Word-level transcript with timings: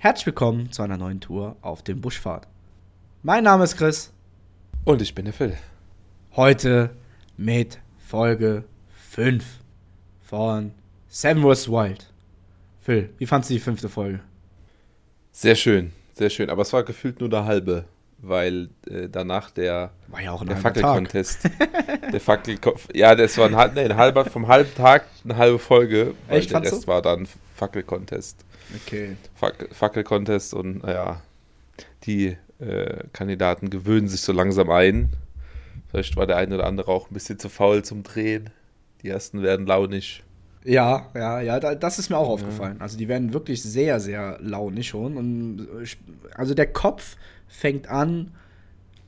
Herzlich 0.00 0.26
willkommen 0.26 0.70
zu 0.70 0.82
einer 0.82 0.96
neuen 0.96 1.20
Tour 1.20 1.56
auf 1.60 1.82
dem 1.82 2.00
Buschfahrt. 2.00 2.46
Mein 3.24 3.42
Name 3.42 3.64
ist 3.64 3.76
Chris. 3.76 4.12
Und 4.84 5.02
ich 5.02 5.12
bin 5.12 5.24
der 5.24 5.34
Phil. 5.34 5.56
Heute 6.36 6.90
mit 7.36 7.80
Folge 7.98 8.62
5 9.10 9.44
von 10.20 10.70
Seven 11.08 11.42
Wars 11.42 11.68
Wild. 11.68 12.12
Phil, 12.80 13.10
wie 13.18 13.26
fandest 13.26 13.50
du 13.50 13.54
die 13.54 13.60
fünfte 13.60 13.88
Folge? 13.88 14.20
Sehr 15.32 15.56
schön, 15.56 15.90
sehr 16.14 16.30
schön. 16.30 16.48
Aber 16.48 16.62
es 16.62 16.72
war 16.72 16.84
gefühlt 16.84 17.18
nur 17.18 17.28
der 17.28 17.44
halbe, 17.44 17.84
weil 18.18 18.68
äh, 18.88 19.08
danach 19.08 19.50
der, 19.50 19.90
War 20.06 20.22
ja 20.22 20.30
auch 20.30 20.44
der. 20.44 20.58
Fackelcontest. 20.58 21.50
der 22.12 22.20
Fackelkopf. 22.20 22.86
Ja, 22.94 23.16
das 23.16 23.36
war 23.36 23.52
ein, 23.52 23.74
nee, 23.74 23.80
ein 23.80 23.96
halber, 23.96 24.24
vom 24.26 24.46
halben 24.46 24.72
Tag 24.76 25.06
eine 25.24 25.36
halbe 25.36 25.58
Folge. 25.58 26.14
Weil 26.28 26.38
Echt, 26.38 26.52
der 26.52 26.62
Rest 26.62 26.84
du? 26.84 26.86
war 26.86 27.02
dann 27.02 27.26
Fackelcontest. 27.58 28.44
Okay. 28.86 29.16
Fac 29.34 29.68
Fackelcontest 29.72 30.54
und 30.54 30.82
naja, 30.84 31.20
die 32.04 32.36
äh, 32.60 33.04
Kandidaten 33.12 33.68
gewöhnen 33.70 34.08
sich 34.08 34.20
so 34.20 34.32
langsam 34.32 34.70
ein. 34.70 35.10
Vielleicht 35.90 36.16
war 36.16 36.26
der 36.26 36.36
eine 36.36 36.54
oder 36.54 36.66
andere 36.66 36.90
auch 36.90 37.10
ein 37.10 37.14
bisschen 37.14 37.38
zu 37.38 37.48
faul 37.48 37.82
zum 37.84 38.02
Drehen. 38.02 38.50
Die 39.02 39.08
ersten 39.08 39.42
werden 39.42 39.66
launig. 39.66 40.22
Ja, 40.64 41.06
ja, 41.14 41.40
ja, 41.40 41.60
da- 41.60 41.74
das 41.74 41.98
ist 41.98 42.10
mir 42.10 42.16
auch 42.18 42.28
aufgefallen. 42.28 42.80
Also 42.80 42.98
die 42.98 43.08
werden 43.08 43.32
wirklich 43.32 43.62
sehr, 43.62 44.00
sehr 44.00 44.38
launig 44.40 44.88
schon. 44.88 45.16
Und 45.16 45.60
äh, 45.82 45.86
also 46.34 46.54
der 46.54 46.66
Kopf 46.72 47.16
fängt 47.48 47.88
an 47.88 48.26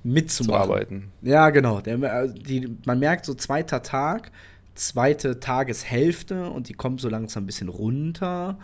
zu 0.03 0.09
mitzumachen. 0.09 0.63
arbeiten. 0.63 1.13
Ja, 1.23 1.51
genau. 1.51 1.81
Der, 1.81 1.97
äh, 2.03 2.33
die, 2.33 2.75
man 2.87 2.99
merkt 2.99 3.27
so 3.27 3.35
zweiter 3.35 3.83
Tag, 3.83 4.31
zweite 4.75 5.41
Tageshälfte 5.41 6.51
und 6.51 6.69
die 6.69 6.75
kommen 6.75 6.99
so 6.99 7.09
langsam 7.09 7.45
ein 7.45 7.47
bisschen 7.47 7.69
runter 7.69 8.59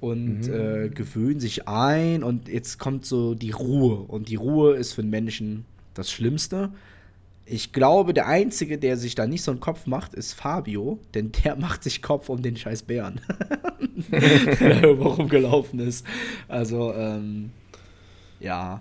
und 0.00 0.48
äh, 0.48 0.88
gewöhnen 0.88 1.38
sich 1.38 1.68
ein 1.68 2.24
und 2.24 2.48
jetzt 2.48 2.78
kommt 2.78 3.06
so 3.06 3.34
die 3.34 3.52
Ruhe. 3.52 4.00
Und 4.00 4.28
die 4.28 4.34
Ruhe 4.34 4.74
ist 4.74 4.94
für 4.94 5.02
den 5.02 5.10
Menschen 5.10 5.64
das 5.94 6.10
Schlimmste. 6.10 6.72
Ich 7.44 7.72
glaube, 7.72 8.12
der 8.12 8.26
Einzige, 8.26 8.78
der 8.78 8.96
sich 8.96 9.14
da 9.14 9.28
nicht 9.28 9.42
so 9.42 9.52
einen 9.52 9.60
Kopf 9.60 9.86
macht, 9.86 10.14
ist 10.14 10.32
Fabio, 10.32 10.98
denn 11.14 11.30
der 11.44 11.54
macht 11.58 11.84
sich 11.84 12.02
Kopf 12.02 12.28
um 12.28 12.42
den 12.42 12.56
scheiß 12.56 12.82
Bären, 12.82 13.20
der 14.10 14.82
irgendwo 14.82 15.10
rumgelaufen 15.10 15.78
ist. 15.78 16.04
Also, 16.48 16.92
ähm, 16.94 17.50
ja. 18.40 18.80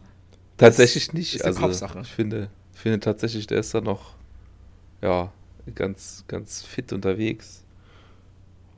Tatsächlich 0.58 1.14
nicht. 1.14 1.36
ist 1.36 1.42
eine 1.42 1.50
also 1.50 1.62
Kopfsache. 1.62 2.00
ich 2.02 2.12
finde, 2.12 2.50
finde 2.74 3.00
tatsächlich, 3.00 3.46
der 3.46 3.60
ist 3.60 3.74
da 3.76 3.82
noch 3.82 4.16
ja 5.04 5.32
ganz, 5.76 6.24
ganz 6.28 6.64
fit 6.64 6.94
unterwegs. 6.94 7.64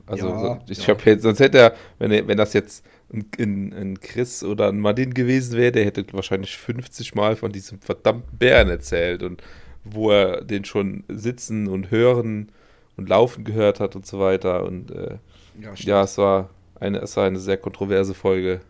Also 0.06 0.28
Ja, 0.28 0.60
ich 0.68 0.86
ja. 0.86 0.88
habe 0.88 1.02
jetzt, 1.10 1.22
sonst 1.22 1.40
hätte 1.40 1.58
er, 1.58 1.74
wenn, 1.98 2.10
er, 2.10 2.26
wenn 2.26 2.36
das 2.36 2.52
jetzt 2.52 2.84
ein, 3.12 3.26
ein, 3.38 3.72
ein 3.72 4.00
Chris 4.00 4.42
oder 4.44 4.68
ein 4.68 4.80
Martin 4.80 5.14
gewesen 5.14 5.56
wäre, 5.56 5.72
der 5.72 5.84
hätte 5.84 6.04
wahrscheinlich 6.12 6.56
50 6.56 7.14
Mal 7.14 7.36
von 7.36 7.52
diesem 7.52 7.80
verdammten 7.80 8.36
Bären 8.38 8.68
erzählt 8.68 9.22
und 9.22 9.42
wo 9.84 10.10
er 10.10 10.42
den 10.44 10.64
schon 10.64 11.04
sitzen 11.08 11.68
und 11.68 11.90
hören 11.90 12.50
und 12.96 13.08
laufen 13.08 13.44
gehört 13.44 13.80
hat 13.80 13.96
und 13.96 14.06
so 14.06 14.18
weiter. 14.20 14.64
Und 14.64 14.90
äh, 14.90 15.18
Ja, 15.60 15.72
ja, 15.76 16.02
es 16.02 16.18
war 16.18 16.50
eine, 16.80 16.98
es 16.98 17.16
war 17.16 17.26
eine 17.26 17.38
sehr 17.38 17.56
kontroverse 17.56 18.14
Folge. 18.14 18.60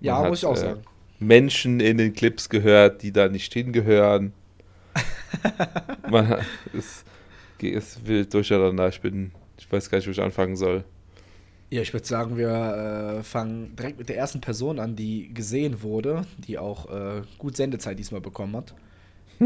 ja 0.00 0.20
Man 0.20 0.28
muss 0.28 0.42
ich 0.42 0.44
hat, 0.44 0.50
auch 0.50 0.56
äh, 0.56 0.60
sagen. 0.60 0.82
Menschen 1.18 1.80
in 1.80 1.98
den 1.98 2.12
Clips 2.14 2.48
gehört, 2.48 3.02
die 3.02 3.12
da 3.12 3.28
nicht 3.28 3.52
hingehören. 3.52 4.32
Man, 6.08 6.36
es 6.72 7.04
ist 7.62 8.06
wild 8.06 8.32
durcheinander. 8.34 8.88
Ich 8.88 9.00
bin, 9.00 9.32
ich 9.58 9.70
weiß 9.70 9.90
gar 9.90 9.98
nicht, 9.98 10.06
wo 10.06 10.10
ich 10.12 10.20
anfangen 10.22 10.56
soll. 10.56 10.84
Ja, 11.70 11.82
ich 11.82 11.92
würde 11.92 12.06
sagen, 12.06 12.36
wir 12.36 13.18
äh, 13.18 13.22
fangen 13.24 13.74
direkt 13.76 13.98
mit 13.98 14.08
der 14.08 14.16
ersten 14.16 14.40
Person 14.40 14.78
an, 14.78 14.94
die 14.96 15.32
gesehen 15.34 15.82
wurde, 15.82 16.26
die 16.36 16.58
auch 16.58 16.88
äh, 16.90 17.22
gut 17.38 17.56
Sendezeit 17.56 17.98
diesmal 17.98 18.20
bekommen 18.20 18.54
hat. 18.56 18.74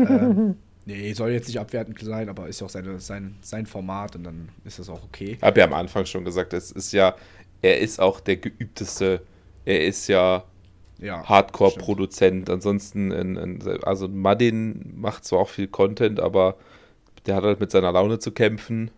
ähm, 0.05 0.57
nee, 0.87 1.13
soll 1.15 1.33
jetzt 1.33 1.49
nicht 1.49 1.61
abwertend 1.61 2.01
sein, 2.01 2.29
aber 2.29 2.49
ist 2.49 2.61
ja 2.61 2.67
auch 2.67 2.71
seine, 2.71 3.01
sein, 3.01 3.39
sein 3.43 3.67
Format 3.67 4.17
und 4.17 4.25
dann 4.25 4.51
ist 4.65 4.79
das 4.79 4.89
auch 4.91 5.05
okay. 5.05 5.39
Habe 5.43 5.61
ja 5.61 5.67
am 5.67 5.75
Anfang 5.75 6.07
schon 6.07 6.25
gesagt, 6.25 6.53
es 6.53 6.71
ist 6.73 6.93
ja, 6.93 7.17
er 7.63 7.79
ist 7.81 8.01
auch 8.01 8.21
der 8.21 8.37
geübteste. 8.39 9.23
Er 9.65 9.85
ist 9.87 10.09
ja 10.09 10.45
Ja. 10.99 11.29
Hardcore-Produzent. 11.29 12.51
Ansonsten, 12.51 13.13
ein, 13.13 13.39
ein, 13.39 13.63
also 13.85 14.09
Madin 14.09 14.95
macht 14.97 15.25
zwar 15.25 15.41
auch 15.41 15.49
viel 15.51 15.69
Content, 15.69 16.21
aber 16.21 16.57
der 17.29 17.37
hat 17.37 17.45
halt 17.45 17.61
mit 17.61 17.71
seiner 17.71 17.93
Laune 17.93 18.19
zu 18.19 18.33
kämpfen. 18.33 18.91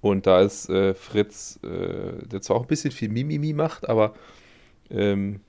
Und 0.00 0.26
da 0.26 0.40
ist 0.40 0.68
äh, 0.68 0.94
Fritz, 0.94 1.58
äh, 1.64 2.26
der 2.26 2.40
zwar 2.40 2.56
auch 2.56 2.62
ein 2.62 2.68
bisschen 2.68 2.92
viel 2.92 3.08
Mimimi 3.08 3.52
macht, 3.52 3.88
aber 3.88 4.14
ähm, 4.90 5.40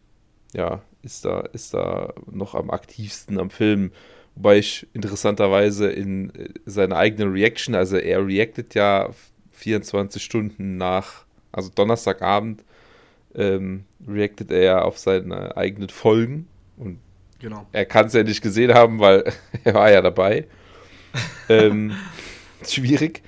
ja, 0.54 0.82
ist 1.04 1.26
da, 1.26 1.42
ist 1.42 1.74
da 1.74 2.14
noch 2.32 2.56
am 2.56 2.72
aktivsten 2.72 3.38
am 3.40 3.50
Film. 3.50 3.92
Wobei 4.36 4.58
ich 4.58 4.88
interessanterweise 4.94 5.90
in 5.92 6.34
äh, 6.34 6.50
seiner 6.66 6.98
eigenen 6.98 7.32
Reaction, 7.34 7.76
also 7.76 7.98
er 7.98 8.26
reactet 8.26 8.76
ja 8.76 9.10
24 9.52 10.24
Stunden 10.24 10.78
nach, 10.78 11.26
also 11.52 11.70
Donnerstagabend, 11.74 12.64
ähm, 13.36 13.84
reactet 14.08 14.52
er 14.52 14.64
ja 14.64 14.82
auf 14.82 14.98
seine 14.98 15.56
eigenen 15.58 15.90
Folgen. 15.90 16.48
Und 16.78 17.00
Genau. 17.40 17.68
er 17.74 17.86
kann 17.86 18.08
es 18.08 18.14
ja 18.14 18.24
nicht 18.24 18.42
gesehen 18.42 18.74
haben, 18.74 19.00
weil 19.00 19.26
er 19.66 19.74
war 19.74 19.92
ja 19.92 20.02
dabei. 20.02 20.48
ähm, 21.50 21.94
schwierig. 22.66 23.22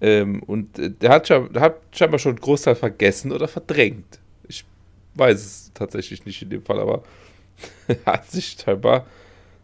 Ähm, 0.00 0.42
und 0.42 0.78
äh, 0.78 0.90
der 0.90 1.10
hat, 1.10 1.30
hat 1.30 1.76
scheinbar 1.92 2.18
schon 2.18 2.32
einen 2.32 2.40
Großteil 2.40 2.74
vergessen 2.74 3.32
oder 3.32 3.48
verdrängt. 3.48 4.18
Ich 4.48 4.64
weiß 5.14 5.40
es 5.44 5.70
tatsächlich 5.74 6.24
nicht 6.26 6.42
in 6.42 6.50
dem 6.50 6.62
Fall, 6.62 6.80
aber 6.80 7.02
er 7.88 7.96
hat 8.06 8.30
sich 8.30 8.56
scheinbar 8.62 9.06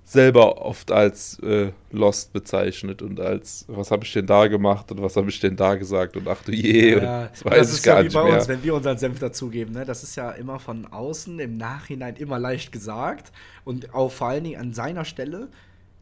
selber 0.04 0.60
oft 0.60 0.90
als 0.90 1.38
äh, 1.40 1.70
Lost 1.92 2.32
bezeichnet 2.32 3.00
und 3.00 3.20
als, 3.20 3.64
was 3.68 3.92
habe 3.92 4.04
ich 4.04 4.12
denn 4.12 4.26
da 4.26 4.48
gemacht 4.48 4.90
und 4.90 5.00
was 5.00 5.14
habe 5.14 5.28
ich 5.30 5.38
denn 5.38 5.54
da 5.54 5.76
gesagt 5.76 6.16
und 6.16 6.26
ach 6.26 6.42
du 6.42 6.50
je, 6.52 6.96
Ja, 6.96 7.28
das 7.28 7.44
weiß 7.44 7.68
ich 7.68 7.74
ist 7.76 7.82
gar 7.84 7.96
ja 7.98 8.00
wie 8.00 8.04
nicht 8.06 8.14
bei 8.14 8.24
mehr. 8.24 8.34
uns, 8.34 8.48
wenn 8.48 8.62
wir 8.64 8.74
unseren 8.74 8.98
Senf 8.98 9.20
dazugeben. 9.20 9.72
Ne? 9.72 9.84
Das 9.84 10.02
ist 10.02 10.16
ja 10.16 10.32
immer 10.32 10.58
von 10.58 10.86
außen 10.86 11.38
im 11.38 11.56
Nachhinein 11.56 12.16
immer 12.16 12.40
leicht 12.40 12.72
gesagt. 12.72 13.30
Und 13.64 13.94
auch 13.94 14.10
vor 14.10 14.28
allen 14.28 14.42
Dingen 14.44 14.60
an 14.60 14.72
seiner 14.72 15.04
Stelle. 15.04 15.48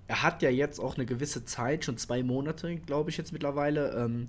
Er 0.09 0.23
hat 0.23 0.43
ja 0.43 0.51
jetzt 0.51 0.81
auch 0.81 0.97
eine 0.97 1.07
gewisse 1.07 1.45
Zeit, 1.45 1.85
schon 1.85 1.97
zwei 1.97 2.23
Monate, 2.23 2.77
glaube 2.77 3.11
ich 3.11 3.17
jetzt 3.17 3.33
mittlerweile, 3.33 3.93
ähm, 3.93 4.29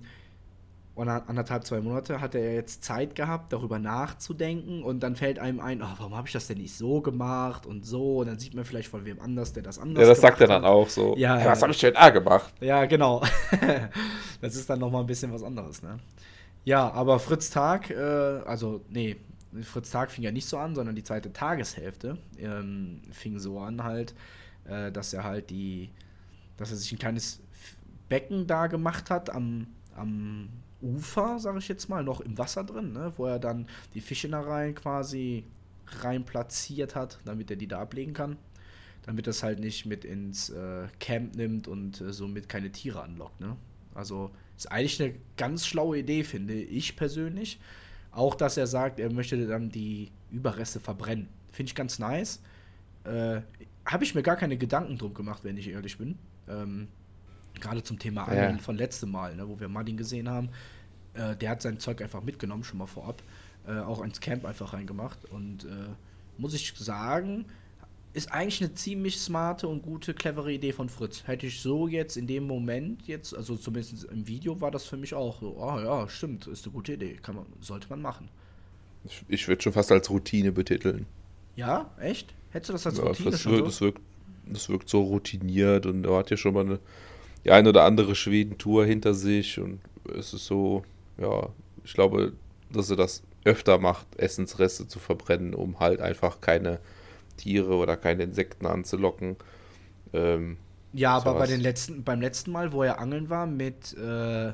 oder 0.94 1.28
anderthalb, 1.28 1.64
zwei 1.64 1.80
Monate, 1.80 2.20
hat 2.20 2.34
er 2.34 2.54
jetzt 2.54 2.84
Zeit 2.84 3.14
gehabt, 3.14 3.52
darüber 3.52 3.78
nachzudenken. 3.78 4.82
Und 4.82 5.00
dann 5.02 5.16
fällt 5.16 5.38
einem 5.38 5.58
ein, 5.60 5.80
oh, 5.82 5.86
warum 5.96 6.14
habe 6.14 6.26
ich 6.28 6.32
das 6.34 6.46
denn 6.46 6.58
nicht 6.58 6.74
so 6.76 7.00
gemacht 7.00 7.64
und 7.64 7.86
so. 7.86 8.18
Und 8.18 8.26
dann 8.26 8.38
sieht 8.38 8.54
man 8.54 8.64
vielleicht 8.64 8.88
von 8.88 9.04
wem 9.06 9.20
anders, 9.20 9.52
der 9.54 9.62
das 9.62 9.78
anders 9.78 10.02
Ja, 10.02 10.08
das 10.08 10.20
sagt 10.20 10.40
er 10.42 10.48
dann 10.48 10.62
hat. 10.62 10.70
auch 10.70 10.88
so. 10.88 11.16
Ja, 11.16 11.38
Ja, 11.38 11.46
ja. 11.46 11.46
was 11.46 11.62
habe 11.62 11.72
ich 11.72 11.80
denn 11.80 11.94
da 11.94 12.10
gemacht? 12.10 12.52
Ja, 12.60 12.84
genau. 12.84 13.22
das 14.42 14.56
ist 14.56 14.68
dann 14.68 14.78
noch 14.80 14.90
mal 14.90 15.00
ein 15.00 15.06
bisschen 15.06 15.32
was 15.32 15.42
anderes, 15.42 15.82
ne? 15.82 15.98
Ja, 16.64 16.90
aber 16.92 17.18
Fritz 17.18 17.48
Tag, 17.48 17.88
äh, 17.90 17.96
also, 18.44 18.82
nee, 18.90 19.16
Fritz 19.62 19.90
Tag 19.90 20.10
fing 20.10 20.24
ja 20.24 20.30
nicht 20.30 20.46
so 20.46 20.58
an, 20.58 20.74
sondern 20.74 20.94
die 20.94 21.02
zweite 21.02 21.32
Tageshälfte 21.32 22.18
ähm, 22.38 23.00
fing 23.10 23.38
so 23.38 23.58
an 23.58 23.82
halt, 23.82 24.14
äh, 24.70 24.90
dass 24.90 25.12
er 25.12 25.24
halt 25.24 25.50
die, 25.50 25.90
dass 26.56 26.70
er 26.70 26.76
sich 26.76 26.92
ein 26.92 26.98
kleines 26.98 27.40
Becken 28.08 28.46
da 28.46 28.66
gemacht 28.66 29.10
hat 29.10 29.30
am, 29.30 29.66
am 29.94 30.48
Ufer, 30.80 31.38
sage 31.38 31.58
ich 31.58 31.68
jetzt 31.68 31.88
mal, 31.88 32.02
noch 32.02 32.20
im 32.20 32.38
Wasser 32.38 32.64
drin, 32.64 32.92
ne? 32.92 33.12
wo 33.16 33.26
er 33.26 33.38
dann 33.38 33.66
die 33.94 34.00
Fischinnereien 34.00 34.74
quasi 34.74 35.44
rein 36.00 36.24
platziert 36.24 36.94
hat, 36.94 37.18
damit 37.24 37.50
er 37.50 37.56
die 37.56 37.68
da 37.68 37.80
ablegen 37.80 38.14
kann 38.14 38.36
damit 39.02 39.26
das 39.26 39.42
halt 39.42 39.60
nicht 39.60 39.86
mit 39.86 40.04
ins 40.04 40.50
äh, 40.50 40.86
Camp 40.98 41.34
nimmt 41.34 41.68
und 41.68 42.00
äh, 42.00 42.12
somit 42.12 42.48
keine 42.48 42.70
Tiere 42.70 43.02
anlockt. 43.02 43.40
Ne? 43.40 43.56
Also 43.94 44.30
ist 44.56 44.70
eigentlich 44.70 45.02
eine 45.02 45.14
ganz 45.36 45.66
schlaue 45.66 45.98
Idee, 45.98 46.22
finde 46.22 46.54
ich 46.54 46.96
persönlich. 46.96 47.58
Auch, 48.12 48.34
dass 48.34 48.56
er 48.56 48.66
sagt, 48.66 49.00
er 49.00 49.12
möchte 49.12 49.46
dann 49.46 49.70
die 49.70 50.10
Überreste 50.30 50.80
verbrennen. 50.80 51.28
Finde 51.52 51.70
ich 51.70 51.74
ganz 51.74 51.98
nice. 51.98 52.40
Äh, 53.04 53.40
Habe 53.86 54.04
ich 54.04 54.14
mir 54.14 54.22
gar 54.22 54.36
keine 54.36 54.56
Gedanken 54.56 54.98
drum 54.98 55.14
gemacht, 55.14 55.40
wenn 55.42 55.56
ich 55.56 55.68
ehrlich 55.68 55.98
bin. 55.98 56.18
Ähm, 56.48 56.88
Gerade 57.60 57.82
zum 57.82 57.98
Thema 57.98 58.22
Ja. 58.32 58.42
Angeln 58.42 58.60
von 58.60 58.76
letztem 58.76 59.10
Mal, 59.10 59.34
ne, 59.34 59.48
wo 59.48 59.58
wir 59.58 59.68
Martin 59.68 59.96
gesehen 59.96 60.28
haben. 60.28 60.50
Äh, 61.14 61.36
der 61.36 61.50
hat 61.50 61.62
sein 61.62 61.78
Zeug 61.78 62.00
einfach 62.02 62.22
mitgenommen, 62.22 62.64
schon 62.64 62.78
mal 62.78 62.86
vorab. 62.86 63.22
Äh, 63.66 63.78
auch 63.80 64.02
ins 64.02 64.20
Camp 64.20 64.44
einfach 64.44 64.72
reingemacht. 64.72 65.24
Und 65.26 65.64
äh, 65.64 65.68
muss 66.38 66.54
ich 66.54 66.72
sagen, 66.76 67.46
ist 68.12 68.32
eigentlich 68.32 68.60
eine 68.62 68.74
ziemlich 68.74 69.18
smarte 69.18 69.68
und 69.68 69.82
gute, 69.82 70.14
clevere 70.14 70.52
Idee 70.52 70.72
von 70.72 70.88
Fritz. 70.88 71.26
Hätte 71.26 71.46
ich 71.46 71.60
so 71.60 71.86
jetzt 71.86 72.16
in 72.16 72.26
dem 72.26 72.44
Moment 72.46 73.06
jetzt, 73.06 73.34
also 73.36 73.56
zumindest 73.56 74.04
im 74.04 74.26
Video 74.26 74.60
war 74.60 74.70
das 74.70 74.84
für 74.84 74.96
mich 74.96 75.14
auch 75.14 75.40
so, 75.40 75.62
ah 75.62 75.82
ja, 75.82 76.08
stimmt, 76.08 76.46
ist 76.46 76.64
eine 76.64 76.72
gute 76.72 76.94
Idee, 76.94 77.14
kann 77.22 77.36
man, 77.36 77.46
sollte 77.60 77.88
man 77.88 78.02
machen. 78.02 78.28
Ich, 79.04 79.24
ich 79.28 79.48
würde 79.48 79.62
schon 79.62 79.72
fast 79.72 79.92
als 79.92 80.10
Routine 80.10 80.52
betiteln. 80.52 81.06
Ja, 81.56 81.90
echt? 82.00 82.34
Hättest 82.50 82.68
du 82.70 82.72
das 82.74 82.86
als 82.86 83.02
Ja, 83.02 83.02
Routine 83.02 83.30
das, 83.30 83.38
schon 83.38 83.56
wirkt, 83.56 83.66
so? 83.66 83.66
das, 83.68 83.80
wirkt, 83.80 84.00
das 84.46 84.68
wirkt 84.68 84.88
so 84.88 85.02
routiniert 85.02 85.86
und 85.86 86.04
er 86.06 86.16
hat 86.16 86.30
ja 86.30 86.36
schon 86.36 86.54
mal 86.54 86.64
eine, 86.64 86.80
die 87.44 87.50
ein 87.50 87.66
oder 87.68 87.84
andere 87.84 88.14
Schweden-Tour 88.16 88.86
hinter 88.86 89.14
sich 89.14 89.60
und 89.60 89.80
es 90.14 90.34
ist 90.34 90.46
so, 90.46 90.84
ja, 91.18 91.48
ich 91.84 91.94
glaube, 91.94 92.34
dass 92.72 92.90
er 92.90 92.96
das 92.96 93.22
öfter 93.44 93.78
macht, 93.78 94.06
Essensreste 94.18 94.88
zu 94.88 94.98
verbrennen, 94.98 95.54
um 95.54 95.80
halt 95.80 96.00
einfach 96.00 96.40
keine 96.40 96.80
Tiere 97.36 97.74
oder 97.76 97.96
keine 97.96 98.24
Insekten 98.24 98.66
anzulocken. 98.66 99.36
Ähm, 100.14 100.58
ja, 100.92 101.16
aber 101.16 101.34
bei 101.34 101.46
den 101.46 101.60
letzten, 101.60 102.02
beim 102.04 102.20
letzten 102.20 102.50
Mal, 102.50 102.72
wo 102.72 102.82
er 102.82 102.98
angeln 102.98 103.30
war 103.30 103.46
mit, 103.46 103.96
äh, 103.96 104.52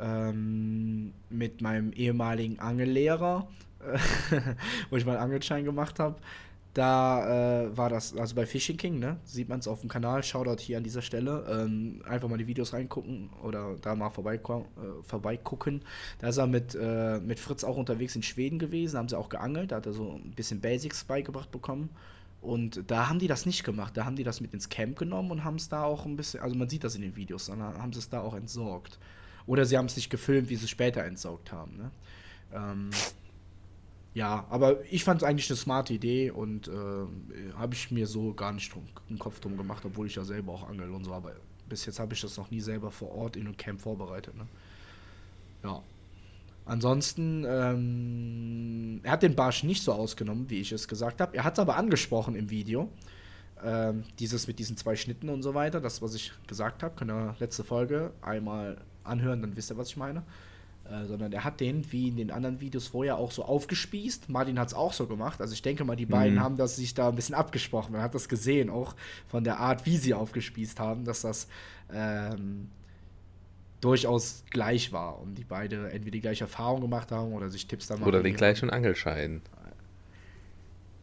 ähm, 0.00 1.14
mit 1.30 1.60
meinem 1.62 1.92
ehemaligen 1.92 2.60
Angellehrer, 2.60 3.48
wo 4.90 4.96
ich 4.96 5.06
mal 5.06 5.12
einen 5.16 5.24
Angelschein 5.24 5.64
gemacht 5.64 5.98
habe, 5.98 6.20
da 6.74 7.64
äh, 7.64 7.76
war 7.76 7.88
das, 7.88 8.16
also 8.16 8.34
bei 8.34 8.46
Fishing 8.46 8.76
King, 8.76 8.98
ne? 9.00 9.16
Sieht 9.24 9.48
man 9.48 9.58
es 9.58 9.66
auf 9.66 9.80
dem 9.80 9.88
Kanal, 9.88 10.22
Shoutout 10.22 10.62
hier 10.62 10.76
an 10.76 10.84
dieser 10.84 11.02
Stelle. 11.02 11.44
Ähm, 11.50 12.02
einfach 12.06 12.28
mal 12.28 12.38
die 12.38 12.46
Videos 12.46 12.72
reingucken 12.72 13.30
oder 13.42 13.76
da 13.80 13.96
mal 13.96 14.10
vorbeigucken. 14.10 14.66
Äh, 14.76 15.02
vorbeigucken. 15.02 15.82
Da 16.20 16.28
ist 16.28 16.36
er 16.36 16.46
mit, 16.46 16.76
äh, 16.80 17.18
mit 17.18 17.40
Fritz 17.40 17.64
auch 17.64 17.76
unterwegs 17.76 18.14
in 18.14 18.22
Schweden 18.22 18.58
gewesen, 18.58 18.98
haben 18.98 19.08
sie 19.08 19.18
auch 19.18 19.28
geangelt, 19.28 19.72
da 19.72 19.76
hat 19.76 19.86
er 19.86 19.92
so 19.92 20.12
ein 20.12 20.32
bisschen 20.36 20.60
Basics 20.60 21.04
beigebracht 21.04 21.50
bekommen. 21.50 21.90
Und 22.40 22.90
da 22.90 23.08
haben 23.08 23.18
die 23.18 23.26
das 23.26 23.44
nicht 23.44 23.64
gemacht. 23.64 23.96
Da 23.96 24.04
haben 24.04 24.16
die 24.16 24.24
das 24.24 24.40
mit 24.40 24.54
ins 24.54 24.68
Camp 24.68 24.98
genommen 24.98 25.30
und 25.30 25.44
haben 25.44 25.56
es 25.56 25.68
da 25.68 25.82
auch 25.82 26.06
ein 26.06 26.16
bisschen, 26.16 26.40
also 26.40 26.56
man 26.56 26.68
sieht 26.68 26.84
das 26.84 26.94
in 26.94 27.02
den 27.02 27.16
Videos, 27.16 27.46
dann 27.46 27.60
haben 27.60 27.92
sie 27.92 27.98
es 27.98 28.08
da 28.08 28.20
auch 28.20 28.34
entsorgt. 28.34 28.98
Oder 29.46 29.64
sie 29.66 29.76
haben 29.76 29.86
es 29.86 29.96
nicht 29.96 30.10
gefilmt, 30.10 30.48
wie 30.48 30.56
sie 30.56 30.64
es 30.64 30.70
später 30.70 31.04
entsorgt 31.04 31.52
haben. 31.52 31.76
Ne? 31.76 31.90
Ähm, 32.54 32.90
ja, 34.12 34.44
aber 34.50 34.84
ich 34.90 35.04
fand 35.04 35.22
es 35.22 35.28
eigentlich 35.28 35.48
eine 35.50 35.56
smarte 35.56 35.94
Idee 35.94 36.30
und 36.30 36.68
äh, 36.68 36.72
habe 37.56 37.74
ich 37.74 37.90
mir 37.90 38.06
so 38.06 38.34
gar 38.34 38.52
nicht 38.52 38.74
drum, 38.74 38.84
einen 39.08 39.18
Kopf 39.18 39.38
drum 39.40 39.56
gemacht, 39.56 39.84
obwohl 39.84 40.06
ich 40.06 40.16
ja 40.16 40.24
selber 40.24 40.52
auch 40.52 40.68
angel 40.68 40.90
und 40.90 41.04
so, 41.04 41.12
aber 41.12 41.34
bis 41.68 41.86
jetzt 41.86 42.00
habe 42.00 42.12
ich 42.14 42.20
das 42.20 42.36
noch 42.36 42.50
nie 42.50 42.60
selber 42.60 42.90
vor 42.90 43.12
Ort 43.12 43.36
in 43.36 43.46
einem 43.46 43.56
Camp 43.56 43.80
vorbereitet. 43.80 44.36
Ne? 44.36 44.46
Ja. 45.62 45.82
Ansonsten, 46.66 47.44
ähm, 47.48 49.00
er 49.02 49.12
hat 49.12 49.22
den 49.22 49.34
Barsch 49.34 49.64
nicht 49.64 49.82
so 49.82 49.92
ausgenommen, 49.92 50.50
wie 50.50 50.60
ich 50.60 50.72
es 50.72 50.86
gesagt 50.86 51.20
habe. 51.20 51.36
Er 51.36 51.44
hat 51.44 51.54
es 51.54 51.58
aber 51.58 51.76
angesprochen 51.76 52.34
im 52.34 52.50
Video. 52.50 52.90
Ähm, 53.64 54.04
dieses 54.18 54.46
mit 54.46 54.58
diesen 54.58 54.76
zwei 54.76 54.96
Schnitten 54.96 55.28
und 55.28 55.42
so 55.42 55.54
weiter, 55.54 55.80
das, 55.80 56.00
was 56.00 56.14
ich 56.14 56.32
gesagt 56.46 56.82
habe, 56.82 56.94
könnt 56.94 57.10
ihr 57.10 57.34
letzte 57.40 57.64
Folge 57.64 58.12
einmal 58.22 58.78
anhören, 59.04 59.42
dann 59.42 59.56
wisst 59.56 59.70
ihr, 59.70 59.76
was 59.76 59.88
ich 59.88 59.96
meine. 59.96 60.22
Äh, 60.90 61.06
sondern 61.06 61.32
er 61.32 61.44
hat 61.44 61.60
den, 61.60 61.90
wie 61.92 62.08
in 62.08 62.16
den 62.16 62.30
anderen 62.32 62.60
Videos 62.60 62.88
vorher, 62.88 63.16
auch 63.16 63.30
so 63.30 63.44
aufgespießt. 63.44 64.28
Martin 64.28 64.58
hat 64.58 64.68
es 64.68 64.74
auch 64.74 64.92
so 64.92 65.06
gemacht. 65.06 65.40
Also 65.40 65.54
ich 65.54 65.62
denke 65.62 65.84
mal, 65.84 65.94
die 65.94 66.06
beiden 66.06 66.36
mhm. 66.36 66.40
haben 66.40 66.56
das 66.56 66.76
sich 66.76 66.94
da 66.94 67.10
ein 67.10 67.14
bisschen 67.14 67.36
abgesprochen. 67.36 67.92
Man 67.92 68.02
hat 68.02 68.14
das 68.14 68.28
gesehen, 68.28 68.70
auch 68.70 68.96
von 69.28 69.44
der 69.44 69.58
Art, 69.58 69.86
wie 69.86 69.96
sie 69.96 70.14
aufgespießt 70.14 70.80
haben, 70.80 71.04
dass 71.04 71.20
das 71.20 71.46
ähm, 71.92 72.70
durchaus 73.80 74.42
gleich 74.50 74.92
war 74.92 75.20
und 75.20 75.36
die 75.36 75.44
beide 75.44 75.90
entweder 75.90 76.10
die 76.10 76.20
gleiche 76.20 76.44
Erfahrung 76.44 76.80
gemacht 76.80 77.12
haben 77.12 77.32
oder 77.34 77.50
sich 77.50 77.68
Tipps 77.68 77.86
da 77.86 77.94
machen. 77.94 78.08
Oder 78.08 78.22
den 78.22 78.34
gleichen 78.34 78.68
Angelschein. 78.70 79.42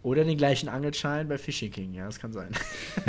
Oder 0.04 0.25
den 0.25 0.38
gleichen 0.38 0.68
Angelschein 0.68 1.28
bei 1.30 1.38
Fishing 1.38 1.72
King, 1.72 1.94
ja, 1.94 2.06
das 2.06 2.19
kann 2.19 2.34
sein. 2.34 2.50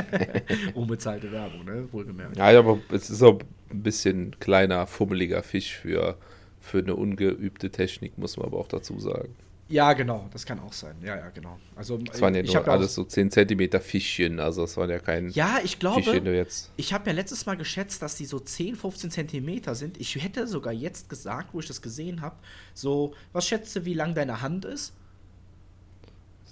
Unbezahlte 0.75 1.31
Werbung, 1.33 1.65
ne? 1.65 1.89
Wohlgemerkt. 1.93 2.37
Ja, 2.37 2.57
aber 2.59 2.79
es 2.91 3.11
ist 3.11 3.23
auch 3.23 3.41
ein 3.71 3.83
bisschen 3.83 4.39
kleiner, 4.39 4.87
fummeliger 4.87 5.43
Fisch 5.43 5.77
für 5.77 6.17
für 6.61 6.79
eine 6.79 6.97
ungeübte 6.97 7.71
Technik, 7.71 8.19
muss 8.19 8.37
man 8.37 8.47
aber 8.47 8.59
auch 8.59 8.69
dazu 8.69 8.99
sagen. 8.99 9.35
Ja, 9.71 9.93
genau, 9.93 10.27
das 10.33 10.47
kann 10.47 10.61
auch 10.61 10.73
sein. 10.73 10.97
Ja, 11.03 11.17
ja, 11.17 11.29
genau. 11.29 11.59
Also, 11.77 11.99
das 11.99 12.23
waren 12.23 12.35
ja 12.35 12.43
nur 12.43 12.69
alles 12.69 12.95
so 12.95 13.05
10 13.05 13.31
cm 13.31 13.81
Fischchen, 13.83 14.41
also 14.41 14.63
das 14.63 14.79
waren 14.79 14.89
ja 14.89 14.99
kein 14.99 15.29
Ja, 15.31 15.59
ich 15.63 15.79
glaube, 15.79 16.17
jetzt. 16.17 16.71
ich 16.77 16.95
habe 16.95 17.11
ja 17.11 17.13
letztes 17.15 17.45
Mal 17.45 17.57
geschätzt, 17.59 18.01
dass 18.01 18.17
die 18.17 18.25
so 18.25 18.41
10, 18.41 18.77
15 18.77 19.11
cm 19.11 19.75
sind. 19.75 20.01
Ich 20.01 20.15
hätte 20.23 20.47
sogar 20.47 20.73
jetzt 20.73 21.11
gesagt, 21.11 21.53
wo 21.53 21.61
ich 21.61 21.67
das 21.67 21.83
gesehen 21.83 22.23
habe, 22.23 22.37
so, 22.73 23.13
was 23.33 23.47
schätzt 23.47 23.77
du, 23.77 23.85
wie 23.85 23.93
lang 23.93 24.15
deine 24.15 24.41
Hand 24.41 24.65
ist? 24.65 24.95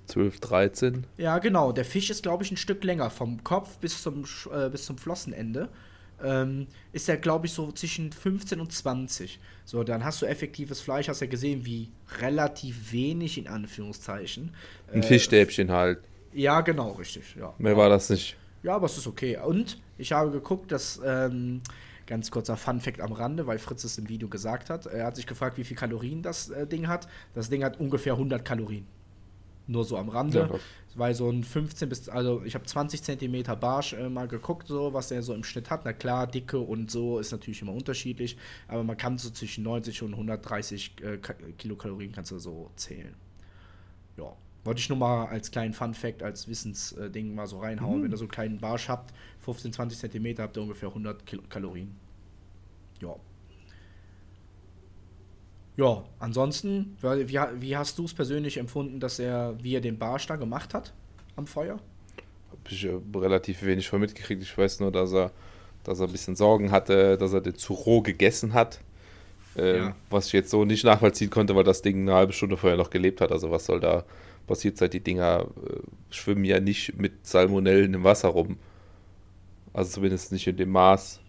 12, 0.08 0.38
13. 0.40 1.06
Ja, 1.16 1.38
genau. 1.38 1.72
Der 1.72 1.86
Fisch 1.86 2.10
ist, 2.10 2.22
glaube 2.22 2.44
ich, 2.44 2.50
ein 2.50 2.56
Stück 2.56 2.84
länger, 2.84 3.08
vom 3.10 3.42
Kopf 3.42 3.78
bis 3.78 4.02
zum, 4.02 4.24
äh, 4.52 4.68
bis 4.68 4.84
zum 4.84 4.98
Flossenende 4.98 5.70
ähm, 6.22 6.66
ist 6.92 7.08
er, 7.08 7.16
glaube 7.16 7.46
ich, 7.46 7.52
so 7.52 7.70
zwischen 7.72 8.12
15 8.12 8.60
und 8.60 8.72
20. 8.72 9.38
So, 9.64 9.84
dann 9.84 10.04
hast 10.04 10.22
du 10.22 10.26
effektives 10.26 10.80
Fleisch, 10.80 11.08
hast 11.08 11.20
ja 11.20 11.26
gesehen, 11.26 11.64
wie 11.64 11.90
relativ 12.20 12.92
wenig 12.92 13.38
in 13.38 13.48
Anführungszeichen. 13.48 14.54
Ein 14.92 15.02
äh, 15.02 15.06
Fischstäbchen 15.06 15.70
halt. 15.70 16.00
Ja, 16.32 16.60
genau, 16.60 16.92
richtig. 16.92 17.34
Ja. 17.38 17.54
Mehr 17.58 17.76
war 17.76 17.88
das 17.88 18.10
nicht. 18.10 18.36
Ja, 18.62 18.76
aber 18.76 18.86
es 18.86 18.98
ist 18.98 19.06
okay. 19.06 19.38
Und 19.38 19.78
ich 19.98 20.12
habe 20.12 20.30
geguckt, 20.30 20.72
dass. 20.72 21.00
Ähm, 21.04 21.62
ganz 22.06 22.30
kurzer 22.30 22.56
Fun-Fact 22.56 23.00
am 23.00 23.12
Rande, 23.12 23.46
weil 23.46 23.58
Fritz 23.58 23.84
es 23.84 23.98
im 23.98 24.08
Video 24.08 24.28
gesagt 24.28 24.70
hat. 24.70 24.86
Er 24.86 25.06
hat 25.06 25.16
sich 25.16 25.26
gefragt, 25.26 25.58
wie 25.58 25.64
viel 25.64 25.76
Kalorien 25.76 26.22
das 26.22 26.48
äh, 26.50 26.66
Ding 26.66 26.88
hat. 26.88 27.08
Das 27.34 27.50
Ding 27.50 27.64
hat 27.64 27.80
ungefähr 27.80 28.12
100 28.14 28.44
Kalorien. 28.44 28.86
Nur 29.66 29.84
so 29.84 29.96
am 29.96 30.08
Rande. 30.08 30.48
Ja, 30.50 30.58
weil 30.96 31.14
so 31.14 31.30
ein 31.30 31.44
15 31.44 31.88
bis, 31.88 32.08
also 32.08 32.42
ich 32.44 32.54
habe 32.54 32.64
20 32.64 33.02
Zentimeter 33.02 33.54
Barsch 33.54 33.92
äh, 33.92 34.08
mal 34.08 34.28
geguckt, 34.28 34.66
so 34.66 34.92
was 34.92 35.08
der 35.08 35.22
so 35.22 35.34
im 35.34 35.44
Schnitt 35.44 35.70
hat. 35.70 35.84
Na 35.84 35.92
klar, 35.92 36.26
Dicke 36.26 36.58
und 36.58 36.90
so 36.90 37.18
ist 37.18 37.32
natürlich 37.32 37.60
immer 37.62 37.74
unterschiedlich, 37.74 38.36
aber 38.66 38.82
man 38.82 38.96
kann 38.96 39.18
so 39.18 39.30
zwischen 39.30 39.62
90 39.64 40.02
und 40.02 40.12
130 40.12 40.94
äh, 41.02 41.18
Kilokalorien 41.58 42.12
kannst 42.12 42.30
du 42.30 42.38
so 42.38 42.70
zählen. 42.76 43.14
Ja. 44.16 44.32
Wollte 44.64 44.80
ich 44.80 44.88
nur 44.88 44.98
mal 44.98 45.26
als 45.26 45.50
kleinen 45.52 45.74
Fun-Fact, 45.74 46.24
als 46.24 46.48
Wissensding 46.48 47.34
mal 47.34 47.46
so 47.46 47.60
reinhauen. 47.60 48.00
Mhm. 48.00 48.04
Wenn 48.04 48.10
ihr 48.10 48.16
so 48.16 48.24
einen 48.24 48.32
kleinen 48.32 48.58
Barsch 48.58 48.88
habt, 48.88 49.14
15, 49.40 49.72
20 49.72 49.98
Zentimeter, 49.98 50.42
habt 50.42 50.56
ihr 50.56 50.62
ungefähr 50.62 50.88
100 50.88 51.22
Kalorien. 51.48 51.94
Ja. 53.00 53.14
Ja, 55.76 56.04
ansonsten, 56.18 56.96
wie, 57.02 57.38
wie 57.60 57.76
hast 57.76 57.98
du 57.98 58.04
es 58.04 58.14
persönlich 58.14 58.56
empfunden, 58.56 58.98
dass 58.98 59.18
er, 59.18 59.54
wie 59.62 59.74
er 59.74 59.80
den 59.80 59.98
Barsch 59.98 60.26
da 60.26 60.36
gemacht 60.36 60.72
hat 60.72 60.94
am 61.36 61.46
Feuer? 61.46 61.78
Habe 62.50 62.60
ich 62.70 62.84
äh, 62.84 62.98
relativ 63.14 63.62
wenig 63.62 63.88
von 63.88 64.00
mitgekriegt. 64.00 64.42
Ich 64.42 64.56
weiß 64.56 64.80
nur, 64.80 64.90
dass 64.90 65.12
er, 65.12 65.32
dass 65.84 66.00
er 66.00 66.06
ein 66.06 66.12
bisschen 66.12 66.34
Sorgen 66.34 66.70
hatte, 66.70 67.18
dass 67.18 67.34
er 67.34 67.42
den 67.42 67.56
zu 67.56 67.74
roh 67.74 68.00
gegessen 68.00 68.54
hat. 68.54 68.80
Äh, 69.56 69.78
ja. 69.78 69.96
Was 70.08 70.28
ich 70.28 70.32
jetzt 70.32 70.50
so 70.50 70.64
nicht 70.64 70.84
nachvollziehen 70.84 71.30
konnte, 71.30 71.54
weil 71.54 71.64
das 71.64 71.82
Ding 71.82 72.02
eine 72.02 72.14
halbe 72.14 72.32
Stunde 72.32 72.56
vorher 72.56 72.78
noch 72.78 72.90
gelebt 72.90 73.20
hat. 73.20 73.30
Also 73.30 73.50
was 73.50 73.66
soll 73.66 73.80
da 73.80 74.04
passiert 74.46 74.78
seit 74.78 74.94
die 74.94 75.00
Dinger 75.00 75.46
äh, 75.62 75.80
schwimmen 76.10 76.44
ja 76.44 76.60
nicht 76.60 76.98
mit 76.98 77.26
Salmonellen 77.26 77.92
im 77.94 78.04
Wasser 78.04 78.28
rum. 78.28 78.58
Also 79.74 79.90
zumindest 79.90 80.32
nicht 80.32 80.46
in 80.46 80.56
dem 80.56 80.70
Maß. 80.70 81.20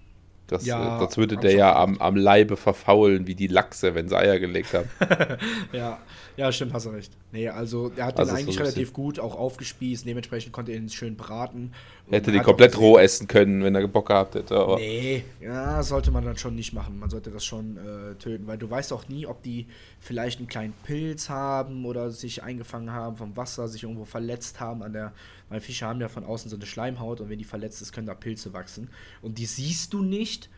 Das, 0.48 0.66
ja, 0.66 0.98
das 0.98 1.18
würde 1.18 1.36
der 1.36 1.52
ja 1.52 1.76
am, 1.76 1.98
am 2.00 2.16
Leibe 2.16 2.56
verfaulen, 2.56 3.28
wie 3.28 3.36
die 3.36 3.48
Lachse, 3.48 3.96
wenn 3.96 4.08
sie 4.08 4.18
Eier 4.18 4.40
gelegt 4.40 4.74
haben. 4.74 4.90
ja, 5.74 6.00
ja, 6.38 6.52
stimmt, 6.52 6.74
hast 6.74 6.86
du 6.86 6.92
recht. 6.92 7.12
Nee, 7.34 7.50
also 7.50 7.92
er 7.98 8.06
hat 8.06 8.18
also 8.18 8.32
den 8.32 8.40
eigentlich 8.40 8.56
so 8.56 8.62
relativ 8.62 8.94
gut 8.94 9.20
auch 9.20 9.36
aufgespießt, 9.36 10.06
dementsprechend 10.06 10.54
konnte 10.54 10.72
er 10.72 10.78
ihn 10.78 10.90
schön 10.90 11.18
braten. 11.18 11.74
Hätte 12.10 12.32
den 12.32 12.42
komplett 12.42 12.78
roh 12.78 12.98
essen 12.98 13.28
können, 13.28 13.64
wenn 13.64 13.76
er 13.76 13.86
Bock 13.88 14.08
gehabt 14.08 14.36
hätte. 14.36 14.56
Aber 14.56 14.78
nee, 14.78 15.26
ja, 15.42 15.84
sollte 15.84 16.10
man 16.10 16.24
dann 16.24 16.38
schon 16.38 16.56
nicht 16.56 16.72
machen. 16.72 17.00
Man 17.00 17.10
sollte 17.10 17.32
das 17.32 17.44
schon 17.44 17.78
äh, 17.78 18.16
töten, 18.16 18.48
weil 18.48 18.58
du 18.58 18.70
weißt 18.70 18.94
auch 18.94 19.10
nie, 19.10 19.26
ob 19.26 19.44
die 19.44 19.68
vielleicht 20.00 20.40
einen 20.40 20.48
kleinen 20.48 20.74
Pilz 20.86 21.30
haben 21.30 21.86
oder 21.86 22.10
sich 22.10 22.44
eingefangen 22.44 22.92
haben 22.92 23.18
vom 23.18 23.36
Wasser, 23.36 23.68
sich 23.68 23.84
irgendwo 23.84 24.06
verletzt 24.06 24.62
haben 24.62 24.84
an 24.84 24.94
der 24.94 25.12
weil 25.50 25.62
Fische 25.62 25.86
haben 25.86 26.02
ja 26.02 26.10
von 26.10 26.24
außen 26.24 26.50
so 26.50 26.56
eine 26.56 26.66
Schleimhaut 26.66 27.22
und 27.22 27.30
wenn 27.30 27.40
die 27.40 27.46
verletzt 27.46 27.82
ist, 27.82 27.94
können 27.94 28.08
da 28.08 28.14
Pilze 28.14 28.54
wachsen. 28.54 28.90
Und 29.22 29.38
die 29.38 29.46
siehst 29.46 29.94
du 29.94 30.02
nicht. 30.02 30.50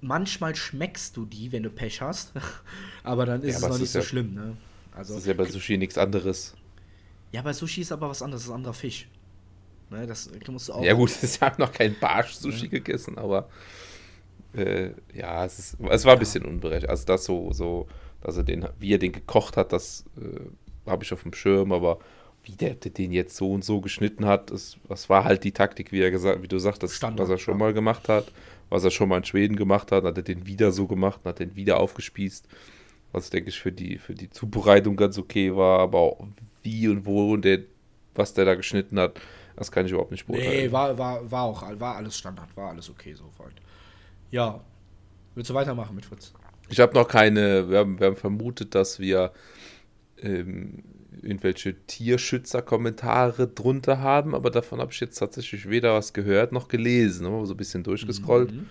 Manchmal 0.00 0.54
schmeckst 0.54 1.16
du 1.16 1.24
die, 1.24 1.52
wenn 1.52 1.62
du 1.62 1.70
Pech 1.70 2.00
hast. 2.02 2.32
aber 3.02 3.26
dann 3.26 3.42
ist 3.42 3.60
ja, 3.60 3.66
es 3.66 3.72
noch 3.72 3.78
nicht 3.78 3.90
so 3.90 3.98
ja, 3.98 4.04
schlimm, 4.04 4.34
ne? 4.34 4.56
Also, 4.92 5.14
das 5.14 5.22
ist 5.22 5.28
ja 5.28 5.34
bei 5.34 5.44
Sushi 5.44 5.76
nichts 5.76 5.98
anderes. 5.98 6.54
Ja, 7.32 7.42
bei 7.42 7.52
Sushi 7.52 7.80
ist 7.80 7.92
aber 7.92 8.08
was 8.08 8.22
anderes, 8.22 8.42
das 8.42 8.46
ist 8.48 8.52
ein 8.52 8.56
anderer 8.56 8.74
Fisch. 8.74 9.08
Ne, 9.90 10.06
das 10.06 10.30
musst 10.48 10.68
du 10.68 10.72
auch. 10.72 10.84
Ja, 10.84 10.94
gut, 10.94 11.12
ich 11.22 11.40
habe 11.40 11.60
noch 11.60 11.72
kein 11.72 11.96
Barsch-Sushi 11.98 12.64
ja. 12.64 12.70
gegessen, 12.70 13.18
aber 13.18 13.48
äh, 14.54 14.90
ja, 15.14 15.44
es, 15.44 15.58
ist, 15.58 15.76
es 15.90 16.04
war 16.04 16.14
ein 16.14 16.18
bisschen 16.18 16.44
unberechtigt. 16.44 16.90
Also, 16.90 17.04
das 17.06 17.24
so, 17.24 17.52
so, 17.52 17.86
dass 18.20 18.36
er 18.36 18.44
den, 18.44 18.66
wie 18.78 18.94
er 18.94 18.98
den 18.98 19.12
gekocht 19.12 19.56
hat, 19.56 19.72
das 19.72 20.04
äh, 20.16 20.90
habe 20.90 21.04
ich 21.04 21.12
auf 21.12 21.22
dem 21.22 21.34
Schirm, 21.34 21.72
aber 21.72 21.98
wie 22.42 22.52
der, 22.52 22.74
den 22.74 23.12
jetzt 23.12 23.36
so 23.36 23.52
und 23.52 23.64
so 23.64 23.80
geschnitten 23.80 24.24
hat, 24.24 24.50
das, 24.50 24.76
das 24.88 25.08
war 25.08 25.24
halt 25.24 25.44
die 25.44 25.52
Taktik, 25.52 25.90
wie 25.92 26.00
er 26.00 26.10
gesagt, 26.10 26.42
wie 26.42 26.48
du 26.48 26.58
sagtest, 26.58 26.94
Standard, 26.94 27.26
was 27.26 27.30
er 27.30 27.38
schon 27.38 27.54
ja. 27.54 27.58
mal 27.58 27.72
gemacht 27.72 28.08
hat, 28.08 28.32
was 28.70 28.84
er 28.84 28.90
schon 28.90 29.08
mal 29.08 29.18
in 29.18 29.24
Schweden 29.24 29.56
gemacht 29.56 29.90
hat, 29.90 30.04
hat 30.04 30.16
er 30.16 30.22
den 30.22 30.46
wieder 30.46 30.70
so 30.70 30.86
gemacht, 30.86 31.20
hat 31.24 31.40
den 31.40 31.56
wieder 31.56 31.80
aufgespießt, 31.80 32.46
was 33.12 33.30
denke 33.30 33.50
ich 33.50 33.58
für 33.58 33.72
die 33.72 33.98
für 33.98 34.14
die 34.14 34.30
Zubereitung 34.30 34.96
ganz 34.96 35.18
okay 35.18 35.56
war, 35.56 35.80
aber 35.80 35.98
auch 35.98 36.26
wie 36.62 36.88
und 36.88 37.04
wo 37.04 37.32
und 37.32 37.44
der, 37.44 37.60
was 38.14 38.34
der 38.34 38.44
da 38.44 38.54
geschnitten 38.54 38.98
hat, 38.98 39.20
das 39.56 39.72
kann 39.72 39.86
ich 39.86 39.92
überhaupt 39.92 40.10
nicht 40.10 40.26
beurteilen. 40.26 40.50
Nee, 40.50 40.72
war, 40.72 40.96
war, 40.98 41.30
war 41.30 41.42
auch 41.42 41.64
war 41.78 41.96
alles 41.96 42.16
Standard, 42.16 42.54
war 42.56 42.70
alles 42.70 42.90
okay 42.90 43.14
sofort. 43.14 43.54
Ja, 44.30 44.60
willst 45.34 45.50
du 45.50 45.54
weitermachen 45.54 45.96
mit 45.96 46.04
Fritz? 46.04 46.32
Ich 46.68 46.80
habe 46.80 46.94
noch 46.94 47.08
keine, 47.08 47.68
wir 47.70 47.78
haben, 47.78 47.98
wir 47.98 48.08
haben 48.08 48.16
vermutet, 48.16 48.74
dass 48.74 48.98
wir 48.98 49.32
ähm, 50.18 50.82
irgendwelche 51.22 51.74
Tierschützer-Kommentare 51.86 53.48
drunter 53.48 54.00
haben, 54.00 54.34
aber 54.34 54.50
davon 54.50 54.80
habe 54.80 54.92
ich 54.92 55.00
jetzt 55.00 55.18
tatsächlich 55.18 55.68
weder 55.68 55.94
was 55.94 56.12
gehört 56.12 56.52
noch 56.52 56.68
gelesen. 56.68 57.26
Habe 57.26 57.46
so 57.46 57.54
ein 57.54 57.56
bisschen 57.56 57.82
durchgescrollt. 57.82 58.52
Mhm. 58.52 58.66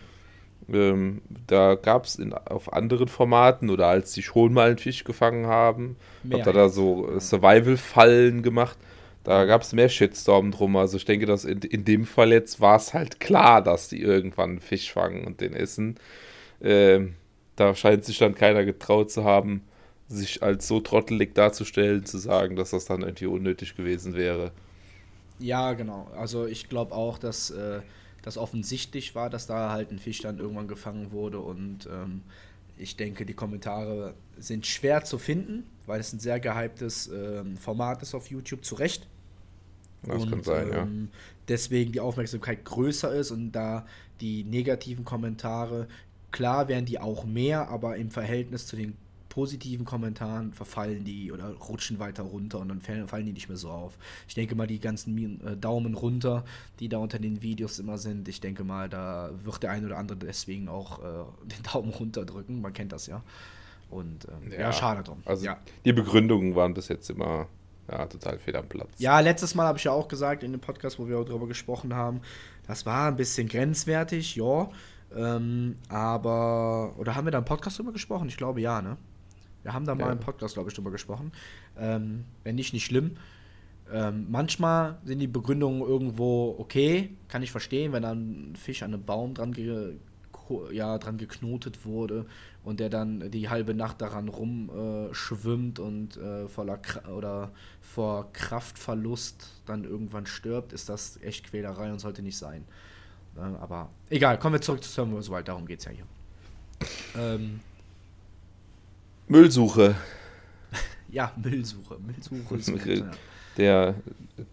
Ähm, 0.68 1.22
da 1.48 1.76
gab 1.76 2.06
es 2.06 2.20
auf 2.46 2.74
anderen 2.74 3.08
Formaten 3.08 3.70
oder 3.70 3.88
als 3.88 4.14
sie 4.14 4.24
schon 4.24 4.54
mal 4.54 4.70
einen 4.70 4.78
Fisch 4.78 5.04
gefangen 5.04 5.46
haben, 5.46 5.96
Mehr 6.24 6.40
hat 6.40 6.48
er 6.48 6.54
da 6.54 6.70
so 6.70 7.20
Survival-Fallen 7.20 8.42
gemacht. 8.42 8.78
Da 9.26 9.46
gab 9.46 9.64
es 9.64 9.74
mehr 9.74 9.90
Shitstorm 9.90 10.52
drum. 10.52 10.76
Also 10.76 10.98
ich 10.98 11.06
denke, 11.06 11.26
dass 11.26 11.46
in, 11.46 11.60
in 11.62 11.84
dem 11.84 12.06
Fall 12.06 12.32
jetzt 12.32 12.62
war 12.62 12.78
es 12.78 12.94
halt 12.94 13.20
klar, 13.20 13.64
dass 13.64 13.90
die 13.90 14.00
irgendwann 14.00 14.52
einen 14.52 14.60
Fisch 14.60 14.94
fangen 14.94 15.26
und 15.26 15.42
den 15.42 15.54
essen. 15.56 15.96
Ähm, 16.62 17.16
da 17.56 17.74
scheint 17.74 18.06
sich 18.06 18.20
dann 18.20 18.36
keiner 18.36 18.66
getraut 18.66 19.12
zu 19.12 19.24
haben, 19.24 19.64
sich 20.08 20.44
als 20.44 20.68
so 20.68 20.80
trottelig 20.80 21.34
darzustellen, 21.34 22.06
zu 22.06 22.20
sagen, 22.20 22.56
dass 22.56 22.70
das 22.70 22.86
dann 22.86 23.02
irgendwie 23.02 23.26
unnötig 23.26 23.76
gewesen 23.76 24.14
wäre. 24.16 24.52
Ja, 25.40 25.74
genau. 25.74 26.08
Also 26.16 26.46
ich 26.46 26.70
glaube 26.70 26.94
auch, 26.94 27.18
dass 27.18 27.50
äh, 27.50 27.82
das 28.22 28.38
offensichtlich 28.38 29.16
war, 29.16 29.32
dass 29.32 29.48
da 29.48 29.72
halt 29.72 29.90
ein 29.90 29.98
Fisch 29.98 30.20
dann 30.22 30.38
irgendwann 30.38 30.68
gefangen 30.68 31.12
wurde 31.12 31.40
und 31.40 31.88
ähm, 31.92 32.22
ich 32.78 32.96
denke, 32.96 33.26
die 33.26 33.34
Kommentare 33.34 34.14
sind 34.38 34.68
schwer 34.68 35.04
zu 35.04 35.18
finden, 35.18 35.64
weil 35.88 36.00
es 36.00 36.14
ein 36.14 36.20
sehr 36.20 36.40
gehyptes 36.40 37.08
ähm, 37.08 37.58
Format 37.58 38.04
ist 38.04 38.14
auf 38.14 38.30
YouTube, 38.30 38.64
zu 38.64 38.76
Recht. 38.76 39.08
Das 40.08 40.24
und, 40.24 40.30
kann 40.30 40.44
sein, 40.44 40.70
ja. 40.70 40.84
Ähm, 40.84 41.10
deswegen 41.48 41.92
die 41.92 42.00
Aufmerksamkeit 42.00 42.66
größer 42.66 43.14
ist 43.14 43.32
und 43.32 43.52
da 43.52 43.86
die 44.22 44.44
negativen 44.44 45.06
Kommentare, 45.06 45.88
klar 46.32 46.68
werden 46.68 46.86
die 46.86 47.00
auch 47.00 47.26
mehr, 47.26 47.70
aber 47.70 47.98
im 47.98 48.10
Verhältnis 48.10 48.68
zu 48.68 48.76
den 48.76 48.96
positiven 49.36 49.86
Kommentaren 49.86 50.54
verfallen 50.54 51.04
die 51.04 51.30
oder 51.30 51.50
rutschen 51.56 52.00
weiter 52.00 52.24
runter 52.24 52.58
und 52.60 52.70
dann 52.70 52.80
fallen 52.80 53.26
die 53.26 53.34
nicht 53.34 53.50
mehr 53.50 53.58
so 53.58 53.70
auf. 53.70 53.98
Ich 54.30 54.34
denke 54.34 54.56
mal, 54.56 54.66
die 54.66 54.80
ganzen 54.80 55.46
äh, 55.46 55.58
Daumen 55.58 55.94
runter, 55.94 56.46
die 56.80 56.88
da 56.88 57.00
unter 57.00 57.20
den 57.20 57.42
Videos 57.42 57.78
immer 57.80 57.98
sind, 57.98 58.30
ich 58.30 58.40
denke 58.40 58.64
mal, 58.64 58.88
da 58.88 59.32
wird 59.44 59.62
der 59.62 59.72
ein 59.72 59.86
oder 59.86 59.98
andere 59.98 60.18
deswegen 60.18 60.70
auch 60.70 61.00
äh, 61.00 61.04
den 61.48 61.64
Daumen 61.64 61.90
runter 61.90 62.24
drücken. 62.24 62.62
Man 62.62 62.72
kennt 62.72 62.94
das 62.94 63.08
ja. 63.08 63.24
Und 63.90 64.26
ähm, 64.30 64.54
ja, 64.54 64.60
ja, 64.60 64.74
schade 64.74 65.04
drum. 65.04 65.18
Also 65.26 65.46
ja. 65.46 65.58
die 65.84 65.92
Begründungen 65.92 66.56
waren 66.56 66.74
bis 66.74 66.88
jetzt 66.88 67.10
immer 67.10 67.50
ja, 67.92 68.06
total 68.08 68.40
fehl 68.40 68.56
am 68.56 68.68
Platz. 68.68 68.90
Ja, 68.98 69.20
letztes 69.20 69.56
Mal 69.56 69.68
habe 69.68 69.78
ich 69.78 69.84
ja 69.84 69.92
auch 69.92 70.08
gesagt 70.08 70.44
in 70.44 70.52
dem 70.52 70.62
Podcast, 70.62 71.00
wo 71.00 71.08
wir 71.08 71.20
auch 71.20 71.26
darüber 71.26 71.48
gesprochen 71.48 71.94
haben, 71.94 72.22
das 72.68 72.86
war 72.86 73.10
ein 73.10 73.16
bisschen 73.16 73.48
grenzwertig, 73.48 74.36
ja. 74.36 74.70
Ähm, 75.16 75.76
aber, 75.88 76.94
oder 76.98 77.16
haben 77.16 77.26
wir 77.26 77.32
da 77.32 77.38
im 77.38 77.46
Podcast 77.46 77.78
drüber 77.78 77.92
gesprochen? 77.92 78.28
Ich 78.28 78.38
glaube 78.38 78.62
ja, 78.62 78.82
ne? 78.82 78.98
Wir 79.64 79.74
haben 79.74 79.86
da 79.86 79.96
mal 79.96 80.08
ja. 80.08 80.12
im 80.12 80.20
Podcast, 80.20 80.56
glaube 80.56 80.70
ich, 80.70 80.76
drüber 80.76 80.92
gesprochen. 80.92 81.32
Ähm, 81.78 82.26
wenn 82.44 82.56
nicht, 82.56 82.74
nicht 82.74 82.86
schlimm. 82.86 83.18
Ähm, 83.92 84.28
manchmal 84.30 84.98
sind 85.06 85.20
die 85.20 85.28
Begründungen 85.28 85.82
irgendwo 85.82 86.56
okay, 86.58 87.16
kann 87.28 87.44
ich 87.44 87.52
verstehen, 87.52 87.92
wenn 87.92 88.04
dann 88.04 88.52
ein 88.52 88.56
Fisch 88.56 88.84
an 88.84 88.94
einem 88.94 89.04
Baum 89.04 89.34
dran, 89.34 89.54
ge 89.54 89.96
ja, 90.72 90.98
dran 90.98 91.18
geknotet 91.18 91.86
wurde 91.86 92.26
und 92.64 92.80
der 92.80 92.90
dann 92.90 93.32
die 93.32 93.50
halbe 93.50 93.74
Nacht 93.74 94.02
daran 94.02 94.28
rumschwimmt 94.28 95.80
äh, 95.80 95.82
und 95.82 96.18
äh, 96.18 96.48
voller 96.48 96.80
oder 97.16 97.52
vor 97.82 98.32
Kraftverlust 98.34 99.62
dann 99.66 99.84
irgendwann 99.84 100.26
stirbt, 100.26 100.74
ist 100.74 100.90
das 100.90 101.20
echt 101.22 101.50
Quälerei 101.50 101.92
und 101.92 102.00
sollte 102.00 102.22
nicht 102.22 102.38
sein. 102.38 102.66
Äh, 103.36 103.42
aber 103.42 103.90
egal, 104.10 104.40
kommen 104.40 104.54
wir 104.54 104.62
zurück 104.62 104.84
zu 104.84 104.90
Server 104.90 105.18
Wild, 105.18 105.48
darum 105.48 105.66
geht 105.66 105.80
es 105.80 105.86
ja 105.86 105.92
hier. 105.92 106.06
Ähm, 107.18 107.60
Müllsuche. 109.28 109.96
ja, 111.10 111.32
Müllsuche. 111.42 111.98
Müllsuche 112.00 112.56
ist 112.56 112.72
gut, 112.84 112.86
ja. 112.86 113.12
Der, 113.58 113.96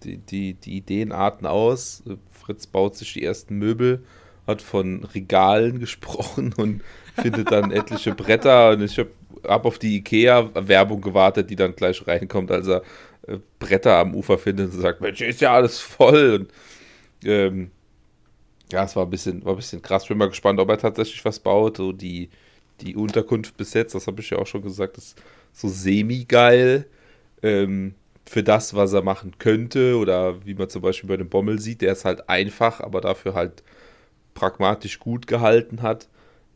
die, 0.04 0.18
die, 0.18 0.54
die 0.54 0.76
Ideen 0.76 1.12
arten 1.12 1.46
aus. 1.46 2.02
Fritz 2.30 2.66
baut 2.66 2.96
sich 2.96 3.12
die 3.12 3.24
ersten 3.24 3.58
Möbel, 3.58 4.04
hat 4.46 4.62
von 4.62 5.04
Regalen 5.14 5.80
gesprochen 5.80 6.54
und 6.56 6.82
findet 7.20 7.50
dann 7.50 7.70
etliche 7.70 8.14
Bretter. 8.14 8.70
Und 8.70 8.82
ich 8.82 8.98
habe 8.98 9.10
hab 9.44 9.64
auf 9.64 9.78
die 9.78 9.96
IKEA-Werbung 9.96 11.00
gewartet, 11.00 11.50
die 11.50 11.56
dann 11.56 11.74
gleich 11.74 12.06
reinkommt, 12.06 12.50
als 12.50 12.68
er 12.68 12.82
äh, 13.26 13.38
Bretter 13.58 13.98
am 13.98 14.14
Ufer 14.14 14.38
findet 14.38 14.72
und 14.72 14.80
sagt: 14.80 15.00
Mensch, 15.00 15.20
ist 15.20 15.40
ja 15.40 15.54
alles 15.54 15.78
voll. 15.80 16.34
Und, 16.40 16.52
ähm, 17.24 17.70
ja, 18.72 18.84
es 18.84 18.96
war 18.96 19.04
ein 19.04 19.10
bisschen, 19.10 19.44
war 19.44 19.52
ein 19.52 19.56
bisschen 19.56 19.82
krass. 19.82 20.06
Bin 20.06 20.18
mal 20.18 20.28
gespannt, 20.28 20.58
ob 20.58 20.68
er 20.70 20.78
tatsächlich 20.78 21.24
was 21.24 21.38
baut. 21.38 21.76
So 21.76 21.92
die, 21.92 22.30
die 22.80 22.96
Unterkunft 22.96 23.56
besetzt, 23.56 23.94
das 23.94 24.06
habe 24.06 24.20
ich 24.20 24.30
ja 24.30 24.38
auch 24.38 24.46
schon 24.46 24.62
gesagt, 24.62 24.98
ist 24.98 25.20
so 25.52 25.68
semi-geil 25.68 26.86
ähm, 27.42 27.94
für 28.24 28.42
das, 28.42 28.74
was 28.74 28.92
er 28.92 29.02
machen 29.02 29.34
könnte. 29.38 29.96
Oder 29.96 30.44
wie 30.46 30.54
man 30.54 30.70
zum 30.70 30.82
Beispiel 30.82 31.08
bei 31.08 31.16
dem 31.16 31.28
Bommel 31.28 31.58
sieht, 31.58 31.82
der 31.82 31.92
ist 31.92 32.04
halt 32.04 32.28
einfach, 32.28 32.80
aber 32.80 33.00
dafür 33.00 33.34
halt 33.34 33.62
pragmatisch 34.34 34.98
gut 34.98 35.26
gehalten 35.26 35.82
hat. 35.82 36.08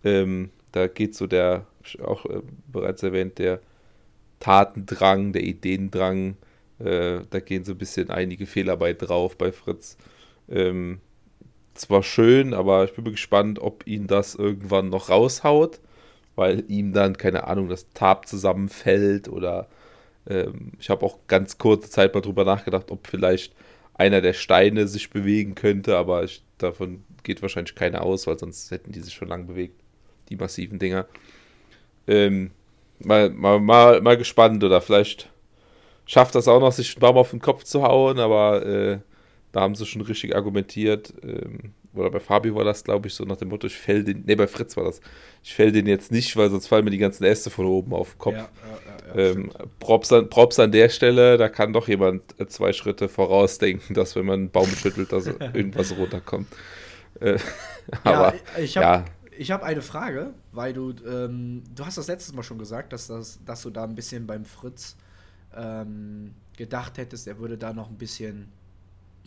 Ähm, 0.05 0.51
da 0.73 0.87
geht 0.87 1.15
so 1.15 1.27
der, 1.27 1.67
auch 2.03 2.27
äh, 2.27 2.43
bereits 2.71 3.03
erwähnt, 3.03 3.39
der 3.39 3.61
Tatendrang, 4.41 5.33
der 5.33 5.43
Ideendrang, 5.43 6.37
äh, 6.79 7.21
da 7.31 7.41
gehen 7.41 7.65
so 7.65 7.73
ein 7.73 7.79
bisschen 7.79 8.11
einige 8.11 8.47
Fehler 8.47 8.77
bei 8.77 8.93
drauf 8.93 9.37
bei 9.37 9.53
Fritz. 9.53 9.97
Ähm, 10.49 11.01
zwar 11.75 12.03
schön, 12.03 12.55
aber 12.55 12.85
ich 12.85 12.95
bin 12.95 13.05
gespannt, 13.05 13.59
ob 13.59 13.87
ihn 13.87 14.07
das 14.07 14.35
irgendwann 14.35 14.89
noch 14.89 15.09
raushaut 15.09 15.81
weil 16.37 16.65
ihm 16.69 16.93
dann, 16.93 17.17
keine 17.17 17.49
Ahnung, 17.49 17.69
das 17.69 17.91
Tab 17.93 18.29
zusammenfällt 18.29 19.29
oder 19.29 19.69
ähm, 20.29 20.73
ich 20.79 20.91
habe 20.91 21.05
auch 21.05 21.19
ganz 21.27 21.59
kurze 21.59 21.91
Zeit 21.91 22.15
mal 22.15 22.21
drüber 22.21 22.45
nachgedacht, 22.45 22.91
ob 22.91 23.07
vielleicht 23.09 23.55
einer 23.95 24.21
der 24.21 24.35
Steine 24.35 24.87
sich 24.87 25.11
bewegen 25.11 25.55
könnte, 25.55 25.97
aber 25.97 26.25
ich, 26.25 26.43
davon 26.59 27.05
geht 27.27 27.43
wahrscheinlich 27.43 27.75
keiner 27.75 28.03
aus, 28.03 28.27
weil 28.27 28.39
sonst 28.39 28.71
hätten 28.71 28.93
die 28.93 29.01
sich 29.01 29.13
schon 29.13 29.29
lang 29.29 29.47
bewegt, 29.47 29.79
die 30.31 30.37
massiven 30.37 30.79
Dinger. 30.79 31.07
Ähm, 32.07 32.53
mal, 33.01 33.31
mal, 33.31 33.61
mal, 33.61 34.01
mal 34.01 34.17
gespannt 34.17 34.65
oder 34.65 34.81
vielleicht 34.81 35.29
schafft 36.07 36.35
das 36.35 36.49
auch 36.49 36.61
noch, 36.61 36.73
sich 36.73 36.95
einen 36.95 37.01
Baum 37.01 37.17
auf 37.17 37.31
den 37.31 37.41
Kopf 37.41 37.65
zu 37.65 37.83
hauen, 37.83 38.19
aber 38.19 38.65
äh, 38.65 38.99
da 39.53 39.61
haben 39.61 39.75
sie 39.75 39.87
schon 39.87 40.03
richtig 40.03 40.35
argumentiert. 40.35 41.13
Ähm, 41.23 41.73
oder 41.95 42.11
bei 42.11 42.21
Fabio 42.21 42.55
war 42.55 42.65
das, 42.65 42.85
glaube 42.85 43.09
ich, 43.09 43.15
so 43.15 43.25
nach 43.25 43.37
dem 43.39 43.49
Motto, 43.49 43.67
ich 43.67 43.77
fäll 43.77 44.05
den, 44.05 44.25
ne, 44.27 44.37
bei 44.37 44.47
Fritz 44.47 44.77
war 44.77 44.85
das, 44.85 45.01
ich 45.43 45.55
fäll 45.55 45.73
den 45.73 45.87
jetzt 45.87 46.13
nicht, 46.13 46.37
weil 46.37 46.51
sonst 46.51 46.67
fallen 46.67 46.85
mir 46.85 46.91
die 46.91 46.99
ganzen 46.99 47.25
Äste 47.25 47.51
von 47.51 47.65
oben 47.67 47.95
auf 47.95 48.13
den 48.13 48.19
Kopf. 48.19 48.35
Ja, 48.35 48.51
ja, 49.15 49.17
ja, 49.17 49.31
ähm, 49.31 49.51
Props, 49.81 50.13
an, 50.13 50.29
Props 50.29 50.59
an 50.59 50.73
der 50.73 50.91
Stelle, 50.91 51.39
da 51.39 51.49
kann 51.49 51.73
doch 51.73 51.89
jemand 51.89 52.39
äh, 52.39 52.47
zwei 52.47 52.73
Schritte 52.73 53.09
vorausdenken, 53.09 53.95
dass 53.95 54.15
wenn 54.15 54.27
man 54.27 54.41
einen 54.41 54.51
Baum 54.51 54.69
schüttelt, 54.69 55.11
dass 55.13 55.27
irgendwas 55.55 55.97
runterkommt. 55.97 56.49
Äh, 57.21 57.39
aber, 58.05 58.35
ich 58.59 58.77
habe 58.77 59.05
ich 59.39 59.51
habe 59.51 59.65
eine 59.65 59.83
Frage, 59.83 60.35
weil 60.53 60.73
du, 60.73 60.95
ähm, 61.07 61.63
du 61.75 61.85
hast 61.85 61.99
das 61.99 62.09
letztes 62.09 62.35
Mal 62.35 62.43
schon 62.43 62.59
gesagt, 62.59 62.93
dass, 62.93 63.07
das, 63.07 63.39
dass 63.45 63.63
du 63.63 63.71
da 63.71 63.85
ein 63.85 63.95
bisschen 63.95 64.27
beim 64.27 64.45
Fritz 64.45 64.97
ähm, 65.55 66.35
gedacht 66.57 66.99
hättest, 66.99 67.27
er 67.27 67.39
würde 67.39 67.59
da 67.59 67.73
noch 67.73 67.89
ein 67.89 67.99
bisschen 67.99 68.51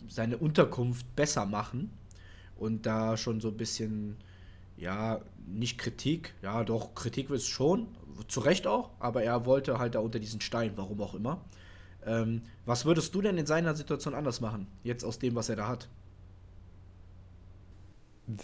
seine 0.08 0.38
Unterkunft 0.38 1.14
besser 1.14 1.46
machen 1.46 1.90
und 2.56 2.86
da 2.86 3.16
schon 3.16 3.40
so 3.40 3.48
ein 3.48 3.56
bisschen, 3.56 4.16
ja, 4.76 5.20
nicht 5.46 5.78
Kritik, 5.78 6.34
ja, 6.42 6.64
doch, 6.64 6.94
Kritik 6.94 7.30
ist 7.30 7.46
schon, 7.46 7.88
zu 8.28 8.40
Recht 8.40 8.66
auch, 8.66 8.90
aber 8.98 9.22
er 9.22 9.46
wollte 9.46 9.78
halt 9.78 9.94
da 9.94 10.00
unter 10.00 10.18
diesen 10.18 10.40
Stein, 10.40 10.72
warum 10.76 11.00
auch 11.00 11.14
immer. 11.14 11.44
Ähm, 12.04 12.42
was 12.64 12.84
würdest 12.84 13.14
du 13.14 13.22
denn 13.22 13.38
in 13.38 13.46
seiner 13.46 13.74
Situation 13.74 14.14
anders 14.14 14.40
machen, 14.40 14.66
jetzt 14.82 15.04
aus 15.04 15.18
dem, 15.18 15.34
was 15.34 15.48
er 15.48 15.56
da 15.56 15.68
hat? 15.68 15.88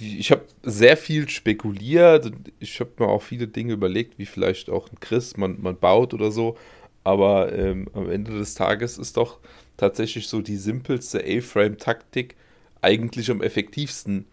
Ich 0.00 0.30
habe 0.30 0.46
sehr 0.62 0.96
viel 0.96 1.28
spekuliert 1.28 2.32
ich 2.58 2.80
habe 2.80 2.90
mir 2.98 3.08
auch 3.08 3.22
viele 3.22 3.46
Dinge 3.48 3.74
überlegt, 3.74 4.18
wie 4.18 4.26
vielleicht 4.26 4.70
auch 4.70 4.90
ein 4.90 5.00
Chris 5.00 5.36
man, 5.36 5.60
man 5.60 5.78
baut 5.78 6.14
oder 6.14 6.30
so. 6.30 6.56
Aber 7.04 7.52
ähm, 7.52 7.88
am 7.92 8.10
Ende 8.10 8.32
des 8.32 8.54
Tages 8.54 8.98
ist 8.98 9.16
doch 9.16 9.38
tatsächlich 9.76 10.28
so 10.28 10.40
die 10.40 10.56
simpelste 10.56 11.22
A-Frame-Taktik, 11.24 12.36
eigentlich 12.80 13.30
am 13.30 13.42
effektivsten. 13.42 14.26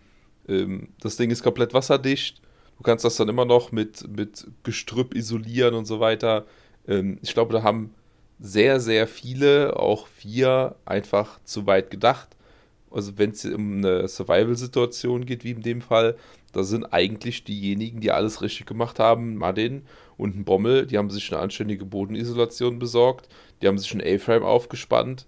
Ähm, 0.47 0.89
das 0.99 1.17
Ding 1.17 1.29
ist 1.29 1.43
komplett 1.43 1.73
wasserdicht. 1.73 2.41
Du 2.77 2.83
kannst 2.83 3.05
das 3.05 3.15
dann 3.17 3.29
immer 3.29 3.45
noch 3.45 3.71
mit, 3.71 4.07
mit 4.09 4.47
Gestrüpp 4.63 5.13
isolieren 5.13 5.75
und 5.75 5.85
so 5.85 5.99
weiter. 5.99 6.45
Ähm, 6.87 7.19
ich 7.21 7.33
glaube, 7.33 7.53
da 7.53 7.63
haben 7.63 7.93
sehr, 8.39 8.79
sehr 8.79 9.07
viele, 9.07 9.77
auch 9.77 10.07
wir, 10.21 10.75
einfach 10.85 11.39
zu 11.43 11.65
weit 11.67 11.91
gedacht. 11.91 12.29
Also 12.93 13.17
wenn 13.17 13.31
es 13.31 13.45
um 13.45 13.77
eine 13.77 14.07
Survival-Situation 14.07 15.25
geht, 15.25 15.43
wie 15.43 15.51
in 15.51 15.61
dem 15.61 15.81
Fall, 15.81 16.15
da 16.51 16.63
sind 16.63 16.85
eigentlich 16.85 17.43
diejenigen, 17.43 17.99
die 17.99 18.11
alles 18.11 18.41
richtig 18.41 18.67
gemacht 18.67 18.99
haben, 18.99 19.35
Madin 19.35 19.83
und 20.17 20.35
ein 20.35 20.45
Bommel, 20.45 20.85
die 20.85 20.97
haben 20.97 21.09
sich 21.09 21.31
eine 21.31 21.41
anständige 21.41 21.85
Bodenisolation 21.85 22.79
besorgt, 22.79 23.27
die 23.61 23.67
haben 23.67 23.77
sich 23.77 23.93
ein 23.93 24.01
A-Frame 24.01 24.43
aufgespannt 24.43 25.25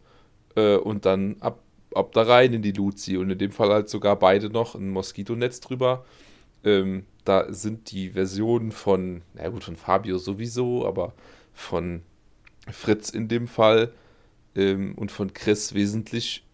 äh, 0.56 0.76
und 0.76 1.06
dann 1.06 1.38
ab 1.40 1.60
ab 1.96 2.12
da 2.12 2.24
rein 2.24 2.54
in 2.54 2.62
die 2.62 2.74
Luzi 2.74 3.18
und 3.18 3.30
in 3.32 3.38
dem 3.38 3.52
Fall 3.52 3.70
halt 3.70 3.90
sogar 3.90 4.18
beide 4.20 4.50
noch 4.50 4.76
ein 4.76 4.90
Moskitonetz 4.90 5.62
drüber. 5.62 6.06
Ähm, 6.64 7.06
da 7.24 7.52
sind 7.52 7.92
die 7.92 8.12
Versionen 8.12 8.72
von, 8.72 9.22
na 9.34 9.48
gut, 9.50 9.64
von 9.64 9.76
Fabio 9.76 10.18
sowieso, 10.18 10.86
aber 10.86 11.14
von 11.54 12.04
Fritz 12.70 13.10
in 13.10 13.28
dem 13.28 13.48
Fall 13.48 13.92
ähm, 14.56 14.94
und 14.96 15.12
von 15.12 15.34
Chris 15.34 15.74
wesentlich 15.74 16.45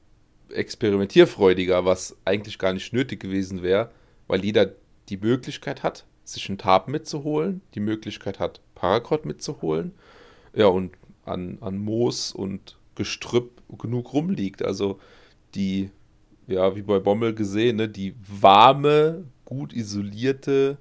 experimentierfreudiger, 0.51 1.86
was 1.86 2.15
eigentlich 2.25 2.60
gar 2.60 2.74
nicht 2.74 2.93
nötig 2.93 3.20
gewesen 3.20 3.63
wäre, 3.63 3.91
weil 4.27 4.43
jeder 4.43 4.72
die 5.10 5.17
Möglichkeit 5.17 5.84
hat, 5.84 6.05
sich 6.24 6.48
einen 6.50 6.58
Tab 6.58 6.88
mitzuholen, 6.88 7.62
die 7.75 7.79
Möglichkeit 7.79 8.39
hat, 8.39 8.62
Paraquat 8.75 9.25
mitzuholen, 9.25 9.93
ja, 10.53 10.67
und 10.67 10.91
an, 11.25 11.58
an 11.62 11.77
Moos 11.77 12.31
und 12.31 12.77
Gestrüpp 12.96 13.62
genug 13.77 14.13
rumliegt. 14.13 14.63
Also 14.63 15.00
die, 15.55 15.89
ja, 16.48 16.75
wie 16.75 16.81
bei 16.81 17.00
Bommel 17.00 17.34
gesehen, 17.34 17.77
ne, 17.77 17.89
die 17.89 18.15
warme, 18.27 19.25
gut 19.46 19.74
isolierte 19.74 20.77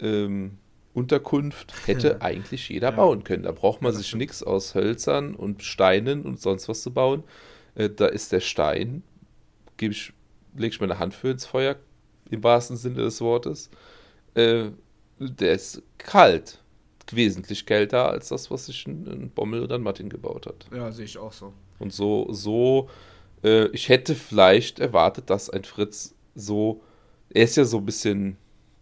ähm, 0.00 0.58
Unterkunft 0.92 1.72
hätte 1.86 2.20
eigentlich 2.20 2.68
jeder 2.68 2.90
ja. 2.90 2.96
bauen 2.96 3.22
können. 3.22 3.44
Da 3.44 3.52
braucht 3.52 3.80
man 3.80 3.92
ja, 3.92 3.98
sich 3.98 4.14
nichts 4.14 4.42
aus 4.42 4.74
Hölzern 4.74 5.34
und 5.34 5.62
Steinen 5.62 6.22
und 6.22 6.40
sonst 6.40 6.68
was 6.68 6.82
zu 6.82 6.92
bauen. 6.92 7.22
Äh, 7.74 7.90
da 7.90 8.06
ist 8.06 8.32
der 8.32 8.40
Stein, 8.40 9.02
gebe 9.76 9.92
ich, 9.92 10.12
lege 10.56 10.74
ich 10.74 10.80
meine 10.80 10.98
Hand 10.98 11.14
für 11.14 11.30
ins 11.30 11.46
Feuer, 11.46 11.76
im 12.30 12.42
wahrsten 12.42 12.76
Sinne 12.76 12.96
des 12.96 13.20
Wortes. 13.20 13.70
Äh, 14.34 14.70
der 15.18 15.52
ist 15.52 15.82
kalt. 15.98 16.58
Wesentlich 17.12 17.66
kälter 17.66 18.08
als 18.08 18.28
das, 18.28 18.52
was 18.52 18.66
sich 18.66 18.86
ein, 18.86 19.08
ein 19.08 19.30
Bommel 19.30 19.64
oder 19.64 19.74
ein 19.74 19.82
Martin 19.82 20.08
gebaut 20.08 20.46
hat. 20.46 20.66
Ja, 20.72 20.92
sehe 20.92 21.06
ich 21.06 21.18
auch 21.18 21.32
so. 21.32 21.52
Und 21.80 21.92
so, 21.92 22.32
so, 22.32 22.88
äh, 23.42 23.66
ich 23.68 23.88
hätte 23.88 24.14
vielleicht 24.14 24.78
erwartet, 24.78 25.28
dass 25.28 25.50
ein 25.50 25.64
Fritz 25.64 26.14
so, 26.36 26.82
er 27.30 27.44
ist 27.44 27.56
ja 27.56 27.64
so 27.64 27.78
ein 27.78 27.86
bisschen 27.86 28.36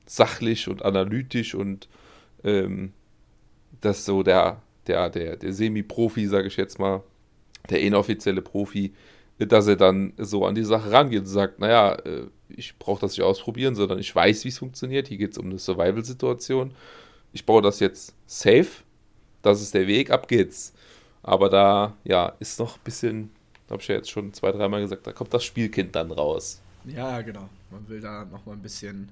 sachlich 0.04 0.68
und 0.68 0.85
analytisch 0.85 1.54
und 1.54 1.88
ähm, 2.45 2.92
dass 3.80 4.04
so 4.04 4.23
der, 4.23 4.61
der, 4.87 5.11
der, 5.11 5.37
der 5.37 5.52
Semi-Profi, 5.52 6.26
sage 6.26 6.49
ich 6.49 6.57
jetzt 6.57 6.78
mal, 6.78 7.02
der 7.71 7.81
inoffizielle 7.81 8.43
Profi, 8.43 8.95
dass 9.38 9.67
er 9.67 9.77
dann 9.77 10.12
so 10.17 10.45
an 10.45 10.55
die 10.55 10.65
Sache 10.65 10.91
rangeht 10.91 11.21
und 11.21 11.27
sagt, 11.27 11.61
naja, 11.61 11.95
äh, 11.95 12.27
ich 12.49 12.77
brauche 12.79 13.00
das 13.00 13.12
nicht 13.12 13.23
ausprobieren, 13.23 13.75
sondern 13.75 13.99
ich 13.99 14.15
weiß, 14.15 14.45
wie 14.45 14.49
es 14.49 14.59
funktioniert. 14.59 15.09
Hier 15.09 15.19
geht 15.19 15.33
es 15.33 15.38
um 15.38 15.47
eine 15.47 15.59
Survival-Situation. 15.59 16.73
Ich 17.33 17.45
baue 17.47 17.62
das 17.62 17.79
jetzt 17.81 18.15
safe. 18.27 18.69
Das 19.43 19.61
ist 19.61 19.75
der 19.75 19.87
Weg, 19.87 20.11
ab 20.11 20.29
geht's. 20.29 20.73
Aber 21.23 21.49
da, 21.49 21.97
ja, 22.05 22.35
ist 22.41 22.59
noch 22.59 22.77
ein 22.77 22.85
bisschen, 22.85 23.31
habe 23.71 23.83
ich 23.83 23.88
ja 23.88 23.97
jetzt 23.97 24.11
schon 24.11 24.33
zwei, 24.33 24.50
dreimal 24.50 24.81
gesagt, 24.81 25.07
da 25.07 25.12
kommt 25.12 25.33
das 25.33 25.45
Spielkind 25.45 25.95
dann 25.95 26.11
raus. 26.11 26.61
Ja, 26.85 27.21
genau. 27.21 27.49
Man 27.71 27.87
will 27.88 28.00
da 28.00 28.25
noch 28.25 28.45
mal 28.47 28.53
ein 28.53 28.62
bisschen, 28.62 29.11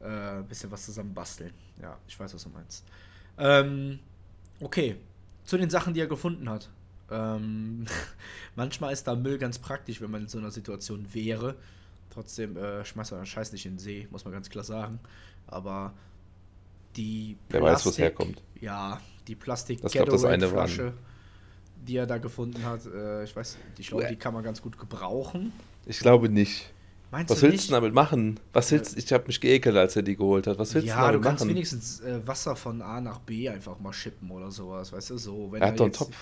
äh, 0.00 0.42
bisschen 0.48 0.70
was 0.70 0.86
zusammen 0.86 1.12
basteln. 1.12 1.52
Ja, 1.80 1.98
ich 2.06 2.18
weiß, 2.18 2.32
was 2.32 2.44
du 2.44 2.50
meinst. 2.50 2.84
Ähm, 3.38 3.98
okay, 4.60 4.96
zu 5.44 5.58
den 5.58 5.68
Sachen, 5.68 5.94
die 5.94 6.00
er 6.00 6.06
gefunden 6.06 6.48
hat. 6.48 6.70
Ähm, 7.12 7.86
manchmal 8.56 8.92
ist 8.92 9.06
da 9.06 9.14
Müll 9.14 9.38
ganz 9.38 9.58
praktisch, 9.58 10.00
wenn 10.00 10.10
man 10.10 10.22
in 10.22 10.28
so 10.28 10.38
einer 10.38 10.50
Situation 10.50 11.06
wäre. 11.12 11.56
Trotzdem 12.10 12.56
äh, 12.56 12.84
schmeißt 12.84 13.12
man 13.12 13.20
den 13.20 13.26
Scheiß 13.26 13.52
nicht 13.52 13.66
in 13.66 13.74
den 13.74 13.78
See, 13.78 14.08
muss 14.10 14.24
man 14.24 14.32
ganz 14.32 14.50
klar 14.50 14.64
sagen. 14.64 14.98
Aber 15.46 15.94
die 16.96 17.36
Wer 17.48 17.60
Plastik, 17.60 17.76
weiß, 17.76 17.86
wo 17.86 17.90
es 17.90 17.98
herkommt. 17.98 18.42
Ja, 18.60 19.00
die 19.26 19.34
plastik 19.34 19.80
flasche 19.80 20.92
die 21.86 21.96
er 21.96 22.06
da 22.06 22.18
gefunden 22.18 22.64
hat, 22.64 22.86
äh, 22.86 23.24
ich 23.24 23.34
weiß, 23.34 23.56
ich 23.78 23.88
glaube, 23.88 24.06
die 24.06 24.16
kann 24.16 24.34
man 24.34 24.44
ganz 24.44 24.62
gut 24.62 24.78
gebrauchen. 24.78 25.52
Ich 25.86 25.98
glaube 25.98 26.28
nicht. 26.28 26.72
Meinst 27.10 27.30
Was 27.30 27.40
du 27.40 27.48
willst 27.48 27.68
du 27.68 27.72
damit 27.72 27.92
machen? 27.92 28.40
Was 28.52 28.70
willst, 28.70 28.96
ich 28.96 29.12
habe 29.12 29.26
mich 29.26 29.40
geekelt, 29.40 29.76
als 29.76 29.96
er 29.96 30.02
die 30.02 30.16
geholt 30.16 30.46
hat. 30.46 30.58
Was 30.58 30.74
willst 30.74 30.88
ja, 30.88 30.94
du 30.94 31.00
damit 31.00 31.20
machen? 31.20 31.24
Ja, 31.24 31.30
du 31.30 31.38
kannst 31.38 31.48
wenigstens 31.48 32.00
äh, 32.00 32.26
Wasser 32.26 32.56
von 32.56 32.80
A 32.80 33.00
nach 33.00 33.18
B 33.18 33.48
einfach 33.48 33.78
mal 33.80 33.92
schippen 33.92 34.30
oder 34.30 34.50
sowas, 34.50 34.92
weißt 34.92 35.10
du, 35.10 35.18
so. 35.18 35.52
Wenn 35.52 35.60
er 35.60 35.68
hat 35.68 35.80
doch 35.80 35.84
einen 35.84 35.92
Topf. 35.92 36.16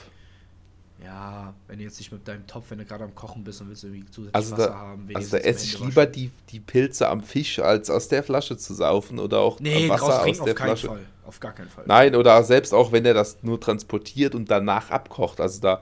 Ja, 1.02 1.54
wenn 1.66 1.78
du 1.78 1.84
jetzt 1.84 1.98
nicht 1.98 2.12
mit 2.12 2.26
deinem 2.28 2.46
Topf, 2.46 2.66
wenn 2.70 2.78
du 2.78 2.84
gerade 2.84 3.04
am 3.04 3.14
Kochen 3.14 3.42
bist 3.42 3.60
und 3.60 3.68
willst 3.68 3.84
irgendwie 3.84 4.04
zusätzlich 4.10 4.34
also 4.34 4.52
Wasser 4.52 4.66
da, 4.68 4.74
haben. 4.74 5.08
Also 5.14 5.36
da 5.36 5.42
esse 5.42 5.64
ich 5.64 5.78
lieber 5.78 6.06
die, 6.06 6.30
die 6.50 6.60
Pilze 6.60 7.08
am 7.08 7.22
Fisch, 7.22 7.58
als 7.58 7.88
aus 7.88 8.08
der 8.08 8.22
Flasche 8.22 8.56
zu 8.56 8.74
saufen 8.74 9.18
oder 9.18 9.40
auch 9.40 9.60
nee, 9.60 9.88
Wasser 9.88 10.22
aus 10.22 10.42
der 10.42 10.56
Flasche. 10.56 10.88
Fall. 10.88 11.06
Auf 11.24 11.40
gar 11.40 11.52
keinen 11.52 11.68
Fall. 11.68 11.84
Nein, 11.86 12.14
oder 12.16 12.42
selbst 12.44 12.74
auch, 12.74 12.92
wenn 12.92 13.04
er 13.06 13.14
das 13.14 13.38
nur 13.42 13.60
transportiert 13.60 14.34
und 14.34 14.50
danach 14.50 14.90
abkocht. 14.90 15.40
Also 15.40 15.60
da, 15.60 15.80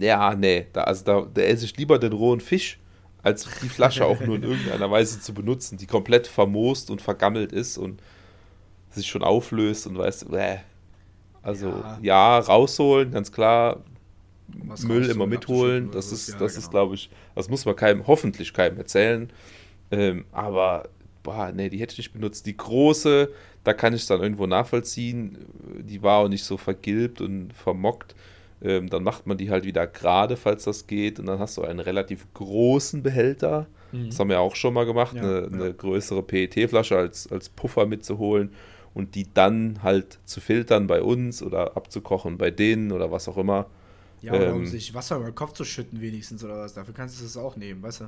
ja, 0.00 0.34
nee, 0.34 0.66
da, 0.72 0.84
also 0.84 1.04
da, 1.04 1.26
da 1.32 1.42
esse 1.42 1.66
ich 1.66 1.76
lieber 1.76 1.98
den 1.98 2.12
rohen 2.12 2.40
Fisch, 2.40 2.78
als 3.22 3.46
die 3.62 3.68
Flasche 3.68 4.04
auch 4.04 4.20
nur 4.20 4.36
in 4.36 4.42
irgendeiner 4.44 4.90
Weise 4.90 5.20
zu 5.20 5.32
benutzen, 5.32 5.78
die 5.78 5.86
komplett 5.86 6.26
vermoost 6.26 6.90
und 6.90 7.02
vergammelt 7.02 7.52
ist 7.52 7.78
und 7.78 8.00
sich 8.90 9.06
schon 9.06 9.22
auflöst 9.22 9.86
und 9.86 9.98
weißt, 9.98 10.30
bäh. 10.30 10.58
Also 11.42 11.68
ja. 11.68 11.98
ja, 12.00 12.38
rausholen, 12.38 13.10
ganz 13.10 13.30
klar, 13.30 13.82
Müll 14.86 15.08
immer 15.10 15.26
mitholen. 15.26 15.90
Das 15.90 16.12
ist, 16.12 16.28
ja, 16.28 16.38
das 16.38 16.54
genau. 16.54 16.64
ist, 16.64 16.70
glaube 16.70 16.94
ich, 16.94 17.10
das 17.34 17.48
muss 17.48 17.64
man 17.64 17.76
keinem, 17.76 18.06
hoffentlich 18.06 18.52
keinem 18.52 18.78
erzählen. 18.78 19.30
Ähm, 19.90 20.24
aber, 20.32 20.88
boah, 21.22 21.52
nee, 21.52 21.68
die 21.68 21.78
hätte 21.78 21.92
ich 21.92 21.98
nicht 21.98 22.12
benutzt. 22.12 22.46
Die 22.46 22.56
große, 22.56 23.30
da 23.64 23.72
kann 23.72 23.94
ich 23.94 24.02
es 24.02 24.06
dann 24.06 24.22
irgendwo 24.22 24.46
nachvollziehen. 24.46 25.38
Die 25.80 26.02
war 26.02 26.18
auch 26.18 26.28
nicht 26.28 26.44
so 26.44 26.56
vergilbt 26.56 27.20
und 27.20 27.52
vermockt. 27.52 28.14
Ähm, 28.62 28.88
dann 28.88 29.02
macht 29.02 29.26
man 29.26 29.36
die 29.36 29.50
halt 29.50 29.64
wieder 29.64 29.86
gerade, 29.86 30.36
falls 30.36 30.64
das 30.64 30.86
geht. 30.86 31.18
Und 31.18 31.26
dann 31.26 31.38
hast 31.38 31.56
du 31.56 31.62
einen 31.62 31.80
relativ 31.80 32.26
großen 32.34 33.02
Behälter. 33.02 33.66
Mhm. 33.92 34.10
Das 34.10 34.18
haben 34.18 34.28
wir 34.28 34.40
auch 34.40 34.56
schon 34.56 34.74
mal 34.74 34.86
gemacht, 34.86 35.16
ja, 35.16 35.22
eine, 35.22 35.40
ja. 35.40 35.46
eine, 35.46 35.74
größere 35.74 36.22
PET-Flasche 36.22 36.96
als, 36.96 37.30
als 37.30 37.48
Puffer 37.48 37.86
mitzuholen 37.86 38.50
und 38.94 39.14
die 39.14 39.26
dann 39.32 39.82
halt 39.82 40.18
zu 40.24 40.40
filtern 40.40 40.86
bei 40.86 41.02
uns 41.02 41.42
oder 41.42 41.76
abzukochen 41.76 42.38
bei 42.38 42.50
denen 42.50 42.92
oder 42.92 43.10
was 43.10 43.28
auch 43.28 43.36
immer. 43.36 43.66
Ja, 44.24 44.32
oder 44.32 44.48
ähm, 44.48 44.56
um 44.56 44.66
sich 44.66 44.94
Wasser 44.94 45.16
über 45.16 45.26
den 45.26 45.34
Kopf 45.34 45.52
zu 45.52 45.64
schütten, 45.64 46.00
wenigstens 46.00 46.42
oder 46.42 46.58
was. 46.58 46.72
Dafür 46.72 46.94
kannst 46.94 47.20
du 47.20 47.24
es 47.24 47.36
auch 47.36 47.56
nehmen, 47.56 47.82
weißt 47.82 48.00
du? 48.00 48.04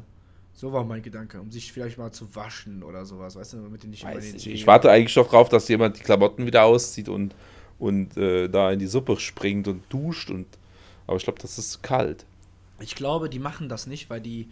So 0.55 0.73
war 0.73 0.85
mein 0.85 1.03
Gedanke, 1.03 1.39
um 1.39 1.53
sich 1.53 1.71
vielleicht 1.71 1.99
mal 1.99 2.11
zu 2.11 2.35
waschen 2.35 2.83
oder 2.83 3.05
sowas, 3.05 3.37
weißt 3.37 3.53
du, 3.53 3.57
damit 3.59 3.83
du 3.83 3.89
nicht 3.89 4.05
immer 4.05 4.15
den 4.15 4.37
ich, 4.37 4.47
ich 4.49 4.67
warte 4.67 4.91
eigentlich 4.91 5.13
doch 5.13 5.29
drauf, 5.29 5.51
dass 5.51 5.69
jemand 5.69 5.99
die 5.99 6.03
Klamotten 6.03 6.47
wieder 6.47 6.65
auszieht 6.65 7.11
und, 7.11 7.35
und 7.79 8.17
äh, 8.17 8.49
da 8.49 8.73
in 8.73 8.79
die 8.79 8.87
Suppe 8.87 9.19
springt 9.19 9.69
und 9.69 9.83
duscht 9.91 10.31
und. 10.31 10.47
Aber 11.07 11.19
ich 11.19 11.25
glaube, 11.25 11.39
das 11.41 11.59
ist 11.59 11.83
kalt. 11.83 12.25
Ich 12.81 12.95
glaube, 12.95 13.29
die 13.29 13.39
machen 13.39 13.69
das 13.69 13.87
nicht, 13.87 14.09
weil 14.09 14.23
die. 14.23 14.49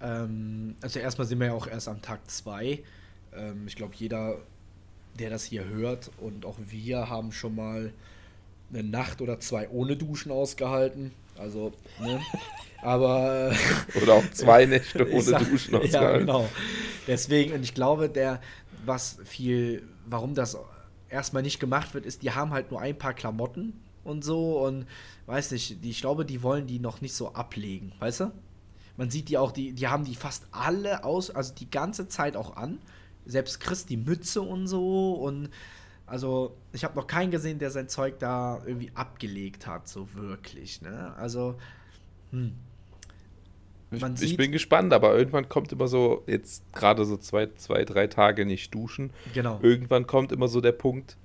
Ähm, 0.00 0.74
also 0.80 0.98
erstmal 0.98 1.26
sind 1.26 1.38
wir 1.38 1.48
ja 1.48 1.52
auch 1.52 1.66
erst 1.66 1.86
am 1.86 2.00
Tag 2.00 2.30
2. 2.30 2.82
Ähm, 3.34 3.64
ich 3.66 3.76
glaube, 3.76 3.94
jeder, 3.96 4.38
der 5.18 5.28
das 5.28 5.44
hier 5.44 5.66
hört 5.66 6.10
und 6.18 6.46
auch 6.46 6.56
wir 6.66 7.10
haben 7.10 7.30
schon 7.30 7.54
mal 7.54 7.92
eine 8.72 8.82
Nacht 8.82 9.20
oder 9.20 9.38
zwei 9.40 9.68
ohne 9.68 9.96
Duschen 9.96 10.32
ausgehalten. 10.32 11.12
Also, 11.38 11.72
ne? 12.00 12.20
Aber. 12.82 13.54
oder 14.02 14.14
auch 14.14 14.30
zwei 14.32 14.66
Nächte 14.66 15.08
ohne 15.10 15.22
sag, 15.22 15.48
Duschen 15.48 15.74
ausgehalten. 15.74 15.94
Ja, 15.94 16.18
genau. 16.18 16.48
Deswegen, 17.06 17.54
und 17.54 17.62
ich 17.62 17.74
glaube, 17.74 18.08
der, 18.08 18.40
was 18.84 19.18
viel, 19.24 19.82
warum 20.06 20.34
das 20.34 20.56
erstmal 21.08 21.42
nicht 21.42 21.60
gemacht 21.60 21.94
wird, 21.94 22.06
ist, 22.06 22.22
die 22.22 22.32
haben 22.32 22.52
halt 22.52 22.70
nur 22.70 22.80
ein 22.80 22.96
paar 22.96 23.14
Klamotten 23.14 23.74
und 24.04 24.24
so 24.24 24.64
und 24.64 24.86
weiß 25.26 25.52
nicht, 25.52 25.84
die, 25.84 25.90
ich 25.90 26.00
glaube, 26.00 26.24
die 26.24 26.42
wollen 26.42 26.66
die 26.66 26.78
noch 26.78 27.00
nicht 27.00 27.14
so 27.14 27.32
ablegen, 27.34 27.92
weißt 27.98 28.20
du? 28.20 28.32
Man 28.96 29.10
sieht 29.10 29.28
die 29.28 29.38
auch, 29.38 29.52
die, 29.52 29.72
die 29.72 29.88
haben 29.88 30.04
die 30.04 30.14
fast 30.14 30.44
alle 30.50 31.04
aus, 31.04 31.30
also 31.30 31.54
die 31.54 31.70
ganze 31.70 32.08
Zeit 32.08 32.36
auch 32.36 32.56
an. 32.56 32.78
Selbst 33.24 33.60
Chris 33.60 33.86
die 33.86 33.96
Mütze 33.96 34.42
und 34.42 34.66
so 34.66 35.14
und 35.14 35.48
also, 36.12 36.54
ich 36.74 36.84
habe 36.84 36.94
noch 36.94 37.06
keinen 37.06 37.30
gesehen, 37.30 37.58
der 37.58 37.70
sein 37.70 37.88
Zeug 37.88 38.18
da 38.18 38.60
irgendwie 38.66 38.92
abgelegt 38.92 39.66
hat, 39.66 39.88
so 39.88 40.12
wirklich. 40.12 40.82
Ne? 40.82 41.14
Also, 41.16 41.54
hm. 42.32 42.52
Ich, 43.90 44.02
ich 44.20 44.36
bin 44.36 44.52
gespannt, 44.52 44.92
aber 44.92 45.16
irgendwann 45.16 45.48
kommt 45.48 45.72
immer 45.72 45.88
so, 45.88 46.22
jetzt 46.26 46.70
gerade 46.74 47.06
so 47.06 47.16
zwei, 47.16 47.48
zwei, 47.56 47.86
drei 47.86 48.08
Tage 48.08 48.44
nicht 48.44 48.74
duschen. 48.74 49.10
Genau. 49.32 49.58
Irgendwann 49.62 50.06
kommt 50.06 50.32
immer 50.32 50.48
so 50.48 50.60
der 50.60 50.72
Punkt, 50.72 51.16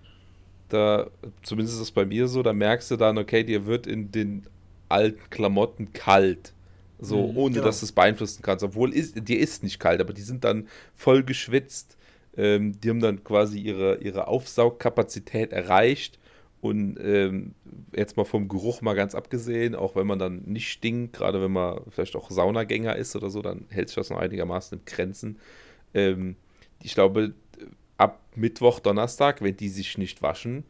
da, 0.69 1.09
zumindest 1.43 1.75
ist 1.75 1.83
es 1.83 1.91
bei 1.91 2.05
mir 2.05 2.29
so, 2.29 2.41
da 2.41 2.53
merkst 2.53 2.89
du 2.89 2.95
dann, 2.95 3.17
okay, 3.17 3.43
dir 3.43 3.65
wird 3.65 3.87
in 3.87 4.13
den 4.13 4.47
alten 4.87 5.29
Klamotten 5.29 5.91
kalt. 5.91 6.53
So, 6.97 7.27
mhm, 7.27 7.37
ohne 7.37 7.53
genau. 7.55 7.65
dass 7.65 7.81
du 7.81 7.87
es 7.87 7.91
beeinflussen 7.91 8.41
kannst. 8.41 8.63
Obwohl, 8.63 8.93
ist, 8.93 9.27
dir 9.27 9.37
ist 9.37 9.63
nicht 9.63 9.79
kalt, 9.79 9.99
aber 9.99 10.13
die 10.13 10.21
sind 10.21 10.45
dann 10.45 10.69
voll 10.95 11.23
geschwitzt 11.23 11.96
ähm, 12.37 12.79
die 12.79 12.89
haben 12.89 12.99
dann 12.99 13.23
quasi 13.23 13.59
ihre, 13.59 13.97
ihre 13.97 14.27
Aufsaugkapazität 14.27 15.51
erreicht. 15.51 16.19
Und 16.59 16.97
ähm, 16.99 17.53
jetzt 17.95 18.17
mal 18.17 18.25
vom 18.25 18.47
Geruch 18.47 18.81
mal 18.81 18.95
ganz 18.95 19.13
abgesehen, 19.13 19.75
auch 19.75 19.95
wenn 19.95 20.07
man 20.07 20.17
dann 20.17 20.41
nicht 20.45 20.69
stinkt, 20.69 21.13
gerade 21.13 21.41
wenn 21.41 21.51
man 21.51 21.81
vielleicht 21.89 22.15
auch 22.15 22.31
Saunagänger 22.31 22.95
ist 22.95 23.15
oder 23.15 23.29
so, 23.29 23.41
dann 23.41 23.65
hält 23.69 23.89
sich 23.89 23.95
das 23.95 24.09
noch 24.09 24.17
einigermaßen 24.17 24.79
in 24.79 24.85
Grenzen. 24.85 25.39
Ähm, 25.93 26.35
ich 26.81 26.95
glaube, 26.95 27.33
ab 27.97 28.21
Mittwoch, 28.35 28.79
Donnerstag, 28.79 29.41
wenn 29.41 29.55
die 29.55 29.69
sich 29.69 29.97
nicht 29.97 30.21
waschen, 30.21 30.63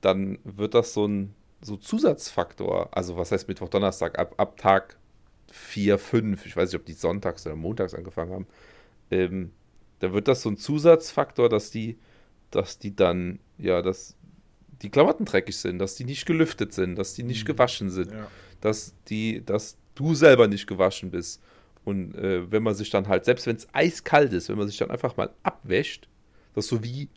dann 0.00 0.38
wird 0.44 0.74
das 0.74 0.92
so 0.92 1.06
ein 1.06 1.34
so 1.60 1.76
Zusatzfaktor. 1.76 2.88
Also, 2.92 3.16
was 3.16 3.32
heißt 3.32 3.48
Mittwoch, 3.48 3.68
Donnerstag? 3.68 4.18
Ab, 4.18 4.34
ab 4.38 4.56
Tag 4.56 4.96
4, 5.52 5.98
5, 5.98 6.46
ich 6.46 6.56
weiß 6.56 6.70
nicht, 6.70 6.80
ob 6.80 6.86
die 6.86 6.92
sonntags 6.92 7.46
oder 7.46 7.56
montags 7.56 7.94
angefangen 7.94 8.32
haben, 8.32 8.46
ähm, 9.10 9.52
da 10.00 10.12
wird 10.12 10.28
das 10.28 10.42
so 10.42 10.50
ein 10.50 10.56
Zusatzfaktor, 10.56 11.48
dass 11.48 11.70
die, 11.70 11.98
dass 12.50 12.78
die 12.78 12.94
dann, 12.94 13.40
ja, 13.58 13.82
dass 13.82 14.16
die 14.82 14.90
Klamotten 14.90 15.24
dreckig 15.24 15.56
sind, 15.56 15.78
dass 15.78 15.96
die 15.96 16.04
nicht 16.04 16.26
gelüftet 16.26 16.72
sind, 16.72 16.96
dass 16.96 17.14
die 17.14 17.24
nicht 17.24 17.42
mhm. 17.44 17.52
gewaschen 17.52 17.90
sind, 17.90 18.12
ja. 18.12 18.28
dass 18.60 18.94
die, 19.08 19.44
dass 19.44 19.76
du 19.94 20.14
selber 20.14 20.46
nicht 20.46 20.66
gewaschen 20.66 21.10
bist. 21.10 21.42
Und 21.84 22.14
äh, 22.14 22.50
wenn 22.50 22.62
man 22.62 22.74
sich 22.74 22.90
dann 22.90 23.08
halt, 23.08 23.24
selbst 23.24 23.46
wenn 23.46 23.56
es 23.56 23.66
eiskalt 23.72 24.32
ist, 24.32 24.48
wenn 24.48 24.58
man 24.58 24.68
sich 24.68 24.76
dann 24.76 24.90
einfach 24.90 25.16
mal 25.16 25.30
abwäscht, 25.42 26.08
Das 26.54 26.66
ist 26.66 26.70
so 26.70 26.84
wie, 26.84 27.08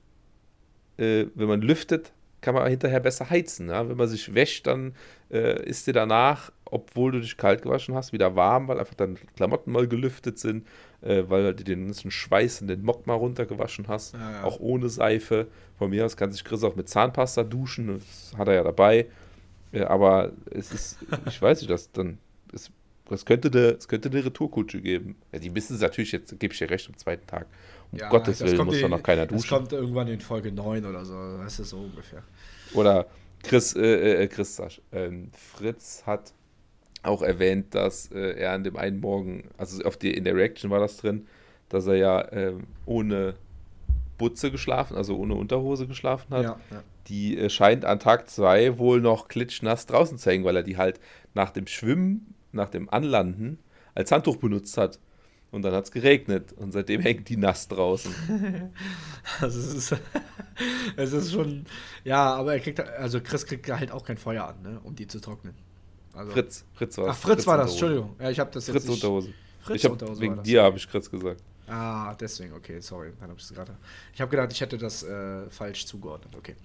äh, 0.98 1.28
wenn 1.36 1.48
man 1.48 1.62
lüftet, 1.62 2.13
kann 2.42 2.56
man 2.56 2.68
hinterher 2.68 3.00
besser 3.00 3.30
heizen. 3.30 3.70
Ja? 3.70 3.88
Wenn 3.88 3.98
man 3.98 4.08
sich 4.08 4.34
wäscht, 4.34 4.68
dann 4.68 4.94
äh, 5.32 5.64
ist 5.64 5.88
dir 5.88 5.94
danach, 5.94 6.52
obwohl 6.66 7.12
du 7.12 7.22
dich 7.22 7.38
kalt 7.38 7.62
gewaschen 7.62 7.96
hast, 7.96 8.14
wieder 8.14 8.36
warm, 8.36 8.68
weil 8.68 8.80
einfach 8.80 8.96
deine 8.96 9.16
Klamotten 9.36 9.72
mal 9.72 9.88
gelüftet 9.88 10.40
sind, 10.40 10.68
äh, 11.02 11.24
weil 11.28 11.54
du 11.54 11.64
den 11.64 11.86
ganzen 11.86 12.12
Schweiß 12.12 12.62
in 12.62 12.68
den 12.68 12.84
Mock 12.84 13.08
mal 13.08 13.14
runtergewaschen 13.14 13.88
hast, 13.88 14.14
ja, 14.14 14.32
ja. 14.32 14.44
auch 14.44 14.60
ohne 14.60 14.90
Seife. 14.90 15.48
Von 15.78 15.92
mir 15.92 16.06
aus 16.06 16.18
kann 16.18 16.32
sich 16.32 16.44
Chris 16.44 16.64
auch 16.64 16.76
mit 16.76 16.90
Zahnpasta 16.90 17.44
duschen, 17.44 18.00
das 18.00 18.38
hat 18.38 18.48
er 18.48 18.56
ja 18.56 18.64
dabei. 18.64 19.08
Äh, 19.72 19.84
aber 19.84 20.32
es 20.50 20.72
ist, 20.72 20.98
ich 21.28 21.42
weiß 21.42 21.62
nicht, 21.62 21.72
das 21.72 21.92
dann, 21.92 22.18
es, 23.15 23.26
könnte 23.26 23.50
eine, 23.50 23.71
es 23.71 23.88
könnte 23.88 24.10
eine 24.10 24.24
Retourkutsche 24.26 24.82
geben. 24.82 25.15
Ja, 25.32 25.39
die 25.39 25.54
wissen 25.54 25.76
es 25.76 25.82
natürlich, 25.82 26.12
jetzt 26.12 26.39
gebe 26.39 26.54
ich 26.54 26.60
dir 26.60 26.69
recht, 26.69 26.88
am 26.88 26.97
zweiten 26.97 27.28
Tag. 27.28 27.47
Um 27.91 28.00
ja, 28.00 28.10
Gottes 28.10 28.41
Willen 28.41 28.65
muss 28.65 28.80
da 28.80 28.88
noch 28.88 29.04
keiner 29.04 29.26
duschen. 29.26 29.41
Das 29.41 29.50
kommt 29.50 29.74
irgendwann 29.74 30.08
in 30.08 30.21
Folge 30.21 30.52
9 30.52 30.86
oder 30.86 31.04
so, 31.06 31.38
das 31.38 31.60
ist 31.60 31.69
so 31.69 31.80
ungefähr. 31.80 32.24
Oder 32.74 33.08
Chris, 33.43 33.76
äh, 33.76 34.24
äh, 34.24 34.28
Chris 34.28 34.56
Sasch, 34.56 34.82
ähm, 34.91 35.30
Fritz 35.34 36.04
hat 36.06 36.34
auch 37.04 37.21
erwähnt, 37.21 37.74
dass 37.74 38.12
äh, 38.12 38.38
er 38.38 38.52
an 38.52 38.63
dem 38.63 38.78
einen 38.78 39.00
Morgen, 39.00 39.50
also 39.58 39.84
auf 39.84 39.97
die, 39.97 40.13
in 40.13 40.24
der 40.24 40.36
Reaction 40.36 40.69
war 40.69 40.80
das 40.80 40.97
drin, 40.97 41.28
dass 41.69 41.88
er 41.88 41.95
ja 41.95 42.32
ähm, 42.32 42.67
ohne 42.86 43.36
Butze 44.17 44.52
geschlafen, 44.52 44.95
also 44.95 45.17
ohne 45.17 45.34
Unterhose 45.34 45.88
geschlafen 45.88 46.34
hat. 46.36 46.43
Ja, 46.43 46.60
ja. 46.69 46.84
Die 47.08 47.38
äh, 47.38 47.50
scheint 47.50 47.86
an 47.86 48.00
Tag 48.00 48.30
2 48.30 48.78
wohl 48.78 49.02
noch 49.02 49.28
klitschnass 49.28 49.88
draußen 49.88 50.17
zu 50.17 50.30
hängen, 50.30 50.45
weil 50.45 50.56
er 50.56 50.63
die 50.63 50.78
halt 50.78 51.00
nach 51.34 51.50
dem 51.50 51.65
Schwimmen, 51.65 52.36
nach 52.52 52.70
dem 52.70 52.90
Anlanden 52.90 53.60
als 53.96 54.12
Handtuch 54.12 54.38
benutzt 54.38 54.78
hat. 54.78 55.00
Und 55.52 55.64
dann 55.64 55.74
hat 55.74 55.84
es 55.84 55.92
geregnet 55.92 56.54
und 56.54 56.72
seitdem 56.72 57.02
hängt 57.02 57.28
die 57.28 57.36
nass 57.36 57.68
draußen. 57.68 58.16
also 59.42 59.60
es 59.60 59.74
ist, 59.74 59.96
es 60.96 61.12
ist 61.12 61.34
schon, 61.34 61.66
ja, 62.06 62.34
aber 62.36 62.54
er 62.54 62.62
kriegt, 62.62 62.80
also 62.80 63.20
Chris 63.20 63.46
kriegt 63.46 63.70
halt 63.70 63.92
auch 63.92 64.06
kein 64.06 64.18
Feuer 64.18 64.48
an, 64.48 64.62
ne, 64.62 64.80
um 64.84 64.96
die 64.96 65.08
zu 65.08 65.20
trocknen. 65.20 65.54
Also, 66.14 66.32
Fritz, 66.32 66.66
Fritz 66.74 66.98
war 66.98 67.10
Ach, 67.10 67.16
Fritz, 67.16 67.34
Fritz 67.34 67.48
war 67.48 67.58
das, 67.58 67.72
Entschuldigung. 67.72 68.16
Ja, 68.20 68.30
ich 68.30 68.40
habe 68.40 68.50
das 68.52 68.68
jetzt 68.68 68.76
Fritz 68.76 68.86
nicht, 68.86 69.04
Unterhose. 69.04 69.34
Fritz 69.60 69.76
ich 69.76 69.86
hab, 69.86 69.92
Unterhose 69.92 70.22
wegen 70.22 70.42
dir 70.44 70.64
habe 70.64 70.78
ich 70.78 70.90
Chris 70.90 71.12
gesagt. 71.12 71.44
Ah, 71.68 72.16
deswegen, 72.16 72.54
okay, 72.54 72.82
sorry, 72.82 73.14
dann 73.20 73.30
habe 73.30 73.40
ich 73.40 73.46
es 73.46 73.54
gerade. 73.54 73.78
Ich 74.14 74.20
habe 74.20 74.30
gedacht, 74.30 74.52
ich 74.52 74.60
hätte 74.60 74.78
das 74.78 75.04
äh, 75.04 75.50
falsch 75.50 75.86
zugeordnet, 75.86 76.36
okay. 76.36 76.56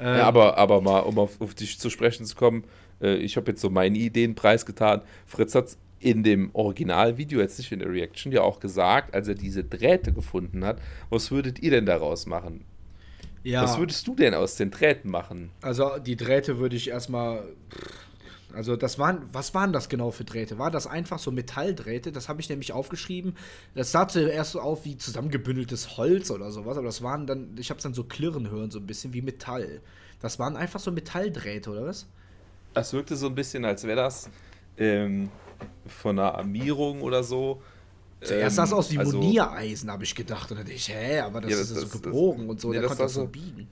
Ähm, 0.00 0.18
ja, 0.18 0.24
aber, 0.24 0.56
aber 0.56 0.80
mal, 0.80 1.00
um 1.00 1.18
auf, 1.18 1.40
auf 1.40 1.54
dich 1.54 1.80
zu 1.80 1.90
sprechen 1.90 2.26
zu 2.26 2.36
kommen, 2.36 2.64
äh, 3.02 3.16
ich 3.16 3.36
habe 3.36 3.50
jetzt 3.50 3.60
so 3.60 3.70
meine 3.70 3.98
Ideen 3.98 4.34
preisgetan. 4.34 5.02
Fritz 5.26 5.54
hat 5.54 5.76
in 6.02 6.22
dem 6.22 6.50
Originalvideo, 6.52 7.40
jetzt 7.40 7.58
nicht 7.58 7.70
in 7.70 7.78
der 7.78 7.90
Reaction, 7.90 8.32
ja 8.32 8.42
auch 8.42 8.60
gesagt, 8.60 9.14
als 9.14 9.28
er 9.28 9.34
diese 9.34 9.62
Drähte 9.62 10.12
gefunden 10.12 10.64
hat, 10.64 10.80
was 11.10 11.30
würdet 11.30 11.60
ihr 11.60 11.70
denn 11.70 11.86
daraus 11.86 12.26
machen? 12.26 12.64
Ja. 13.44 13.62
Was 13.62 13.78
würdest 13.78 14.06
du 14.06 14.14
denn 14.14 14.34
aus 14.34 14.56
den 14.56 14.70
Drähten 14.70 15.10
machen? 15.10 15.50
Also 15.62 15.98
die 15.98 16.16
Drähte 16.16 16.58
würde 16.58 16.76
ich 16.76 16.88
erstmal. 16.88 17.44
Also 18.52 18.76
das 18.76 18.98
waren, 18.98 19.22
was 19.32 19.54
waren 19.54 19.72
das 19.72 19.88
genau 19.88 20.10
für 20.10 20.24
Drähte? 20.24 20.58
War 20.58 20.70
das 20.70 20.86
einfach 20.86 21.18
so 21.18 21.30
Metalldrähte? 21.30 22.12
Das 22.12 22.28
habe 22.28 22.42
ich 22.42 22.50
nämlich 22.50 22.72
aufgeschrieben. 22.72 23.34
Das 23.74 23.92
sah 23.92 24.06
zuerst 24.06 24.52
so 24.52 24.60
auf 24.60 24.84
wie 24.84 24.98
zusammengebündeltes 24.98 25.96
Holz 25.96 26.30
oder 26.30 26.50
sowas, 26.50 26.76
aber 26.76 26.84
das 26.84 27.02
waren 27.02 27.26
dann, 27.26 27.56
ich 27.58 27.70
habe 27.70 27.78
es 27.78 27.82
dann 27.82 27.94
so 27.94 28.04
klirren 28.04 28.50
hören, 28.50 28.70
so 28.70 28.78
ein 28.78 28.86
bisschen 28.86 29.14
wie 29.14 29.22
Metall. 29.22 29.80
Das 30.20 30.38
waren 30.38 30.56
einfach 30.58 30.80
so 30.80 30.92
Metalldrähte, 30.92 31.70
oder 31.70 31.86
was? 31.86 32.06
Das 32.74 32.92
wirkte 32.92 33.16
so 33.16 33.26
ein 33.26 33.34
bisschen, 33.34 33.64
als 33.64 33.84
wäre 33.84 33.96
das 33.96 34.30
ähm, 34.76 35.30
von 35.86 36.18
einer 36.18 36.34
Armierung 36.34 37.02
oder 37.02 37.22
so. 37.22 37.62
Zuerst 38.20 38.56
sah 38.56 38.64
es 38.64 38.70
ähm, 38.70 38.78
aus 38.78 38.90
wie 38.92 38.98
also, 38.98 39.18
Moniereisen, 39.18 39.90
habe 39.90 40.04
ich 40.04 40.14
gedacht. 40.14 40.50
Und 40.50 40.58
dann 40.58 40.66
dachte 40.66 40.76
ich, 40.76 40.88
hä, 40.88 41.20
aber 41.20 41.40
das 41.40 41.50
ja, 41.50 41.58
ist 41.58 41.76
das, 41.76 41.80
so 41.80 41.98
gebogen 41.98 42.42
das, 42.42 42.50
und 42.50 42.60
so, 42.60 42.68
nee, 42.70 42.78
der 42.78 42.86
konnte 42.86 43.02
das 43.02 43.14
so 43.14 43.26
biegen. 43.26 43.68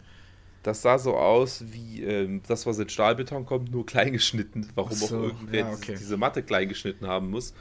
Das 0.63 0.83
sah 0.83 0.99
so 0.99 1.17
aus 1.17 1.65
wie 1.71 2.03
ähm, 2.03 2.43
das, 2.47 2.67
was 2.67 2.79
in 2.79 2.89
Stahlbeton 2.89 3.47
kommt, 3.47 3.71
nur 3.71 3.87
kleingeschnitten. 3.87 4.69
Warum 4.75 4.93
so, 4.93 5.07
auch 5.07 5.23
irgendwer 5.23 5.61
ja, 5.61 5.73
okay. 5.73 5.97
diese 5.99 6.17
Matte 6.17 6.43
kleingeschnitten 6.43 7.07
haben 7.07 7.31
muss. 7.31 7.55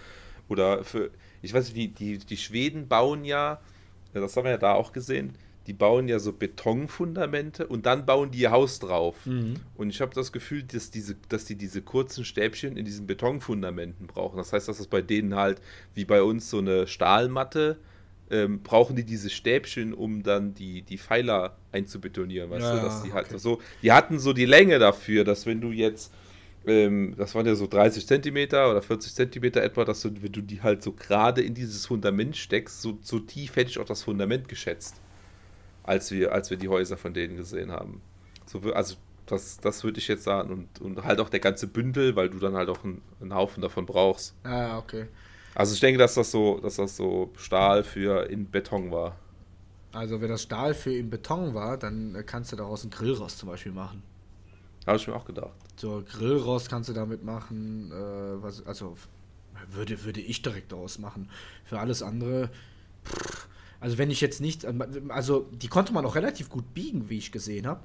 Oder 0.50 0.84
für, 0.84 1.12
ich 1.42 1.54
weiß 1.54 1.74
nicht, 1.74 2.00
die, 2.00 2.18
die, 2.18 2.26
die 2.26 2.38
Schweden 2.38 2.88
bauen 2.88 3.24
ja, 3.24 3.62
das 4.14 4.36
haben 4.36 4.46
wir 4.46 4.52
ja 4.52 4.58
da 4.58 4.74
auch 4.74 4.92
gesehen, 4.92 5.36
die 5.70 5.74
bauen 5.74 6.08
ja 6.08 6.18
so 6.18 6.34
Betonfundamente 6.34 7.68
und 7.68 7.86
dann 7.86 8.08
bauen 8.08 8.32
die 8.32 8.40
ihr 8.40 8.50
Haus 8.50 8.80
drauf. 8.80 9.28
Mhm. 9.28 9.58
Und 9.76 9.92
ich 9.92 10.02
habe 10.02 10.16
das 10.16 10.32
Gefühl, 10.32 10.64
dass, 10.64 10.90
diese, 10.90 11.16
dass 11.30 11.46
die 11.46 11.54
diese 11.54 11.84
kurzen 11.84 12.26
Stäbchen 12.26 12.76
in 12.76 12.86
diesen 12.86 13.06
Betonfundamenten 13.06 14.08
brauchen. 14.08 14.38
Das 14.38 14.52
heißt, 14.52 14.68
dass 14.68 14.80
es 14.80 14.88
bei 14.88 15.04
denen 15.04 15.36
halt 15.36 15.62
wie 15.94 16.06
bei 16.06 16.24
uns 16.24 16.50
so 16.50 16.58
eine 16.58 16.88
Stahlmatte 16.88 17.78
ähm, 18.32 18.64
brauchen 18.64 18.96
die 18.96 19.04
diese 19.04 19.30
Stäbchen, 19.30 19.94
um 19.94 20.24
dann 20.24 20.56
die, 20.56 20.82
die 20.82 20.98
Pfeiler 20.98 21.56
einzubetonieren, 21.72 22.50
weißt 22.50 22.64
ja, 22.64 22.76
du? 22.76 22.82
Dass 22.82 23.04
die 23.04 23.14
halt 23.14 23.28
okay. 23.28 23.38
so, 23.38 23.62
die 23.84 23.92
hatten 23.92 24.18
so 24.18 24.34
die 24.34 24.46
Länge 24.46 24.80
dafür, 24.80 25.24
dass 25.24 25.46
wenn 25.46 25.62
du 25.62 25.70
jetzt, 25.70 26.12
ähm, 26.66 27.14
das 27.16 27.36
waren 27.36 27.46
ja 27.46 27.54
so 27.54 27.68
30 27.68 28.08
Zentimeter 28.08 28.72
oder 28.72 28.82
40 28.82 29.14
Zentimeter 29.14 29.62
etwa, 29.62 29.86
dass 29.86 30.02
du, 30.02 30.10
wenn 30.20 30.32
du 30.32 30.42
die 30.42 30.64
halt 30.64 30.82
so 30.82 30.94
gerade 30.94 31.44
in 31.44 31.54
dieses 31.54 31.86
Fundament 31.86 32.38
steckst, 32.38 32.82
so, 32.82 32.98
so 33.04 33.20
tief 33.20 33.56
hätte 33.56 33.70
ich 33.70 33.78
auch 33.78 33.86
das 33.86 34.02
Fundament 34.02 34.50
geschätzt 34.50 35.00
als 35.90 36.12
wir, 36.12 36.32
als 36.32 36.52
wir 36.52 36.58
die 36.58 36.70
Häuser 36.70 36.98
von 36.98 37.14
denen 37.14 37.36
gesehen 37.36 37.72
haben. 37.72 38.02
So, 38.46 38.60
also 38.74 38.96
das, 39.26 39.58
das 39.58 39.84
würde 39.84 39.98
ich 39.98 40.08
jetzt 40.08 40.24
sagen. 40.24 40.52
Und, 40.52 40.82
und 40.82 41.04
halt 41.04 41.20
auch 41.20 41.30
der 41.30 41.40
ganze 41.40 41.68
Bündel, 41.68 42.16
weil 42.16 42.30
du 42.30 42.38
dann 42.38 42.56
halt 42.56 42.70
auch 42.70 42.84
einen, 42.84 43.02
einen 43.20 43.34
Haufen 43.34 43.62
davon 43.62 43.88
brauchst. 43.88 44.36
Ah, 44.44 44.78
okay. 44.78 45.08
Also 45.56 45.74
ich 45.74 45.80
denke, 45.80 45.98
dass 45.98 46.14
das 46.14 46.30
so, 46.30 46.60
dass 46.60 46.76
das 46.76 46.96
so 46.96 47.32
Stahl 47.38 47.84
für 47.84 48.30
in 48.30 48.50
Beton 48.50 48.92
war. 48.92 49.18
Also 49.92 50.22
wenn 50.22 50.30
das 50.30 50.44
Stahl 50.44 50.76
für 50.76 50.94
in 50.94 51.10
Beton 51.10 51.56
war, 51.56 51.78
dann 51.78 52.24
kannst 52.28 52.52
du 52.52 52.56
daraus 52.56 52.84
einen 52.84 52.92
Grillrost 52.92 53.40
zum 53.40 53.50
Beispiel 53.50 53.72
machen. 53.72 54.04
Habe 54.86 54.98
ich 54.98 55.08
mir 55.08 55.16
auch 55.16 55.26
gedacht. 55.26 55.52
So, 55.76 56.04
Grillrost 56.08 56.70
kannst 56.70 56.90
du 56.90 56.94
damit 56.94 57.24
machen, 57.24 57.92
äh, 57.92 58.44
was, 58.44 58.66
also 58.68 58.96
würde, 59.72 60.04
würde 60.04 60.22
ich 60.22 60.44
direkt 60.44 60.72
daraus 60.72 61.00
machen. 61.00 61.30
Für 61.66 61.80
alles 61.80 62.04
andere, 62.04 62.52
pff, 63.06 63.48
also 63.80 63.98
wenn 63.98 64.12
ich 64.12 64.22
jetzt 64.22 64.42
nicht, 64.42 64.66
also 65.10 65.48
die 65.52 65.68
konnte 65.68 65.94
man 65.94 66.06
auch 66.06 66.16
relativ 66.16 66.50
gut 66.50 66.74
biegen, 66.74 67.10
wie 67.10 67.18
ich 67.18 67.32
gesehen 67.32 67.68
habe. 67.68 67.82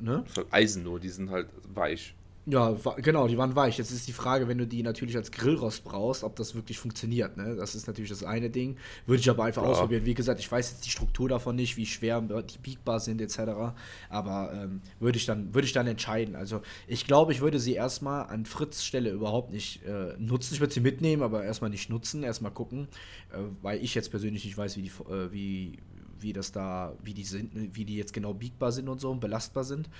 Ne? 0.00 0.20
Das 0.22 0.32
ist 0.32 0.36
halt 0.38 0.52
Eisen 0.52 0.82
nur, 0.82 1.00
die 1.00 1.08
sind 1.08 1.30
halt 1.30 1.48
weich. 1.74 2.14
Ja, 2.48 2.76
genau, 2.98 3.26
die 3.26 3.36
waren 3.36 3.56
weich. 3.56 3.76
Jetzt 3.76 3.90
ist 3.90 4.06
die 4.06 4.12
Frage, 4.12 4.46
wenn 4.46 4.56
du 4.56 4.68
die 4.68 4.84
natürlich 4.84 5.16
als 5.16 5.32
Grillrost 5.32 5.82
brauchst, 5.82 6.22
ob 6.22 6.36
das 6.36 6.54
wirklich 6.54 6.78
funktioniert. 6.78 7.36
Ne? 7.36 7.56
Das 7.56 7.74
ist 7.74 7.88
natürlich 7.88 8.10
das 8.10 8.22
eine 8.22 8.50
Ding. 8.50 8.76
Würde 9.04 9.18
ich 9.18 9.28
aber 9.28 9.42
einfach 9.42 9.64
ja. 9.64 9.68
ausprobieren. 9.68 10.04
Wie 10.04 10.14
gesagt, 10.14 10.38
ich 10.38 10.50
weiß 10.50 10.70
jetzt 10.70 10.86
die 10.86 10.90
Struktur 10.90 11.28
davon 11.28 11.56
nicht, 11.56 11.76
wie 11.76 11.86
schwer 11.86 12.20
die 12.20 12.58
biegbar 12.58 13.00
sind 13.00 13.20
etc. 13.20 13.74
Aber 14.08 14.52
ähm, 14.54 14.80
würde 15.00 15.18
ich, 15.18 15.26
dann, 15.26 15.52
würd 15.56 15.64
ich 15.64 15.72
dann 15.72 15.88
entscheiden. 15.88 16.36
Also 16.36 16.62
ich 16.86 17.04
glaube, 17.04 17.32
ich 17.32 17.40
würde 17.40 17.58
sie 17.58 17.74
erstmal 17.74 18.26
an 18.28 18.46
Fritz 18.46 18.84
Stelle 18.84 19.10
überhaupt 19.10 19.50
nicht 19.50 19.84
äh, 19.84 20.14
nutzen. 20.16 20.54
Ich 20.54 20.60
würde 20.60 20.72
sie 20.72 20.80
mitnehmen, 20.80 21.22
aber 21.22 21.42
erstmal 21.42 21.70
nicht 21.70 21.90
nutzen, 21.90 22.22
erstmal 22.22 22.52
gucken. 22.52 22.86
Äh, 23.32 23.38
weil 23.60 23.82
ich 23.82 23.92
jetzt 23.96 24.12
persönlich 24.12 24.44
nicht 24.44 24.56
weiß, 24.56 24.76
wie 24.76 24.82
die, 24.82 25.12
äh, 25.12 25.32
wie, 25.32 25.78
wie 26.20 26.32
das 26.32 26.52
da, 26.52 26.94
wie 27.02 27.12
die 27.12 27.24
sind, 27.24 27.74
wie 27.74 27.84
die 27.84 27.96
jetzt 27.96 28.12
genau 28.12 28.34
biegbar 28.34 28.70
sind 28.70 28.88
und 28.88 29.00
so 29.00 29.10
und 29.10 29.18
belastbar 29.18 29.64
sind. 29.64 29.90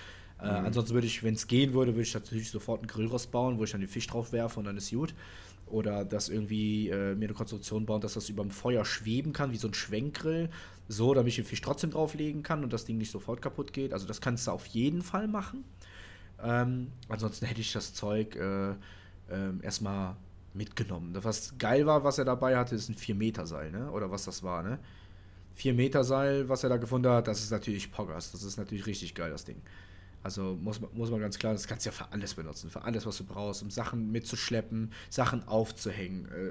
Äh, 0.41 0.61
mhm. 0.61 0.67
Ansonsten 0.67 0.95
würde 0.95 1.07
ich, 1.07 1.23
wenn 1.23 1.35
es 1.35 1.47
gehen 1.47 1.73
würde, 1.73 1.93
würde 1.93 2.03
ich 2.03 2.15
natürlich 2.15 2.51
sofort 2.51 2.81
einen 2.81 2.89
Grillrost 2.89 3.31
bauen, 3.31 3.59
wo 3.59 3.65
ich 3.65 3.71
dann 3.71 3.81
den 3.81 3.89
Fisch 3.89 4.07
drauf 4.07 4.33
werfe 4.33 4.59
und 4.59 4.67
dann 4.67 4.77
ist 4.77 4.91
gut. 4.91 5.15
Oder 5.67 6.05
das 6.05 6.29
irgendwie 6.29 6.91
äh, 6.91 7.15
mir 7.17 7.27
eine 7.27 7.35
Konstruktion 7.35 7.87
bauen, 7.87 8.01
dass 8.01 8.15
das 8.15 8.29
über 8.29 8.43
dem 8.43 8.53
Feuer 8.53 8.85
schweben 8.85 9.33
kann, 9.33 9.53
wie 9.53 9.57
so 9.57 9.67
ein 9.67 9.75
Schwenkgrill. 9.75 10.49
So, 10.89 11.15
damit 11.15 11.31
ich 11.31 11.37
den 11.37 11.45
Fisch 11.45 11.61
trotzdem 11.61 11.91
drauflegen 11.91 12.45
kann 12.45 12.63
und 12.63 12.73
das 12.73 12.85
Ding 12.85 12.99
nicht 12.99 13.11
sofort 13.11 13.43
kaputt 13.43 13.73
geht. 13.73 13.93
Also 13.93 14.07
das 14.07 14.21
kannst 14.21 14.47
du 14.47 14.53
auf 14.53 14.67
jeden 14.67 15.03
Fall 15.03 15.27
machen. 15.27 15.65
Ähm, 16.43 16.93
ansonsten 17.09 17.47
hätte 17.47 17.61
ich 17.61 17.73
das 17.73 17.95
Zeug 17.95 18.37
äh, 18.37 18.71
äh, 18.71 18.75
erstmal 19.63 20.17
mitgenommen. 20.55 21.17
Was 21.21 21.59
geil 21.59 21.87
war, 21.87 22.05
was 22.05 22.19
er 22.19 22.25
dabei 22.25 22.57
hatte, 22.57 22.75
ist 22.75 22.89
ein 22.89 22.95
4-Meter-Seil, 22.95 23.71
ne? 23.71 23.91
Oder 23.91 24.11
was 24.11 24.25
das 24.25 24.43
war, 24.43 24.63
ne? 24.63 24.79
4-Meter-Seil, 25.59 26.49
was 26.49 26.63
er 26.63 26.69
da 26.69 26.77
gefunden 26.77 27.11
hat, 27.11 27.29
das 27.29 27.41
ist 27.41 27.51
natürlich 27.51 27.91
Poggers. 27.91 28.33
Das 28.33 28.43
ist 28.43 28.57
natürlich 28.57 28.87
richtig 28.87 29.15
geil, 29.15 29.31
das 29.31 29.45
Ding. 29.45 29.61
Also 30.27 30.59
muss, 30.61 30.81
muss 30.93 31.09
man 31.13 31.21
ganz 31.21 31.39
klar, 31.39 31.53
das 31.53 31.69
kannst 31.69 31.87
du 31.87 31.91
ja 31.91 31.93
für 31.95 32.11
alles 32.11 32.35
benutzen, 32.35 32.69
für 32.69 32.83
alles, 32.83 33.07
was 33.07 33.17
du 33.17 33.23
brauchst, 33.23 33.63
um 33.63 33.71
Sachen 33.71 34.11
mitzuschleppen, 34.11 34.91
Sachen 35.09 35.47
aufzuhängen, 35.47 36.27
äh, 36.27 36.51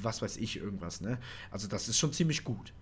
was 0.00 0.22
weiß 0.22 0.38
ich, 0.38 0.56
irgendwas, 0.56 1.02
ne? 1.02 1.18
Also 1.50 1.68
das 1.68 1.88
ist 1.88 1.98
schon 1.98 2.14
ziemlich 2.14 2.42
gut. 2.42 2.72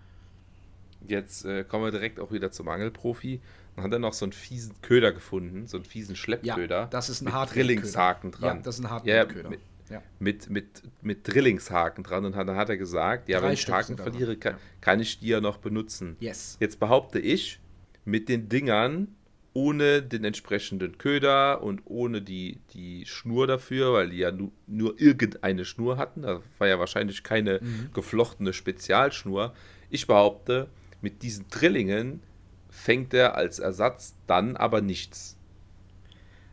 Jetzt 1.05 1.43
äh, 1.43 1.65
kommen 1.65 1.83
wir 1.83 1.91
direkt 1.91 2.17
auch 2.17 2.31
wieder 2.31 2.49
zum 2.49 2.69
Angelprofi. 2.69 3.41
Dann 3.75 3.83
hat 3.83 3.91
er 3.91 3.99
noch 3.99 4.13
so 4.13 4.23
einen 4.23 4.31
fiesen 4.31 4.73
Köder 4.81 5.11
gefunden, 5.11 5.67
so 5.67 5.75
einen 5.75 5.85
fiesen 5.85 6.15
Schleppköder. 6.15 6.79
Ja, 6.79 6.85
das 6.85 7.09
ist 7.09 7.19
ein 7.19 7.25
mit 7.25 7.53
Drillingshaken 7.53 8.31
dran. 8.31 8.57
Ja, 8.59 8.63
das 8.63 8.75
ist 8.75 8.85
ein 8.85 8.89
Hardware-Köder. 8.89 9.43
Ja, 9.43 9.49
mit, 9.49 9.59
ja. 9.89 10.01
mit, 10.19 10.49
mit, 10.49 10.83
mit 11.01 11.27
Drillingshaken 11.27 12.05
dran. 12.05 12.23
Und 12.23 12.37
dann 12.37 12.55
hat 12.55 12.69
er 12.69 12.77
gesagt, 12.77 13.27
ja, 13.27 13.41
Drei 13.41 13.47
wenn 13.47 13.53
ich 13.55 13.63
Stück 13.63 13.75
Haken 13.75 13.97
verliere, 13.97 14.37
kann, 14.37 14.55
kann, 14.79 15.01
ich 15.01 15.19
die 15.19 15.27
ja 15.27 15.41
noch 15.41 15.57
benutzen. 15.57 16.15
Yes. 16.21 16.55
Jetzt 16.61 16.79
behaupte 16.79 17.19
ich, 17.19 17.59
mit 18.05 18.29
den 18.29 18.47
Dingern 18.47 19.09
ohne 19.53 20.01
den 20.01 20.23
entsprechenden 20.23 20.97
Köder 20.97 21.61
und 21.61 21.81
ohne 21.85 22.21
die, 22.21 22.59
die 22.73 23.05
Schnur 23.05 23.47
dafür, 23.47 23.93
weil 23.93 24.09
die 24.09 24.17
ja 24.17 24.31
nu, 24.31 24.51
nur 24.67 24.99
irgendeine 24.99 25.65
Schnur 25.65 25.97
hatten. 25.97 26.21
Da 26.21 26.41
war 26.57 26.67
ja 26.67 26.79
wahrscheinlich 26.79 27.23
keine 27.23 27.59
mhm. 27.61 27.89
geflochtene 27.93 28.53
Spezialschnur. 28.53 29.53
Ich 29.89 30.07
behaupte, 30.07 30.69
mit 31.01 31.21
diesen 31.21 31.47
Drillingen 31.49 32.21
fängt 32.69 33.13
er 33.13 33.35
als 33.35 33.59
Ersatz 33.59 34.15
dann 34.27 34.55
aber 34.55 34.81
nichts? 34.81 35.35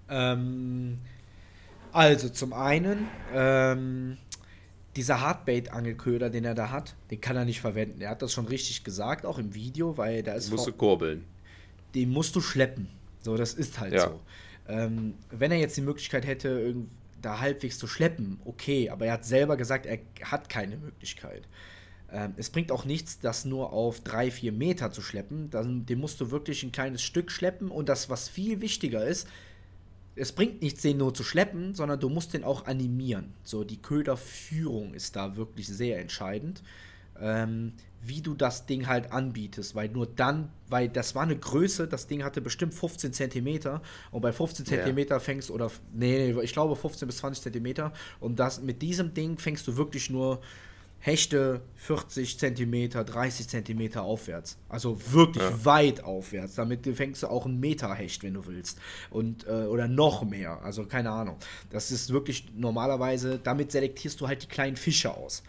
Ähm, 0.08 0.98
also 1.92 2.28
zum 2.28 2.52
einen, 2.52 3.08
ähm, 3.32 4.18
dieser 4.96 5.20
Hardbait-Angelköder, 5.20 6.30
den 6.30 6.44
er 6.44 6.56
da 6.56 6.70
hat, 6.70 6.96
den 7.10 7.20
kann 7.20 7.36
er 7.36 7.44
nicht 7.44 7.60
verwenden. 7.60 8.00
Er 8.00 8.10
hat 8.10 8.22
das 8.22 8.32
schon 8.32 8.46
richtig 8.46 8.82
gesagt, 8.82 9.24
auch 9.24 9.38
im 9.38 9.54
Video, 9.54 9.96
weil 9.96 10.24
da 10.24 10.32
ist. 10.32 10.50
Musst 10.50 10.66
du 10.66 10.72
kurbeln. 10.72 11.24
Den 11.94 12.10
musst 12.10 12.36
du 12.36 12.40
schleppen. 12.40 12.88
So, 13.22 13.36
das 13.36 13.54
ist 13.54 13.78
halt 13.80 13.94
ja. 13.94 14.08
so. 14.08 14.20
Ähm, 14.68 15.14
wenn 15.30 15.50
er 15.50 15.58
jetzt 15.58 15.76
die 15.76 15.82
Möglichkeit 15.82 16.26
hätte, 16.26 16.74
da 17.20 17.40
halbwegs 17.40 17.78
zu 17.78 17.86
schleppen, 17.86 18.40
okay, 18.44 18.90
aber 18.90 19.06
er 19.06 19.14
hat 19.14 19.24
selber 19.24 19.56
gesagt, 19.56 19.86
er 19.86 19.98
hat 20.22 20.48
keine 20.48 20.76
Möglichkeit. 20.76 21.48
Ähm, 22.10 22.34
es 22.36 22.50
bringt 22.50 22.70
auch 22.70 22.84
nichts, 22.84 23.18
das 23.18 23.44
nur 23.44 23.72
auf 23.72 24.00
drei, 24.00 24.30
vier 24.30 24.52
Meter 24.52 24.92
zu 24.92 25.02
schleppen. 25.02 25.50
Dann, 25.50 25.86
den 25.86 25.98
musst 25.98 26.20
du 26.20 26.30
wirklich 26.30 26.62
ein 26.62 26.72
kleines 26.72 27.02
Stück 27.02 27.30
schleppen 27.30 27.70
und 27.70 27.88
das, 27.88 28.08
was 28.08 28.28
viel 28.28 28.60
wichtiger 28.60 29.06
ist, 29.06 29.28
es 30.18 30.32
bringt 30.32 30.62
nichts, 30.62 30.82
den 30.82 30.96
nur 30.96 31.14
zu 31.14 31.22
schleppen, 31.22 31.74
sondern 31.74 32.00
du 32.00 32.08
musst 32.08 32.34
den 32.34 32.44
auch 32.44 32.66
animieren. 32.66 33.34
So, 33.44 33.62
die 33.62 33.80
Köderführung 33.80 34.94
ist 34.94 35.14
da 35.16 35.36
wirklich 35.36 35.68
sehr 35.68 36.00
entscheidend. 36.00 36.62
Ähm, 37.20 37.72
wie 38.00 38.22
du 38.22 38.34
das 38.34 38.66
Ding 38.66 38.86
halt 38.86 39.12
anbietest, 39.12 39.74
weil 39.74 39.88
nur 39.88 40.06
dann, 40.06 40.50
weil 40.68 40.88
das 40.88 41.14
war 41.14 41.24
eine 41.24 41.36
Größe, 41.36 41.88
das 41.88 42.06
Ding 42.06 42.22
hatte 42.22 42.40
bestimmt 42.40 42.74
15 42.74 43.12
Zentimeter 43.12 43.82
und 44.12 44.22
bei 44.22 44.32
15 44.32 44.66
Zentimeter 44.66 45.16
ja. 45.16 45.20
fängst 45.20 45.50
oder, 45.50 45.70
nee, 45.92 46.30
ich 46.42 46.52
glaube 46.52 46.76
15 46.76 47.06
bis 47.06 47.18
20 47.18 47.42
Zentimeter 47.42 47.92
und 48.20 48.38
das, 48.38 48.62
mit 48.62 48.82
diesem 48.82 49.14
Ding 49.14 49.38
fängst 49.38 49.66
du 49.66 49.76
wirklich 49.76 50.10
nur 50.10 50.40
Hechte 51.00 51.60
40 51.76 52.38
cm, 52.38 52.90
30 52.90 53.48
cm 53.48 53.98
aufwärts. 53.98 54.58
Also 54.68 54.98
wirklich 55.12 55.44
ja. 55.44 55.64
weit 55.64 56.02
aufwärts. 56.02 56.56
Damit 56.56 56.86
fängst 56.96 57.22
du 57.22 57.28
auch 57.28 57.46
einen 57.46 57.60
Meter 57.60 57.94
Hecht, 57.94 58.24
wenn 58.24 58.34
du 58.34 58.44
willst. 58.46 58.80
Und, 59.10 59.46
äh, 59.46 59.66
oder 59.66 59.86
noch 59.86 60.24
mehr. 60.24 60.60
Also 60.64 60.86
keine 60.86 61.10
Ahnung. 61.10 61.36
Das 61.70 61.92
ist 61.92 62.12
wirklich 62.12 62.46
normalerweise, 62.56 63.38
damit 63.38 63.70
selektierst 63.70 64.20
du 64.20 64.26
halt 64.26 64.42
die 64.42 64.48
kleinen 64.48 64.76
Fische 64.76 65.14
aus. 65.14 65.44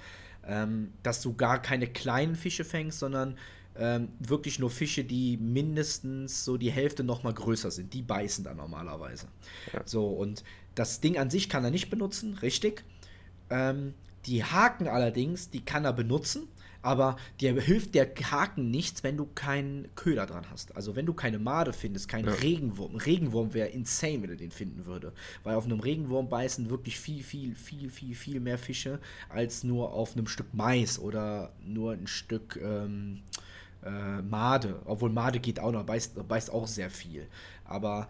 Ähm, 0.49 0.93
dass 1.03 1.21
du 1.21 1.35
gar 1.35 1.61
keine 1.61 1.85
kleinen 1.85 2.35
Fische 2.35 2.65
fängst, 2.65 2.97
sondern 2.97 3.37
ähm, 3.75 4.09
wirklich 4.19 4.57
nur 4.57 4.71
Fische, 4.71 5.03
die 5.03 5.37
mindestens 5.37 6.43
so 6.43 6.57
die 6.57 6.71
Hälfte 6.71 7.03
noch 7.03 7.21
mal 7.21 7.33
größer 7.33 7.69
sind. 7.69 7.93
Die 7.93 8.01
beißen 8.01 8.43
dann 8.43 8.57
normalerweise. 8.57 9.27
Ja. 9.71 9.83
So, 9.85 10.07
und 10.07 10.43
das 10.73 11.01
Ding 11.01 11.17
an 11.17 11.29
sich 11.29 11.49
kann 11.49 11.63
er 11.63 11.71
nicht 11.71 11.89
benutzen, 11.89 12.33
richtig. 12.41 12.83
Ähm, 13.49 13.93
die 14.25 14.43
Haken 14.43 14.87
allerdings, 14.87 15.49
die 15.49 15.63
kann 15.63 15.85
er 15.85 15.93
benutzen, 15.93 16.47
aber 16.81 17.17
dir 17.39 17.59
hilft 17.61 17.95
der 17.95 18.07
Haken 18.31 18.71
nichts, 18.71 19.03
wenn 19.03 19.17
du 19.17 19.27
keinen 19.35 19.93
Köder 19.95 20.25
dran 20.25 20.45
hast. 20.49 20.75
Also 20.75 20.95
wenn 20.95 21.05
du 21.05 21.13
keine 21.13 21.39
Made 21.39 21.73
findest, 21.73 22.07
keinen 22.07 22.27
ja. 22.27 22.33
Regenwurm. 22.33 22.95
Regenwurm 22.95 23.53
wäre 23.53 23.69
insane, 23.69 24.21
wenn 24.21 24.29
du 24.29 24.37
den 24.37 24.51
finden 24.51 24.85
würde. 24.85 25.13
Weil 25.43 25.55
auf 25.55 25.65
einem 25.65 25.79
Regenwurm 25.79 26.29
beißen 26.29 26.69
wirklich 26.69 26.99
viel, 26.99 27.23
viel, 27.23 27.55
viel, 27.55 27.89
viel, 27.89 28.15
viel 28.15 28.39
mehr 28.39 28.57
Fische 28.57 28.99
als 29.29 29.63
nur 29.63 29.93
auf 29.93 30.13
einem 30.13 30.27
Stück 30.27 30.53
Mais 30.53 30.99
oder 30.99 31.51
nur 31.65 31.93
ein 31.93 32.07
Stück 32.07 32.59
ähm, 32.61 33.21
äh, 33.83 34.21
Made. 34.21 34.81
Obwohl 34.85 35.09
Made 35.09 35.39
geht 35.39 35.59
auch 35.59 35.71
noch, 35.71 35.83
beißt, 35.83 36.27
beißt 36.27 36.51
auch 36.51 36.67
sehr 36.67 36.89
viel. 36.89 37.27
Aber 37.65 38.07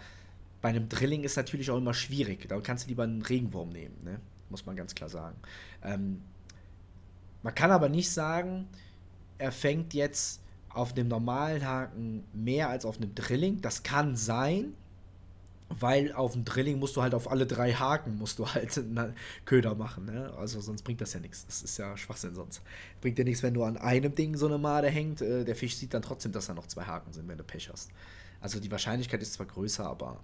bei 0.61 0.69
einem 0.69 0.89
Drilling 0.89 1.23
ist 1.23 1.37
natürlich 1.37 1.71
auch 1.71 1.77
immer 1.77 1.93
schwierig. 1.93 2.47
Da 2.47 2.59
kannst 2.59 2.85
du 2.85 2.89
lieber 2.89 3.03
einen 3.03 3.21
Regenwurm 3.21 3.69
nehmen. 3.69 3.95
Ne? 4.03 4.19
muss 4.49 4.65
man 4.65 4.75
ganz 4.75 4.95
klar 4.95 5.09
sagen. 5.09 5.35
Ähm, 5.83 6.21
man 7.43 7.55
kann 7.55 7.71
aber 7.71 7.89
nicht 7.89 8.11
sagen, 8.11 8.67
er 9.37 9.51
fängt 9.51 9.93
jetzt 9.93 10.41
auf 10.69 10.93
dem 10.93 11.07
normalen 11.07 11.65
Haken 11.65 12.23
mehr 12.33 12.69
als 12.69 12.85
auf 12.85 12.97
einem 12.97 13.15
Drilling. 13.15 13.61
Das 13.61 13.83
kann 13.83 14.15
sein, 14.15 14.73
weil 15.69 16.13
auf 16.13 16.33
dem 16.33 16.45
Drilling 16.45 16.79
musst 16.79 16.95
du 16.95 17.01
halt 17.01 17.13
auf 17.13 17.29
alle 17.29 17.45
drei 17.45 17.73
Haken 17.73 18.17
musst 18.17 18.39
du 18.39 18.47
halt 18.47 18.77
einen 18.77 19.15
Köder 19.45 19.75
machen. 19.75 20.05
Ne? 20.05 20.33
Also 20.37 20.61
sonst 20.61 20.83
bringt 20.83 21.01
das 21.01 21.13
ja 21.13 21.19
nichts. 21.19 21.45
Das 21.45 21.61
ist 21.61 21.77
ja 21.77 21.95
Schwachsinn 21.97 22.35
sonst. 22.35 22.61
Bringt 23.01 23.17
dir 23.17 23.25
nichts, 23.25 23.43
wenn 23.43 23.53
du 23.53 23.63
an 23.63 23.77
einem 23.77 24.13
Ding 24.13 24.35
so 24.35 24.47
eine 24.47 24.57
Made 24.57 24.89
hängt. 24.89 25.21
Äh, 25.21 25.45
der 25.45 25.55
Fisch 25.55 25.75
sieht 25.75 25.93
dann 25.93 26.01
trotzdem, 26.01 26.31
dass 26.31 26.47
da 26.47 26.53
noch 26.53 26.67
zwei 26.67 26.83
Haken 26.83 27.13
sind, 27.13 27.27
wenn 27.27 27.37
du 27.37 27.43
Pech 27.43 27.69
hast. 27.71 27.91
Also 28.41 28.59
die 28.59 28.71
Wahrscheinlichkeit 28.71 29.21
ist 29.21 29.33
zwar 29.33 29.45
größer, 29.45 29.85
aber 29.85 30.19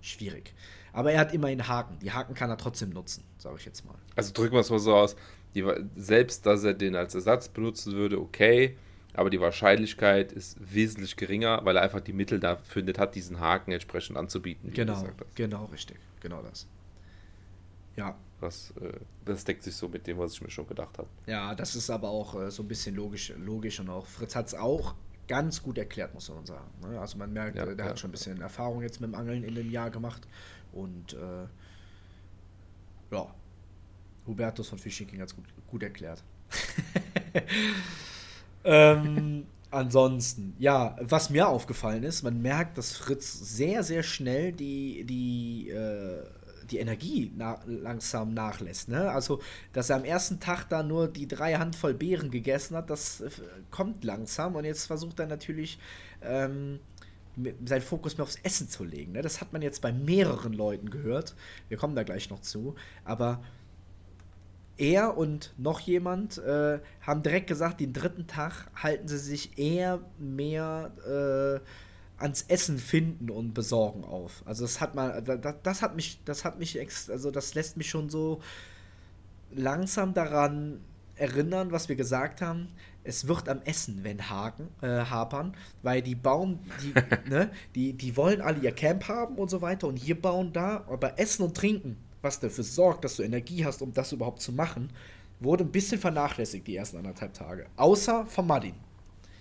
schwierig. 0.00 0.54
Aber 0.92 1.12
er 1.12 1.20
hat 1.20 1.32
immerhin 1.32 1.66
Haken. 1.66 1.98
Die 2.00 2.12
Haken 2.12 2.34
kann 2.34 2.50
er 2.50 2.58
trotzdem 2.58 2.90
nutzen, 2.90 3.24
sage 3.38 3.56
ich 3.58 3.64
jetzt 3.64 3.84
mal. 3.84 3.96
Also 4.16 4.32
drücken 4.32 4.54
wir 4.54 4.60
es 4.60 4.70
mal 4.70 4.78
so 4.78 4.94
aus. 4.94 5.16
Die, 5.54 5.64
selbst, 5.96 6.46
dass 6.46 6.64
er 6.64 6.74
den 6.74 6.96
als 6.96 7.14
Ersatz 7.14 7.48
benutzen 7.48 7.92
würde, 7.92 8.20
okay. 8.20 8.76
Aber 9.14 9.30
die 9.30 9.40
Wahrscheinlichkeit 9.40 10.32
ist 10.32 10.56
wesentlich 10.60 11.16
geringer, 11.16 11.60
weil 11.64 11.76
er 11.76 11.82
einfach 11.82 12.00
die 12.00 12.12
Mittel 12.12 12.40
da 12.40 12.56
findet, 12.56 12.98
hat, 12.98 13.14
diesen 13.14 13.38
Haken 13.38 13.70
entsprechend 13.70 14.16
anzubieten. 14.16 14.72
Genau, 14.72 15.04
genau, 15.36 15.66
richtig. 15.66 15.98
Genau 16.20 16.42
das. 16.42 16.66
Ja. 17.96 18.16
Das, 18.40 18.74
äh, 18.80 18.92
das 19.24 19.44
deckt 19.44 19.62
sich 19.62 19.74
so 19.74 19.88
mit 19.88 20.06
dem, 20.06 20.18
was 20.18 20.34
ich 20.34 20.42
mir 20.42 20.50
schon 20.50 20.66
gedacht 20.66 20.98
habe. 20.98 21.08
Ja, 21.26 21.54
das 21.54 21.76
ist 21.76 21.88
aber 21.88 22.10
auch 22.10 22.34
äh, 22.34 22.50
so 22.50 22.62
ein 22.62 22.68
bisschen 22.68 22.96
logisch, 22.96 23.32
logisch 23.38 23.78
und 23.80 23.88
auch 23.88 24.06
Fritz 24.06 24.34
hat 24.34 24.48
es 24.48 24.54
auch 24.54 24.94
ganz 25.28 25.62
gut 25.62 25.78
erklärt, 25.78 26.12
muss 26.12 26.28
man 26.28 26.44
sagen. 26.44 26.70
Ne? 26.82 27.00
Also 27.00 27.16
man 27.16 27.32
merkt, 27.32 27.56
ja, 27.56 27.64
der 27.64 27.76
ja. 27.76 27.90
hat 27.90 27.98
schon 27.98 28.10
ein 28.10 28.12
bisschen 28.12 28.40
Erfahrung 28.40 28.82
jetzt 28.82 29.00
mit 29.00 29.10
dem 29.10 29.14
Angeln 29.14 29.44
in 29.44 29.54
dem 29.54 29.70
Jahr 29.70 29.90
gemacht 29.90 30.26
und 30.72 31.14
äh, 31.14 31.46
ja, 33.14 33.34
Hubertus 34.26 34.68
von 34.68 34.78
Fishing 34.78 35.06
King 35.06 35.20
hat 35.20 35.28
es 35.28 35.36
gut, 35.36 35.44
gut 35.66 35.82
erklärt. 35.82 36.22
ähm, 38.64 39.46
ansonsten, 39.70 40.54
ja, 40.58 40.96
was 41.00 41.30
mir 41.30 41.48
aufgefallen 41.48 42.02
ist, 42.02 42.22
man 42.22 42.40
merkt, 42.40 42.78
dass 42.78 42.96
Fritz 42.96 43.32
sehr, 43.32 43.82
sehr 43.82 44.02
schnell 44.02 44.52
die, 44.52 45.04
die, 45.04 45.70
äh, 45.70 46.24
die 46.70 46.78
Energie 46.78 47.32
na 47.36 47.60
langsam 47.66 48.34
nachlässt. 48.34 48.88
Ne? 48.88 49.10
Also, 49.10 49.40
dass 49.72 49.90
er 49.90 49.96
am 49.96 50.04
ersten 50.04 50.40
Tag 50.40 50.68
da 50.68 50.82
nur 50.82 51.08
die 51.08 51.28
drei 51.28 51.54
Handvoll 51.54 51.94
Beeren 51.94 52.30
gegessen 52.30 52.76
hat, 52.76 52.90
das 52.90 53.20
äh, 53.20 53.30
kommt 53.70 54.04
langsam 54.04 54.54
und 54.54 54.64
jetzt 54.64 54.86
versucht 54.86 55.18
er 55.20 55.26
natürlich. 55.26 55.78
Ähm, 56.22 56.80
seinen 57.64 57.82
Fokus 57.82 58.16
mehr 58.16 58.22
aufs 58.22 58.38
Essen 58.44 58.68
zu 58.68 58.84
legen. 58.84 59.10
Ne? 59.12 59.20
Das 59.20 59.40
hat 59.40 59.52
man 59.52 59.60
jetzt 59.60 59.82
bei 59.82 59.92
mehreren 59.92 60.52
Leuten 60.52 60.88
gehört. 60.88 61.34
Wir 61.68 61.76
kommen 61.76 61.96
da 61.96 62.04
gleich 62.04 62.30
noch 62.30 62.40
zu. 62.40 62.76
Aber 63.04 63.42
er 64.76 65.16
und 65.16 65.54
noch 65.56 65.80
jemand 65.80 66.38
äh, 66.38 66.80
haben 67.00 67.22
direkt 67.22 67.46
gesagt, 67.46 67.80
den 67.80 67.92
dritten 67.92 68.26
Tag 68.26 68.66
halten 68.74 69.08
sie 69.08 69.18
sich 69.18 69.58
eher 69.58 70.00
mehr 70.18 70.92
äh, 71.06 72.20
ans 72.22 72.42
Essen 72.48 72.78
finden 72.78 73.30
und 73.30 73.54
besorgen 73.54 74.04
auf. 74.04 74.42
Also 74.44 74.64
das 74.64 74.80
hat 74.80 74.94
man, 74.94 75.24
das, 75.24 75.54
das 75.62 75.82
hat 75.82 75.96
mich, 75.96 76.20
das 76.24 76.44
hat 76.44 76.58
mich, 76.58 76.78
also 77.08 77.30
das 77.30 77.54
lässt 77.54 77.76
mich 77.76 77.88
schon 77.88 78.08
so 78.08 78.40
langsam 79.52 80.14
daran 80.14 80.80
erinnern, 81.16 81.70
was 81.70 81.88
wir 81.88 81.96
gesagt 81.96 82.40
haben 82.40 82.68
es 83.04 83.28
wird 83.28 83.48
am 83.48 83.60
Essen, 83.62 84.00
wenn 84.02 84.28
Haken, 84.30 84.68
äh, 84.80 85.04
hapern, 85.04 85.54
weil 85.82 86.02
die 86.02 86.14
bauen, 86.14 86.58
die, 86.82 86.94
ne, 87.30 87.50
die, 87.74 87.92
die 87.92 88.16
wollen 88.16 88.40
alle 88.40 88.58
ihr 88.60 88.72
Camp 88.72 89.06
haben 89.08 89.36
und 89.36 89.50
so 89.50 89.62
weiter 89.62 89.86
und 89.86 89.96
hier 89.96 90.20
bauen 90.20 90.52
da, 90.52 90.84
aber 90.88 91.18
Essen 91.18 91.44
und 91.44 91.56
Trinken, 91.56 91.96
was 92.24 92.40
dafür 92.40 92.64
sorgt, 92.64 93.04
dass 93.04 93.16
du 93.16 93.22
Energie 93.22 93.64
hast, 93.64 93.82
um 93.82 93.92
das 93.92 94.12
überhaupt 94.12 94.40
zu 94.40 94.52
machen, 94.52 94.90
wurde 95.40 95.64
ein 95.64 95.70
bisschen 95.70 96.00
vernachlässigt 96.00 96.66
die 96.66 96.76
ersten 96.76 96.96
anderthalb 96.96 97.34
Tage. 97.34 97.66
Außer 97.76 98.26
von 98.26 98.46
Madin. 98.46 98.74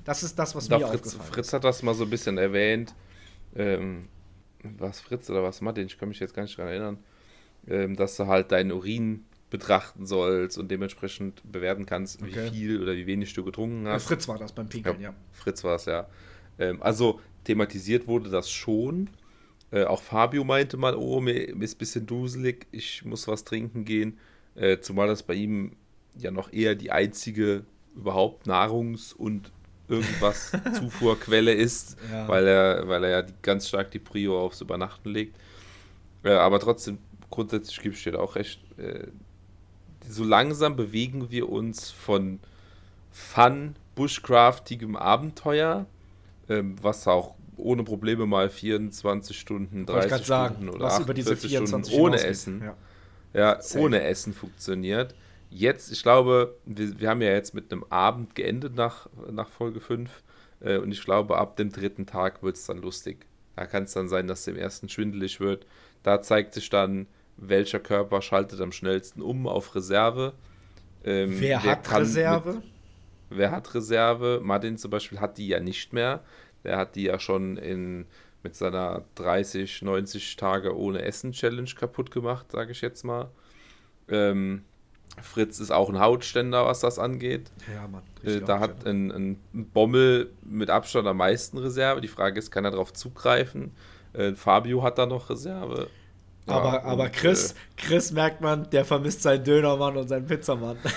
Das 0.03 0.21
ist 0.21 0.37
das, 0.37 0.53
was 0.53 0.67
da 0.67 0.77
mir 0.77 0.87
Fritz, 0.87 1.07
aufgefallen 1.07 1.33
Fritz 1.33 1.53
hat 1.53 1.63
das 1.63 1.81
mal 1.81 1.93
so 1.93 2.03
ein 2.03 2.09
bisschen 2.09 2.37
erwähnt. 2.37 2.93
Ähm, 3.55 4.09
was 4.63 4.99
Fritz 4.99 5.29
oder 5.29 5.43
was 5.43 5.61
Madin, 5.61 5.87
ich 5.87 5.97
kann 5.97 6.09
mich 6.09 6.19
jetzt 6.19 6.33
gar 6.33 6.43
nicht 6.43 6.57
daran 6.57 6.71
erinnern, 6.71 6.97
ähm, 7.67 7.95
dass 7.95 8.17
du 8.17 8.27
halt 8.27 8.51
deinen 8.51 8.71
Urin 8.71 9.25
betrachten 9.49 10.05
sollst 10.05 10.57
und 10.57 10.69
dementsprechend 10.71 11.41
bewerten 11.49 11.85
kannst, 11.85 12.21
okay. 12.21 12.45
wie 12.45 12.49
viel 12.49 12.81
oder 12.81 12.95
wie 12.95 13.05
wenig 13.05 13.33
du 13.33 13.43
getrunken 13.43 13.87
hast. 13.87 14.03
Ja, 14.03 14.07
Fritz 14.07 14.27
war 14.27 14.37
das 14.39 14.51
beim 14.51 14.67
Pinkeln, 14.67 14.99
ja. 14.99 15.09
ja. 15.09 15.15
Fritz 15.31 15.63
war 15.63 15.75
es, 15.75 15.85
ja. 15.85 16.07
Ähm, 16.57 16.81
also 16.81 17.21
thematisiert 17.43 18.07
wurde 18.07 18.29
das 18.29 18.49
schon. 18.49 19.09
Äh, 19.73 19.85
auch 19.85 20.03
Fabio 20.03 20.43
meinte 20.43 20.77
mal, 20.77 20.95
oh, 20.95 21.19
mir 21.19 21.33
ist 21.33 21.75
ein 21.75 21.77
bisschen 21.79 22.05
duselig, 22.05 22.67
ich 22.71 23.03
muss 23.05 23.27
was 23.27 23.43
trinken 23.43 23.85
gehen. 23.85 24.19
Äh, 24.53 24.79
zumal 24.79 25.07
das 25.07 25.23
bei 25.23 25.33
ihm 25.33 25.71
ja 26.15 26.29
noch 26.29 26.53
eher 26.53 26.75
die 26.75 26.91
einzige 26.91 27.65
überhaupt 27.95 28.45
Nahrungs- 28.45 29.13
und 29.13 29.51
irgendwas 29.87 30.51
Zufuhrquelle 30.75 31.53
ist, 31.53 31.97
ja. 32.11 32.27
weil, 32.27 32.47
er, 32.47 32.87
weil 32.87 33.03
er 33.03 33.09
ja 33.09 33.27
ganz 33.41 33.67
stark 33.67 33.89
die 33.89 33.99
Prio 33.99 34.39
aufs 34.39 34.61
Übernachten 34.61 35.09
legt. 35.09 35.35
Äh, 36.23 36.33
aber 36.33 36.59
trotzdem, 36.59 36.99
grundsätzlich 37.31 37.81
gebe 37.81 37.95
ich 37.95 38.03
dir 38.03 38.19
auch 38.19 38.35
recht, 38.35 38.59
äh, 38.77 39.07
so 40.07 40.23
langsam 40.23 40.75
bewegen 40.75 41.31
wir 41.31 41.49
uns 41.49 41.89
von 41.89 42.39
Fun, 43.11 43.75
Bushcraftigem 43.95 44.95
Abenteuer, 44.95 45.87
ähm, 46.47 46.75
was 46.79 47.07
auch 47.07 47.33
ohne 47.57 47.83
Probleme 47.83 48.25
mal 48.25 48.49
24 48.49 49.37
Stunden, 49.37 49.85
30 49.85 50.07
Stunden 50.07 50.25
sagen, 50.25 50.69
oder 50.69 50.87
48 50.87 51.57
Stunden 51.57 51.91
ohne 51.93 52.23
Essen, 52.23 52.61
ja, 52.61 52.75
ja 53.33 53.59
ohne 53.77 54.03
Essen 54.03 54.33
funktioniert. 54.33 55.15
Jetzt, 55.49 55.91
ich 55.91 56.01
glaube, 56.01 56.55
wir, 56.65 56.99
wir 56.99 57.09
haben 57.09 57.21
ja 57.21 57.31
jetzt 57.31 57.53
mit 57.53 57.71
einem 57.71 57.85
Abend 57.89 58.33
geendet 58.33 58.75
nach, 58.75 59.07
nach 59.31 59.49
Folge 59.49 59.81
5. 59.81 60.09
Äh, 60.61 60.77
und 60.77 60.91
ich 60.91 61.03
glaube, 61.03 61.37
ab 61.37 61.57
dem 61.57 61.71
dritten 61.71 62.05
Tag 62.05 62.41
wird 62.41 62.55
es 62.55 62.65
dann 62.65 62.79
lustig. 62.79 63.25
Da 63.55 63.65
kann 63.67 63.83
es 63.83 63.93
dann 63.93 64.07
sein, 64.07 64.27
dass 64.27 64.45
dem 64.45 64.55
ersten 64.55 64.89
schwindelig 64.89 65.39
wird. 65.39 65.67
Da 66.01 66.21
zeigt 66.21 66.55
sich 66.55 66.69
dann, 66.69 67.07
welcher 67.37 67.79
Körper 67.79 68.21
schaltet 68.21 68.61
am 68.61 68.71
schnellsten 68.71 69.21
um 69.21 69.47
auf 69.47 69.75
Reserve. 69.75 70.33
Ähm, 71.03 71.39
wer 71.39 71.63
hat 71.63 71.91
Reserve? 71.91 72.53
Mit, 72.55 72.63
wer 73.29 73.51
hat 73.51 73.73
Reserve? 73.75 74.41
Martin 74.43 74.77
zum 74.77 74.91
Beispiel 74.91 75.19
hat 75.19 75.37
die 75.37 75.47
ja 75.47 75.59
nicht 75.59 75.93
mehr. 75.93 76.23
Der 76.63 76.77
hat 76.77 76.95
die 76.95 77.03
ja 77.03 77.19
schon 77.19 77.57
in, 77.57 78.05
mit 78.43 78.55
seiner 78.55 79.03
30, 79.15 79.81
90 79.81 80.35
Tage 80.35 80.77
ohne 80.77 81.01
Essen 81.01 81.31
Challenge 81.31 81.69
kaputt 81.77 82.11
gemacht, 82.11 82.51
sage 82.51 82.71
ich 82.71 82.81
jetzt 82.81 83.03
mal. 83.03 83.29
Ähm, 84.09 84.63
Fritz 85.21 85.59
ist 85.59 85.71
auch 85.71 85.89
ein 85.89 85.99
Hautständer, 85.99 86.65
was 86.65 86.79
das 86.79 86.97
angeht. 86.97 87.51
Ja, 87.71 87.87
Mann. 87.87 88.01
Äh, 88.23 88.41
da 88.41 88.59
hat 88.59 88.85
ein, 88.87 89.11
ein, 89.11 89.39
Bommel 89.51 90.31
mit 90.43 90.69
Abstand 90.69 91.07
am 91.07 91.17
meisten 91.17 91.57
Reserve. 91.57 92.01
Die 92.01 92.07
Frage 92.07 92.39
ist, 92.39 92.49
kann 92.49 92.65
er 92.65 92.71
darauf 92.71 92.93
zugreifen? 92.93 93.71
Äh, 94.13 94.33
Fabio 94.33 94.81
hat 94.81 94.97
da 94.97 95.05
noch 95.05 95.29
Reserve. 95.29 95.87
Ja, 96.47 96.53
aber, 96.55 96.83
aber 96.83 97.09
Chris, 97.09 97.51
äh, 97.51 97.55
Chris 97.77 98.11
merkt 98.11 98.41
man, 98.41 98.69
der 98.71 98.85
vermisst 98.85 99.21
seinen 99.21 99.43
Dönermann 99.43 99.95
und 99.95 100.07
seinen 100.07 100.25
Pizzamann. 100.25 100.77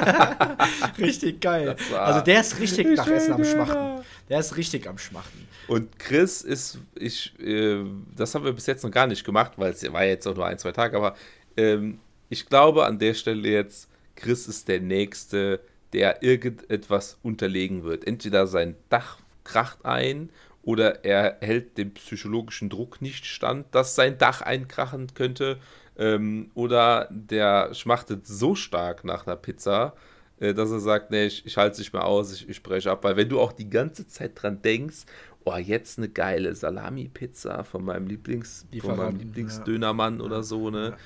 richtig 0.98 1.40
geil. 1.40 1.76
Also 1.96 2.20
der 2.20 2.40
ist 2.40 2.58
richtig 2.58 2.96
nach 2.96 3.06
Essen 3.06 3.34
am 3.34 3.44
Schmachten. 3.44 3.89
Der 4.28 4.40
ist 4.40 4.56
richtig 4.56 4.88
am 4.88 4.98
Schmachten. 4.98 5.46
Und 5.68 5.98
Chris 5.98 6.42
ist, 6.42 6.78
ich, 6.94 7.38
äh, 7.40 7.84
das 8.16 8.34
haben 8.34 8.44
wir 8.44 8.52
bis 8.52 8.66
jetzt 8.66 8.84
noch 8.84 8.90
gar 8.90 9.06
nicht 9.06 9.24
gemacht, 9.24 9.52
weil 9.56 9.72
es 9.72 9.92
war 9.92 10.04
jetzt 10.04 10.26
auch 10.26 10.34
nur 10.34 10.46
ein, 10.46 10.58
zwei 10.58 10.72
Tage, 10.72 10.96
aber 10.96 11.16
ähm, 11.56 11.98
ich 12.28 12.46
glaube 12.46 12.86
an 12.86 12.98
der 12.98 13.14
Stelle 13.14 13.48
jetzt, 13.48 13.88
Chris 14.16 14.46
ist 14.46 14.68
der 14.68 14.80
Nächste, 14.80 15.60
der 15.92 16.22
irgendetwas 16.22 17.18
unterlegen 17.22 17.84
wird. 17.84 18.06
Entweder 18.06 18.46
sein 18.46 18.76
Dach 18.88 19.18
kracht 19.44 19.84
ein 19.84 20.30
oder 20.62 21.04
er 21.04 21.38
hält 21.40 21.78
dem 21.78 21.92
psychologischen 21.94 22.68
Druck 22.68 23.00
nicht 23.00 23.26
stand, 23.26 23.74
dass 23.74 23.94
sein 23.94 24.18
Dach 24.18 24.42
einkrachen 24.42 25.08
könnte. 25.14 25.58
Ähm, 25.98 26.50
oder 26.54 27.08
der 27.10 27.74
schmachtet 27.74 28.26
so 28.26 28.54
stark 28.54 29.04
nach 29.04 29.26
einer 29.26 29.36
Pizza, 29.36 29.94
dass 30.40 30.70
er 30.70 30.80
sagt, 30.80 31.10
nee, 31.10 31.26
ich, 31.26 31.44
ich 31.44 31.56
halte 31.56 31.72
es 31.72 31.78
nicht 31.78 31.92
mehr 31.92 32.04
aus, 32.04 32.32
ich, 32.32 32.48
ich 32.48 32.62
breche 32.62 32.90
ab. 32.90 33.04
Weil 33.04 33.16
wenn 33.16 33.28
du 33.28 33.38
auch 33.38 33.52
die 33.52 33.68
ganze 33.68 34.06
Zeit 34.06 34.32
dran 34.34 34.62
denkst, 34.62 35.04
oh, 35.44 35.56
jetzt 35.56 35.98
eine 35.98 36.08
geile 36.08 36.54
Salami-Pizza 36.54 37.64
von 37.64 37.84
meinem 37.84 38.06
Lieblings, 38.06 38.66
von 38.80 38.96
meinem 38.96 39.18
Lieblingsdönermann 39.18 40.18
ja. 40.18 40.24
oder 40.24 40.42
so, 40.42 40.70
ne? 40.70 40.96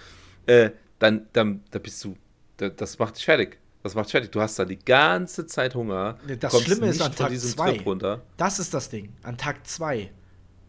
Ja. 0.47 0.55
Äh, 0.55 0.71
dann, 0.99 1.27
dann 1.33 1.63
da 1.71 1.79
bist 1.79 2.03
du, 2.05 2.17
da, 2.57 2.69
das 2.69 2.99
macht 2.99 3.17
dich 3.17 3.25
fertig. 3.25 3.59
Das 3.83 3.95
macht 3.95 4.07
dich 4.07 4.13
fertig. 4.13 4.31
Du 4.33 4.41
hast 4.41 4.59
da 4.59 4.65
die 4.65 4.79
ganze 4.79 5.47
Zeit 5.47 5.75
Hunger. 5.75 6.17
Das 6.41 6.63
Schlimme 6.63 6.87
ist 6.87 7.03
an 7.03 7.15
Tag 7.15 7.37
2. 7.37 8.21
Das 8.37 8.59
ist 8.59 8.73
das 8.73 8.89
Ding. 8.89 9.13
An 9.23 9.37
Tag 9.37 9.67
2. 9.67 10.11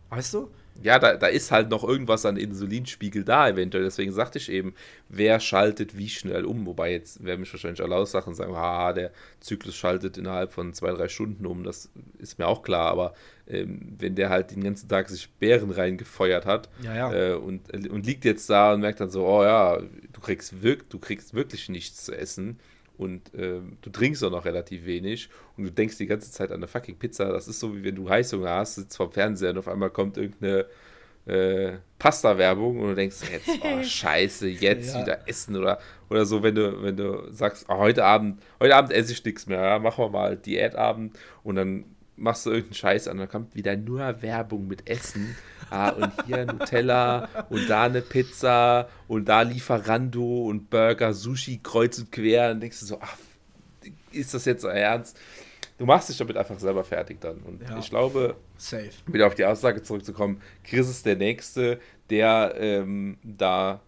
Weißt 0.10 0.34
du? 0.34 0.50
Ja, 0.84 1.00
da, 1.00 1.16
da 1.16 1.28
ist 1.28 1.52
halt 1.52 1.70
noch 1.70 1.84
irgendwas 1.84 2.26
an 2.26 2.38
Insulinspiegel 2.38 3.24
da 3.24 3.50
eventuell. 3.50 3.84
Deswegen 3.84 4.12
sagte 4.12 4.38
ich 4.38 4.52
eben, 4.52 4.74
wer 5.10 5.40
schaltet 5.40 5.98
wie 5.98 6.10
schnell 6.10 6.46
um. 6.46 6.66
Wobei 6.66 6.92
jetzt 6.92 7.24
werden 7.24 7.42
mich 7.42 7.54
wahrscheinlich 7.54 7.82
alle 7.82 7.96
aussachen 7.96 8.30
und 8.30 8.36
sagen, 8.36 8.54
ah, 8.56 8.94
der 8.94 9.12
Zyklus 9.40 9.76
schaltet 9.76 10.18
innerhalb 10.18 10.52
von 10.52 10.74
zwei, 10.74 10.92
drei 10.92 11.08
Stunden 11.08 11.46
um. 11.46 11.64
Das 11.64 11.90
ist 12.20 12.40
mir 12.40 12.48
auch 12.48 12.62
klar. 12.62 12.92
Aber 12.92 13.14
ähm, 13.48 13.96
wenn 13.98 14.16
der 14.16 14.30
halt 14.30 14.52
den 14.52 14.64
ganzen 14.64 14.90
Tag 14.90 15.10
sich 15.10 15.30
Bären 15.30 15.72
reingefeuert 15.72 16.46
hat 16.46 16.70
ja, 16.82 16.96
ja. 16.96 17.14
Äh, 17.14 17.34
und, 17.36 17.74
und 17.90 18.06
liegt 18.06 18.26
jetzt 18.26 18.50
da 18.50 18.74
und 18.74 18.82
merkt 18.82 19.00
dann 19.00 19.10
so, 19.10 19.26
oh 19.26 19.44
ja, 19.44 19.80
du 19.80 20.22
kriegst, 20.22 20.62
wirk 20.62 20.90
du 20.90 21.00
kriegst 21.00 21.34
wirklich 21.34 21.70
nichts 21.70 22.06
zu 22.06 22.18
essen 22.18 22.60
und 22.98 23.34
äh, 23.34 23.60
du 23.82 23.90
trinkst 23.90 24.24
auch 24.24 24.32
noch 24.32 24.46
relativ 24.46 24.86
wenig 24.86 25.30
und 25.58 25.66
du 25.66 25.72
denkst 25.72 25.98
die 25.98 26.08
ganze 26.08 26.32
Zeit 26.32 26.52
an 26.52 26.58
eine 26.58 26.68
fucking 26.68 26.98
Pizza. 26.98 27.32
Das 27.32 27.48
ist 27.48 27.60
so, 27.60 27.76
wie 27.76 27.84
wenn 27.84 27.96
du 27.96 28.10
Heißhunger 28.10 28.50
hast, 28.50 28.76
sitzt 28.76 28.98
vom 28.98 29.12
Fernseher 29.12 29.52
und 29.52 29.58
auf 29.58 29.68
einmal 29.68 29.90
kommt 29.90 30.18
irgendeine 30.18 30.66
äh, 31.26 31.78
Pasta-Werbung 31.98 32.80
und 32.80 32.90
du 32.90 32.96
denkst, 32.96 33.18
jetzt, 33.32 33.50
oh, 33.62 33.84
scheiße, 33.84 34.48
jetzt 34.48 34.94
ja. 34.94 35.02
wieder 35.02 35.28
essen 35.28 35.56
oder, 35.56 35.80
oder 36.10 36.26
so, 36.26 36.44
wenn 36.44 36.56
du, 36.56 36.84
wenn 36.84 36.98
du 36.98 37.32
sagst, 37.32 37.66
oh, 37.68 37.78
heute 37.78 38.06
Abend, 38.06 38.42
heute 38.60 38.76
Abend 38.76 38.92
esse 38.92 39.12
ich 39.12 39.24
nichts 39.26 39.48
mehr, 39.48 39.62
ja, 39.62 39.80
machen 39.80 40.06
wir 40.06 40.10
mal 40.10 40.38
Diätabend 40.38 41.18
und 41.44 41.56
dann 41.56 41.86
machst 42.18 42.46
du 42.46 42.52
irgendeinen 42.52 42.76
Scheiß 42.76 43.08
an, 43.08 43.18
dann 43.18 43.30
kommt 43.30 43.56
wieder 43.56 43.76
nur 43.76 44.22
Werbung 44.22 44.68
mit 44.68 44.90
Essen. 44.90 45.36
Ah, 45.70 45.90
und 45.90 46.12
hier 46.28 46.46
Nutella 46.46 47.28
und 47.50 47.68
da 47.70 47.84
eine 47.84 48.02
Pizza 48.02 48.88
und 49.08 49.26
da 49.26 49.42
Lieferando 49.42 50.46
und 50.46 50.70
Burger, 50.70 51.14
Sushi 51.14 51.60
kreuz 51.62 51.98
und 51.98 52.12
quer. 52.12 52.52
Und 52.52 52.60
denkst 52.60 52.82
du 52.82 52.86
so, 52.86 53.00
ach, 53.02 53.18
ist 54.12 54.34
das 54.34 54.46
jetzt 54.46 54.64
ernst? 54.64 55.18
Du 55.78 55.86
machst 55.86 56.08
dich 56.10 56.18
damit 56.18 56.38
einfach 56.38 56.60
selber 56.60 56.84
fertig 56.84 57.20
dann. 57.20 57.40
Und 57.40 57.62
ja. 57.62 57.78
ich 57.80 57.90
glaube, 57.90 58.36
Safe. 58.58 58.92
wieder 59.08 59.28
auf 59.28 59.36
die 59.36 59.46
Aussage 59.46 59.82
zurückzukommen, 59.82 60.42
Chris 60.64 60.88
ist 60.88 61.06
der 61.06 61.18
Nächste, 61.18 61.80
der 62.10 62.54
ähm, 62.58 63.18
da 63.24 63.82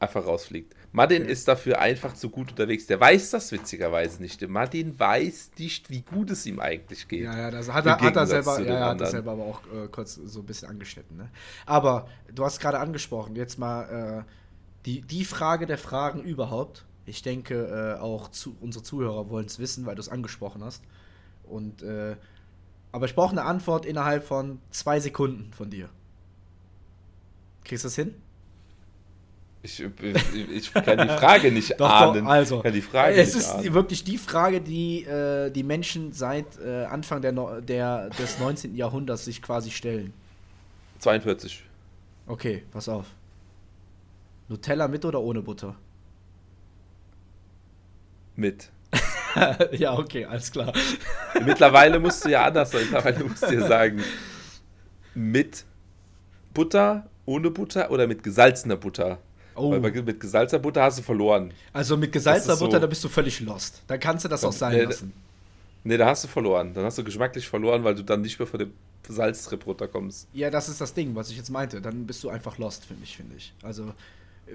einfach 0.00 0.26
rausfliegt. 0.26 0.74
Martin 0.98 1.26
ist 1.26 1.46
dafür 1.46 1.78
einfach 1.78 2.12
zu 2.14 2.28
gut 2.28 2.50
unterwegs. 2.50 2.86
Der 2.86 2.98
weiß 2.98 3.30
das 3.30 3.52
witzigerweise 3.52 4.20
nicht. 4.20 4.46
Martin 4.48 4.98
weiß 4.98 5.52
nicht, 5.56 5.90
wie 5.90 6.00
gut 6.00 6.28
es 6.32 6.44
ihm 6.44 6.58
eigentlich 6.58 7.06
geht. 7.06 7.22
Ja, 7.22 7.38
ja, 7.38 7.50
das 7.52 7.72
hat, 7.72 7.86
er, 7.86 8.00
hat 8.00 8.16
er 8.16 8.26
selber, 8.26 8.60
ja, 8.60 8.86
hat 8.86 9.00
er 9.00 9.06
selber 9.06 9.30
aber 9.30 9.44
auch 9.44 9.60
äh, 9.72 9.86
kurz 9.92 10.16
so 10.16 10.40
ein 10.40 10.46
bisschen 10.46 10.68
angeschnitten. 10.68 11.16
Ne? 11.16 11.30
Aber 11.66 12.08
du 12.34 12.44
hast 12.44 12.58
gerade 12.58 12.80
angesprochen, 12.80 13.36
jetzt 13.36 13.60
mal 13.60 14.24
äh, 14.26 14.32
die, 14.86 15.02
die 15.02 15.24
Frage 15.24 15.66
der 15.66 15.78
Fragen 15.78 16.20
überhaupt. 16.20 16.84
Ich 17.06 17.22
denke, 17.22 17.94
äh, 17.96 18.00
auch 18.00 18.28
zu, 18.32 18.56
unsere 18.60 18.82
Zuhörer 18.82 19.30
wollen 19.30 19.46
es 19.46 19.60
wissen, 19.60 19.86
weil 19.86 19.94
du 19.94 20.00
es 20.00 20.08
angesprochen 20.08 20.64
hast. 20.64 20.82
Und, 21.44 21.80
äh, 21.82 22.16
aber 22.90 23.06
ich 23.06 23.14
brauche 23.14 23.30
eine 23.30 23.44
Antwort 23.44 23.86
innerhalb 23.86 24.24
von 24.24 24.58
zwei 24.70 24.98
Sekunden 24.98 25.52
von 25.52 25.70
dir. 25.70 25.90
Kriegst 27.62 27.84
du 27.84 27.86
das 27.86 27.94
hin? 27.94 28.16
Ich, 29.60 29.82
ich, 29.82 30.72
kann 30.72 30.98
die 30.98 31.08
Frage 31.08 31.50
nicht 31.50 31.74
doch, 31.78 31.90
ahnen. 31.90 32.24
Doch, 32.24 32.30
also, 32.30 32.60
kann 32.60 32.72
die 32.72 32.80
Frage 32.80 33.16
es 33.16 33.34
ist 33.34 33.50
ahnen. 33.50 33.74
wirklich 33.74 34.04
die 34.04 34.16
Frage, 34.16 34.60
die 34.60 35.02
äh, 35.02 35.50
die 35.50 35.64
Menschen 35.64 36.12
seit 36.12 36.46
äh, 36.64 36.84
Anfang 36.84 37.22
der, 37.22 37.32
der, 37.60 38.10
des 38.10 38.38
19. 38.38 38.76
Jahrhunderts 38.76 39.24
sich 39.24 39.42
quasi 39.42 39.70
stellen. 39.70 40.12
42. 41.00 41.64
Okay, 42.26 42.64
pass 42.70 42.88
auf. 42.88 43.06
Nutella 44.48 44.86
mit 44.88 45.04
oder 45.04 45.20
ohne 45.20 45.42
Butter? 45.42 45.74
Mit. 48.36 48.70
ja, 49.72 49.98
okay, 49.98 50.24
alles 50.24 50.50
klar. 50.50 50.72
Mittlerweile 51.44 51.98
musst 51.98 52.24
du 52.24 52.30
ja 52.30 52.44
anders 52.44 52.70
sein. 52.70 52.82
Mittlerweile 52.82 53.24
musst 53.24 53.42
du 53.42 53.50
dir 53.50 53.66
sagen, 53.66 54.02
mit 55.14 55.64
Butter, 56.54 57.08
ohne 57.26 57.50
Butter 57.50 57.90
oder 57.90 58.06
mit 58.06 58.22
gesalzener 58.22 58.76
Butter. 58.76 59.18
Oh. 59.58 59.70
Weil 59.70 59.80
mit 59.80 60.20
gesalzter 60.20 60.58
Butter 60.58 60.82
hast 60.82 60.98
du 60.98 61.02
verloren. 61.02 61.52
Also 61.72 61.96
mit 61.96 62.12
gesalzter 62.12 62.56
Butter, 62.56 62.76
so. 62.76 62.80
da 62.80 62.86
bist 62.86 63.02
du 63.04 63.08
völlig 63.08 63.40
lost. 63.40 63.82
Da 63.86 63.98
kannst 63.98 64.24
du 64.24 64.28
das 64.28 64.44
auch 64.44 64.52
sein 64.52 64.76
nee, 64.76 64.84
lassen. 64.84 65.12
Nee, 65.84 65.96
da 65.96 66.06
hast 66.06 66.24
du 66.24 66.28
verloren. 66.28 66.74
Dann 66.74 66.84
hast 66.84 66.98
du 66.98 67.04
geschmacklich 67.04 67.48
verloren, 67.48 67.84
weil 67.84 67.94
du 67.94 68.02
dann 68.02 68.20
nicht 68.20 68.38
mehr 68.38 68.46
von 68.46 68.58
dem 68.58 68.72
Salztrip 69.08 69.66
runterkommst. 69.66 70.28
Ja, 70.32 70.50
das 70.50 70.68
ist 70.68 70.80
das 70.80 70.94
Ding, 70.94 71.14
was 71.14 71.30
ich 71.30 71.36
jetzt 71.36 71.50
meinte. 71.50 71.80
Dann 71.80 72.06
bist 72.06 72.22
du 72.24 72.28
einfach 72.28 72.58
lost 72.58 72.84
für 72.84 72.94
mich, 72.94 73.16
finde 73.16 73.36
ich. 73.36 73.52
Also 73.62 73.92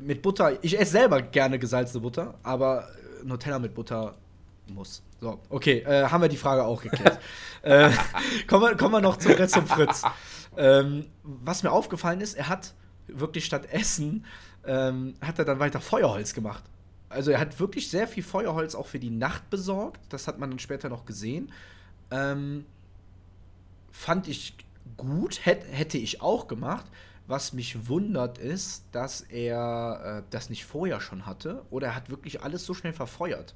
mit 0.01 0.21
Butter, 0.21 0.57
ich 0.61 0.79
esse 0.79 0.91
selber 0.91 1.21
gerne 1.21 1.59
gesalzene 1.59 2.01
Butter, 2.01 2.35
aber 2.43 2.87
äh, 3.21 3.25
Nutella 3.25 3.59
mit 3.59 3.73
Butter 3.73 4.15
muss. 4.67 5.01
So, 5.19 5.39
okay, 5.49 5.79
äh, 5.79 6.05
haben 6.05 6.21
wir 6.21 6.29
die 6.29 6.37
Frage 6.37 6.63
auch 6.63 6.81
geklärt. 6.81 7.19
äh, 7.61 7.89
kommen, 8.47 8.63
wir, 8.63 8.77
kommen 8.77 8.93
wir 8.93 9.01
noch 9.01 9.17
zum, 9.17 9.35
zum 9.47 9.67
Fritz. 9.67 10.03
Ähm, 10.57 11.05
was 11.23 11.63
mir 11.63 11.71
aufgefallen 11.71 12.21
ist, 12.21 12.35
er 12.35 12.49
hat 12.49 12.73
wirklich 13.07 13.45
statt 13.45 13.67
Essen 13.71 14.25
ähm, 14.65 15.15
hat 15.21 15.39
er 15.39 15.45
dann 15.45 15.59
weiter 15.59 15.81
Feuerholz 15.81 16.33
gemacht. 16.33 16.63
Also 17.09 17.31
er 17.31 17.39
hat 17.39 17.59
wirklich 17.59 17.89
sehr 17.89 18.07
viel 18.07 18.23
Feuerholz 18.23 18.75
auch 18.75 18.87
für 18.87 18.99
die 18.99 19.11
Nacht 19.11 19.49
besorgt. 19.49 20.01
Das 20.09 20.27
hat 20.27 20.39
man 20.39 20.49
dann 20.49 20.59
später 20.59 20.89
noch 20.89 21.05
gesehen. 21.05 21.51
Ähm, 22.11 22.65
fand 23.91 24.27
ich 24.27 24.55
gut, 24.97 25.45
hätt, 25.45 25.63
hätte 25.71 25.97
ich 25.97 26.21
auch 26.21 26.47
gemacht. 26.47 26.85
Was 27.25 27.53
mich 27.53 27.87
wundert 27.87 28.37
ist, 28.37 28.85
dass 28.91 29.21
er 29.21 30.23
äh, 30.23 30.23
das 30.29 30.49
nicht 30.49 30.65
vorher 30.65 30.99
schon 30.99 31.25
hatte 31.25 31.63
oder 31.69 31.87
er 31.87 31.95
hat 31.95 32.09
wirklich 32.09 32.41
alles 32.41 32.65
so 32.65 32.73
schnell 32.73 32.93
verfeuert. 32.93 33.55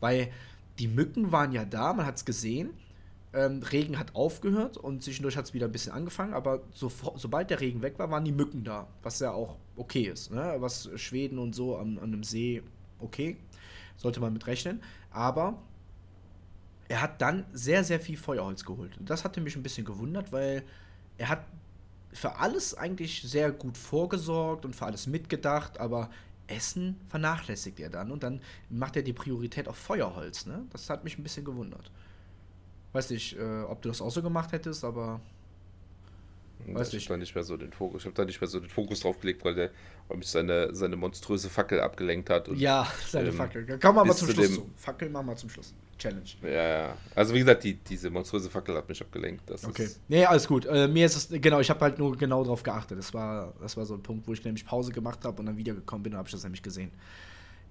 Weil 0.00 0.32
die 0.78 0.88
Mücken 0.88 1.30
waren 1.32 1.52
ja 1.52 1.64
da, 1.64 1.92
man 1.92 2.04
hat 2.06 2.16
es 2.16 2.24
gesehen 2.24 2.70
ähm, 3.36 3.62
Regen 3.62 3.98
hat 3.98 4.14
aufgehört 4.14 4.78
und 4.78 5.02
zwischendurch 5.02 5.36
hat 5.36 5.44
es 5.44 5.54
wieder 5.54 5.66
ein 5.66 5.72
bisschen 5.72 5.92
angefangen, 5.92 6.32
aber 6.32 6.62
so, 6.72 6.90
sobald 7.16 7.50
der 7.50 7.60
Regen 7.60 7.82
weg 7.82 7.98
war, 7.98 8.10
waren 8.10 8.24
die 8.24 8.32
Mücken 8.32 8.64
da, 8.64 8.88
was 9.02 9.20
ja 9.20 9.30
auch 9.32 9.56
okay 9.76 10.04
ist. 10.04 10.32
Ne? 10.32 10.56
Was 10.58 10.88
Schweden 10.96 11.38
und 11.38 11.54
so 11.54 11.76
an, 11.76 11.98
an 11.98 12.04
einem 12.04 12.24
See 12.24 12.62
okay, 12.98 13.36
sollte 13.98 14.20
man 14.20 14.32
mit 14.32 14.46
rechnen. 14.46 14.82
Aber 15.10 15.62
er 16.88 17.02
hat 17.02 17.20
dann 17.20 17.44
sehr, 17.52 17.84
sehr 17.84 18.00
viel 18.00 18.16
Feuerholz 18.16 18.64
geholt. 18.64 18.96
Das 19.00 19.24
hatte 19.24 19.42
mich 19.42 19.54
ein 19.54 19.62
bisschen 19.62 19.84
gewundert, 19.84 20.32
weil 20.32 20.62
er 21.18 21.28
hat 21.28 21.44
für 22.12 22.36
alles 22.36 22.74
eigentlich 22.74 23.22
sehr 23.22 23.52
gut 23.52 23.76
vorgesorgt 23.76 24.64
und 24.64 24.74
für 24.74 24.86
alles 24.86 25.06
mitgedacht, 25.06 25.78
aber 25.78 26.08
Essen 26.46 26.98
vernachlässigt 27.08 27.80
er 27.80 27.90
dann 27.90 28.10
und 28.10 28.22
dann 28.22 28.40
macht 28.70 28.96
er 28.96 29.02
die 29.02 29.12
Priorität 29.12 29.68
auf 29.68 29.76
Feuerholz. 29.76 30.46
Ne? 30.46 30.64
Das 30.70 30.88
hat 30.88 31.04
mich 31.04 31.18
ein 31.18 31.22
bisschen 31.22 31.44
gewundert. 31.44 31.90
Weiß 32.96 33.10
nicht, 33.10 33.36
äh, 33.38 33.60
ob 33.68 33.82
du 33.82 33.90
das 33.90 34.00
auch 34.00 34.10
so 34.10 34.22
gemacht 34.22 34.52
hättest, 34.52 34.82
aber. 34.82 35.20
Weiß 36.66 36.94
ich 36.94 37.08
habe 37.10 37.18
nicht 37.18 37.34
mehr 37.34 37.44
so 37.44 37.58
den 37.58 37.70
Fokus. 37.70 38.00
Ich 38.00 38.06
habe 38.06 38.16
da 38.16 38.24
nicht 38.24 38.40
mehr 38.40 38.48
so 38.48 38.58
den 38.58 38.70
Fokus 38.70 39.00
drauf 39.00 39.20
gelegt, 39.20 39.44
weil 39.44 39.54
der 39.54 39.70
weil 40.08 40.16
mich 40.16 40.28
seine, 40.28 40.74
seine 40.74 40.96
monströse 40.96 41.50
Fackel 41.50 41.78
abgelenkt 41.78 42.30
hat. 42.30 42.48
Und, 42.48 42.58
ja, 42.58 42.86
seine 43.06 43.28
ähm, 43.28 43.34
Fackel. 43.34 43.68
Wir 43.68 43.92
mal 43.92 44.14
zum 44.14 44.30
Schluss 44.30 44.54
zu. 44.54 44.70
Fackel 44.76 45.10
machen 45.10 45.26
wir 45.26 45.36
zum 45.36 45.50
Schluss. 45.50 45.74
Challenge. 45.98 46.24
Ja, 46.42 46.48
ja. 46.48 46.96
Also 47.14 47.34
wie 47.34 47.40
gesagt, 47.40 47.64
die, 47.64 47.74
diese 47.74 48.08
monströse 48.08 48.48
Fackel 48.48 48.74
hat 48.76 48.88
mich 48.88 49.00
abgelenkt. 49.02 49.42
Das 49.50 49.64
okay. 49.64 49.84
Ist 49.84 50.00
nee, 50.08 50.24
alles 50.24 50.48
gut. 50.48 50.64
Äh, 50.64 50.88
mir 50.88 51.04
ist 51.04 51.16
es, 51.16 51.40
genau, 51.40 51.60
ich 51.60 51.68
habe 51.68 51.80
halt 51.80 51.98
nur 51.98 52.16
genau 52.16 52.42
darauf 52.42 52.62
geachtet. 52.62 52.98
Das 52.98 53.12
war, 53.12 53.52
das 53.60 53.76
war 53.76 53.84
so 53.84 53.94
ein 53.94 54.02
Punkt, 54.02 54.26
wo 54.26 54.32
ich 54.32 54.42
nämlich 54.42 54.64
Pause 54.64 54.92
gemacht 54.92 55.24
habe 55.24 55.38
und 55.40 55.46
dann 55.46 55.58
wiedergekommen 55.58 56.02
bin 56.02 56.12
und 56.14 56.18
habe 56.18 56.28
ich 56.28 56.32
das 56.32 56.42
nämlich 56.42 56.62
gesehen. 56.62 56.90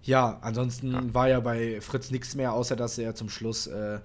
Ja, 0.04 0.38
ansonsten 0.42 0.94
ja. 0.94 1.14
war 1.14 1.30
ja 1.30 1.40
bei 1.40 1.82
Fritz 1.82 2.12
nichts 2.12 2.36
mehr, 2.36 2.54
außer 2.54 2.76
dass 2.76 3.00
er 3.00 3.16
zum 3.16 3.28
Schluss 3.30 3.66
äh, 3.68 4.00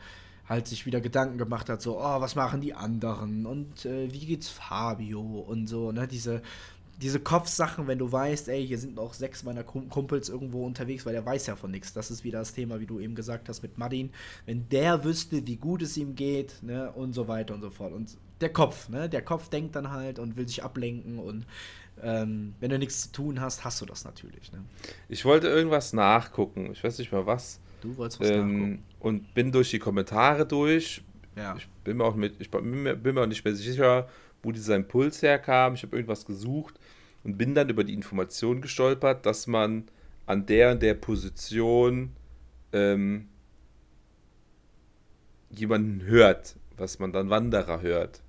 halt 0.51 0.67
sich 0.67 0.85
wieder 0.85 1.01
Gedanken 1.01 1.39
gemacht 1.39 1.69
hat, 1.69 1.81
so, 1.81 1.99
oh, 1.99 2.21
was 2.21 2.35
machen 2.35 2.61
die 2.61 2.75
anderen 2.75 3.47
und 3.47 3.87
äh, 3.87 4.13
wie 4.13 4.27
geht's 4.27 4.49
Fabio 4.49 5.21
und 5.21 5.69
so, 5.69 5.93
ne, 5.93 6.09
diese, 6.09 6.43
diese 7.01 7.21
Kopfsachen, 7.21 7.87
wenn 7.87 7.99
du 7.99 8.11
weißt, 8.11 8.49
ey, 8.49 8.67
hier 8.67 8.79
sind 8.79 8.97
noch 8.97 9.15
sechs 9.15 9.45
meiner 9.45 9.63
Kumpels 9.63 10.29
irgendwo 10.29 10.67
unterwegs, 10.67 11.07
weil 11.07 11.15
der 11.15 11.25
weiß 11.25 11.47
ja 11.47 11.57
von 11.57 11.71
nichts. 11.71 11.95
Das 11.95 12.11
ist 12.11 12.25
wieder 12.25 12.41
das 12.41 12.53
Thema, 12.53 12.79
wie 12.79 12.85
du 12.85 13.01
eben 13.01 13.15
gesagt 13.15 13.49
hast 13.49 13.63
mit 13.63 13.79
Madin. 13.79 14.11
Wenn 14.45 14.69
der 14.69 15.03
wüsste, 15.03 15.47
wie 15.47 15.57
gut 15.57 15.81
es 15.81 15.97
ihm 15.97 16.15
geht, 16.15 16.63
ne, 16.63 16.93
und 16.93 17.15
so 17.15 17.27
weiter 17.27 17.55
und 17.55 17.63
so 17.63 17.71
fort. 17.71 17.95
Und 17.95 18.19
der 18.43 18.53
Kopf, 18.53 18.91
ne, 18.91 19.09
der 19.09 19.23
Kopf 19.23 19.49
denkt 19.49 19.77
dann 19.77 19.91
halt 19.91 20.19
und 20.19 20.37
will 20.37 20.47
sich 20.47 20.63
ablenken 20.63 21.19
und 21.19 21.47
ähm, 22.03 22.55
wenn 22.61 22.71
du 22.71 22.79
nichts 22.79 23.03
zu 23.03 23.13
tun 23.13 23.41
hast, 23.41 23.65
hast 23.65 23.81
du 23.81 23.87
das 23.87 24.05
natürlich. 24.05 24.53
Ne? 24.53 24.65
Ich 25.09 25.25
wollte 25.25 25.49
irgendwas 25.49 25.93
nachgucken, 25.93 26.71
ich 26.73 26.83
weiß 26.83 26.99
nicht 26.99 27.13
mal 27.13 27.27
was. 27.27 27.61
Du 27.83 27.97
wolltest 27.97 28.21
was 28.21 28.31
ähm, 28.31 28.37
nachgucken. 28.37 28.85
Und 29.01 29.35
bin 29.35 29.51
durch 29.51 29.71
die 29.71 29.79
Kommentare 29.79 30.47
durch. 30.47 31.03
Ja. 31.37 31.57
Ich 31.57 31.67
bin 31.85 31.97
mir 31.97 32.05
auch 32.05 32.15
mit, 32.15 32.35
ich 32.39 32.51
bin 32.51 32.83
mir, 32.83 32.95
bin 32.95 33.15
mir 33.15 33.23
auch 33.23 33.27
nicht 33.27 33.45
mehr 33.45 33.55
sicher, 33.55 34.09
wo 34.43 34.53
dieser 34.53 34.77
Impuls 34.77 35.23
herkam. 35.23 35.75
Ich 35.75 35.83
habe 35.83 35.97
irgendwas 35.97 36.25
gesucht 36.25 36.79
und 37.25 37.37
bin 37.37 37.55
dann 37.55 37.69
über 37.69 37.85
die 37.85 37.95
Information 37.95 38.61
gestolpert, 38.61 39.27
dass 39.27 39.47
man 39.47 39.85
an 40.27 40.47
der 40.47 40.73
und 40.73 40.83
der 40.83 40.95
Position 40.95 42.13
ähm, 42.73 43.29
jemanden 45.51 46.03
hört, 46.03 46.57
was 46.77 46.99
man 46.99 47.13
dann 47.13 47.31
Wanderer 47.31 47.83
hört. 47.83 48.23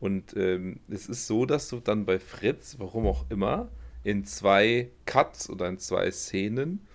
Und 0.00 0.36
ähm, 0.36 0.80
es 0.88 1.06
ist 1.06 1.26
so, 1.26 1.46
dass 1.46 1.68
du 1.68 1.80
dann 1.80 2.04
bei 2.04 2.18
Fritz, 2.18 2.76
warum 2.78 3.06
auch 3.06 3.24
immer, 3.30 3.68
in 4.02 4.24
zwei 4.24 4.90
Cuts 5.06 5.48
oder 5.48 5.68
in 5.68 5.78
zwei 5.78 6.10
Szenen, 6.10 6.86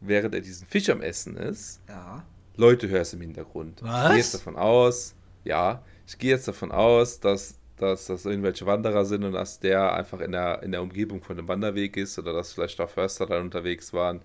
während 0.00 0.34
er 0.34 0.40
diesen 0.40 0.66
Fisch 0.66 0.90
am 0.90 1.00
Essen 1.00 1.36
ist, 1.36 1.80
ja. 1.88 2.24
Leute 2.56 2.88
hörst 2.88 3.14
im 3.14 3.20
Hintergrund. 3.20 3.82
Was? 3.82 4.04
Ich 4.04 4.08
gehe 4.08 4.16
jetzt 4.18 4.34
davon 4.34 4.56
aus, 4.56 5.14
ja, 5.44 5.82
ich 6.06 6.18
gehe 6.18 6.30
jetzt 6.30 6.48
davon 6.48 6.72
aus, 6.72 7.20
dass, 7.20 7.58
dass 7.76 8.06
das 8.06 8.24
irgendwelche 8.24 8.66
Wanderer 8.66 9.04
sind 9.04 9.24
und 9.24 9.32
dass 9.32 9.60
der 9.60 9.94
einfach 9.94 10.20
in 10.20 10.32
der, 10.32 10.62
in 10.62 10.72
der 10.72 10.82
Umgebung 10.82 11.22
von 11.22 11.38
einem 11.38 11.48
Wanderweg 11.48 11.96
ist 11.96 12.18
oder 12.18 12.32
dass 12.32 12.52
vielleicht 12.52 12.80
auch 12.80 12.90
Förster 12.90 13.26
dann 13.26 13.42
unterwegs 13.42 13.92
waren. 13.92 14.20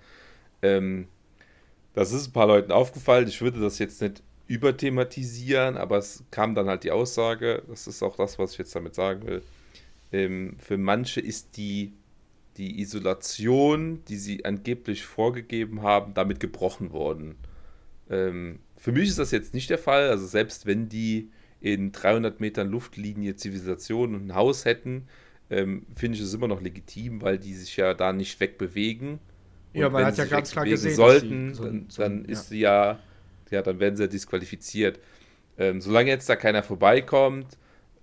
Ähm, 0.61 1.07
das 1.93 2.13
ist 2.13 2.29
ein 2.29 2.34
paar 2.34 2.47
Leuten 2.47 2.71
aufgefallen. 2.71 3.27
Ich 3.27 3.41
würde 3.41 3.59
das 3.59 3.79
jetzt 3.79 4.01
nicht 4.01 4.23
überthematisieren, 4.47 5.77
aber 5.77 5.97
es 5.97 6.23
kam 6.32 6.55
dann 6.55 6.67
halt 6.67 6.84
die 6.84 6.91
Aussage, 6.91 7.63
das 7.67 7.88
ist 7.88 8.03
auch 8.03 8.15
das, 8.15 8.38
was 8.38 8.53
ich 8.53 8.57
jetzt 8.59 8.75
damit 8.75 8.95
sagen 8.95 9.25
will. 9.25 9.41
Ähm, 10.11 10.57
für 10.57 10.77
manche 10.77 11.21
ist 11.21 11.57
die, 11.57 11.93
die 12.57 12.82
Isolation, 12.82 14.03
die 14.07 14.17
sie 14.17 14.45
angeblich 14.45 15.05
vorgegeben 15.05 15.84
haben, 15.84 16.13
damit 16.13 16.39
gebrochen 16.39 16.91
worden. 16.91 17.36
Ähm, 18.12 18.59
für 18.78 18.91
mich 18.91 19.09
ist 19.09 19.18
das 19.18 19.32
jetzt 19.32 19.55
nicht 19.55 19.72
der 19.72 19.80
Fall. 19.80 20.09
Also 20.09 20.28
selbst 20.28 20.68
wenn 20.68 20.88
die 20.88 21.32
in 21.59 21.91
300 21.91 22.39
Metern 22.39 22.70
Luftlinie 22.70 23.36
Zivilisation 23.36 24.14
und 24.14 24.28
ein 24.28 24.36
Haus 24.36 24.66
hätten, 24.66 25.07
ähm, 25.49 25.88
finde 25.95 26.18
ich 26.18 26.24
es 26.24 26.34
immer 26.34 26.47
noch 26.47 26.62
legitim, 26.62 27.24
weil 27.24 27.39
die 27.39 27.55
sich 27.55 27.76
ja 27.78 27.93
da 27.95 28.14
nicht 28.14 28.39
wegbewegen. 28.39 29.20
Ja, 29.74 29.89
man 29.89 30.05
hat 30.05 30.18
ja 30.18 30.26
ganz 30.26 30.51
klar 30.51 30.66
gesehen, 30.66 30.95
sollten, 30.95 31.53
so, 31.53 31.64
dann, 31.64 31.88
dann 31.95 32.26
ja. 32.26 32.32
ist 32.32 32.49
sie 32.49 32.59
ja 32.59 32.99
ja, 33.51 33.62
dann 33.62 33.80
werden 33.80 33.95
sie 33.95 34.03
ja 34.03 34.07
disqualifiziert. 34.07 34.99
Ähm, 35.57 35.82
solange 35.82 36.09
jetzt 36.09 36.28
da 36.30 36.36
keiner 36.36 36.64
vorbeikommt, 36.64 37.57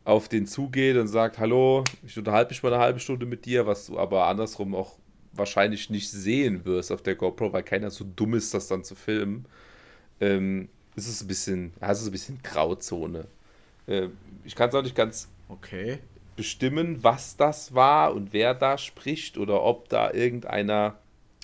auf 0.04 0.28
den 0.28 0.46
zugeht 0.46 0.96
und 0.96 1.08
sagt, 1.08 1.38
hallo, 1.38 1.84
ich 2.06 2.16
unterhalte 2.16 2.52
mich 2.52 2.62
mal 2.62 2.72
eine 2.72 2.82
halbe 2.82 3.00
Stunde 3.00 3.26
mit 3.26 3.44
dir, 3.44 3.66
was 3.66 3.86
du 3.86 3.98
aber 3.98 4.26
andersrum 4.26 4.74
auch 4.74 4.98
wahrscheinlich 5.32 5.90
nicht 5.90 6.10
sehen 6.10 6.64
wirst 6.64 6.92
auf 6.92 7.02
der 7.02 7.14
GoPro, 7.14 7.52
weil 7.52 7.62
keiner 7.62 7.90
so 7.90 8.04
dumm 8.04 8.34
ist, 8.34 8.54
das 8.54 8.68
dann 8.68 8.84
zu 8.84 8.94
filmen, 8.94 9.46
ähm, 10.20 10.68
ist 10.96 11.08
es 11.08 11.22
ein 11.22 11.28
bisschen, 11.28 11.72
also 11.80 12.08
ein 12.08 12.12
bisschen 12.12 12.40
Grauzone. 12.42 13.26
Äh, 13.86 14.08
ich 14.44 14.54
kann 14.54 14.68
es 14.68 14.74
auch 14.74 14.82
nicht 14.82 14.96
ganz 14.96 15.28
okay. 15.48 15.98
bestimmen, 16.36 17.02
was 17.02 17.36
das 17.36 17.74
war 17.74 18.14
und 18.14 18.32
wer 18.32 18.54
da 18.54 18.78
spricht 18.78 19.38
oder 19.38 19.62
ob 19.62 19.88
da 19.88 20.12
irgendeiner 20.12 20.98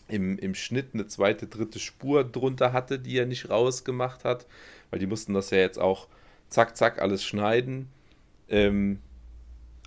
im, 0.09 0.39
im 0.39 0.55
Schnitt 0.55 0.89
eine 0.93 1.07
zweite, 1.07 1.47
dritte 1.47 1.79
Spur 1.79 2.25
drunter 2.25 2.72
hatte, 2.72 2.99
die 2.99 3.16
er 3.18 3.27
nicht 3.27 3.49
rausgemacht 3.49 4.25
hat, 4.25 4.47
weil 4.91 4.99
die 4.99 5.07
mussten 5.07 5.33
das 5.35 5.51
ja 5.51 5.59
jetzt 5.59 5.79
auch 5.79 6.09
zack, 6.49 6.77
zack 6.77 7.01
alles 7.01 7.25
schneiden. 7.25 7.89
Ähm, 8.49 9.01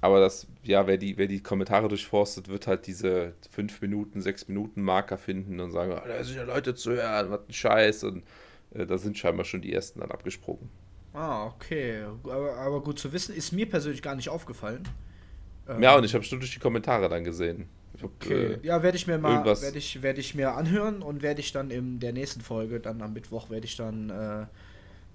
aber 0.02 0.20
das, 0.20 0.48
ja, 0.64 0.86
wer 0.86 0.98
die, 0.98 1.18
wer 1.18 1.28
die 1.28 1.42
Kommentare 1.42 1.88
durchforstet, 1.88 2.50
wird 2.50 2.68
halt 2.68 2.86
diese 2.86 3.34
5 3.52 3.82
Minuten, 3.82 4.22
6 4.22 4.48
Minuten 4.48 4.82
Marker 4.82 5.18
finden 5.18 5.60
und 5.60 5.72
sagen, 5.72 5.94
oh, 5.94 6.08
da 6.08 6.24
sind 6.24 6.36
ja 6.36 6.44
Leute 6.44 6.76
zu 6.76 6.92
hören, 6.92 7.32
was 7.32 7.40
ein 7.48 7.54
Scheiß. 7.54 8.04
Und 8.04 8.24
da 8.72 8.97
sind 8.97 9.18
scheinbar 9.18 9.45
schon 9.45 9.61
die 9.61 9.74
ersten 9.74 9.99
dann 9.99 10.11
abgesprungen. 10.11 10.70
Ah, 11.13 11.47
okay. 11.47 12.03
Aber, 12.24 12.55
aber 12.55 12.84
gut 12.84 12.99
zu 12.99 13.11
wissen, 13.11 13.36
ist 13.36 13.51
mir 13.51 13.68
persönlich 13.68 14.01
gar 14.01 14.15
nicht 14.15 14.30
aufgefallen. 14.30 14.88
Ja, 15.68 15.93
ähm, 15.93 15.97
und 15.97 16.03
ich 16.03 16.13
habe 16.13 16.24
schon 16.24 16.39
durch 16.39 16.53
die 16.53 16.59
Kommentare 16.59 17.09
dann 17.09 17.24
gesehen. 17.24 17.68
Okay. 18.01 18.53
Äh, 18.53 18.59
ja, 18.61 18.84
werde 18.84 18.97
ich 18.97 19.07
mir 19.07 19.18
mal 19.18 19.43
werde 19.43 19.78
ich, 19.78 20.01
werd 20.03 20.18
ich 20.18 20.36
mir 20.36 20.53
anhören 20.53 21.01
und 21.01 21.22
werde 21.22 21.39
ich 21.39 21.51
dann 21.51 21.72
in 21.72 21.99
der 21.99 22.13
nächsten 22.13 22.41
Folge, 22.41 22.80
dann 22.80 23.01
am 23.01 23.13
Mittwoch, 23.13 23.49
werde 23.49 23.65
ich 23.65 23.76
dann 23.76 24.09
äh, 24.09 24.45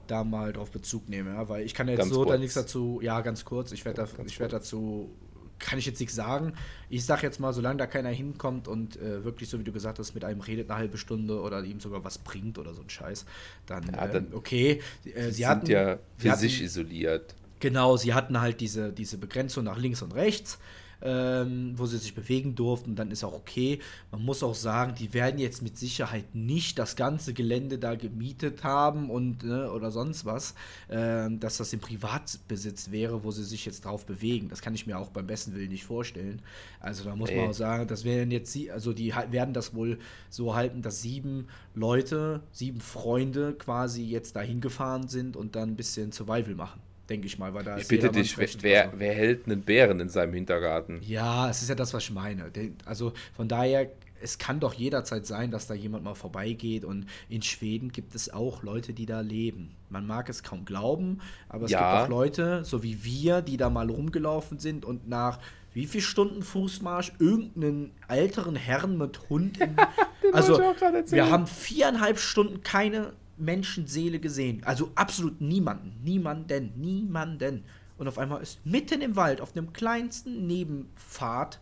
da 0.08 0.24
mal 0.24 0.52
drauf 0.52 0.70
Bezug 0.70 1.08
nehmen, 1.08 1.34
ja, 1.34 1.48
weil 1.48 1.64
ich 1.64 1.74
kann 1.74 1.86
jetzt 1.88 1.98
ganz 1.98 2.12
so 2.12 2.24
da 2.24 2.36
nichts 2.36 2.54
dazu, 2.54 3.00
ja, 3.02 3.20
ganz 3.20 3.44
kurz, 3.44 3.70
ich 3.72 3.84
werde 3.84 4.02
da, 4.02 4.24
ich 4.24 4.40
werde 4.40 4.56
dazu 4.56 5.10
kann 5.58 5.78
ich 5.78 5.86
jetzt 5.86 6.00
nichts 6.00 6.14
sagen. 6.14 6.54
Ich 6.88 7.04
sage 7.04 7.22
jetzt 7.22 7.40
mal, 7.40 7.52
solange 7.52 7.78
da 7.78 7.86
keiner 7.86 8.10
hinkommt 8.10 8.68
und 8.68 8.96
äh, 8.96 9.24
wirklich, 9.24 9.48
so 9.48 9.58
wie 9.58 9.64
du 9.64 9.72
gesagt 9.72 9.98
hast, 9.98 10.14
mit 10.14 10.24
einem 10.24 10.40
redet 10.40 10.70
eine 10.70 10.78
halbe 10.78 10.98
Stunde 10.98 11.40
oder 11.40 11.62
ihm 11.64 11.80
sogar 11.80 12.04
was 12.04 12.18
bringt 12.18 12.58
oder 12.58 12.74
so 12.74 12.82
ein 12.82 12.90
Scheiß, 12.90 13.24
dann, 13.66 13.84
ja, 13.84 14.06
dann 14.08 14.26
ähm, 14.26 14.34
okay. 14.34 14.80
Äh, 15.04 15.24
sie 15.26 15.32
sind 15.32 15.46
hatten, 15.46 15.66
ja 15.70 15.98
für 16.16 16.36
sich 16.36 16.54
hatten, 16.54 16.64
isoliert. 16.64 17.34
Genau, 17.60 17.96
sie 17.96 18.12
hatten 18.12 18.40
halt 18.40 18.60
diese, 18.60 18.92
diese 18.92 19.18
Begrenzung 19.18 19.64
nach 19.64 19.78
links 19.78 20.02
und 20.02 20.14
rechts 20.14 20.58
ähm, 21.02 21.74
wo 21.76 21.86
sie 21.86 21.98
sich 21.98 22.14
bewegen 22.14 22.54
durften, 22.54 22.94
dann 22.94 23.10
ist 23.10 23.24
auch 23.24 23.32
okay. 23.32 23.80
Man 24.10 24.24
muss 24.24 24.42
auch 24.42 24.54
sagen, 24.54 24.94
die 24.98 25.12
werden 25.14 25.38
jetzt 25.38 25.62
mit 25.62 25.76
Sicherheit 25.76 26.34
nicht 26.34 26.78
das 26.78 26.96
ganze 26.96 27.34
Gelände 27.34 27.78
da 27.78 27.94
gemietet 27.94 28.64
haben 28.64 29.10
und 29.10 29.42
ne, 29.42 29.70
oder 29.70 29.90
sonst 29.90 30.24
was, 30.24 30.54
äh, 30.88 31.28
dass 31.30 31.56
das 31.56 31.72
im 31.72 31.80
Privatbesitz 31.80 32.90
wäre, 32.90 33.24
wo 33.24 33.30
sie 33.30 33.44
sich 33.44 33.64
jetzt 33.66 33.84
drauf 33.84 34.06
bewegen. 34.06 34.48
Das 34.48 34.62
kann 34.62 34.74
ich 34.74 34.86
mir 34.86 34.98
auch 34.98 35.10
beim 35.10 35.26
besten 35.26 35.54
Willen 35.54 35.70
nicht 35.70 35.84
vorstellen. 35.84 36.42
Also 36.80 37.04
da 37.04 37.16
muss 37.16 37.30
Ey. 37.30 37.40
man 37.40 37.50
auch 37.50 37.54
sagen, 37.54 37.86
das 37.88 38.04
werden 38.04 38.30
jetzt 38.30 38.52
sie, 38.52 38.70
also 38.70 38.92
die 38.92 39.12
werden 39.30 39.54
das 39.54 39.74
wohl 39.74 39.98
so 40.30 40.54
halten, 40.54 40.82
dass 40.82 41.02
sieben 41.02 41.48
Leute, 41.74 42.42
sieben 42.52 42.80
Freunde 42.80 43.54
quasi 43.54 44.04
jetzt 44.04 44.36
dahin 44.36 44.60
gefahren 44.60 45.08
sind 45.08 45.36
und 45.36 45.56
dann 45.56 45.70
ein 45.70 45.76
bisschen 45.76 46.12
Survival 46.12 46.54
machen 46.54 46.80
denke 47.12 47.26
ich 47.26 47.38
mal, 47.38 47.52
weil 47.52 47.62
da 47.62 47.76
Ich 47.76 47.88
bitte 47.88 48.10
dich, 48.10 48.36
wer, 48.62 48.92
wer 48.96 49.12
hält 49.12 49.46
einen 49.46 49.60
Bären 49.60 50.00
in 50.00 50.08
seinem 50.08 50.32
Hintergarten? 50.32 51.00
Ja, 51.02 51.50
es 51.50 51.60
ist 51.60 51.68
ja 51.68 51.74
das, 51.74 51.92
was 51.92 52.04
ich 52.04 52.10
meine. 52.10 52.50
Also 52.86 53.12
von 53.34 53.48
daher, 53.48 53.90
es 54.22 54.38
kann 54.38 54.60
doch 54.60 54.72
jederzeit 54.72 55.26
sein, 55.26 55.50
dass 55.50 55.66
da 55.66 55.74
jemand 55.74 56.04
mal 56.04 56.14
vorbeigeht 56.14 56.86
und 56.86 57.06
in 57.28 57.42
Schweden 57.42 57.92
gibt 57.92 58.14
es 58.14 58.32
auch 58.32 58.62
Leute, 58.62 58.94
die 58.94 59.04
da 59.04 59.20
leben. 59.20 59.74
Man 59.90 60.06
mag 60.06 60.30
es 60.30 60.42
kaum 60.42 60.64
glauben, 60.64 61.20
aber 61.50 61.66
es 61.66 61.72
ja. 61.72 61.78
gibt 61.78 62.04
auch 62.04 62.08
Leute, 62.08 62.64
so 62.64 62.82
wie 62.82 63.04
wir, 63.04 63.42
die 63.42 63.58
da 63.58 63.68
mal 63.68 63.90
rumgelaufen 63.90 64.58
sind 64.58 64.86
und 64.86 65.06
nach 65.06 65.38
wie 65.74 65.86
viel 65.86 66.00
Stunden 66.00 66.42
Fußmarsch 66.42 67.12
irgendeinen 67.18 67.92
älteren 68.08 68.56
Herrn 68.56 68.96
mit 68.96 69.28
Hund 69.28 69.58
in, 69.58 69.76
also 70.32 70.58
wir 70.58 71.30
haben 71.30 71.46
viereinhalb 71.46 72.18
Stunden 72.18 72.62
keine 72.62 73.12
Menschenseele 73.44 74.18
gesehen. 74.18 74.62
Also 74.64 74.90
absolut 74.94 75.40
niemanden. 75.40 76.00
Niemanden. 76.02 76.72
Niemanden. 76.76 77.64
Und 77.98 78.08
auf 78.08 78.18
einmal 78.18 78.42
ist 78.42 78.64
mitten 78.64 79.00
im 79.00 79.16
Wald, 79.16 79.40
auf 79.40 79.56
einem 79.56 79.72
kleinsten 79.72 80.46
Nebenpfad, 80.46 81.60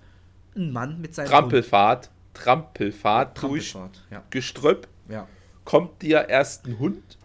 ein 0.57 0.72
Mann 0.72 1.01
mit 1.01 1.14
seinem 1.14 1.28
Trampelfahrt. 1.28 2.07
Hund. 2.07 2.20
Trampelfahrt, 2.35 3.35
Trampelfahrt 3.35 3.43
durch 3.43 3.74
ja. 4.11 4.22
Gestrüpp. 4.31 4.89
Ja. 5.09 5.26
Kommt 5.64 6.03
dir 6.03 6.28
erst 6.28 6.66
ein 6.66 6.78
Hund 6.78 7.18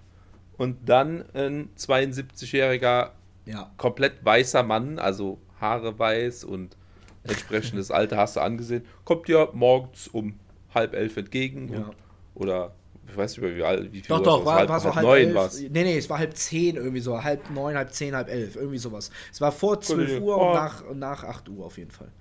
und 0.57 0.89
dann 0.89 1.25
ein 1.33 1.69
72-jähriger, 1.77 3.11
ja. 3.45 3.71
komplett 3.77 4.23
weißer 4.25 4.63
Mann, 4.63 4.99
also 4.99 5.39
Haare 5.59 5.97
weiß 5.97 6.43
und 6.43 6.75
entsprechendes 7.23 7.91
Alter 7.91 8.17
hast 8.17 8.35
du 8.35 8.41
angesehen, 8.41 8.85
kommt 9.03 9.27
dir 9.27 9.49
morgens 9.53 10.07
um 10.07 10.39
halb 10.73 10.93
elf 10.93 11.17
entgegen 11.17 11.69
ja. 11.71 11.77
und, 11.77 11.95
oder 12.35 12.75
ich 13.07 13.17
weiß 13.17 13.37
nicht 13.37 13.57
mehr, 13.57 13.91
wie, 13.91 14.01
viel 14.01 14.07
Doch, 14.07 14.19
Uhr 14.19 14.23
doch, 14.23 14.45
war, 14.45 14.55
halb, 14.55 14.69
war 14.69 14.79
so 14.79 14.93
halb, 14.95 15.05
halb 15.07 15.33
neun 15.33 15.37
elf. 15.37 15.61
Nee, 15.61 15.83
nee, 15.83 15.97
es 15.97 16.09
war 16.09 16.17
halb 16.17 16.35
zehn 16.35 16.75
irgendwie 16.75 16.99
so, 16.99 17.23
halb 17.23 17.49
neun, 17.51 17.75
halb 17.75 17.93
zehn, 17.93 18.15
halb 18.15 18.29
elf, 18.29 18.55
irgendwie 18.55 18.77
sowas. 18.77 19.11
Es 19.31 19.39
war 19.41 19.51
vor 19.51 19.79
zwölf 19.81 20.19
Uhr 20.19 20.37
oh. 20.37 20.47
und 20.47 20.53
nach, 20.53 20.83
nach 20.93 21.23
acht 21.23 21.49
Uhr 21.49 21.65
auf 21.65 21.77
jeden 21.77 21.91
Fall. 21.91 22.11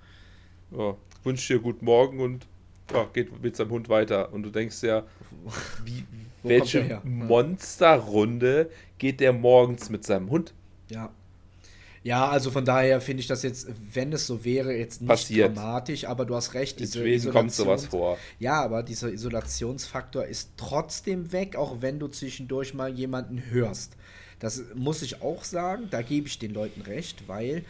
Ja, 0.71 0.95
wünsche 1.23 1.53
dir 1.53 1.59
guten 1.59 1.85
Morgen 1.85 2.19
und 2.19 2.47
ja, 2.93 3.07
geht 3.13 3.41
mit 3.41 3.55
seinem 3.55 3.71
Hund 3.71 3.89
weiter. 3.89 4.31
Und 4.31 4.43
du 4.43 4.49
denkst 4.49 4.83
ja, 4.83 5.03
wie, 5.85 6.05
welche 6.43 7.01
Monsterrunde 7.03 8.69
geht 8.97 9.19
der 9.19 9.33
morgens 9.33 9.89
mit 9.89 10.05
seinem 10.05 10.29
Hund? 10.29 10.53
Ja. 10.89 11.11
Ja, 12.05 12.29
also 12.29 12.51
von 12.51 12.63
daher 12.65 13.01
finde 13.01 13.21
ich 13.21 13.27
das 13.27 13.41
jetzt, 13.41 13.67
wenn 13.91 14.13
es 14.13 14.27
so 14.27 14.45
wäre, 14.45 14.75
jetzt 14.75 15.01
nicht 15.01 15.09
Passiert. 15.09 15.57
dramatisch, 15.57 16.05
aber 16.05 16.25
du 16.25 16.35
hast 16.35 16.53
recht. 16.53 16.79
Diese 16.79 16.99
Deswegen 16.99 17.31
kommt 17.31 17.51
sowas 17.51 17.87
vor. 17.87 18.19
Ja, 18.37 18.61
aber 18.61 18.83
dieser 18.83 19.11
Isolationsfaktor 19.11 20.23
ist 20.25 20.51
trotzdem 20.55 21.31
weg, 21.31 21.55
auch 21.55 21.81
wenn 21.81 21.97
du 21.97 22.07
zwischendurch 22.07 22.75
mal 22.75 22.93
jemanden 22.93 23.49
hörst. 23.49 23.93
Das 24.37 24.61
muss 24.75 25.01
ich 25.01 25.23
auch 25.23 25.43
sagen, 25.43 25.87
da 25.89 26.03
gebe 26.03 26.27
ich 26.27 26.37
den 26.37 26.53
Leuten 26.53 26.81
recht, 26.81 27.27
weil 27.27 27.65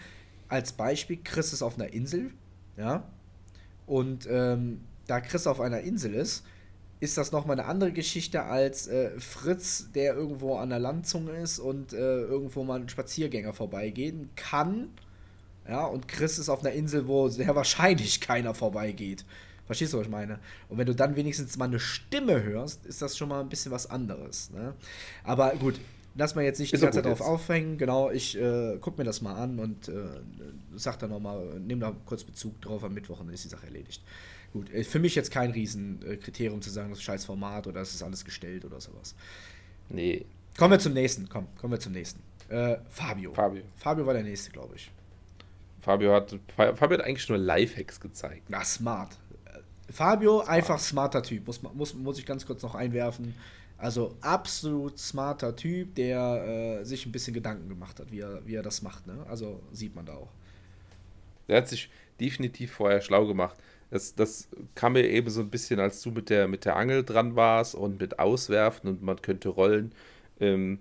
als 0.50 0.74
Beispiel, 0.74 1.18
Chris 1.24 1.54
ist 1.54 1.62
auf 1.62 1.76
einer 1.80 1.94
Insel, 1.94 2.32
ja, 2.76 3.08
und 3.86 4.28
ähm, 4.30 4.82
da 5.08 5.22
Chris 5.22 5.48
auf 5.48 5.62
einer 5.62 5.80
Insel 5.80 6.14
ist, 6.14 6.44
ist 7.00 7.18
das 7.18 7.32
nochmal 7.32 7.60
eine 7.60 7.68
andere 7.68 7.92
Geschichte 7.92 8.44
als 8.44 8.88
äh, 8.88 9.20
Fritz, 9.20 9.92
der 9.94 10.16
irgendwo 10.16 10.56
an 10.56 10.70
der 10.70 10.80
Landzunge 10.80 11.32
ist 11.32 11.60
und 11.60 11.94
äh, 11.94 11.98
irgendwo 11.98 12.64
mal 12.64 12.80
ein 12.80 12.90
Spaziergänger 12.90 13.54
vorbeigehen 13.54 14.30
kann. 14.36 14.90
Ja, 15.68 15.86
und 15.86 16.08
Chris 16.08 16.38
ist 16.38 16.50
auf 16.50 16.62
einer 16.62 16.74
Insel, 16.74 17.08
wo 17.08 17.28
sehr 17.28 17.56
wahrscheinlich 17.56 18.22
keiner 18.22 18.54
vorbeigeht. 18.54 19.26
Verstehst 19.66 19.94
du, 19.94 19.98
was 19.98 20.06
ich 20.06 20.12
meine? 20.12 20.40
Und 20.70 20.78
wenn 20.78 20.86
du 20.86 20.94
dann 20.94 21.16
wenigstens 21.16 21.58
mal 21.58 21.66
eine 21.66 21.80
Stimme 21.80 22.44
hörst, 22.44 22.86
ist 22.86 23.02
das 23.02 23.18
schon 23.18 23.30
mal 23.30 23.42
ein 23.42 23.50
bisschen 23.50 23.72
was 23.72 23.90
anderes. 23.90 24.52
Ne? 24.52 24.76
Aber 25.24 25.56
gut, 25.56 25.80
lass 26.16 26.36
mal 26.36 26.44
jetzt 26.44 26.60
nicht 26.60 26.72
ist 26.72 26.80
die 26.80 26.86
ganze 26.86 27.02
Zeit 27.02 27.12
drauf 27.12 27.22
aufhängen. 27.22 27.80
Genau, 27.80 28.12
ich 28.12 28.38
äh, 28.40 28.78
guck 28.80 28.98
mir 29.00 29.04
das 29.04 29.22
mal 29.22 29.34
an 29.34 29.58
und 29.58 29.90
äh, 29.90 30.06
sag 30.76 31.00
dann 31.00 31.10
nochmal, 31.10 31.60
nimm 31.60 31.80
da 31.80 31.96
kurz 32.06 32.24
Bezug 32.24 32.62
drauf 32.62 32.84
am 32.84 32.94
Mittwoch 32.94 33.20
und 33.20 33.28
dann 33.28 33.34
ist 33.34 33.44
die 33.44 33.50
Sache 33.50 33.66
erledigt. 33.66 34.04
Gut, 34.56 34.72
äh, 34.74 34.86
für 34.86 35.00
mich 35.00 35.16
jetzt 35.16 35.32
kein 35.32 35.52
Riesenkriterium 35.52 36.62
zu 36.62 36.70
sagen, 36.70 36.90
das 36.90 37.00
ist 37.00 37.04
scheiß 37.04 37.26
Format 37.26 37.68
oder 37.68 37.82
das 37.82 37.94
ist 37.94 38.02
alles 38.02 38.24
gestellt 38.24 38.64
oder 38.64 38.80
sowas. 38.80 39.14
Nee. 39.90 40.26
Kommen 40.58 40.72
wir 40.72 40.80
zum 40.80 40.94
nächsten, 40.94 41.28
komm, 41.28 41.48
kommen 41.58 41.74
wir 41.74 41.80
zum 41.82 41.92
nächsten. 41.92 42.22
Äh, 42.48 42.78
Fabio. 42.88 43.34
Fabio. 43.34 43.64
Fabio 43.76 44.06
war 44.06 44.14
der 44.14 44.24
nächste, 44.24 44.52
glaube 44.52 44.78
ich. 44.78 44.90
Fabio 45.82 46.14
hat, 46.14 46.40
Fabio 46.56 46.98
hat 46.98 47.02
eigentlich 47.02 47.28
nur 47.28 47.38
Lifehacks 47.38 48.00
gezeigt. 48.00 48.44
Na, 48.48 48.64
smart. 48.64 49.18
Fabio, 49.90 50.38
smart. 50.38 50.50
einfach 50.50 50.80
smarter 50.80 51.22
Typ, 51.22 51.46
muss, 51.48 51.62
muss, 51.62 51.94
muss 51.94 52.18
ich 52.18 52.26
ganz 52.26 52.46
kurz 52.46 52.64
noch 52.64 52.76
einwerfen. 52.76 53.36
Also 53.78 54.16
absolut 54.22 54.98
smarter 54.98 55.54
Typ, 55.58 55.96
der 55.96 56.80
äh, 56.80 56.86
sich 56.86 57.06
ein 57.06 57.12
bisschen 57.12 57.34
Gedanken 57.34 57.68
gemacht 57.68 58.00
hat, 58.00 58.10
wie 58.10 58.22
er, 58.22 58.40
wie 58.48 58.56
er 58.56 58.64
das 58.64 58.82
macht. 58.82 59.06
Ne? 59.06 59.18
Also 59.28 59.62
sieht 59.74 59.94
man 59.96 60.06
da 60.06 60.14
auch. 60.14 60.32
Er 61.50 61.58
hat 61.58 61.68
sich 61.68 61.90
definitiv 62.22 62.72
vorher 62.72 63.02
schlau 63.02 63.28
gemacht. 63.28 63.58
Das, 63.92 64.16
das 64.16 64.50
kam 64.76 64.94
mir 64.94 65.08
eben 65.08 65.30
so 65.30 65.42
ein 65.42 65.50
bisschen, 65.50 65.80
als 65.80 66.02
du 66.02 66.12
mit 66.12 66.30
der, 66.30 66.48
mit 66.48 66.66
der 66.66 66.76
Angel 66.76 67.04
dran 67.04 67.36
warst 67.36 67.76
und 67.76 68.00
mit 68.00 68.20
Auswerfen 68.20 68.90
und 68.90 69.04
man 69.04 69.22
könnte 69.22 69.50
rollen. 69.50 69.94
Ähm, 70.40 70.80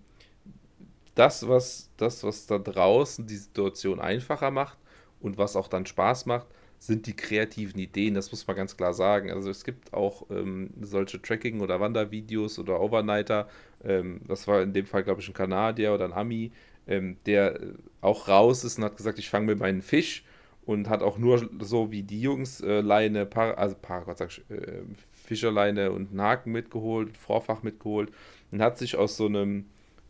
das, 1.15 1.47
was, 1.49 1.91
das, 1.97 2.25
was 2.25 2.47
da 2.47 2.59
draußen 2.59 3.27
die 3.27 3.37
Situation 3.37 4.01
einfacher 4.01 4.51
macht 4.51 4.79
und 5.21 5.39
was 5.39 5.57
auch 5.57 5.69
dann 5.69 5.87
Spaß 5.87 6.27
macht, 6.27 6.47
sind 6.79 7.07
die 7.07 7.17
kreativen 7.17 7.79
Ideen, 7.81 8.15
das 8.15 8.31
muss 8.31 8.47
man 8.47 8.57
ganz 8.57 8.77
klar 8.77 8.93
sagen. 8.93 9.31
Also 9.31 9.49
es 9.49 9.65
gibt 9.65 9.95
auch 9.95 10.27
ähm, 10.31 10.71
solche 10.83 11.21
Tracking- 11.23 11.61
oder 11.61 11.81
Wandervideos 11.81 12.59
oder 12.59 12.81
Overnighter. 12.81 13.49
Ähm, 13.83 14.21
das 14.29 14.47
war 14.49 14.61
in 14.63 14.73
dem 14.75 14.87
Fall, 14.87 15.03
glaube 15.03 15.21
ich, 15.23 15.29
ein 15.29 15.35
Kanadier 15.35 15.95
oder 15.95 16.05
ein 16.05 16.13
Ami, 16.13 16.53
ähm, 16.87 17.17
der 17.27 17.59
auch 18.03 18.29
raus 18.29 18.65
ist 18.65 18.79
und 18.79 18.85
hat 18.85 18.97
gesagt, 18.97 19.19
ich 19.19 19.31
fange 19.31 19.47
mir 19.47 19.57
meinen 19.57 19.81
Fisch 19.83 20.25
und 20.67 20.89
hat 20.89 21.03
auch 21.03 21.19
nur 21.19 21.49
so 21.61 21.91
wie 21.91 22.03
die 22.03 22.21
Jungs 22.21 22.61
äh, 22.61 22.81
Leine, 22.81 23.27
Par 23.27 23.59
also 23.59 23.77
Paraquat, 23.81 24.19
sag 24.19 24.31
ich, 24.31 24.51
äh, 24.51 24.83
Fischerleine 25.13 25.93
und 25.93 26.11
einen 26.11 26.21
Haken 26.21 26.53
mitgeholt, 26.53 27.17
Vorfach 27.17 27.63
mitgeholt 27.63 28.11
und 28.51 28.63
hat 28.63 28.79
sich 28.79 28.97
aus 28.97 29.17
so 29.17 29.27
einem 29.27 29.67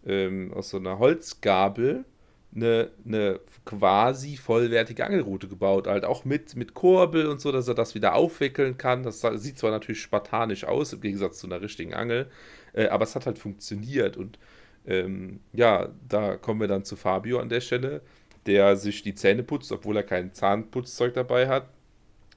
ähm, 0.07 0.53
aus 0.55 0.71
so 0.71 0.77
einer 0.77 0.99
Holzgabel 0.99 2.05
eine, 2.55 2.91
eine 3.05 3.41
quasi 3.65 4.37
vollwertige 4.37 5.05
Angelroute 5.05 5.49
gebaut, 5.49 5.87
halt 5.87 6.05
auch 6.05 6.25
mit, 6.25 6.55
mit 6.57 6.75
Kurbel 6.75 7.27
und 7.27 7.41
so, 7.41 7.51
dass 7.51 7.67
er 7.67 7.75
das 7.75 7.95
wieder 7.95 8.15
aufwickeln 8.15 8.79
kann. 8.79 9.03
Das 9.03 9.21
sieht 9.35 9.59
zwar 9.59 9.71
natürlich 9.71 10.03
spartanisch 10.03 10.65
aus, 10.65 10.93
im 10.93 11.01
Gegensatz 11.01 11.39
zu 11.39 11.47
einer 11.47 11.61
richtigen 11.61 11.95
Angel, 11.95 12.31
äh, 12.73 12.89
aber 12.89 13.05
es 13.05 13.15
hat 13.17 13.27
halt 13.27 13.39
funktioniert 13.39 14.17
und 14.17 14.39
ähm, 14.87 15.41
ja, 15.53 15.89
da 16.09 16.37
kommen 16.37 16.61
wir 16.61 16.69
dann 16.69 16.85
zu 16.85 16.97
Fabio 16.97 17.39
an 17.41 17.49
der 17.49 17.61
Stelle 17.61 18.03
der 18.47 18.77
sich 18.77 19.03
die 19.03 19.15
Zähne 19.15 19.43
putzt, 19.43 19.73
obwohl 19.73 19.97
er 19.97 20.03
kein 20.03 20.33
Zahnputzzeug 20.33 21.15
dabei 21.15 21.49
hat, 21.49 21.69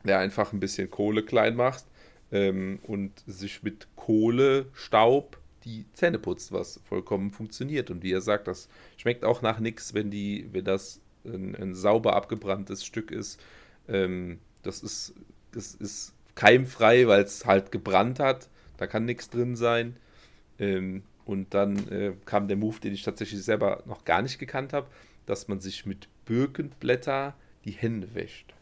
der 0.04 0.20
einfach 0.20 0.54
ein 0.54 0.60
bisschen 0.60 0.90
Kohle 0.90 1.24
klein 1.24 1.56
macht 1.56 1.86
ähm, 2.32 2.80
und 2.84 3.12
sich 3.26 3.64
mit 3.64 3.88
Kohlestaub 3.96 5.38
die 5.66 5.86
Zähne 5.94 6.20
putzt, 6.20 6.52
was 6.52 6.80
vollkommen 6.86 7.32
funktioniert. 7.32 7.92
Und 7.92 8.04
wie 8.04 8.14
er 8.14 8.22
sagt, 8.22 8.48
das 8.48 8.70
schmeckt 8.96 9.26
auch 9.26 9.42
nach 9.42 9.60
nichts, 9.60 9.94
wenn 9.94 10.10
die, 10.10 10.48
wenn 10.54 10.64
das 10.64 11.02
ein, 11.26 11.56
ein 11.56 11.76
sauber 11.76 12.16
abgebranntes 12.16 12.86
Stück 12.86 13.12
ist. 13.12 13.42
Ähm, 13.90 14.40
das 14.64 14.82
ist, 14.82 15.14
das 15.52 15.76
ist 15.76 16.14
keimfrei, 16.36 17.08
weil 17.08 17.22
es 17.22 17.46
halt 17.46 17.72
gebrannt 17.72 18.20
hat. 18.20 18.48
Da 18.78 18.88
kann 18.88 19.04
nichts 19.04 19.30
drin 19.30 19.56
sein. 19.58 19.98
Ähm, 20.58 21.04
und 21.26 21.54
dann 21.54 21.90
äh, 21.90 22.14
kam 22.24 22.48
der 22.48 22.56
Move, 22.56 22.80
den 22.80 22.94
ich 22.94 23.04
tatsächlich 23.04 23.44
selber 23.44 23.84
noch 23.86 24.06
gar 24.06 24.22
nicht 24.22 24.40
gekannt 24.40 24.72
habe 24.72 24.88
dass 25.28 25.48
man 25.48 25.60
sich 25.60 25.86
mit 25.86 26.08
Birkenblätter 26.26 27.36
die 27.66 27.72
Hände 27.72 28.16
wäscht. 28.16 28.56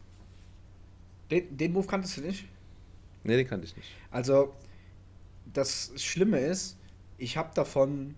Den, 1.32 1.56
den 1.56 1.72
Move 1.72 1.88
kanntest 1.88 2.18
du 2.18 2.22
nicht? 2.22 2.46
Nee, 3.24 3.38
den 3.38 3.48
kannte 3.48 3.66
ich 3.66 3.78
nicht. 3.78 3.90
Also, 4.12 4.54
das 5.54 5.94
Schlimme 5.96 6.40
ist, 6.40 6.78
ich 7.18 7.38
habe 7.38 7.52
davon 7.56 8.16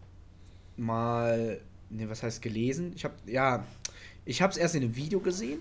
mal, 0.76 1.62
ne, 1.90 2.10
was 2.10 2.24
heißt 2.24 2.42
gelesen? 2.42 2.94
Ich 2.96 3.04
habe, 3.06 3.16
ja, 3.26 3.66
ich 4.26 4.42
habe 4.42 4.52
es 4.52 4.58
erst 4.58 4.76
in 4.76 4.84
einem 4.84 4.96
Video 4.96 5.20
gesehen 5.20 5.60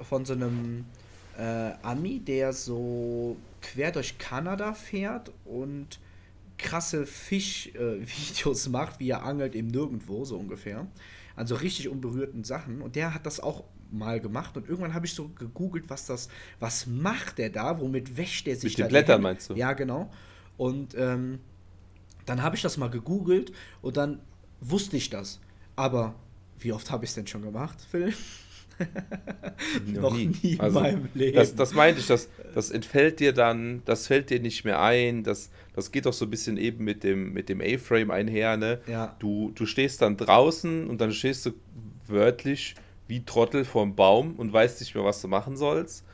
von 0.00 0.24
so 0.24 0.34
einem 0.34 0.84
äh, 1.38 1.72
Ami, 1.82 2.20
der 2.20 2.52
so 2.52 3.36
quer 3.60 3.92
durch 3.92 4.18
Kanada 4.18 4.74
fährt 4.74 5.32
und 5.44 6.00
krasse 6.58 7.06
Fischvideos 7.06 8.66
äh, 8.66 8.70
macht, 8.70 9.00
wie 9.00 9.10
er 9.10 9.24
angelt 9.24 9.54
im 9.54 9.68
Nirgendwo, 9.68 10.24
so 10.24 10.36
ungefähr 10.36 10.86
an 11.36 11.46
so 11.46 11.54
richtig 11.54 11.88
unberührten 11.88 12.44
Sachen. 12.44 12.82
Und 12.82 12.96
der 12.96 13.14
hat 13.14 13.26
das 13.26 13.40
auch 13.40 13.64
mal 13.90 14.20
gemacht. 14.20 14.56
Und 14.56 14.68
irgendwann 14.68 14.94
habe 14.94 15.06
ich 15.06 15.14
so 15.14 15.28
gegoogelt, 15.28 15.90
was 15.90 16.06
das, 16.06 16.28
was 16.60 16.86
macht 16.86 17.38
der 17.38 17.50
da, 17.50 17.78
womit 17.78 18.16
wäscht 18.16 18.46
der 18.46 18.56
sich 18.56 18.76
Mit 18.76 18.86
den 18.86 18.88
Blättern 18.88 19.22
meinst 19.22 19.50
du? 19.50 19.54
Ja, 19.54 19.72
genau. 19.72 20.10
Und 20.56 20.94
ähm, 20.96 21.40
dann 22.26 22.42
habe 22.42 22.56
ich 22.56 22.62
das 22.62 22.76
mal 22.76 22.90
gegoogelt 22.90 23.52
und 23.80 23.96
dann 23.96 24.20
wusste 24.60 24.96
ich 24.96 25.10
das. 25.10 25.40
Aber 25.76 26.14
wie 26.58 26.72
oft 26.72 26.90
habe 26.90 27.04
ich 27.04 27.10
es 27.10 27.14
denn 27.14 27.26
schon 27.26 27.42
gemacht, 27.42 27.78
Phil? 27.90 28.14
Noch, 29.86 30.02
Noch 30.02 30.16
nie, 30.16 30.32
nie 30.42 30.60
also, 30.60 30.78
in 30.78 30.84
meinem 30.84 31.08
Leben. 31.14 31.36
Das, 31.36 31.54
das 31.54 31.74
meinte 31.74 32.00
ich, 32.00 32.06
das, 32.06 32.28
das 32.54 32.70
entfällt 32.70 33.20
dir 33.20 33.32
dann, 33.32 33.82
das 33.84 34.06
fällt 34.06 34.30
dir 34.30 34.40
nicht 34.40 34.64
mehr 34.64 34.80
ein, 34.80 35.22
das, 35.22 35.50
das 35.74 35.92
geht 35.92 36.06
doch 36.06 36.12
so 36.12 36.26
ein 36.26 36.30
bisschen 36.30 36.56
eben 36.56 36.84
mit 36.84 37.04
dem, 37.04 37.32
mit 37.32 37.48
dem 37.48 37.60
A-Frame 37.60 38.10
einher, 38.10 38.56
ne? 38.56 38.80
Ja. 38.86 39.16
Du, 39.18 39.52
du 39.54 39.66
stehst 39.66 40.02
dann 40.02 40.16
draußen 40.16 40.88
und 40.88 41.00
dann 41.00 41.12
stehst 41.12 41.46
du 41.46 41.52
wörtlich 42.06 42.74
wie 43.08 43.24
Trottel 43.24 43.64
vorm 43.64 43.94
Baum 43.94 44.36
und 44.36 44.52
weißt 44.52 44.80
nicht 44.80 44.94
mehr, 44.94 45.04
was 45.04 45.20
du 45.20 45.28
machen 45.28 45.56
sollst. 45.56 46.04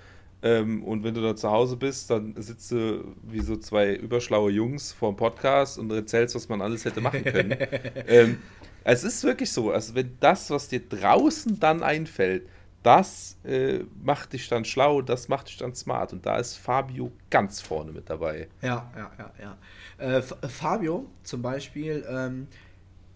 Ähm, 0.41 0.85
und 0.85 1.03
wenn 1.03 1.15
du 1.15 1.21
dann 1.21 1.37
zu 1.37 1.51
Hause 1.51 1.77
bist, 1.77 2.11
dann 2.11 2.35
sitzt 2.37 2.71
du 2.71 3.17
wie 3.23 3.41
so 3.41 3.57
zwei 3.57 3.95
überschlaue 3.95 4.53
Jungs 4.53 4.93
vorm 4.93 5.17
Podcast 5.17 5.79
und 5.79 5.91
erzählst, 5.91 6.35
was 6.37 6.49
man 6.49 6.63
alles 6.63 6.85
hätte 6.85 7.01
machen 7.01 7.25
können. 7.25 7.57
ähm, 8.07 8.39
es 8.85 9.03
ist 9.03 9.25
wirklich 9.25 9.51
so, 9.51 9.73
also 9.73 9.95
wenn 9.95 10.17
das, 10.21 10.51
was 10.51 10.69
dir 10.69 10.81
draußen 10.81 11.59
dann 11.59 11.83
einfällt, 11.83 12.49
das 12.83 13.37
äh, 13.45 13.81
macht 14.03 14.33
dich 14.33 14.49
dann 14.49 14.65
schlau, 14.65 15.03
das 15.03 15.29
macht 15.29 15.49
dich 15.49 15.57
dann 15.57 15.75
smart. 15.75 16.13
Und 16.13 16.25
da 16.25 16.37
ist 16.39 16.57
Fabio 16.57 17.13
ganz 17.31 17.61
vorne 17.61 17.93
mit 17.93 18.09
dabei. 18.09 18.49
Ja, 18.63 18.91
ja, 18.97 19.11
ja, 19.19 19.33
ja. 19.41 20.17
Äh, 20.19 20.23
Fabio 20.23 21.07
zum 21.23 21.43
Beispiel 21.43 22.07
ähm, 22.09 22.49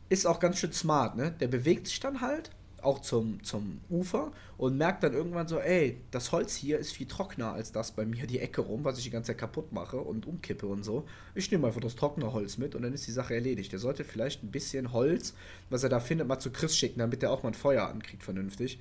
ist 0.09 0.27
auch 0.27 0.41
ganz 0.41 0.59
schön 0.59 0.73
smart, 0.73 1.17
ne? 1.17 1.31
Der 1.33 1.49
bewegt 1.49 1.87
sich 1.87 2.01
dann 2.01 2.21
halt 2.21 2.51
auch 2.83 3.01
zum, 3.01 3.43
zum 3.43 3.81
Ufer 3.91 4.33
und 4.59 4.77
merkt 4.77 5.03
dann 5.03 5.13
irgendwann 5.13 5.49
so, 5.49 5.59
ey, 5.59 5.99
das 6.11 6.33
Holz 6.33 6.55
hier 6.55 6.79
ist 6.79 6.93
viel 6.93 7.07
trockener 7.07 7.53
als 7.53 7.73
das 7.73 7.93
bei 7.93 8.05
mir 8.05 8.27
die 8.27 8.39
Ecke 8.39 8.61
rum, 8.61 8.85
was 8.85 8.99
ich 8.99 9.05
die 9.05 9.11
ganze 9.11 9.29
Zeit 9.29 9.39
kaputt 9.39 9.73
mache 9.73 9.99
und 9.99 10.27
umkippe 10.27 10.67
und 10.67 10.85
so. 10.85 11.05
Ich 11.35 11.51
nehme 11.51 11.67
einfach 11.67 11.81
das 11.81 11.97
trockene 11.97 12.33
Holz 12.33 12.59
mit 12.59 12.75
und 12.75 12.83
dann 12.83 12.93
ist 12.93 13.07
die 13.07 13.13
Sache 13.13 13.35
erledigt. 13.35 13.73
Er 13.73 13.79
sollte 13.79 14.05
vielleicht 14.05 14.43
ein 14.43 14.51
bisschen 14.51 14.93
Holz, 14.93 15.35
was 15.71 15.83
er 15.83 15.89
da 15.89 16.01
findet, 16.01 16.29
mal 16.29 16.39
zu 16.39 16.51
Chris 16.51 16.77
schicken, 16.77 16.99
damit 16.99 17.23
er 17.23 17.33
auch 17.33 17.43
mal 17.43 17.51
ein 17.51 17.55
Feuer 17.55 17.89
ankriegt 17.89 18.23
vernünftig. 18.23 18.79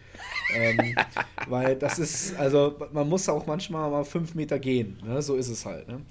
ähm, 0.55 0.95
weil 1.47 1.75
das 1.75 1.99
ist, 1.99 2.35
also 2.35 2.77
man 2.91 3.07
muss 3.09 3.27
auch 3.29 3.45
manchmal 3.45 3.89
mal 3.89 4.03
fünf 4.03 4.35
Meter 4.35 4.59
gehen, 4.59 4.97
ne? 5.05 5.21
so 5.21 5.35
ist 5.35 5.49
es 5.49 5.65
halt. 5.65 5.87
Ne? 5.87 6.01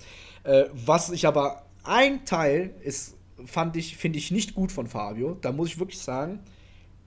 Äh, 0.44 0.64
was 0.72 1.10
ich 1.10 1.26
aber 1.26 1.66
ein 1.84 2.24
Teil 2.24 2.74
ist, 2.82 3.16
fand 3.44 3.76
ich, 3.76 3.96
finde 3.96 4.18
ich 4.18 4.30
nicht 4.30 4.54
gut 4.54 4.72
von 4.72 4.86
Fabio. 4.86 5.36
Da 5.40 5.52
muss 5.52 5.68
ich 5.68 5.78
wirklich 5.78 6.00
sagen, 6.00 6.40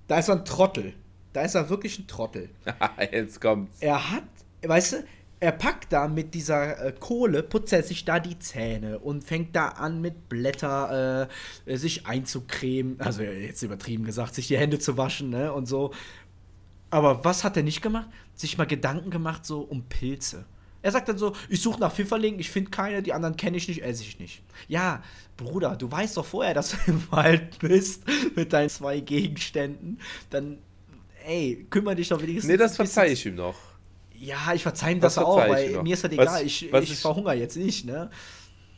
da 0.07 0.19
ist 0.19 0.29
er 0.29 0.35
ein 0.35 0.45
Trottel. 0.45 0.93
Da 1.33 1.41
ist 1.41 1.55
er 1.55 1.69
wirklich 1.69 1.99
ein 1.99 2.07
Trottel. 2.07 2.49
Jetzt 3.11 3.41
kommt's. 3.41 3.77
Er 3.79 4.11
hat, 4.11 4.23
weißt 4.61 4.93
du, 4.93 5.03
er 5.43 5.51
packt 5.51 5.91
da 5.91 6.07
mit 6.07 6.33
dieser 6.35 6.85
äh, 6.85 6.93
Kohle, 6.97 7.43
putzt 7.43 7.73
er 7.73 7.83
sich 7.83 8.05
da 8.05 8.19
die 8.19 8.39
Zähne 8.39 8.99
und 8.99 9.25
fängt 9.25 9.53
da 9.55 9.67
an 9.67 9.99
mit 9.99 10.29
Blätter 10.29 11.27
äh, 11.65 11.75
sich 11.75 12.07
einzucremen. 12.07 13.01
Also 13.01 13.23
jetzt 13.23 13.61
übertrieben 13.61 14.05
gesagt, 14.05 14.35
sich 14.35 14.47
die 14.47 14.57
Hände 14.57 14.79
zu 14.79 14.95
waschen, 14.95 15.31
ne? 15.31 15.51
Und 15.51 15.65
so. 15.65 15.91
Aber 16.91 17.25
was 17.25 17.43
hat 17.43 17.57
er 17.57 17.63
nicht 17.63 17.81
gemacht? 17.81 18.07
Sich 18.35 18.57
mal 18.57 18.67
Gedanken 18.67 19.09
gemacht, 19.09 19.45
so 19.45 19.61
um 19.61 19.83
Pilze. 19.83 20.45
Er 20.83 20.91
sagt 20.91 21.07
dann 21.07 21.17
so, 21.17 21.33
ich 21.49 21.61
suche 21.61 21.79
nach 21.79 21.93
Pfifferlingen, 21.93 22.39
ich 22.41 22.51
finde 22.51 22.69
keine, 22.69 23.01
die 23.01 23.13
anderen 23.13 23.37
kenne 23.37 23.55
ich 23.55 23.69
nicht, 23.69 23.81
esse 23.81 24.03
ich 24.03 24.19
nicht. 24.19 24.43
Ja, 24.67 25.01
Bruder, 25.37 25.77
du 25.77 25.89
weißt 25.89 26.17
doch 26.17 26.25
vorher, 26.25 26.53
dass 26.53 26.71
du 26.71 26.77
im 26.87 27.01
Wald 27.11 27.57
bist 27.59 28.03
mit 28.35 28.51
deinen 28.51 28.69
zwei 28.69 28.99
Gegenständen. 28.99 29.99
Dann, 30.29 30.59
ey, 31.25 31.65
kümmere 31.69 31.95
dich 31.95 32.09
doch 32.09 32.21
wenigstens. 32.21 32.51
Nee, 32.51 32.57
das 32.57 32.75
verzeihe 32.75 33.13
ich 33.13 33.25
ihm 33.25 33.35
noch. 33.35 33.55
Ja, 34.13 34.53
ich 34.53 34.61
verzeihe 34.61 34.93
ihm 34.93 34.99
das, 34.99 35.15
das 35.15 35.23
auch, 35.23 35.37
weil 35.37 35.81
mir 35.83 35.93
ist 35.93 36.03
das 36.03 36.11
egal, 36.11 36.45
ich, 36.45 36.71
ich, 36.71 36.91
ich 36.91 36.99
verhungere 36.99 37.35
jetzt 37.35 37.57
nicht, 37.57 37.85
ne? 37.85 38.09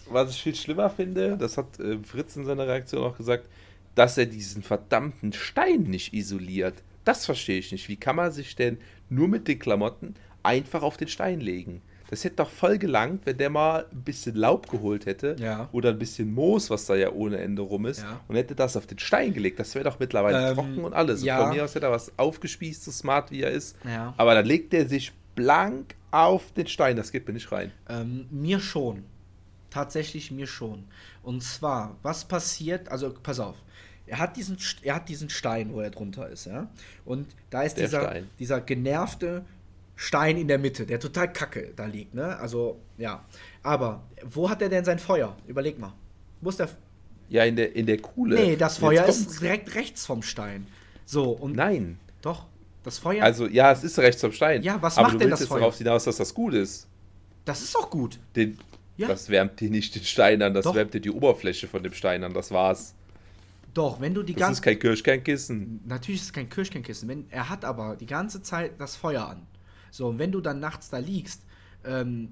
Was 0.08 0.30
ich 0.30 0.44
viel 0.44 0.56
schlimmer 0.56 0.92
finde, 0.92 1.36
das 1.38 1.58
hat 1.58 1.80
äh, 1.80 1.98
Fritz 2.04 2.36
in 2.36 2.46
seiner 2.46 2.68
Reaktion 2.68 3.04
auch 3.04 3.18
gesagt, 3.18 3.50
dass 3.96 4.18
er 4.18 4.28
diesen 4.28 4.62
verdammten 4.62 5.34
Stein 5.34 5.84
nicht 5.84 6.14
isoliert. 6.14 6.84
Das 7.04 7.26
verstehe 7.26 7.58
ich 7.58 7.72
nicht. 7.72 7.90
Wie 7.90 7.96
kann 7.96 8.16
man 8.16 8.32
sich 8.32 8.56
denn 8.56 8.78
nur 9.10 9.28
mit 9.28 9.48
den 9.48 9.58
Klamotten 9.58 10.16
einfach 10.44 10.84
auf 10.84 10.98
den 10.98 11.08
Stein 11.08 11.40
legen? 11.40 11.82
Das 12.10 12.24
hätte 12.24 12.38
doch 12.38 12.50
voll 12.50 12.78
gelangt, 12.78 13.26
wenn 13.26 13.38
der 13.38 13.50
mal 13.50 13.86
ein 13.92 14.04
bisschen 14.04 14.36
Laub 14.36 14.70
geholt 14.70 15.06
hätte 15.06 15.36
ja. 15.40 15.70
oder 15.72 15.90
ein 15.90 16.00
bisschen 16.00 16.34
Moos, 16.34 16.70
was 16.70 16.86
da 16.86 16.96
ja 16.96 17.12
ohne 17.12 17.38
Ende 17.38 17.62
rum 17.62 17.86
ist, 17.86 18.02
ja. 18.02 18.22
und 18.28 18.36
hätte 18.36 18.56
das 18.56 18.78
auf 18.78 18.86
den 18.86 19.00
Stein 19.00 19.34
gelegt. 19.34 19.60
Das 19.60 19.74
wäre 19.76 19.86
doch 19.86 20.00
mittlerweile 20.00 20.50
ähm, 20.50 20.56
trocken 20.56 20.84
und 20.84 20.94
alles. 20.94 21.24
Ja. 21.24 21.40
Und 21.40 21.48
von 21.48 21.56
mir 21.56 21.64
aus 21.64 21.74
hätte 21.76 21.88
er 21.88 21.92
was 21.92 22.12
aufgespießt, 22.18 22.84
so 22.84 22.92
smart 22.92 23.32
wie 23.32 23.42
er 23.42 23.52
ist. 23.52 23.76
Aber 24.18 24.36
dann 24.36 24.46
legt 24.46 24.74
er 24.74 24.88
sich 24.88 25.14
blank 25.36 25.96
auf 26.12 26.52
den 26.54 26.68
Stein. 26.68 26.96
Das 26.96 27.12
geht 27.12 27.28
mir 27.28 27.34
nicht 27.34 27.52
rein. 27.52 27.72
Ähm, 27.90 28.28
mir 28.32 28.60
schon. 28.60 29.04
Tatsächlich 29.70 30.32
mir 30.32 30.48
schon. 30.48 30.86
Und 31.24 31.44
zwar, 31.44 31.98
was 32.02 32.26
passiert, 32.26 32.90
also 32.90 33.14
pass 33.22 33.40
auf, 33.40 33.56
er 34.08 34.20
hat 34.20 34.38
diesen, 34.38 34.58
er 34.84 34.96
hat 34.96 35.10
diesen 35.10 35.30
Stein, 35.30 35.74
wo 35.74 35.82
er 35.82 35.90
drunter 35.90 36.30
ist, 36.30 36.46
ja. 36.46 36.70
Und 37.04 37.28
da 37.50 37.64
ist 37.64 37.78
dieser, 37.78 38.22
dieser 38.40 38.62
genervte 38.62 39.44
Stein 39.96 40.38
in 40.38 40.48
der 40.48 40.58
Mitte, 40.58 40.86
der 40.86 41.00
total 41.00 41.32
kacke 41.32 41.72
da 41.76 41.86
liegt, 41.86 42.14
ne? 42.14 42.38
Also, 42.38 42.82
ja. 42.98 43.24
Aber 43.64 44.04
wo 44.24 44.50
hat 44.50 44.62
er 44.62 44.70
denn 44.70 44.84
sein 44.84 45.00
Feuer? 45.00 45.36
Überleg 45.48 45.80
mal. 45.80 45.94
Wo 46.42 46.50
ist 46.50 46.60
der. 46.60 46.70
Ja, 47.30 47.44
in 47.44 47.56
der, 47.56 47.76
in 47.76 47.86
der 47.86 47.98
Kuhle. 47.98 48.36
Nee, 48.36 48.56
das 48.56 48.78
Feuer 48.78 49.06
ist 49.06 49.42
direkt 49.42 49.74
rechts 49.76 50.06
vom 50.06 50.22
Stein. 50.22 50.68
So, 51.06 51.32
und. 51.32 51.56
Nein. 51.56 51.98
Doch. 52.22 52.46
Das 52.84 53.00
Feuer. 53.00 53.24
Also, 53.24 53.48
ja, 53.48 53.72
es 53.72 53.84
ist 53.84 53.98
rechts 53.98 54.22
vom 54.22 54.32
Stein. 54.32 54.62
Ja, 54.62 54.82
was 54.82 54.98
aber 54.98 55.08
macht 55.08 55.22
denn 55.22 55.30
das 55.30 55.46
Feuer? 55.46 55.60
darauf 55.60 55.78
hinaus, 55.78 56.04
dass 56.04 56.18
das 56.18 56.34
gut 56.34 56.54
ist. 56.54 56.88
Das 57.46 57.62
ist 57.62 57.74
doch 57.74 57.90
gut. 57.90 58.20
Den, 58.36 58.60
ja. 58.98 59.08
Das 59.08 59.30
wärmt 59.30 59.60
dir 59.60 59.70
nicht 59.70 59.96
den 59.96 60.04
Stein 60.04 60.42
an, 60.42 60.54
das 60.54 60.66
doch. 60.66 60.76
wärmt 60.76 60.94
dir 60.94 61.02
die 61.02 61.12
Oberfläche 61.12 61.68
von 61.68 61.82
dem 61.84 61.94
Stein 61.94 62.24
an, 62.24 62.34
das 62.34 62.52
war's. 62.52 62.94
Doch, 63.74 64.00
wenn 64.00 64.14
du 64.14 64.24
die 64.24 64.34
ganze. 64.34 64.52
Das 64.52 64.58
ist 64.60 64.62
kein 64.62 64.80
Kirschkernkissen. 64.80 65.82
Natürlich 65.86 66.22
ist 66.22 66.28
es 66.28 66.34
kein 66.34 66.50
Kirschkernkissen. 66.50 67.10
Wenn, 67.10 67.26
er 67.30 67.50
hat 67.50 67.66
aber 67.66 67.96
die 67.96 68.06
ganze 68.06 68.42
Zeit 68.42 68.74
das 68.80 68.96
Feuer 68.96 69.28
an. 69.28 69.46
So, 69.96 70.08
und 70.08 70.20
wenn 70.20 70.32
du 70.32 70.42
dann 70.42 70.60
nachts 70.60 70.90
da 70.90 70.98
liegst, 70.98 71.42
ähm, 71.86 72.30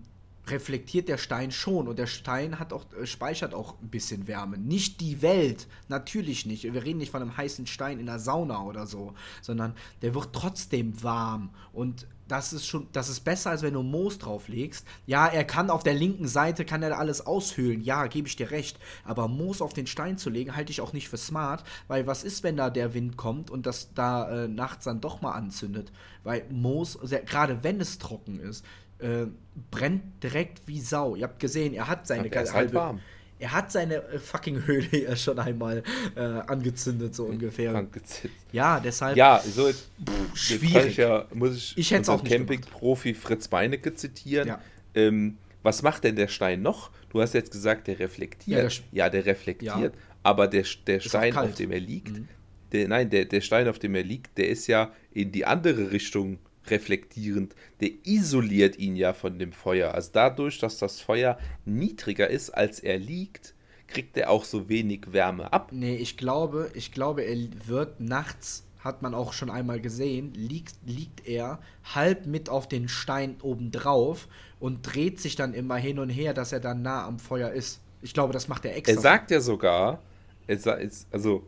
reflektiert 0.47 1.07
der 1.07 1.17
Stein 1.17 1.51
schon 1.51 1.87
und 1.87 1.97
der 1.97 2.07
Stein 2.07 2.59
hat 2.59 2.73
auch, 2.73 2.85
äh, 2.93 3.05
speichert 3.05 3.53
auch 3.53 3.79
ein 3.81 3.87
bisschen 3.87 4.27
Wärme. 4.27 4.57
Nicht 4.57 4.99
die 4.99 5.21
Welt, 5.21 5.67
natürlich 5.87 6.45
nicht. 6.45 6.63
Wir 6.63 6.83
reden 6.83 6.99
nicht 6.99 7.11
von 7.11 7.21
einem 7.21 7.37
heißen 7.37 7.65
Stein 7.65 7.99
in 7.99 8.07
der 8.07 8.19
Sauna 8.19 8.63
oder 8.63 8.85
so, 8.85 9.13
sondern 9.41 9.75
der 10.01 10.13
wird 10.13 10.33
trotzdem 10.33 11.01
warm 11.01 11.51
und 11.71 12.05
das 12.27 12.53
ist 12.53 12.65
schon, 12.65 12.87
das 12.91 13.09
ist 13.09 13.21
besser, 13.21 13.49
als 13.51 13.61
wenn 13.61 13.73
du 13.73 13.83
Moos 13.83 14.17
drauflegst. 14.17 14.85
Ja, 15.05 15.27
er 15.27 15.43
kann 15.43 15.69
auf 15.69 15.83
der 15.83 15.93
linken 15.93 16.27
Seite, 16.27 16.65
kann 16.65 16.81
er 16.83 16.97
alles 16.97 17.25
aushöhlen. 17.25 17.81
Ja, 17.81 18.07
gebe 18.07 18.27
ich 18.27 18.35
dir 18.35 18.51
recht. 18.51 18.79
Aber 19.03 19.27
Moos 19.27 19.61
auf 19.61 19.73
den 19.73 19.87
Stein 19.87 20.17
zu 20.17 20.29
legen, 20.29 20.55
halte 20.55 20.71
ich 20.71 20.81
auch 20.81 20.93
nicht 20.93 21.09
für 21.09 21.17
smart. 21.17 21.63
Weil 21.87 22.07
was 22.07 22.23
ist, 22.23 22.43
wenn 22.43 22.57
da 22.57 22.69
der 22.69 22.93
Wind 22.93 23.17
kommt 23.17 23.51
und 23.51 23.65
das 23.65 23.93
da 23.93 24.45
äh, 24.45 24.47
nachts 24.47 24.85
dann 24.85 25.01
doch 25.01 25.21
mal 25.21 25.33
anzündet? 25.33 25.91
Weil 26.23 26.45
Moos, 26.49 26.97
gerade 27.25 27.63
wenn 27.63 27.81
es 27.81 27.97
trocken 27.97 28.39
ist, 28.39 28.65
äh, 28.99 29.25
brennt 29.69 30.23
direkt 30.23 30.67
wie 30.67 30.79
Sau. 30.79 31.15
Ihr 31.15 31.23
habt 31.23 31.39
gesehen, 31.39 31.73
er 31.73 31.87
hat 31.87 32.07
seine 32.07 32.29
ja, 32.29 32.41
er, 32.41 32.53
halt 32.53 32.73
warm. 32.73 32.99
Er 33.43 33.51
hat 33.51 33.73
seine 33.73 33.95
äh, 33.95 34.19
fucking 34.19 34.65
Höhle 34.65 34.87
ja 35.03 35.15
schon 35.17 35.37
einmal 35.37 35.83
äh, 36.15 36.21
angezündet, 36.21 37.13
so 37.13 37.25
ungefähr. 37.25 37.75
Angezündet. 37.75 38.39
Ja, 38.53 38.79
deshalb. 38.79 39.17
Ja, 39.17 39.39
so 39.39 39.67
ist, 39.67 39.89
pff, 40.07 40.37
schwierig. 40.37 40.91
Ich 40.91 40.97
ja, 40.97 41.25
muss 41.33 41.55
ich, 41.55 41.77
ich 41.77 41.91
hätte 41.91 42.11
auch 42.11 42.23
Camping-Profi 42.23 43.13
Fritz 43.13 43.49
Beinecke 43.49 43.93
zitieren. 43.93 44.47
Ja. 44.47 44.61
Ähm, 44.95 45.37
was 45.61 45.81
macht 45.81 46.05
denn 46.05 46.15
der 46.15 46.29
Stein 46.29 46.61
noch? 46.61 46.89
Du 47.09 47.21
hast 47.21 47.33
jetzt 47.33 47.51
gesagt, 47.51 47.87
der 47.87 47.99
reflektiert. 47.99 48.61
Ja, 48.61 48.67
der, 48.67 48.71
ja, 48.91 49.09
der 49.09 49.25
reflektiert. 49.25 49.93
Aber 50.23 50.47
der, 50.47 50.63
der 50.87 51.01
Stein, 51.01 51.35
auf 51.35 51.53
dem 51.55 51.71
er 51.71 51.81
liegt, 51.81 52.13
mhm. 52.13 52.27
der, 52.71 52.87
nein, 52.87 53.09
der, 53.09 53.25
der 53.25 53.41
Stein, 53.41 53.67
auf 53.67 53.77
dem 53.77 53.93
er 53.95 54.03
liegt, 54.03 54.37
der 54.37 54.47
ist 54.47 54.67
ja 54.67 54.93
in 55.11 55.33
die 55.33 55.45
andere 55.45 55.91
Richtung 55.91 56.39
reflektierend, 56.67 57.55
der 57.81 57.89
isoliert 58.03 58.77
ihn 58.77 58.95
ja 58.95 59.13
von 59.13 59.39
dem 59.39 59.51
Feuer. 59.51 59.93
Also 59.93 60.11
dadurch, 60.13 60.59
dass 60.59 60.77
das 60.77 60.99
Feuer 60.99 61.37
niedriger 61.65 62.29
ist, 62.29 62.49
als 62.49 62.79
er 62.79 62.97
liegt, 62.97 63.53
kriegt 63.87 64.17
er 64.17 64.29
auch 64.29 64.45
so 64.45 64.69
wenig 64.69 65.13
Wärme 65.13 65.51
ab. 65.53 65.71
Nee, 65.71 65.95
ich 65.95 66.17
glaube, 66.17 66.71
ich 66.73 66.91
glaube, 66.91 67.23
er 67.23 67.37
wird 67.65 67.99
nachts, 67.99 68.65
hat 68.79 69.01
man 69.01 69.13
auch 69.13 69.33
schon 69.33 69.49
einmal 69.49 69.79
gesehen, 69.79 70.33
liegt, 70.33 70.75
liegt 70.85 71.27
er 71.27 71.59
halb 71.83 72.25
mit 72.25 72.49
auf 72.49 72.67
den 72.67 72.89
Stein 72.89 73.37
obendrauf 73.41 74.27
und 74.59 74.81
dreht 74.81 75.19
sich 75.19 75.35
dann 75.35 75.53
immer 75.53 75.75
hin 75.75 75.99
und 75.99 76.09
her, 76.09 76.33
dass 76.33 76.51
er 76.51 76.59
dann 76.59 76.81
nah 76.81 77.05
am 77.05 77.19
Feuer 77.19 77.51
ist. 77.51 77.81
Ich 78.01 78.13
glaube, 78.13 78.33
das 78.33 78.47
macht 78.47 78.65
er 78.65 78.75
extra. 78.75 78.95
Er 78.95 79.01
sagt 79.01 79.31
ja 79.31 79.39
sogar, 79.39 80.01
er, 80.47 80.89
also 81.11 81.45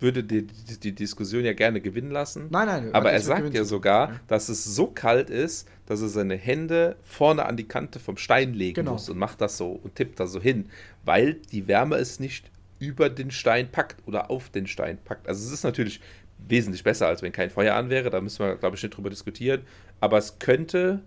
würde 0.00 0.24
die, 0.24 0.46
die, 0.46 0.80
die, 0.80 0.92
Diskussion 0.92 1.44
ja 1.44 1.52
gerne 1.52 1.80
gewinnen 1.80 2.10
lassen. 2.10 2.48
Nein, 2.50 2.66
nein. 2.66 2.94
Aber 2.94 3.12
er 3.12 3.20
sagt 3.20 3.54
ja 3.54 3.64
sogar, 3.64 4.10
ja. 4.10 4.20
dass 4.28 4.48
es 4.48 4.64
so 4.64 4.86
kalt 4.86 5.30
ist, 5.30 5.68
dass 5.86 6.00
er 6.00 6.08
seine 6.08 6.36
Hände 6.36 6.96
vorne 7.02 7.44
an 7.46 7.56
die 7.56 7.68
Kante 7.68 7.98
vom 7.98 8.16
Stein 8.16 8.54
legen 8.54 8.76
genau. 8.76 8.92
muss 8.92 9.08
und 9.08 9.18
macht 9.18 9.40
das 9.40 9.56
so 9.56 9.72
und 9.72 9.94
tippt 9.94 10.18
da 10.18 10.26
so 10.26 10.40
hin, 10.40 10.70
weil 11.04 11.34
die 11.52 11.68
Wärme 11.68 11.96
es 11.96 12.20
nicht 12.20 12.50
über 12.78 13.10
den 13.10 13.30
Stein 13.30 13.70
packt 13.70 13.96
oder 14.06 14.30
auf 14.30 14.48
den 14.48 14.66
Stein 14.66 14.98
packt. 15.04 15.28
Also 15.28 15.46
es 15.46 15.52
ist 15.52 15.64
natürlich 15.64 16.00
wesentlich 16.48 16.82
besser, 16.82 17.06
als 17.06 17.22
wenn 17.22 17.32
kein 17.32 17.50
Feuer 17.50 17.74
an 17.74 17.90
wäre. 17.90 18.10
Da 18.10 18.20
müssen 18.20 18.44
wir, 18.44 18.56
glaube 18.56 18.76
ich, 18.76 18.82
nicht 18.82 18.96
drüber 18.96 19.10
diskutieren. 19.10 19.62
Aber 20.00 20.18
es 20.18 20.38
könnte 20.38 21.02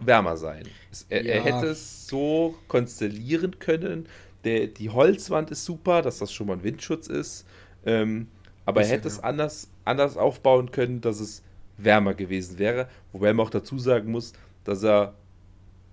wärmer 0.00 0.36
sein. 0.36 0.64
Es, 0.90 1.06
er, 1.08 1.24
ja. 1.24 1.34
er, 1.34 1.44
hätte 1.44 1.66
es 1.68 2.06
so 2.06 2.56
konstellieren 2.68 3.58
können. 3.58 4.06
Der, 4.44 4.66
die 4.66 4.90
Holzwand 4.90 5.50
ist 5.50 5.64
super, 5.64 6.02
dass 6.02 6.18
das 6.18 6.32
schon 6.32 6.46
mal 6.46 6.54
ein 6.54 6.64
Windschutz 6.64 7.08
ist. 7.08 7.46
Ähm, 7.88 8.28
aber 8.64 8.82
er 8.82 8.88
hätte 8.88 9.08
es 9.08 9.22
anders, 9.22 9.68
anders 9.84 10.16
aufbauen 10.16 10.70
können, 10.70 11.00
dass 11.00 11.20
es 11.20 11.42
wärmer 11.78 12.14
gewesen 12.14 12.58
wäre. 12.58 12.88
Wobei 13.12 13.32
man 13.32 13.46
auch 13.46 13.50
dazu 13.50 13.78
sagen 13.78 14.10
muss, 14.10 14.34
dass 14.64 14.82
er 14.82 15.14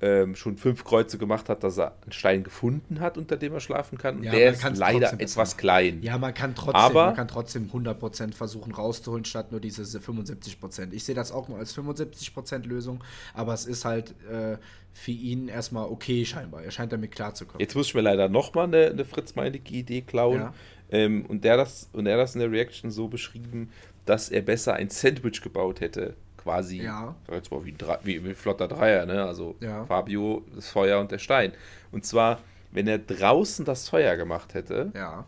ähm, 0.01 0.35
schon 0.35 0.57
fünf 0.57 0.83
Kreuze 0.83 1.17
gemacht 1.17 1.47
hat, 1.47 1.63
dass 1.63 1.77
er 1.77 1.95
einen 2.03 2.11
Stein 2.11 2.43
gefunden 2.43 2.99
hat, 2.99 3.17
unter 3.17 3.37
dem 3.37 3.53
er 3.53 3.61
schlafen 3.61 3.97
kann. 3.97 4.21
Ja, 4.23 4.31
der 4.31 4.51
ist 4.51 4.77
leider 4.77 5.13
etwas 5.19 5.55
klein. 5.55 6.01
Ja, 6.01 6.17
man 6.17 6.33
kann 6.33 6.53
trotzdem, 6.53 6.75
Aber, 6.75 7.05
man 7.05 7.15
kann 7.15 7.29
trotzdem 7.29 7.69
100% 7.71 8.33
versuchen 8.33 8.73
rauszuholen, 8.73 9.23
statt 9.23 9.51
nur 9.51 9.61
diese 9.61 9.83
75%. 9.83 10.91
Ich 10.91 11.05
sehe 11.05 11.15
das 11.15 11.31
auch 11.31 11.47
mal 11.47 11.59
als 11.59 11.75
75% 11.77 12.67
Lösung, 12.67 13.03
aber 13.33 13.53
es 13.53 13.65
ist 13.65 13.85
halt 13.85 14.13
äh, 14.29 14.57
für 14.91 15.11
ihn 15.11 15.47
erstmal 15.47 15.85
okay 15.89 16.25
scheinbar. 16.25 16.63
Er 16.63 16.71
scheint 16.71 16.91
damit 16.91 17.11
klarzukommen. 17.13 17.61
Jetzt 17.61 17.75
muss 17.75 17.87
ich 17.87 17.95
mir 17.95 18.01
leider 18.01 18.27
nochmal 18.27 18.65
eine, 18.65 18.87
eine 18.87 19.05
Fritz-Meinecke-Idee 19.05 20.01
klauen. 20.01 20.39
Ja. 20.39 20.53
Ähm, 20.91 21.25
und, 21.25 21.43
der 21.43 21.57
das, 21.57 21.89
und 21.93 22.05
er 22.05 22.17
das 22.17 22.35
in 22.35 22.41
der 22.41 22.51
Reaction 22.51 22.91
so 22.91 23.07
beschrieben, 23.07 23.71
dass 24.05 24.29
er 24.29 24.41
besser 24.41 24.73
ein 24.73 24.89
Sandwich 24.89 25.41
gebaut 25.41 25.81
hätte. 25.81 26.15
Quasi. 26.37 26.83
Ja. 26.83 27.15
Jetzt 27.31 27.51
mal 27.51 27.65
wie 27.65 27.71
ein, 27.71 27.97
wie, 28.03 28.23
wie 28.23 28.33
flotter 28.35 28.67
Dreier, 28.67 29.05
ne? 29.05 29.23
Also 29.25 29.55
ja. 29.59 29.83
Fabio, 29.85 30.45
das 30.53 30.69
Feuer 30.69 30.99
und 30.99 31.11
der 31.11 31.17
Stein. 31.17 31.53
Und 31.91 32.05
zwar, 32.05 32.39
wenn 32.71 32.87
er 32.87 32.99
draußen 32.99 33.65
das 33.65 33.89
Feuer 33.89 34.15
gemacht 34.15 34.53
hätte. 34.53 34.91
Ja. 34.93 35.25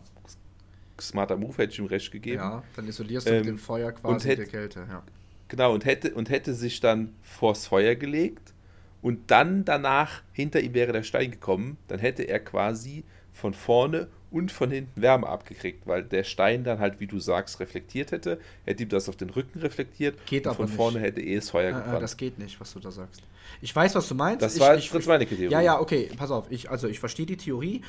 Smarter 1.00 1.36
Move 1.36 1.56
hätte 1.58 1.72
ich 1.72 1.78
ihm 1.78 1.86
recht 1.86 2.10
gegeben. 2.10 2.40
Ja, 2.40 2.62
dann 2.74 2.88
isolierst 2.88 3.28
du 3.28 3.32
ähm, 3.32 3.38
mit 3.38 3.46
dem 3.46 3.58
Feuer 3.58 3.92
quasi 3.92 4.28
hätte, 4.28 4.44
die 4.44 4.50
Kälte, 4.50 4.86
ja. 4.88 5.02
Genau, 5.48 5.72
und 5.72 5.84
hätte, 5.84 6.12
und 6.14 6.28
hätte 6.28 6.54
sich 6.54 6.80
dann 6.80 7.14
vors 7.22 7.66
Feuer 7.66 7.94
gelegt 7.94 8.52
und 9.00 9.30
dann 9.30 9.64
danach 9.64 10.22
hinter 10.32 10.60
ihm 10.60 10.74
wäre 10.74 10.92
der 10.92 11.02
Stein 11.04 11.30
gekommen, 11.30 11.78
dann 11.88 12.00
hätte 12.00 12.24
er 12.24 12.40
quasi 12.40 13.04
von 13.32 13.54
vorne 13.54 14.08
und 14.30 14.52
von 14.52 14.70
hinten 14.70 15.00
Wärme 15.00 15.26
abgekriegt, 15.26 15.86
weil 15.86 16.02
der 16.04 16.24
Stein 16.24 16.64
dann 16.64 16.78
halt, 16.80 17.00
wie 17.00 17.06
du 17.06 17.18
sagst, 17.18 17.60
reflektiert 17.60 18.12
hätte. 18.12 18.38
Hätte 18.64 18.82
ihm 18.82 18.88
das 18.88 19.08
auf 19.08 19.16
den 19.16 19.30
Rücken 19.30 19.58
reflektiert. 19.60 20.18
Geht 20.26 20.46
und 20.46 20.50
aber 20.50 20.56
von 20.56 20.66
nicht. 20.66 20.76
vorne 20.76 21.00
hätte 21.00 21.20
eh 21.20 21.36
das 21.36 21.50
Feuer 21.50 21.72
Äh, 21.72 21.78
äh, 21.78 21.82
gebrannt. 21.82 22.02
das 22.02 22.16
geht 22.16 22.38
nicht, 22.38 22.60
was 22.60 22.72
du 22.72 22.80
da 22.80 22.90
sagst. 22.90 23.22
Ich 23.62 23.74
weiß, 23.74 23.94
was 23.94 24.06
du 24.08 24.14
meinst. 24.14 24.42
Das 24.42 24.54
ich, 24.54 24.60
war 24.60 24.76
ich, 24.76 24.90
Fritz 24.90 25.06
Meinecke 25.06 25.36
Theorie. 25.36 25.52
Ja, 25.52 25.60
ja, 25.60 25.80
okay, 25.80 26.10
pass 26.16 26.30
auf. 26.30 26.50
Ich, 26.50 26.70
also 26.70 26.88
ich 26.88 27.00
verstehe 27.00 27.24
die 27.26 27.36
Theorie. 27.38 27.82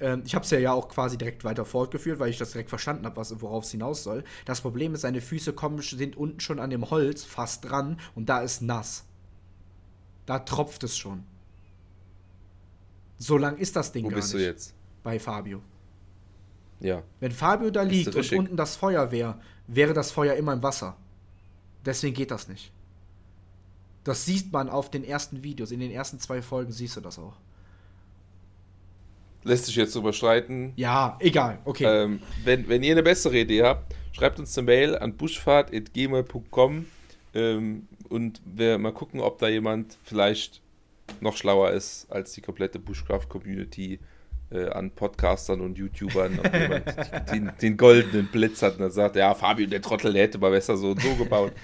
Ähm, 0.00 0.22
ich 0.24 0.34
habe 0.34 0.44
es 0.44 0.50
ja, 0.50 0.58
ja 0.58 0.72
auch 0.72 0.88
quasi 0.88 1.18
direkt 1.18 1.44
weiter 1.44 1.64
fortgeführt, 1.64 2.18
weil 2.18 2.30
ich 2.30 2.38
das 2.38 2.52
direkt 2.52 2.70
verstanden 2.70 3.04
habe, 3.04 3.20
worauf 3.40 3.64
es 3.64 3.70
hinaus 3.70 4.02
soll. 4.02 4.24
Das 4.46 4.62
Problem 4.62 4.94
ist, 4.94 5.02
seine 5.02 5.20
Füße 5.20 5.52
kommen, 5.52 5.80
sind 5.82 6.16
unten 6.16 6.40
schon 6.40 6.58
an 6.58 6.70
dem 6.70 6.90
Holz 6.90 7.22
fast 7.24 7.68
dran 7.68 7.98
und 8.14 8.28
da 8.28 8.40
ist 8.40 8.62
nass. 8.62 9.04
Da 10.26 10.38
tropft 10.38 10.82
es 10.84 10.96
schon. 10.96 11.24
So 13.18 13.36
lang 13.36 13.56
ist 13.58 13.76
das 13.76 13.92
Ding 13.92 14.06
Wo 14.06 14.08
gar 14.08 14.16
bist 14.16 14.34
nicht 14.34 14.42
du 14.44 14.48
jetzt? 14.48 14.74
bei 15.02 15.18
Fabio. 15.20 15.60
Ja. 16.82 17.02
Wenn 17.20 17.30
Fabio 17.30 17.70
da 17.70 17.82
liegt 17.82 18.14
und 18.14 18.32
unten 18.32 18.56
das 18.56 18.76
Feuer 18.76 19.10
wäre, 19.12 19.38
wäre 19.66 19.94
das 19.94 20.10
Feuer 20.10 20.34
immer 20.34 20.52
im 20.52 20.62
Wasser. 20.62 20.96
Deswegen 21.84 22.14
geht 22.14 22.30
das 22.30 22.48
nicht. 22.48 22.72
Das 24.04 24.24
sieht 24.24 24.52
man 24.52 24.68
auf 24.68 24.90
den 24.90 25.04
ersten 25.04 25.44
Videos. 25.44 25.70
In 25.70 25.80
den 25.80 25.92
ersten 25.92 26.18
zwei 26.18 26.42
Folgen 26.42 26.72
siehst 26.72 26.96
du 26.96 27.00
das 27.00 27.18
auch. 27.18 27.36
Lässt 29.44 29.66
sich 29.66 29.76
jetzt 29.76 29.94
drüber 29.94 30.12
streiten. 30.12 30.72
Ja, 30.76 31.16
egal. 31.20 31.60
Okay. 31.64 31.84
Ähm, 31.84 32.20
wenn, 32.44 32.68
wenn 32.68 32.82
ihr 32.82 32.92
eine 32.92 33.02
bessere 33.02 33.38
Idee 33.38 33.62
habt, 33.62 33.94
schreibt 34.12 34.38
uns 34.40 34.56
eine 34.58 34.66
Mail 34.66 34.96
an 34.96 35.16
buschfahrt.gmail.com 35.16 36.86
ähm, 37.34 37.88
und 38.08 38.42
wir 38.44 38.78
mal 38.78 38.92
gucken, 38.92 39.20
ob 39.20 39.38
da 39.38 39.48
jemand 39.48 39.98
vielleicht 40.02 40.62
noch 41.20 41.36
schlauer 41.36 41.70
ist 41.70 42.10
als 42.10 42.32
die 42.32 42.40
komplette 42.40 42.78
Bushcraft-Community 42.78 44.00
äh, 44.52 44.68
an 44.70 44.90
Podcastern 44.90 45.60
und 45.60 45.78
YouTubern. 45.78 46.38
Ob 46.38 46.54
jemand 46.54 46.84
den, 47.32 47.50
den 47.60 47.76
goldenen 47.76 48.26
Blitz 48.26 48.62
hat 48.62 48.74
und 48.74 48.80
dann 48.80 48.90
sagt, 48.90 49.16
ja, 49.16 49.34
Fabio, 49.34 49.66
der 49.66 49.82
Trottel, 49.82 50.12
der 50.12 50.22
hätte 50.22 50.38
mal 50.38 50.50
besser 50.50 50.76
so 50.76 50.90
und 50.90 51.00
so 51.02 51.14
gebaut. 51.14 51.52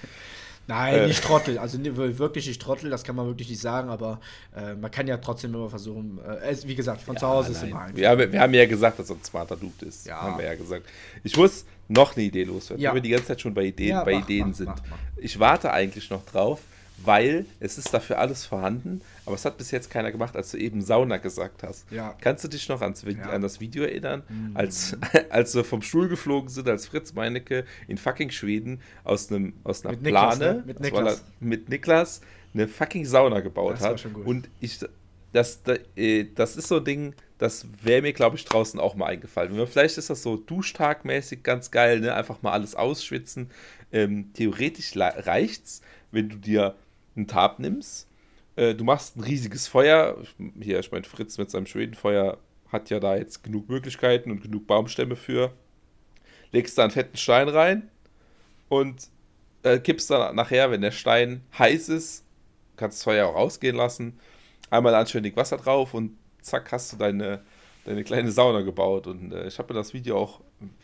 Nein, 0.67 0.93
äh. 0.93 1.07
nicht 1.07 1.23
Trottel. 1.23 1.57
Also 1.57 1.79
wirklich 1.83 2.47
nicht 2.47 2.61
Trottel, 2.61 2.91
das 2.91 3.03
kann 3.03 3.15
man 3.15 3.25
wirklich 3.25 3.49
nicht 3.49 3.59
sagen, 3.59 3.89
aber 3.89 4.19
äh, 4.55 4.75
man 4.75 4.91
kann 4.91 5.07
ja 5.07 5.17
trotzdem 5.17 5.53
immer 5.55 5.67
versuchen. 5.69 6.19
Äh, 6.23 6.55
wie 6.65 6.75
gesagt, 6.75 7.01
von 7.01 7.17
zu 7.17 7.27
Hause 7.27 7.53
ist 7.53 7.63
immer 7.63 7.81
einfach. 7.81 7.97
wir, 7.97 8.07
haben, 8.09 8.31
wir 8.31 8.39
haben 8.39 8.53
ja 8.53 8.67
gesagt, 8.67 8.99
dass 8.99 9.09
er 9.09 9.15
ein 9.15 9.23
smarter 9.23 9.55
Dude 9.55 9.85
ist. 9.87 10.05
Ja. 10.05 10.21
Haben 10.21 10.37
wir 10.37 10.45
ja 10.45 10.53
gesagt. 10.53 10.85
Ich 11.23 11.35
muss 11.35 11.65
noch 11.87 12.15
eine 12.15 12.23
Idee 12.23 12.43
loswerden, 12.43 12.83
Ja. 12.83 12.91
weil 12.91 12.97
wir 12.97 13.01
die 13.01 13.09
ganze 13.09 13.25
Zeit 13.29 13.41
schon 13.41 13.55
bei 13.55 13.63
Ideen, 13.63 13.89
Ja, 13.89 14.03
bei 14.03 14.13
mach, 14.13 14.23
Ideen 14.25 14.49
mach, 14.49 14.55
sind. 14.55 14.67
mach, 14.67 14.81
mach. 14.91 14.97
Ich 15.17 15.39
warte 15.39 15.73
eigentlich 15.73 16.11
noch 16.11 16.23
drauf, 16.23 16.59
weil 17.05 17.45
es 17.59 17.77
ist 17.77 17.93
dafür 17.93 18.19
alles 18.19 18.45
vorhanden, 18.45 19.01
aber 19.25 19.35
es 19.35 19.45
hat 19.45 19.57
bis 19.57 19.71
jetzt 19.71 19.89
keiner 19.89 20.11
gemacht, 20.11 20.35
als 20.35 20.51
du 20.51 20.57
eben 20.57 20.81
Sauna 20.81 21.17
gesagt 21.17 21.63
hast. 21.63 21.89
Ja. 21.91 22.15
Kannst 22.21 22.43
du 22.43 22.47
dich 22.47 22.67
noch 22.69 22.81
ans, 22.81 23.03
Ja. 23.03 23.11
Mhm. 23.13 23.23
an 23.29 23.41
das 23.41 23.59
Video 23.59 23.83
erinnern, 23.83 24.23
als, 24.53 24.97
als 25.29 25.55
wir 25.55 25.63
vom 25.63 25.81
Stuhl 25.81 26.07
geflogen 26.09 26.49
sind, 26.49 26.67
als 26.67 26.87
Fritz 26.87 27.13
Meinecke 27.13 27.65
in 27.87 27.97
fucking 27.97 28.31
Schweden 28.31 28.81
aus, 29.03 29.31
einem, 29.31 29.53
aus 29.63 29.83
einer 29.85 29.93
Mit 29.93 30.03
Niklas, 30.03 30.37
Plane, 30.37 30.53
ne? 30.57 30.63
Mit 30.65 30.79
Niklas. 30.79 31.23
mit 31.39 31.69
Niklas 31.69 32.21
eine 32.53 32.67
fucking 32.67 33.05
Sauna 33.05 33.39
gebaut 33.41 33.73
Das 33.75 33.81
hat. 33.81 33.99
schon 33.99 34.13
gut. 34.13 34.25
Und 34.25 34.49
ich, 34.59 34.79
das, 35.31 35.61
da- 35.63 35.77
äh, 35.95 36.25
das 36.35 36.57
ist 36.57 36.67
so 36.67 36.77
ein 36.77 36.83
Ding, 36.85 37.13
das 37.37 37.65
wäre 37.83 38.01
mir, 38.01 38.11
glaube 38.13 38.35
ich, 38.35 38.43
draußen 38.43 38.79
auch 38.79 38.95
mal 38.95 39.05
eingefallen. 39.05 39.65
Vielleicht 39.67 39.97
ist 39.97 40.09
das 40.09 40.23
so 40.23 40.35
Duschtagmäßig 40.35 41.43
ganz 41.43 41.71
geil, 41.71 41.99
ne? 42.01 42.13
Einfach 42.13 42.41
mal 42.41 42.51
alles 42.51 42.75
ausschwitzen. 42.75 43.49
Ähm, 43.91 44.31
theoretisch 44.33 44.93
reicht's, 44.97 45.81
wenn 46.11 46.29
du 46.29 46.35
dir 46.37 46.75
einen 47.19 47.27
Tab 47.27 47.59
nimmst. 47.59 48.07
Äh, 48.55 48.75
du 48.75 48.83
machst 48.83 49.17
ein 49.17 49.23
riesiges 49.23 49.67
Feuer. 49.67 50.17
Hier, 50.59 50.79
ich 50.79 50.91
meine, 50.91 51.05
Fritz 51.05 51.37
mit 51.37 51.51
seinem 51.51 51.65
Schwedenfeuer 51.65 52.37
hat 52.71 52.89
ja 52.89 52.99
da 52.99 53.15
jetzt 53.15 53.43
genug 53.43 53.69
Möglichkeiten 53.69 54.31
und 54.31 54.41
genug 54.41 54.67
Baumstämme 54.67 55.15
für. 55.15 55.53
Legst 56.51 56.77
da 56.77 56.83
einen 56.83 56.91
fetten 56.91 57.17
Stein 57.17 57.49
rein 57.49 57.89
und 58.69 59.09
äh, 59.63 59.79
kippst 59.79 60.09
dann 60.09 60.35
nachher, 60.35 60.71
wenn 60.71 60.81
der 60.81 60.91
Stein 60.91 61.41
heiß 61.57 61.89
ist, 61.89 62.25
kannst 62.75 62.99
das 62.99 63.03
Feuer 63.03 63.27
auch 63.27 63.35
ausgehen 63.35 63.75
lassen. 63.75 64.19
Einmal 64.69 64.95
anständig 64.95 65.35
Wasser 65.35 65.57
drauf 65.57 65.93
und 65.93 66.17
zack, 66.41 66.71
hast 66.71 66.93
du 66.93 66.97
deine, 66.97 67.43
deine 67.89 68.03
kleine 68.03 68.31
Sauna 68.31 68.61
gebaut. 68.61 69.07
Und 69.07 69.33
äh, 69.33 69.47
ich 69.47 69.57
habe 69.57 69.73
mir 69.73 69.79
das 69.79 69.93
Video 69.93 70.17
auch 70.17 70.41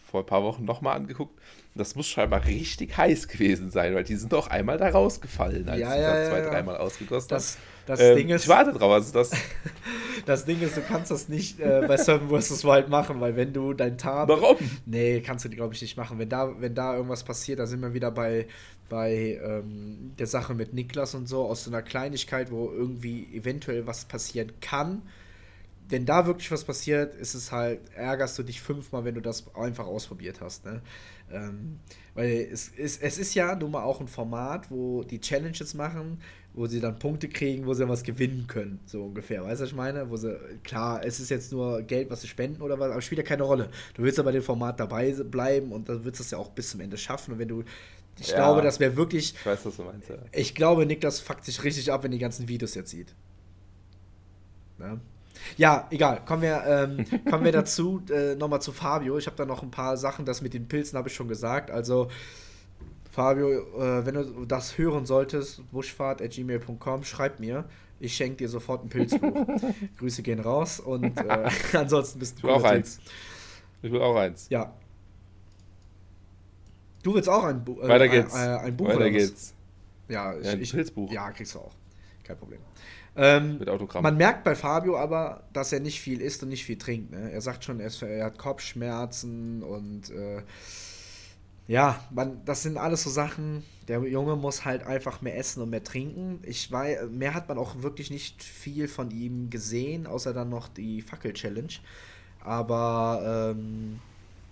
vor 0.10 0.22
ein 0.24 0.26
paar 0.26 0.44
Wochen 0.44 0.66
nochmal 0.66 0.96
angeguckt. 0.96 1.40
Das 1.76 1.96
muss 1.96 2.08
scheinbar 2.08 2.46
richtig 2.46 2.98
heiß 2.98 3.28
gewesen 3.28 3.70
sein, 3.70 3.94
weil 3.94 4.04
die 4.04 4.16
sind 4.16 4.34
doch 4.34 4.48
einmal 4.48 4.78
da 4.78 4.90
rausgefallen, 4.90 5.68
als 5.70 5.80
Ja, 5.80 5.92
sie 5.92 6.02
ja, 6.02 6.14
da 6.24 6.30
zwei, 6.30 6.40
ja. 6.40 6.50
dreimal 6.50 6.78
ausgegossen 6.78 7.28
Das, 7.30 7.58
das. 7.86 8.00
Ähm, 8.00 8.16
Ding 8.16 8.30
ist, 8.30 8.44
ich 8.44 8.50
warte 8.50 8.72
drauf, 8.72 8.92
also 8.92 9.14
das. 9.14 9.32
das 10.26 10.46
Ding 10.46 10.62
ist, 10.62 10.78
du 10.78 10.82
kannst 10.82 11.12
das 11.12 11.30
nicht 11.30 11.60
äh, 11.60 11.84
bei 11.88 11.98
Seven 11.98 12.30
vs. 12.30 12.64
Wild 12.64 12.90
machen, 12.90 13.20
weil 13.20 13.36
wenn 13.36 13.54
du 13.54 13.74
dein 13.74 13.98
Tab. 13.98 14.30
Warum? 14.30 14.58
Nee, 14.86 15.22
kannst 15.22 15.46
du, 15.46 15.50
glaube 15.50 15.74
ich, 15.76 15.82
nicht 15.82 15.98
machen. 15.98 16.18
Wenn 16.18 16.30
da, 16.30 16.60
wenn 16.60 16.74
da 16.74 16.96
irgendwas 16.96 17.24
passiert, 17.24 17.60
da 17.60 17.68
sind 17.68 17.82
wir 17.82 17.94
wieder 17.94 18.10
bei, 18.10 18.48
bei 18.90 19.40
ähm, 19.44 20.14
der 20.18 20.28
Sache 20.28 20.56
mit 20.56 20.74
Niklas 20.74 21.14
und 21.14 21.28
so, 21.28 21.46
aus 21.46 21.66
so 21.66 21.70
einer 21.72 21.82
Kleinigkeit, 21.84 22.52
wo 22.52 22.72
irgendwie 22.72 23.28
eventuell 23.36 23.86
was 23.86 24.06
passieren 24.06 24.54
kann. 24.62 25.04
Wenn 25.88 26.06
da 26.06 26.26
wirklich 26.26 26.50
was 26.52 26.64
passiert, 26.64 27.14
ist 27.16 27.36
es 27.36 27.52
halt, 27.52 27.80
ärgerst 27.96 28.38
du 28.40 28.44
dich 28.44 28.60
fünfmal, 28.62 29.06
wenn 29.06 29.14
du 29.16 29.22
das 29.22 29.54
einfach 29.56 29.86
ausprobiert 29.86 30.42
hast. 30.42 30.66
Ne? 30.66 30.82
Ähm, 31.32 31.80
weil 32.16 32.48
es 32.52 32.70
ist, 32.70 33.02
es 33.04 33.18
ist 33.20 33.36
ja 33.36 33.56
nun 33.56 33.72
mal 33.72 33.84
auch 33.84 34.00
ein 34.02 34.08
Format, 34.08 34.72
wo 34.72 35.04
die 35.04 35.20
Challenges 35.22 35.74
machen, 35.76 36.20
wo 36.54 36.66
sie 36.68 36.80
dann 36.80 36.98
Punkte 36.98 37.28
kriegen, 37.30 37.66
wo 37.66 37.74
sie 37.74 37.88
was 37.88 38.04
gewinnen 38.04 38.48
können, 38.48 38.80
so 38.86 39.04
ungefähr. 39.06 39.44
Weißt 39.44 39.60
du, 39.60 39.64
was 39.66 39.70
ich 39.72 39.76
meine? 39.76 40.10
Wo 40.10 40.18
sie, 40.18 40.36
klar, 40.64 41.04
es 41.06 41.20
ist 41.20 41.30
jetzt 41.30 41.52
nur 41.52 41.82
Geld, 41.84 42.10
was 42.10 42.22
sie 42.22 42.28
spenden 42.30 42.62
oder 42.62 42.80
was, 42.80 42.92
aber 42.92 43.02
spielt 43.02 43.20
ja 43.20 43.26
keine 43.26 43.44
Rolle. 43.44 43.70
Du 43.94 44.02
willst 44.04 44.18
aber 44.18 44.30
bei 44.30 44.34
dem 44.34 44.44
Format 44.44 44.80
dabei 44.80 45.12
bleiben 45.12 45.72
und 45.72 45.90
dann 45.90 46.04
willst 46.06 46.20
du 46.20 46.24
es 46.24 46.32
ja 46.32 46.38
auch 46.38 46.50
bis 46.52 46.70
zum 46.72 46.80
Ende 46.82 46.98
schaffen. 46.98 47.34
Und 47.34 47.40
wenn 47.40 47.48
du, 47.50 47.64
ich 48.20 48.30
Ja. 48.30 48.38
glaube, 48.38 48.62
das 48.62 48.80
wäre 48.80 48.96
wirklich, 48.96 49.36
Ich 49.36 49.46
weiß, 49.46 49.66
was 49.66 49.76
du 49.76 49.84
meinst, 49.84 50.10
ja. 50.10 50.16
ich 50.32 50.56
glaube, 50.56 50.86
Niklas 50.86 51.20
fuckt 51.20 51.46
sich 51.46 51.64
richtig 51.64 51.92
ab, 51.92 52.04
wenn 52.04 52.12
die 52.12 52.18
ganzen 52.20 52.48
Videos 52.48 52.74
jetzt 52.74 52.90
sieht. 52.92 53.14
Ne? 54.78 55.00
Ja, 55.58 55.88
egal. 55.92 56.22
Kommen 56.26 56.42
wir, 56.42 56.64
ähm, 56.66 57.06
kommen 57.30 57.44
wir 57.46 57.52
dazu, 57.52 58.02
äh, 58.12 58.36
nochmal 58.36 58.62
zu 58.62 58.72
Fabio. 58.72 59.18
Ich 59.18 59.28
habe 59.28 59.36
da 59.38 59.46
noch 59.46 59.64
ein 59.64 59.72
paar 59.72 59.98
Sachen, 59.98 60.26
das 60.26 60.42
mit 60.42 60.54
den 60.54 60.68
Pilzen 60.68 60.98
habe 60.98 61.10
ich 61.10 61.16
schon 61.16 61.28
gesagt. 61.28 61.72
Also, 61.72 62.10
Fabio, 63.12 63.50
äh, 63.50 64.06
wenn 64.06 64.16
du 64.16 64.46
das 64.46 64.78
hören 64.78 65.06
solltest, 65.06 65.62
buschfahrt.gmail.com, 65.72 67.04
schreib 67.04 67.40
mir. 67.40 67.66
Ich 68.00 68.16
schenke 68.16 68.38
dir 68.38 68.50
sofort 68.50 68.84
ein 68.84 68.90
Pilzbuch. 68.90 69.48
Grüße 69.98 70.22
gehen 70.22 70.40
raus 70.42 70.80
und 70.82 71.18
äh, 71.22 71.50
ansonsten 71.74 72.20
bist 72.20 72.36
Ich 72.36 72.42
du 72.42 72.48
will 72.48 72.54
auch 72.56 72.62
Typ. 72.62 72.72
eins. 72.72 73.00
Ich 73.82 73.92
will 73.92 74.02
auch 74.02 74.16
eins. 74.16 74.48
Ja. 74.50 74.74
Du 77.04 77.14
willst 77.14 77.30
auch 77.30 77.44
ein, 77.44 77.64
Bu 77.64 77.80
äh, 77.82 77.88
Weiter 77.88 78.08
geht's. 78.08 78.34
Ein, 78.34 78.50
äh, 78.50 78.58
ein 78.58 78.76
Buch 78.78 78.88
Weiter 78.88 79.10
geht's. 79.10 79.54
Ja, 80.10 80.38
ich, 80.38 80.46
Ja, 80.46 80.52
ein 80.52 80.62
ich, 80.62 80.72
Pilzbuch. 80.72 81.12
Ja, 81.12 81.32
kriegst 81.32 81.56
du 81.56 81.60
auch. 81.60 81.72
Kein 82.24 82.38
Problem. 82.38 82.60
Ähm, 83.18 83.60
Mit 83.60 83.70
Autogramm. 83.70 84.04
man 84.04 84.18
merkt 84.18 84.44
bei 84.44 84.56
Fabio 84.56 84.98
aber, 84.98 85.44
dass 85.54 85.72
er 85.72 85.80
nicht 85.80 86.02
viel 86.02 86.22
isst 86.22 86.44
und 86.44 86.50
nicht 86.50 86.66
viel 86.66 86.78
trinkt. 86.78 87.12
Ne? 87.12 87.32
Er 87.32 87.42
sagt 87.42 87.64
schon, 87.64 87.80
er, 87.80 88.26
hat 88.26 88.38
Kopfschmerzen 88.38 89.64
und 89.64 90.10
äh, 90.10 90.42
ja, 91.68 92.00
man, 92.12 92.44
das 92.46 92.62
sind 92.64 92.78
alles 92.78 93.04
so 93.04 93.10
Sachen. 93.10 93.64
Der 93.88 94.00
Junge 94.02 94.36
muss 94.36 94.66
halt 94.66 94.84
einfach 94.84 95.22
mehr 95.22 95.38
essen 95.38 95.62
und 95.62 95.70
mehr 95.70 95.84
trinken. 95.84 96.40
Ich 96.44 96.72
weiß, 96.72 97.10
mehr 97.10 97.34
hat 97.34 97.48
man 97.48 97.58
auch 97.58 97.82
wirklich 97.82 98.12
nicht 98.12 98.44
viel 98.44 98.88
von 98.88 99.10
ihm 99.12 99.50
gesehen, 99.50 100.08
außer 100.08 100.34
dann 100.34 100.50
noch 100.50 100.68
die 100.68 101.02
Fackel-Challenge. 101.02 101.74
Aber 102.42 103.54
ähm, 103.56 104.00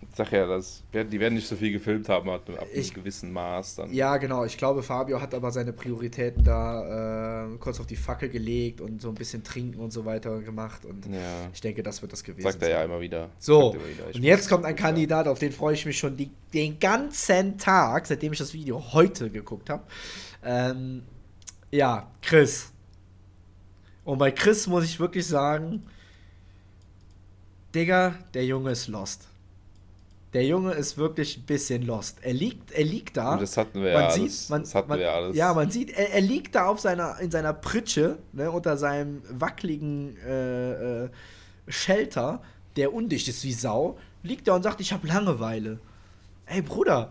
Ich 0.10 0.18
sag 0.18 0.32
ja, 0.32 0.46
das, 0.46 0.84
die 0.94 1.20
werden 1.20 1.36
nicht 1.36 1.48
so 1.48 1.56
viel 1.56 1.72
gefilmt 1.72 2.10
haben, 2.10 2.30
ab 2.30 2.48
einem 2.48 2.58
Ich- 2.74 2.94
gewissen 2.94 3.32
Maß 3.32 3.76
dann. 3.76 3.94
Ja, 3.94 4.18
genau. 4.18 4.46
Ich 4.46 4.58
glaube, 4.58 4.84
Fabio 4.84 5.20
hat 5.22 5.34
aber 5.34 5.52
seine 5.52 5.74
Prioritäten 5.74 6.44
da 6.44 7.46
äh, 7.54 7.58
kurz 7.58 7.80
auf 7.80 7.88
die 7.88 7.96
Fackel 7.96 8.30
gelegt 8.30 8.82
und 8.82 9.02
so 9.02 9.10
ein 9.10 9.16
bisschen 9.16 9.44
trinken 9.44 9.80
und 9.80 9.92
so 9.92 10.06
weiter 10.06 10.40
gemacht. 10.42 10.86
Und 10.86 11.06
Ja. 11.08 11.20
ich 11.54 11.62
denke, 11.62 11.82
das 11.84 12.02
wird 12.02 12.12
das 12.14 12.24
gewesen 12.24 12.44
Sagt 12.44 12.62
er 12.62 12.70
ja 12.70 12.76
sein. 12.78 12.86
immer 12.86 13.00
wieder. 13.02 13.30
So, 13.40 13.72
er 13.72 13.76
immer 13.76 13.88
wieder. 13.88 14.06
Und 14.16 14.24
jetzt 14.24 14.50
kommt 14.50 14.66
ein. 14.66 14.76
Kandidat, 14.76 15.28
auf 15.28 15.40
den 15.40 15.52
freue 15.52 15.74
ich 15.74 15.86
mich 15.86 15.98
schon 15.98 16.18
die, 16.18 16.30
den 16.54 16.80
ganzen 16.80 17.58
Tag, 17.58 18.06
seitdem 18.08 18.34
ich 18.34 18.40
das 18.40 18.54
Video 18.54 18.94
heute 18.94 19.30
geguckt 19.30 19.70
habe. 19.70 19.84
Ähm, 20.44 21.04
ja, 21.72 22.12
Chris. 22.22 22.72
Und 24.04 24.18
bei 24.18 24.32
Chris 24.32 24.68
muss 24.68 24.84
ich 24.84 25.00
wirklich 25.00 25.26
sagen, 25.26 25.84
Digga, 27.74 28.16
der 28.34 28.46
Junge 28.46 28.72
ist 28.72 28.88
lost. 28.88 29.28
Der 30.34 30.46
Junge 30.46 30.72
ist 30.72 30.98
wirklich 30.98 31.38
ein 31.38 31.44
bisschen 31.44 31.84
lost. 31.84 32.18
Er 32.22 32.34
liegt, 32.34 32.72
er 32.72 32.84
liegt 32.84 33.18
da. 33.18 33.34
Und 33.34 33.42
das 33.42 33.56
hatten 33.56 33.84
wir 33.84 33.94
man 33.94 34.04
ja 34.04 34.12
sieht, 34.12 34.24
alles. 34.24 34.50
Man, 34.50 34.62
das 34.64 34.76
hatten 34.76 34.90
man, 34.90 35.00
wir 35.00 35.06
ja 35.06 35.14
alles. 35.14 35.38
Ja, 35.38 35.54
man 35.54 35.70
sieht, 35.70 35.92
er, 35.92 36.12
er 36.12 36.22
liegt 36.22 36.56
da 36.56 36.68
auf 36.68 36.80
seiner, 36.80 37.20
in 37.20 37.30
seiner 37.30 37.54
Pritsche, 37.54 38.18
ne, 38.32 38.50
unter 38.50 38.78
seinem 38.78 39.22
wackeligen 39.30 40.18
äh, 40.26 41.04
äh, 41.04 41.10
Shelter, 41.68 42.42
der 42.76 42.94
undicht 42.94 43.28
ist 43.28 43.44
wie 43.44 43.54
Sau, 43.54 43.98
liegt 44.24 44.48
da 44.48 44.56
und 44.56 44.64
sagt, 44.64 44.82
ich 44.82 44.92
habe 44.92 45.08
Langeweile. 45.08 45.80
Hey 46.54 46.62
Bruder, 46.62 47.10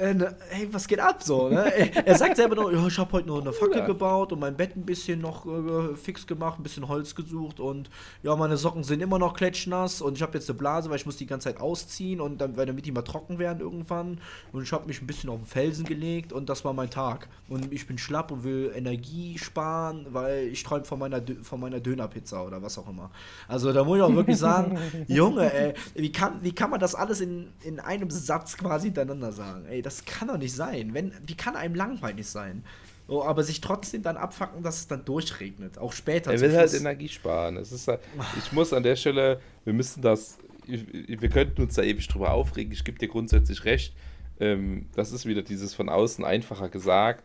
äh, 0.00 0.14
ne, 0.14 0.36
hey, 0.50 0.68
was 0.70 0.86
geht 0.86 1.00
ab 1.00 1.20
so? 1.20 1.48
Ne? 1.48 1.64
Er 2.06 2.16
sagt 2.16 2.36
selber 2.36 2.54
noch, 2.54 2.70
ja, 2.70 2.86
ich 2.86 2.96
habe 2.96 3.10
heute 3.12 3.26
noch 3.26 3.40
eine 3.40 3.52
Fackel 3.52 3.80
Bruder. 3.80 3.86
gebaut 3.86 4.32
und 4.32 4.38
mein 4.38 4.56
Bett 4.56 4.76
ein 4.76 4.86
bisschen 4.86 5.20
noch 5.20 5.44
äh, 5.46 5.96
fix 5.96 6.26
gemacht, 6.26 6.60
ein 6.60 6.62
bisschen 6.62 6.86
Holz 6.86 7.14
gesucht 7.14 7.58
und 7.58 7.90
ja, 8.22 8.36
meine 8.36 8.56
Socken 8.56 8.84
sind 8.84 9.02
immer 9.02 9.18
noch 9.18 9.34
klatschnass 9.34 10.00
und 10.00 10.16
ich 10.16 10.22
habe 10.22 10.34
jetzt 10.38 10.48
eine 10.48 10.56
Blase, 10.56 10.90
weil 10.90 10.96
ich 10.96 11.06
muss 11.06 11.16
die 11.16 11.26
ganze 11.26 11.48
Zeit 11.48 11.60
ausziehen 11.60 12.20
und 12.20 12.40
dann, 12.40 12.56
weil 12.56 12.66
damit 12.66 12.86
die 12.86 12.92
mal 12.92 13.02
trocken 13.02 13.40
werden 13.40 13.58
irgendwann 13.58 14.20
und 14.52 14.62
ich 14.62 14.72
habe 14.72 14.86
mich 14.86 15.02
ein 15.02 15.08
bisschen 15.08 15.28
auf 15.28 15.40
den 15.40 15.46
Felsen 15.46 15.84
gelegt 15.84 16.32
und 16.32 16.48
das 16.48 16.64
war 16.64 16.72
mein 16.72 16.90
Tag 16.90 17.28
und 17.48 17.72
ich 17.72 17.88
bin 17.88 17.98
schlapp 17.98 18.30
und 18.30 18.44
will 18.44 18.72
Energie 18.76 19.38
sparen, 19.38 20.06
weil 20.10 20.46
ich 20.46 20.62
träume 20.62 20.84
von 20.84 21.00
meiner, 21.00 21.20
von 21.42 21.58
meiner 21.58 21.80
Dönerpizza 21.80 22.44
oder 22.44 22.62
was 22.62 22.78
auch 22.78 22.88
immer. 22.88 23.10
Also 23.48 23.72
da 23.72 23.82
muss 23.82 23.96
ich 23.96 24.02
auch 24.04 24.14
wirklich 24.14 24.38
sagen, 24.38 24.78
Junge, 25.08 25.52
ey, 25.52 25.74
wie 25.96 26.12
kann, 26.12 26.38
wie 26.42 26.54
kann 26.54 26.70
man 26.70 26.78
das 26.78 26.94
alles 26.94 27.20
in, 27.20 27.48
in 27.62 27.80
einem 27.80 28.10
Satz 28.10 28.56
quasi 28.56 28.83
hintereinander 28.84 29.32
sagen? 29.32 29.66
Ey, 29.66 29.82
das 29.82 30.04
kann 30.04 30.28
doch 30.28 30.38
nicht 30.38 30.54
sein. 30.54 30.94
Wenn, 30.94 31.12
wie 31.26 31.34
kann 31.34 31.56
einem 31.56 31.74
langweilig 31.74 32.26
sein? 32.26 32.64
So, 33.06 33.22
aber 33.22 33.42
sich 33.42 33.60
trotzdem 33.60 34.02
dann 34.02 34.16
abfacken, 34.16 34.62
dass 34.62 34.76
es 34.76 34.88
dann 34.88 35.04
durchregnet. 35.04 35.78
Auch 35.78 35.92
später. 35.92 36.32
Er 36.32 36.40
will 36.40 36.56
halt 36.56 36.72
Energie 36.72 37.08
sparen. 37.08 37.56
Es 37.56 37.70
ist 37.70 37.86
halt, 37.88 38.00
ich 38.38 38.52
muss 38.52 38.72
an 38.72 38.82
der 38.82 38.96
Stelle, 38.96 39.40
wir 39.64 39.74
müssen 39.74 40.00
das, 40.00 40.38
wir 40.66 41.28
könnten 41.28 41.62
uns 41.62 41.74
da 41.74 41.82
ewig 41.82 42.08
drüber 42.08 42.32
aufregen. 42.32 42.72
Ich 42.72 42.84
gebe 42.84 42.98
dir 42.98 43.08
grundsätzlich 43.08 43.64
recht. 43.64 43.94
Ähm, 44.40 44.86
das 44.94 45.12
ist 45.12 45.26
wieder 45.26 45.42
dieses 45.42 45.74
von 45.74 45.88
außen 45.88 46.24
einfacher 46.24 46.68
gesagt. 46.68 47.24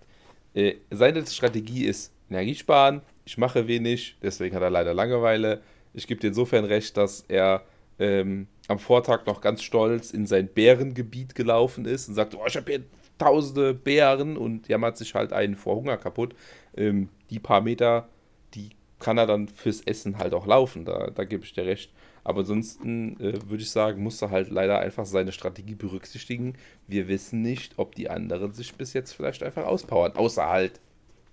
Äh, 0.54 0.76
seine 0.92 1.26
Strategie 1.26 1.86
ist 1.86 2.12
Energie 2.30 2.56
sparen. 2.56 3.02
Ich 3.26 3.38
mache 3.38 3.68
wenig, 3.68 4.18
deswegen 4.22 4.56
hat 4.56 4.62
er 4.62 4.70
leider 4.70 4.94
Langeweile. 4.94 5.62
Ich 5.94 6.08
gebe 6.08 6.20
dir 6.20 6.28
insofern 6.28 6.66
recht, 6.66 6.98
dass 6.98 7.26
er 7.28 7.64
ähm, 8.00 8.48
am 8.70 8.80
Vortag 8.80 9.26
noch 9.26 9.42
ganz 9.42 9.64
stolz 9.64 10.12
in 10.12 10.28
sein 10.28 10.48
Bärengebiet 10.48 11.36
gelaufen 11.36 11.86
ist 11.86 12.08
und 12.08 12.16
sagt, 12.16 12.36
oh, 12.36 12.46
ich 12.48 12.56
habe 12.56 12.72
hier 12.72 12.84
tausende 13.18 13.74
Bären 13.74 14.38
und 14.38 14.68
jammert 14.68 14.96
sich 14.96 15.16
halt 15.16 15.34
einen 15.34 15.56
vor 15.56 15.76
Hunger 15.76 15.98
kaputt. 15.98 16.36
Ähm, 16.78 17.10
die 17.32 17.40
paar 17.40 17.62
Meter, 17.62 18.08
die 18.54 18.70
kann 19.00 19.18
er 19.18 19.26
dann 19.26 19.48
fürs 19.48 19.82
Essen 19.82 20.20
halt 20.20 20.34
auch 20.34 20.46
laufen, 20.46 20.86
da, 20.86 21.10
da 21.10 21.24
gebe 21.24 21.44
ich 21.44 21.54
dir 21.54 21.66
recht. 21.66 21.92
Aber 22.24 22.42
ansonsten 22.42 23.20
äh, 23.20 23.40
würde 23.50 23.64
ich 23.64 23.72
sagen, 23.72 24.04
muss 24.04 24.22
er 24.22 24.30
halt 24.30 24.52
leider 24.52 24.80
einfach 24.80 25.06
seine 25.06 25.32
Strategie 25.32 25.76
berücksichtigen. 25.76 26.54
Wir 26.88 27.08
wissen 27.08 27.42
nicht, 27.42 27.74
ob 27.78 27.96
die 27.96 28.10
anderen 28.10 28.54
sich 28.54 28.76
bis 28.76 28.94
jetzt 28.94 29.14
vielleicht 29.14 29.42
einfach 29.42 29.66
auspowern. 29.66 30.16
Außer 30.16 30.48
halt 30.48 30.80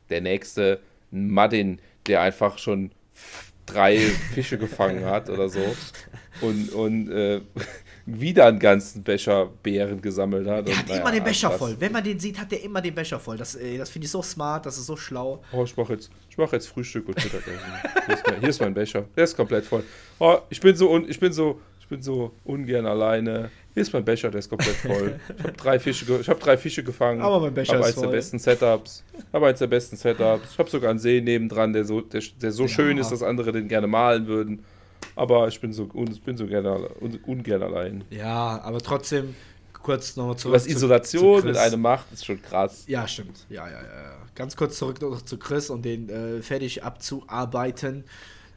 der 0.09 0.23
nächste 0.23 0.81
Madin, 1.11 1.81
der 2.07 2.23
einfach 2.23 2.57
schon 2.57 2.93
drei 3.67 3.99
Fische 3.99 4.57
gefangen 4.57 5.05
hat 5.05 5.29
oder 5.29 5.51
so. 5.51 5.61
Und, 6.41 6.73
und 6.73 7.11
äh, 7.11 7.41
wieder 8.07 8.47
einen 8.47 8.59
ganzen 8.59 9.03
Becher 9.03 9.51
Beeren 9.63 10.01
gesammelt 10.01 10.47
hat. 10.47 10.67
Der 10.67 10.75
und, 10.75 10.81
hat 10.81 10.89
naja, 10.89 11.01
immer 11.01 11.13
den 11.13 11.25
Becher 11.25 11.51
voll. 11.51 11.77
Wenn 11.79 11.93
man 11.93 12.05
den 12.05 12.19
sieht, 12.19 12.39
hat 12.39 12.53
der 12.53 12.63
immer 12.63 12.81
den 12.81 12.95
Becher 12.95 13.19
voll. 13.19 13.37
Das, 13.37 13.55
äh, 13.57 13.79
das 13.79 13.91
finde 13.91 14.07
ich 14.07 14.11
so 14.11 14.23
smart, 14.23 14.67
das 14.67 14.79
ist 14.79 14.87
so 14.87 14.97
schlau. 14.97 15.43
Oh, 15.53 15.65
ich 15.65 15.77
mache 15.77 15.95
jetzt, 15.95 16.11
mach 16.37 16.53
jetzt 16.53 16.69
Frühstück 16.69 17.09
und 17.09 17.17
Mittagessen. 17.17 17.61
hier, 18.07 18.15
ist 18.15 18.27
mein, 18.27 18.41
hier 18.41 18.49
ist 18.49 18.61
mein 18.61 18.75
Becher. 18.75 19.05
Der 19.17 19.25
ist 19.25 19.37
komplett 19.37 19.65
voll. 19.65 19.83
Oh, 20.19 20.39
ich 20.51 20.61
bin 20.61 20.77
so, 20.77 20.97
ich 21.07 21.19
bin 21.19 21.33
so, 21.33 21.61
ich 21.81 21.89
bin 21.89 22.03
so 22.03 22.33
ungern 22.45 22.87
alleine. 22.87 23.51
Hier 23.73 23.83
ist 23.83 23.93
mein 23.93 24.05
Becher, 24.05 24.31
der 24.31 24.41
ist 24.41 24.49
komplett 24.49 24.75
voll. 24.75 25.21
Ich 25.39 25.45
habe 25.45 25.53
drei 25.53 25.79
Fische, 25.79 26.19
ich 26.21 26.29
habe 26.29 26.41
drei 26.41 26.57
Fische 26.57 26.83
gefangen. 26.83 27.21
Aber 27.21 27.41
mein 27.41 27.55
Becher 27.55 27.79
ist 27.79 27.87
eins 27.87 28.01
der 28.01 28.09
besten 28.09 28.39
Setups. 28.39 29.05
Aber 29.33 29.49
eins 29.49 29.59
der 29.59 29.67
besten 29.67 29.97
Setups. 29.97 30.53
Ich 30.53 30.59
habe 30.59 30.71
sogar 30.71 30.91
einen 30.91 30.99
See 30.99 31.21
nebendran, 31.21 31.73
der 31.73 31.85
so, 31.85 32.01
der, 32.01 32.23
der 32.41 32.53
so 32.53 32.65
ja. 32.65 32.69
schön 32.69 32.99
ist, 32.99 33.11
dass 33.11 33.23
andere 33.23 33.53
den 33.53 33.69
gerne 33.69 33.87
malen 33.87 34.27
würden. 34.27 34.65
Aber 35.15 35.49
ich 35.49 35.61
bin 35.61 35.73
so, 35.73 35.89
ich 36.11 36.23
bin 36.23 36.37
so 36.37 36.47
gerne, 36.47 36.89
ungern 37.27 37.63
allein. 37.63 38.05
Ja, 38.11 38.61
aber 38.63 38.81
trotzdem, 38.81 39.35
kurz 39.87 40.17
nochmal 40.17 40.37
zurück. 40.37 40.57
Was 40.57 40.67
Isolation 40.67 41.41
zu, 41.41 41.47
mit 41.47 41.57
einem 41.57 41.81
macht, 41.81 42.13
ist 42.13 42.27
schon 42.27 42.43
krass. 42.43 42.85
Ja, 42.89 43.07
stimmt. 43.07 43.47
Ja, 43.49 43.67
ja, 43.69 43.83
ja. 43.83 44.17
Ganz 44.35 44.57
kurz 44.57 44.77
zurück 44.79 45.01
noch 45.01 45.23
zu 45.23 45.39
Chris 45.39 45.71
und 45.71 45.85
den 45.85 46.09
äh, 46.09 46.43
fertig 46.43 46.83
abzuarbeiten. 46.83 48.05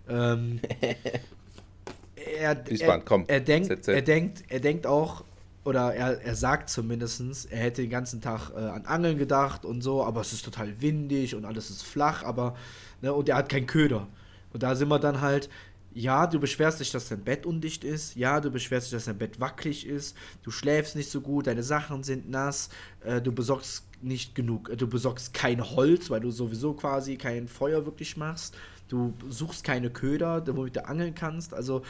Ähm, 0.10 0.60
er, 2.40 2.66
er, 2.68 3.00
komm, 3.02 3.26
er, 3.28 3.40
denkt, 3.40 3.88
er, 3.88 4.02
denkt, 4.02 4.44
er 4.50 4.60
denkt 4.60 4.88
auch, 4.88 5.24
oder 5.66 5.94
er, 5.94 6.20
er 6.20 6.36
sagt 6.36 6.70
zumindest, 6.70 7.52
er 7.52 7.60
hätte 7.60 7.84
den 7.84 7.92
ganzen 7.92 8.22
Tag 8.22 8.50
äh, 8.56 8.60
an 8.60 8.86
Angeln 8.86 9.20
gedacht 9.20 9.66
und 9.66 9.82
so, 9.82 10.04
aber 10.04 10.22
es 10.22 10.34
ist 10.34 10.44
total 10.44 10.82
windig 10.82 11.36
und 11.36 11.46
alles 11.46 11.70
ist 11.70 11.84
flach, 11.84 12.24
aber, 12.24 12.56
ne, 13.02 13.14
und 13.14 13.30
er 13.30 13.38
hat 13.38 13.50
keinen 13.50 13.68
Köder. 13.68 14.08
Und 14.52 14.64
da 14.64 14.76
sind 14.76 14.88
wir 14.88 14.98
dann 14.98 15.22
halt, 15.22 15.48
ja, 15.94 16.28
du 16.28 16.40
beschwerst 16.40 16.80
dich, 16.80 16.92
dass 16.92 17.10
dein 17.10 17.24
Bett 17.24 17.46
undicht 17.46 17.84
ist. 17.84 18.16
Ja, 18.16 18.40
du 18.40 18.52
beschwerst 18.52 18.88
dich, 18.88 18.92
dass 18.92 19.06
dein 19.06 19.18
Bett 19.18 19.40
wackelig 19.40 19.88
ist. 19.88 20.16
Du 20.44 20.52
schläfst 20.52 20.96
nicht 20.96 21.10
so 21.10 21.22
gut, 21.22 21.48
deine 21.48 21.64
Sachen 21.64 22.04
sind 22.04 22.30
nass. 22.30 22.70
Äh, 23.04 23.22
du 23.22 23.32
besorgst 23.32 23.86
nicht 24.02 24.36
genug. 24.36 24.70
Äh, 24.70 24.78
du 24.78 24.88
besorgst 24.88 25.34
kein 25.34 25.64
Holz, 25.64 26.10
weil 26.10 26.20
du 26.20 26.30
sowieso 26.30 26.74
quasi 26.74 27.18
kein 27.18 27.48
Feuer 27.48 27.86
wirklich 27.86 28.18
machst. 28.18 28.56
Du 28.88 29.14
suchst 29.30 29.64
keine 29.64 29.90
Köder, 29.90 30.44
womit 30.56 30.76
du 30.76 30.86
angeln 30.86 31.16
kannst. 31.16 31.54
Also, 31.54 31.84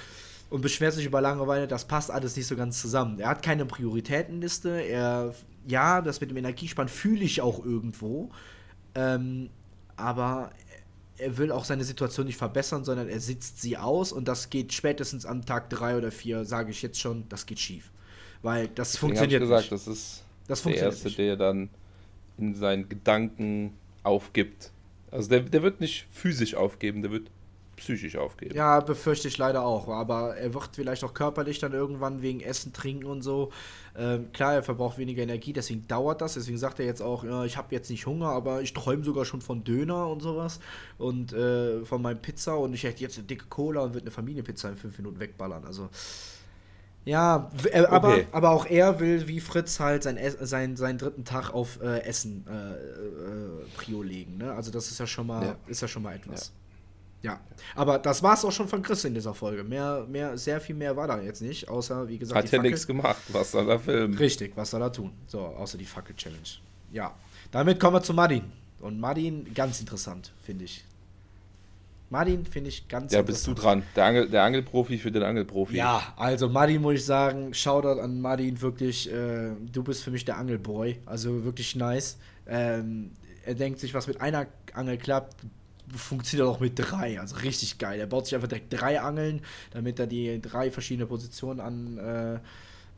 und 0.49 0.61
beschwerst 0.61 0.97
dich 0.97 1.05
über 1.05 1.21
Langeweile, 1.21 1.67
das 1.67 1.85
passt 1.85 2.09
alles 2.09 2.35
nicht 2.35 2.47
so 2.47 2.55
ganz 2.55 2.81
zusammen. 2.81 3.19
Er 3.19 3.29
hat 3.29 3.43
keine 3.43 3.65
Prioritätenliste. 3.65 4.81
Er, 4.81 5.33
ja, 5.67 6.01
das 6.01 6.21
mit 6.21 6.31
dem 6.31 6.37
Energiespann 6.37 6.87
fühle 6.87 7.23
ich 7.23 7.41
auch 7.41 7.63
irgendwo. 7.63 8.31
Ähm, 8.95 9.49
aber 9.95 10.51
er 11.19 11.37
will 11.37 11.51
auch 11.51 11.65
seine 11.65 11.83
Situation 11.83 12.25
nicht 12.25 12.37
verbessern, 12.37 12.83
sondern 12.83 13.09
er 13.09 13.19
sitzt 13.19 13.61
sie 13.61 13.77
aus 13.77 14.11
und 14.11 14.27
das 14.27 14.49
geht 14.49 14.73
spätestens 14.73 15.25
am 15.25 15.45
Tag 15.45 15.69
drei 15.69 15.97
oder 15.97 16.11
vier, 16.11 16.45
sage 16.45 16.71
ich 16.71 16.81
jetzt 16.81 16.99
schon, 16.99 17.27
das 17.29 17.45
geht 17.45 17.59
schief. 17.59 17.91
Weil 18.41 18.67
das 18.69 18.93
Deswegen 18.93 18.99
funktioniert 19.09 19.43
ich 19.43 19.49
gesagt, 19.49 19.71
nicht. 19.71 19.87
Das 19.87 19.87
ist 19.87 20.23
das 20.47 20.63
der 20.63 20.75
Erste, 20.75 21.07
nicht. 21.07 21.17
der 21.17 21.35
dann 21.35 21.69
in 22.37 22.55
seinen 22.55 22.87
Gedanken 22.87 23.73
aufgibt. 24.03 24.71
Also 25.11 25.29
der, 25.29 25.41
der 25.41 25.61
wird 25.61 25.81
nicht 25.81 26.07
physisch 26.11 26.55
aufgeben, 26.55 27.01
der 27.01 27.11
wird 27.11 27.29
psychisch 27.75 28.15
aufgeben. 28.15 28.55
Ja, 28.55 28.79
befürchte 28.79 29.27
ich 29.27 29.37
leider 29.37 29.63
auch. 29.63 29.87
Aber 29.87 30.35
er 30.37 30.53
wird 30.53 30.69
vielleicht 30.73 31.03
auch 31.03 31.13
körperlich 31.13 31.59
dann 31.59 31.73
irgendwann 31.73 32.21
wegen 32.21 32.41
Essen, 32.41 32.73
Trinken 32.73 33.05
und 33.05 33.21
so. 33.21 33.51
Ähm, 33.99 34.31
klar, 34.31 34.53
er 34.53 34.63
verbraucht 34.63 34.97
weniger 34.97 35.21
Energie, 35.21 35.51
deswegen 35.51 35.85
dauert 35.87 36.21
das. 36.21 36.35
Deswegen 36.35 36.57
sagt 36.57 36.79
er 36.79 36.85
jetzt 36.85 37.01
auch, 37.01 37.23
ja, 37.23 37.43
ich 37.43 37.57
habe 37.57 37.75
jetzt 37.75 37.89
nicht 37.89 38.05
Hunger, 38.05 38.29
aber 38.29 38.61
ich 38.61 38.73
träume 38.73 39.03
sogar 39.03 39.25
schon 39.25 39.41
von 39.41 39.63
Döner 39.63 40.07
und 40.07 40.21
sowas. 40.21 40.59
Und 40.97 41.33
äh, 41.33 41.83
von 41.85 42.01
meinem 42.01 42.21
Pizza 42.21 42.57
und 42.57 42.73
ich 42.73 42.83
hätte 42.83 43.01
jetzt 43.01 43.17
eine 43.17 43.27
dicke 43.27 43.47
Cola 43.49 43.81
und 43.81 43.93
würde 43.93 44.05
eine 44.05 44.11
Familienpizza 44.11 44.69
in 44.69 44.75
fünf 44.75 44.97
Minuten 44.97 45.19
wegballern. 45.19 45.65
Also. 45.65 45.89
Ja, 47.05 47.49
äh, 47.71 47.85
aber, 47.85 48.09
okay. 48.09 48.27
aber 48.31 48.51
auch 48.51 48.65
er 48.65 48.99
will 48.99 49.27
wie 49.27 49.39
Fritz 49.39 49.79
halt 49.79 50.03
sein, 50.03 50.17
sein, 50.39 50.77
seinen 50.77 50.97
dritten 50.97 51.25
Tag 51.25 51.49
auf 51.51 51.81
äh, 51.81 52.03
Essen 52.03 52.45
äh, 52.47 52.73
äh, 52.73 53.65
Prio 53.75 54.01
legen. 54.01 54.37
Ne? 54.37 54.53
Also 54.53 54.71
das 54.71 54.91
ist 54.91 54.99
ja 54.99 55.07
schon 55.07 55.27
mal, 55.27 55.45
ja. 55.45 55.55
ist 55.67 55.81
ja 55.81 55.87
schon 55.87 56.03
mal 56.03 56.15
etwas. 56.15 56.47
Ja. 56.47 56.58
Ja, 57.21 57.39
aber 57.75 57.99
das 57.99 58.23
war 58.23 58.33
es 58.33 58.45
auch 58.45 58.51
schon 58.51 58.67
von 58.67 58.81
Chris 58.81 59.03
in 59.03 59.13
dieser 59.13 59.33
Folge. 59.33 59.63
Mehr, 59.63 60.05
mehr, 60.07 60.37
sehr 60.37 60.61
viel 60.61 60.75
mehr 60.75 60.95
war 60.95 61.07
da 61.07 61.21
jetzt 61.21 61.41
nicht, 61.41 61.67
außer, 61.67 62.07
wie 62.07 62.17
gesagt, 62.17 62.37
Hat 62.37 62.51
ja 62.51 62.61
nichts 62.61 62.87
gemacht. 62.87 63.21
Was 63.29 63.51
soll 63.51 63.69
er 63.69 63.79
filmen? 63.79 64.13
Richtig, 64.17 64.55
was 64.55 64.71
soll 64.71 64.81
er 64.81 64.91
tun? 64.91 65.11
So, 65.27 65.39
außer 65.39 65.77
die 65.77 65.85
Fackel-Challenge. 65.85 66.47
Ja, 66.91 67.13
damit 67.51 67.79
kommen 67.79 67.97
wir 67.97 68.01
zu 68.01 68.13
Martin. 68.13 68.43
Und 68.79 68.99
Martin, 68.99 69.53
ganz 69.53 69.81
interessant, 69.81 70.31
finde 70.43 70.63
ich. 70.63 70.85
Martin 72.09 72.45
finde 72.45 72.69
ich 72.69 72.87
ganz 72.87 73.11
Ja, 73.11 73.21
bist 73.21 73.45
du 73.45 73.53
dran. 73.53 73.83
Der, 73.95 74.05
Angel, 74.05 74.29
der 74.29 74.43
Angelprofi 74.43 74.97
für 74.97 75.11
den 75.11 75.21
Angelprofi. 75.21 75.75
Ja, 75.75 76.13
also 76.15 76.49
Martin 76.49 76.81
muss 76.81 76.95
ich 76.95 77.05
sagen, 77.05 77.53
Shoutout 77.53 77.99
an 77.99 78.19
Martin, 78.21 78.59
wirklich, 78.61 79.11
äh, 79.11 79.51
du 79.71 79.83
bist 79.83 80.03
für 80.03 80.09
mich 80.09 80.25
der 80.25 80.37
Angelboy. 80.37 80.97
Also 81.05 81.43
wirklich 81.43 81.75
nice. 81.75 82.17
Ähm, 82.47 83.11
er 83.45 83.53
denkt 83.53 83.79
sich, 83.79 83.93
was 83.93 84.07
mit 84.07 84.21
einer 84.21 84.47
Angel 84.73 84.97
klappt, 84.97 85.35
funktioniert 85.95 86.47
auch 86.47 86.59
mit 86.59 86.73
drei, 86.77 87.19
also 87.19 87.37
richtig 87.37 87.77
geil. 87.77 87.99
Er 87.99 88.07
baut 88.07 88.25
sich 88.25 88.35
einfach 88.35 88.47
direkt 88.47 88.71
drei 88.73 89.01
Angeln, 89.01 89.41
damit 89.71 89.99
er 89.99 90.07
die 90.07 90.41
drei 90.41 90.71
verschiedene 90.71 91.05
Positionen 91.05 91.59
an, 91.59 91.97
äh, 91.97 92.39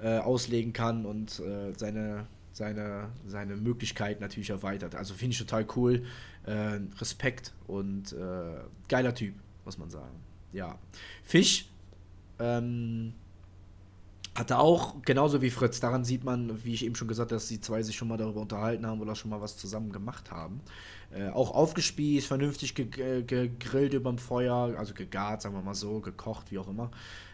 äh, 0.01 0.19
auslegen 0.19 0.73
kann 0.73 1.05
und 1.05 1.39
äh, 1.39 1.73
seine, 1.77 2.25
seine, 2.53 3.09
seine 3.27 3.55
Möglichkeiten 3.55 4.21
natürlich 4.21 4.49
erweitert. 4.49 4.95
Also 4.95 5.13
finde 5.13 5.33
ich 5.33 5.39
total 5.39 5.65
cool. 5.75 6.03
Äh, 6.45 6.79
Respekt 6.99 7.53
und 7.67 8.13
äh, 8.13 8.61
geiler 8.87 9.13
Typ, 9.13 9.35
muss 9.63 9.77
man 9.77 9.89
sagen. 9.89 10.15
Ja. 10.53 10.77
Fisch 11.23 11.67
ähm, 12.39 13.13
hatte 14.34 14.59
auch, 14.59 14.95
genauso 15.03 15.41
wie 15.41 15.49
Fritz, 15.49 15.79
daran 15.82 16.05
sieht 16.05 16.23
man, 16.23 16.63
wie 16.63 16.73
ich 16.73 16.86
eben 16.86 16.95
schon 16.95 17.07
gesagt 17.07 17.32
habe, 17.32 17.36
dass 17.36 17.47
die 17.47 17.59
zwei 17.59 17.84
sich 17.84 17.97
schon 17.97 18.07
mal 18.07 18.17
darüber 18.17 18.41
unterhalten 18.41 18.86
haben 18.86 19.01
oder 19.01 19.15
schon 19.15 19.29
mal 19.29 19.41
was 19.41 19.57
zusammen 19.57 19.91
gemacht 19.91 20.32
haben. 20.32 20.61
Äh, 21.13 21.29
auch 21.29 21.51
aufgespießt, 21.51 22.27
vernünftig 22.27 22.73
ge 22.73 23.23
gegrillt 23.23 23.93
überm 23.93 24.17
Feuer, 24.17 24.75
also 24.77 24.93
gegart, 24.93 25.41
sagen 25.41 25.55
wir 25.55 25.61
mal 25.61 25.75
so, 25.75 25.99
gekocht, 25.99 26.51
wie 26.51 26.59
auch 26.59 26.69
immer. 26.69 26.91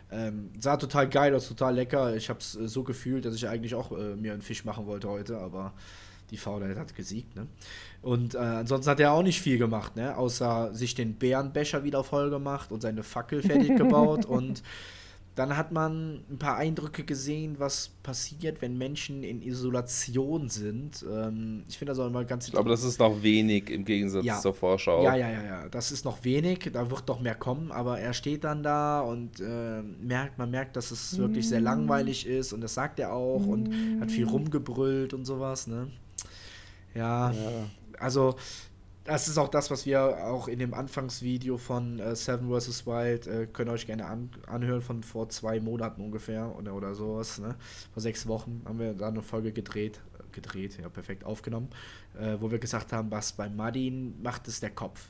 Ähm, 0.10 0.50
sah 0.60 0.78
total 0.78 1.08
geil 1.10 1.36
aus, 1.36 1.48
total 1.48 1.76
lecker. 1.76 2.16
Ich 2.16 2.30
habe 2.30 2.40
es 2.40 2.56
äh, 2.56 2.68
so 2.68 2.84
gefühlt, 2.84 3.26
dass 3.26 3.36
ich 3.36 3.48
eigentlich 3.48 3.76
auch 3.76 3.92
äh, 3.92 4.16
mir 4.16 4.34
einen 4.34 4.42
Fisch 4.42 4.66
machen 4.66 4.88
wollte 4.88 5.10
heute, 5.10 5.38
aber 5.38 5.74
die 6.32 6.38
Faulheit 6.38 6.78
hat 6.78 6.96
gesiegt. 6.96 7.36
Ne? 7.36 7.48
Und 8.02 8.36
äh, 8.36 8.40
ansonsten 8.40 8.90
hat 8.90 9.00
er 9.00 9.12
auch 9.12 9.24
nicht 9.24 9.42
viel 9.42 9.58
gemacht, 9.58 9.96
ne? 9.96 10.18
außer 10.18 10.74
sich 10.74 10.96
den 10.96 11.16
Bärenbecher 11.16 11.84
wieder 11.84 12.04
voll 12.04 12.30
gemacht 12.30 12.72
und 12.72 12.82
seine 12.82 13.04
Fackel 13.04 13.42
fertig 13.42 13.76
gebaut 13.78 14.26
und 14.26 14.64
dann 15.38 15.56
hat 15.56 15.72
man 15.72 16.24
ein 16.32 16.40
paar 16.40 16.58
Eindrücke 16.58 17.04
gesehen, 17.04 17.60
was 17.60 17.90
passiert, 18.02 18.60
wenn 18.64 18.76
Menschen 18.76 19.24
in 19.24 19.44
Isolation 19.44 20.50
sind. 20.50 21.06
Ähm, 21.08 21.64
ich 21.70 21.78
finde 21.78 21.92
das 21.92 22.00
auch 22.00 22.08
immer 22.08 22.26
ganz 22.26 22.54
Aber 22.56 22.72
das 22.72 22.84
ist 22.84 23.00
noch 23.00 23.22
wenig 23.22 23.70
im 23.70 23.86
Gegensatz 23.86 24.26
ja. 24.26 24.40
zur 24.40 24.56
Vorschau. 24.56 25.04
Ja, 25.04 25.16
ja, 25.16 25.30
ja, 25.30 25.44
ja. 25.44 25.70
Das 25.70 25.92
ist 25.92 26.06
noch 26.06 26.24
wenig, 26.24 26.72
da 26.74 26.90
wird 26.90 27.08
doch 27.08 27.20
mehr 27.20 27.36
kommen, 27.36 27.72
aber 27.72 28.00
er 28.00 28.14
steht 28.14 28.46
dann 28.46 28.64
da 28.64 29.02
und 29.02 29.40
äh, 29.40 29.84
merkt, 30.02 30.40
man 30.40 30.50
merkt, 30.50 30.76
dass 30.76 30.90
es 30.90 31.16
wirklich 31.20 31.48
sehr 31.48 31.62
langweilig 31.62 32.26
ist 32.26 32.52
und 32.52 32.62
das 32.62 32.74
sagt 32.74 33.00
er 33.00 33.14
auch 33.14 33.46
und 33.46 33.70
hat 34.02 34.10
viel 34.10 34.26
rumgebrüllt 34.26 35.14
und 35.14 35.26
sowas, 35.26 35.68
ne? 35.68 35.92
Ja, 36.96 37.30
ja. 37.32 37.36
also 38.00 38.36
das 39.08 39.30
ist 39.30 39.38
auch 39.38 39.48
das, 39.48 39.72
was 39.72 39.86
wir 39.86 40.26
auch 40.26 40.48
in 40.48 40.60
dem 40.60 40.74
Anfangsvideo 40.74 41.58
von 41.58 42.00
äh, 42.00 42.16
Seven 42.16 42.50
vs. 42.50 42.86
Wild, 42.86 43.26
äh, 43.26 43.48
könnt 43.48 43.70
ihr 43.70 43.74
euch 43.74 43.88
gerne 43.88 44.06
an, 44.06 44.30
anhören, 44.48 44.82
von 44.82 45.02
vor 45.02 45.30
zwei 45.30 45.60
Monaten 45.62 46.02
ungefähr 46.02 46.54
oder, 46.58 46.76
oder 46.76 46.94
sowas. 46.94 47.40
Ne? 47.40 47.56
Vor 47.94 48.02
sechs 48.02 48.28
Wochen 48.28 48.62
haben 48.66 48.80
wir 48.80 48.94
da 48.94 49.08
eine 49.08 49.22
Folge 49.22 49.54
gedreht, 49.54 50.02
gedreht, 50.34 50.78
ja, 50.80 50.90
perfekt 50.90 51.24
aufgenommen, 51.24 51.70
äh, 52.20 52.36
wo 52.40 52.52
wir 52.52 52.60
gesagt 52.60 52.92
haben, 52.92 53.10
was 53.10 53.32
bei 53.32 53.50
Martin 53.50 54.22
macht 54.22 54.48
es 54.50 54.60
der 54.60 54.72
Kopf. 54.72 55.08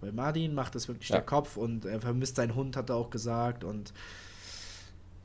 Bei 0.00 0.12
Martin 0.12 0.54
macht 0.54 0.76
es 0.76 0.86
wirklich 0.86 1.08
ja. 1.08 1.16
der 1.16 1.24
Kopf 1.24 1.56
und 1.56 1.86
er 1.86 2.00
vermisst 2.00 2.36
seinen 2.36 2.54
Hund, 2.54 2.76
hat 2.76 2.88
er 2.88 2.96
auch 2.96 3.10
gesagt 3.10 3.64
und 3.64 3.92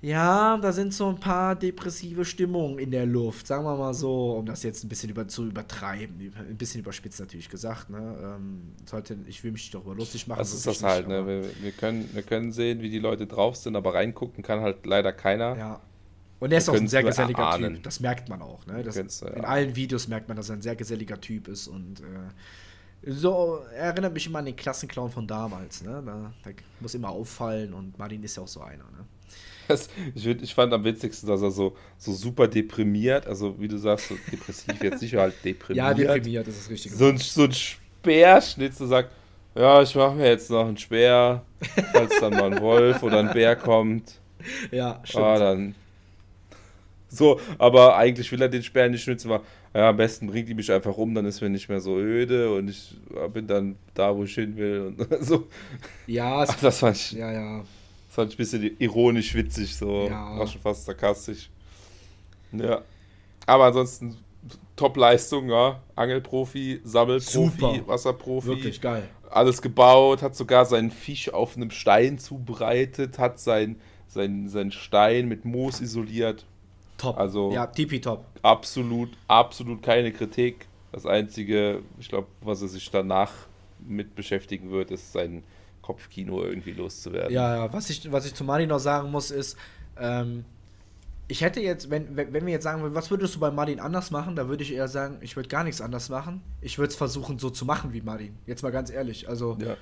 ja, 0.02 0.58
da 0.58 0.72
sind 0.72 0.94
so 0.94 1.10
ein 1.10 1.20
paar 1.20 1.56
depressive 1.56 2.24
Stimmungen 2.24 2.80
in 2.80 2.90
der 2.90 3.06
Luft, 3.06 3.48
sagen 3.48 3.66
wir 3.66 3.76
mal 3.76 3.94
so, 3.94 4.38
um 4.38 4.46
das 4.46 4.64
jetzt 4.64 4.86
ein 4.86 4.90
bisschen 4.90 5.10
über, 5.10 5.28
zu 5.28 5.46
übertreiben. 5.46 6.34
Ein 6.38 6.58
bisschen 6.58 6.80
überspitzt 6.80 7.20
natürlich 7.20 7.50
gesagt. 7.50 7.90
Ne? 7.90 8.18
Ähm, 8.22 8.62
sollte, 8.86 9.18
ich 9.28 9.44
will 9.44 9.52
mich 9.52 9.70
darüber 9.72 9.94
lustig 9.94 10.26
machen. 10.26 10.40
Das 10.40 10.54
ist 10.54 10.66
das 10.66 10.82
halt. 10.84 11.10
Ne? 11.10 11.28
Wir, 11.28 11.44
wir, 11.62 11.72
können, 11.74 12.10
wir 12.14 12.22
können 12.22 12.54
sehen, 12.54 12.82
wie 12.82 12.90
die 12.90 13.00
Leute 13.00 13.28
drauf 13.28 13.58
sind, 13.58 13.76
aber 13.76 13.94
reingucken 13.94 14.42
kann 14.42 14.62
halt 14.62 14.86
leider 14.86 15.12
keiner. 15.12 15.58
Ja. 15.58 15.82
Und 16.40 16.54
er 16.54 16.60
ist 16.60 16.70
auch 16.70 16.76
ein 16.76 16.88
sehr 16.88 17.04
geselliger 17.04 17.44
erahnen. 17.44 17.76
Typ. 17.76 17.84
Das 17.84 18.00
merkt 18.00 18.30
man 18.30 18.42
auch. 18.42 18.66
Ne? 18.68 18.82
Das, 18.82 18.96
in 18.96 19.44
allen 19.44 19.76
Videos 19.76 20.08
merkt 20.08 20.30
man, 20.30 20.38
dass 20.38 20.48
er 20.48 20.56
ein 20.56 20.62
sehr 20.62 20.78
geselliger 20.78 21.20
Typ 21.20 21.48
ist 21.50 21.68
und. 21.68 22.00
Äh, 22.00 22.04
so 23.02 23.62
erinnert 23.74 24.14
mich 24.14 24.28
immer 24.28 24.40
an 24.40 24.46
den 24.46 24.58
Klassenclown 24.58 25.10
von 25.10 25.26
damals. 25.26 25.84
Ne? 25.84 26.04
Da, 26.06 26.34
da 26.44 26.52
muss 26.82 26.94
immer 26.94 27.10
auffallen 27.10 27.74
und 27.74 27.98
Martin 27.98 28.22
ist 28.24 28.36
ja 28.36 28.44
auch 28.44 28.48
so 28.48 28.60
einer. 28.60 28.84
Ne? 28.84 29.06
Das, 29.70 29.88
ich, 30.16 30.26
ich, 30.26 30.56
fand 30.56 30.74
am 30.74 30.84
witzigsten, 30.84 31.30
dass 31.30 31.44
er 31.44 31.52
so, 31.52 31.78
so 32.00 32.12
super 32.12 32.48
deprimiert, 32.48 33.28
also 33.28 33.60
wie 33.60 33.68
du 33.68 33.78
sagst, 33.78 34.08
so 34.08 34.18
depressiv 34.32 34.82
jetzt 34.82 35.00
nicht, 35.00 35.14
halt 35.14 35.36
deprimiert. 35.46 35.78
Ja, 35.86 35.94
deprimiert 35.94 36.48
ist 36.48 36.60
das 36.60 36.70
richtig. 36.72 36.92
So 36.92 37.06
ein, 37.06 37.18
so 37.18 37.44
ein 37.44 37.54
Speerschnitt, 37.54 38.76
so 38.76 38.88
sagt, 38.88 39.12
ja, 39.54 39.80
ich 39.84 39.94
mache 39.94 40.16
mir 40.16 40.28
jetzt 40.28 40.50
noch 40.50 40.66
einen 40.66 40.78
Speer, 40.78 41.44
falls 41.92 42.20
dann 42.20 42.34
mal 42.34 42.52
ein 42.52 42.62
Wolf 42.62 43.04
oder 43.04 43.20
ein 43.20 43.32
Bär 43.32 43.56
kommt. 43.56 44.20
Ja, 44.72 45.02
stimmt. 45.04 45.24
Ah, 45.24 45.38
dann. 45.38 45.76
So, 47.10 47.40
aber 47.60 47.96
eigentlich 47.96 48.32
will 48.32 48.42
er 48.42 48.50
den 48.50 48.64
Speer 48.64 48.90
nicht 48.90 49.04
schnitzen, 49.04 49.32
aber 49.32 49.44
ja, 49.74 49.90
am 49.90 49.98
besten 49.98 50.26
bringt 50.28 50.50
die 50.50 50.56
mich 50.56 50.72
einfach 50.72 50.98
um, 50.98 51.14
dann 51.14 51.26
ist 51.26 51.42
mir 51.42 51.50
nicht 51.50 51.70
mehr 51.70 51.80
so 51.80 51.98
öde 51.98 52.52
und 52.56 52.70
ich 52.70 52.98
bin 53.34 53.46
dann 53.46 53.76
da, 53.94 54.16
wo 54.16 54.24
ich 54.24 54.34
hin 54.34 54.58
will 54.58 54.82
und 54.98 55.08
so. 55.24 55.48
Ja, 56.08 56.46
Ach, 56.48 56.60
das 56.60 56.80
fand 56.80 56.96
ich. 56.96 57.12
Ja, 57.12 57.32
ja. 57.32 57.64
Fand 58.20 58.34
ich 58.34 58.36
ein 58.36 58.38
bisschen 58.38 58.76
ironisch, 58.80 59.34
witzig, 59.34 59.78
so. 59.78 60.10
Ja. 60.10 60.38
War 60.38 60.46
schon 60.46 60.60
fast 60.60 60.84
sarkastisch. 60.84 61.50
Ja. 62.52 62.82
Aber 63.46 63.64
ansonsten 63.64 64.18
Top-Leistung, 64.76 65.50
ja. 65.50 65.80
Angelprofi, 65.96 66.82
Sammelprofi, 66.84 67.32
Super. 67.32 67.88
Wasserprofi. 67.88 68.48
Wirklich 68.48 68.82
geil. 68.82 69.08
Alles 69.30 69.62
gebaut, 69.62 70.22
hat 70.22 70.36
sogar 70.36 70.66
seinen 70.66 70.92
Fisch 70.92 71.32
auf 71.32 71.56
einem 71.56 71.72
Stein 71.72 72.20
zubereitet, 72.20 73.20
hat 73.20 73.40
seinen 73.40 73.80
sein, 74.10 74.50
sein 74.50 74.74
Stein 74.74 75.30
mit 75.30 75.46
Moos 75.46 75.80
isoliert. 75.80 76.46
Top. 76.98 77.18
Also 77.18 77.54
ja, 77.54 77.68
tippitopp. 77.68 78.26
Absolut, 78.42 79.12
absolut 79.30 79.82
keine 79.82 80.12
Kritik. 80.12 80.68
Das 80.92 81.06
Einzige, 81.06 81.84
ich 82.02 82.10
glaube, 82.10 82.28
was 82.42 82.62
er 82.62 82.68
sich 82.68 82.92
danach 82.92 83.32
mit 83.80 84.14
beschäftigen 84.14 84.72
wird, 84.72 84.92
ist 84.92 85.14
sein 85.14 85.42
Kopfkino 85.90 86.44
irgendwie 86.44 86.74
loszuwerden. 86.74 87.34
Ja, 87.34 87.56
ja. 87.56 87.74
Was 87.74 87.90
ich, 87.90 88.12
was 88.12 88.24
ich 88.28 88.36
zu 88.36 88.44
Martin 88.44 88.70
noch 88.70 88.78
sagen 88.78 89.10
muss, 89.10 89.32
ist, 89.32 89.58
ähm, 90.00 90.46
ich 91.28 91.42
hätte 91.42 91.62
jetzt, 91.62 91.90
wenn, 91.90 92.16
wenn 92.16 92.46
wir 92.46 92.54
jetzt 92.54 92.64
sagen 92.64 92.84
würden, 92.84 92.94
was 92.94 93.10
würdest 93.10 93.34
du 93.34 93.40
bei 93.40 93.50
Martin 93.50 93.80
anders 93.80 94.12
machen, 94.12 94.36
da 94.36 94.48
würde 94.48 94.62
ich 94.62 94.72
eher 94.72 94.88
sagen, 94.88 95.18
ich 95.22 95.36
würde 95.36 95.50
gar 95.50 95.64
nichts 95.64 95.82
anders 95.82 96.10
machen. 96.10 96.44
Ich 96.62 96.78
würde 96.78 96.92
es 96.92 96.96
versuchen, 96.96 97.40
so 97.40 97.50
zu 97.50 97.66
machen 97.66 97.92
wie 97.92 98.02
Martin. 98.02 98.38
Jetzt 98.46 98.62
mal 98.62 98.72
ganz 98.72 98.92
ehrlich. 98.92 99.28
Also. 99.28 99.58
Ja. 99.60 99.78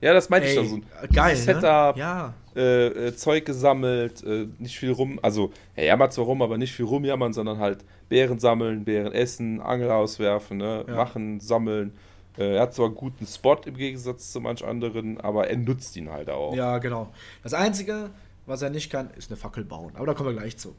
Ja, 0.00 0.12
das 0.12 0.28
meinte 0.28 0.48
ich 0.48 0.54
doch 0.54 0.64
so. 0.64 0.78
Geil. 1.12 1.34
Ne? 1.34 1.40
Setup, 1.40 1.96
ne? 1.96 2.00
ja. 2.00 2.34
Äh, 2.54 2.86
äh, 2.86 3.16
Zeug 3.16 3.46
gesammelt, 3.46 4.22
äh, 4.22 4.46
nicht 4.58 4.78
viel 4.78 4.92
rum, 4.92 5.18
also 5.22 5.50
er 5.74 5.86
jammert 5.86 6.12
zwar 6.12 6.26
rum, 6.26 6.40
aber 6.40 6.56
nicht 6.56 6.72
viel 6.72 6.84
rumjammern, 6.84 7.32
sondern 7.32 7.58
halt 7.58 7.84
Beeren 8.08 8.38
sammeln, 8.38 8.84
Beeren 8.84 9.12
essen, 9.12 9.60
Angel 9.60 9.90
auswerfen, 9.90 10.58
ne? 10.58 10.84
Ja. 10.86 10.94
machen, 10.94 11.40
sammeln. 11.40 11.94
Äh, 12.38 12.54
er 12.54 12.62
hat 12.62 12.74
zwar 12.74 12.86
einen 12.86 12.94
guten 12.94 13.26
Spot 13.26 13.56
im 13.64 13.76
Gegensatz 13.76 14.32
zu 14.32 14.40
manch 14.40 14.64
anderen, 14.64 15.20
aber 15.20 15.48
er 15.48 15.56
nutzt 15.56 15.96
ihn 15.96 16.10
halt 16.10 16.30
auch. 16.30 16.54
Ja, 16.54 16.78
genau. 16.78 17.12
Das 17.42 17.52
Einzige, 17.52 18.10
was 18.46 18.62
er 18.62 18.70
nicht 18.70 18.90
kann, 18.90 19.10
ist 19.16 19.30
eine 19.30 19.36
Fackel 19.36 19.64
bauen. 19.64 19.92
Aber 19.96 20.06
da 20.06 20.14
kommen 20.14 20.30
wir 20.30 20.40
gleich 20.40 20.56
zu. 20.56 20.74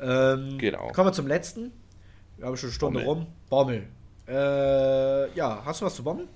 Ähm, 0.00 0.58
genau. 0.58 0.88
Kommen 0.92 1.08
wir 1.08 1.12
zum 1.12 1.26
letzten. 1.26 1.72
Wir 2.36 2.46
haben 2.46 2.56
schon 2.56 2.68
eine 2.68 2.74
Stunde 2.74 3.00
Bommel. 3.00 3.24
rum. 3.24 3.26
Bommel. 3.48 3.86
Äh, 4.28 5.34
ja, 5.34 5.62
hast 5.64 5.80
du 5.80 5.86
was 5.86 5.94
zu 5.94 6.04
Bommel? 6.04 6.28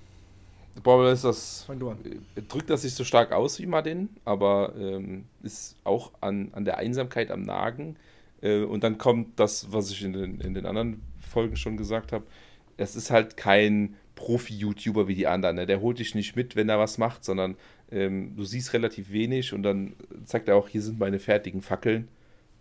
Bommel 0.83 1.12
ist 1.12 1.25
das. 1.25 1.64
Fang 1.64 1.79
du 1.79 1.91
an. 1.91 1.99
Äh, 2.35 2.43
drückt 2.43 2.70
das 2.70 2.83
nicht 2.83 2.97
so 2.97 3.05
stark 3.05 3.31
aus 3.33 3.59
wie 3.59 3.66
Martin, 3.66 4.09
aber 4.25 4.73
ähm, 4.77 5.27
ist 5.43 5.77
auch 5.85 6.12
an, 6.23 6.51
an 6.53 6.64
der 6.64 6.79
Einsamkeit 6.79 7.31
am 7.31 7.43
Nagen. 7.43 7.97
Äh, 8.41 8.62
und 8.62 8.83
dann 8.83 8.97
kommt 8.97 9.39
das, 9.39 9.70
was 9.70 9.91
ich 9.91 10.03
in 10.03 10.14
den, 10.14 10.41
in 10.41 10.55
den 10.55 10.64
anderen 10.64 11.03
Folgen 11.20 11.57
schon 11.57 11.77
gesagt 11.77 12.12
habe. 12.12 12.25
Es 12.79 12.97
ist 12.97 13.11
halt 13.11 13.37
kein 13.37 13.97
Profi-YouTuber 14.23 15.09
wie 15.09 15.16
die 15.16 15.27
anderen. 15.27 15.57
Ne? 15.57 15.66
Der 15.66 15.81
holt 15.81 15.99
dich 15.99 16.14
nicht 16.14 16.37
mit, 16.37 16.55
wenn 16.55 16.68
er 16.68 16.79
was 16.79 16.97
macht, 16.97 17.25
sondern 17.25 17.57
ähm, 17.91 18.37
du 18.37 18.45
siehst 18.45 18.73
relativ 18.73 19.11
wenig 19.11 19.53
und 19.53 19.64
dann 19.64 19.95
zeigt 20.25 20.49
er 20.49 20.55
auch, 20.55 20.68
hier 20.68 20.81
sind 20.81 21.01
meine 21.01 21.18
fertigen 21.18 21.61
Fackeln. 21.61 22.07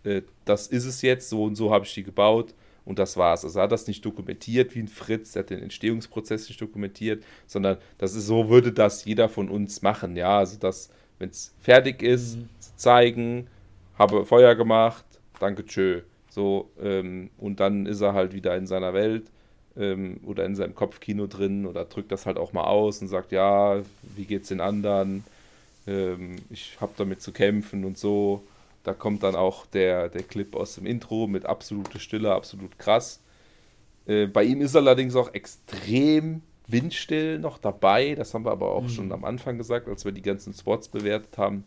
Äh, 0.03 0.23
das 0.43 0.65
ist 0.65 0.85
es 0.85 1.03
jetzt, 1.03 1.29
so 1.29 1.43
und 1.43 1.55
so 1.55 1.71
habe 1.71 1.85
ich 1.85 1.93
die 1.93 2.01
gebaut 2.01 2.55
und 2.83 2.97
das 2.97 3.15
war's. 3.15 3.45
Also 3.45 3.59
er 3.59 3.63
hat 3.63 3.71
das 3.71 3.85
nicht 3.85 4.03
dokumentiert 4.03 4.73
wie 4.73 4.79
ein 4.79 4.87
Fritz, 4.87 5.33
der 5.33 5.43
hat 5.43 5.51
den 5.51 5.61
Entstehungsprozess 5.61 6.47
nicht 6.49 6.59
dokumentiert, 6.59 7.23
sondern 7.45 7.77
das 7.99 8.15
ist 8.15 8.25
so, 8.25 8.49
würde 8.49 8.71
das 8.73 9.05
jeder 9.05 9.29
von 9.29 9.47
uns 9.47 9.83
machen. 9.83 10.15
Ja, 10.15 10.39
also 10.39 10.57
das, 10.57 10.89
wenn 11.19 11.29
es 11.29 11.53
fertig 11.59 12.01
ist, 12.01 12.37
mhm. 12.37 12.49
zeigen, 12.75 13.47
habe 13.99 14.25
Feuer 14.25 14.55
gemacht, 14.55 15.05
danke, 15.39 15.63
tschö. 15.63 16.01
So, 16.31 16.71
ähm, 16.81 17.29
und 17.37 17.59
dann 17.59 17.85
ist 17.85 18.01
er 18.01 18.13
halt 18.13 18.33
wieder 18.33 18.57
in 18.57 18.65
seiner 18.65 18.95
Welt 18.95 19.29
ähm, 19.77 20.19
oder 20.25 20.45
in 20.45 20.55
seinem 20.55 20.75
Kopfkino 20.75 21.27
drin 21.27 21.65
oder 21.65 21.85
drückt 21.85 22.11
das 22.11 22.25
halt 22.25 22.37
auch 22.37 22.53
mal 22.53 22.65
aus 22.65 23.01
und 23.01 23.07
sagt, 23.07 23.31
ja, 23.31 23.81
wie 24.15 24.25
geht's 24.25 24.49
den 24.49 24.61
anderen? 24.61 25.23
Ähm, 25.87 26.37
ich 26.49 26.79
habe 26.81 26.93
damit 26.97 27.21
zu 27.21 27.31
kämpfen 27.31 27.85
und 27.85 27.97
so. 27.97 28.43
Da 28.83 28.93
kommt 28.93 29.23
dann 29.23 29.35
auch 29.35 29.65
der, 29.67 30.09
der 30.09 30.23
Clip 30.23 30.55
aus 30.55 30.75
dem 30.75 30.85
Intro 30.85 31.27
mit 31.27 31.45
absolute 31.45 31.99
Stille, 31.99 32.33
absolut 32.33 32.77
krass. 32.79 33.19
Äh, 34.07 34.25
bei 34.27 34.43
ihm 34.43 34.61
ist 34.61 34.75
allerdings 34.75 35.15
auch 35.15 35.33
extrem 35.33 36.41
windstill 36.67 37.39
noch 37.39 37.57
dabei. 37.57 38.15
Das 38.15 38.33
haben 38.33 38.45
wir 38.45 38.51
aber 38.51 38.71
auch 38.71 38.83
mhm. 38.83 38.89
schon 38.89 39.11
am 39.11 39.23
Anfang 39.23 39.57
gesagt, 39.57 39.87
als 39.87 40.05
wir 40.05 40.11
die 40.11 40.21
ganzen 40.21 40.53
Spots 40.53 40.87
bewertet 40.87 41.37
haben. 41.37 41.63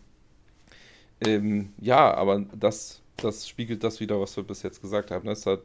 Ähm, 1.21 1.73
ja, 1.81 2.13
aber 2.15 2.41
das, 2.59 3.01
das 3.17 3.49
spiegelt 3.49 3.85
das 3.85 4.01
wieder, 4.01 4.21
was 4.21 4.37
wir 4.37 4.45
bis 4.45 4.63
jetzt 4.63 4.81
gesagt 4.81 5.11
haben. 5.11 5.27
Das 5.27 5.47
hat, 5.47 5.61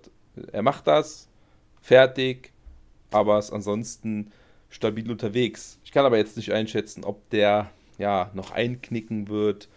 er 0.51 0.61
macht 0.61 0.87
das, 0.87 1.28
fertig, 1.81 2.51
aber 3.11 3.39
ist 3.39 3.51
ansonsten 3.51 4.31
stabil 4.69 5.09
unterwegs. 5.09 5.79
Ich 5.83 5.91
kann 5.91 6.05
aber 6.05 6.17
jetzt 6.17 6.37
nicht 6.37 6.53
einschätzen, 6.53 7.03
ob 7.03 7.29
der 7.29 7.71
ja 7.97 8.29
noch 8.33 8.51
einknicken 8.51 9.27
wird, 9.27 9.67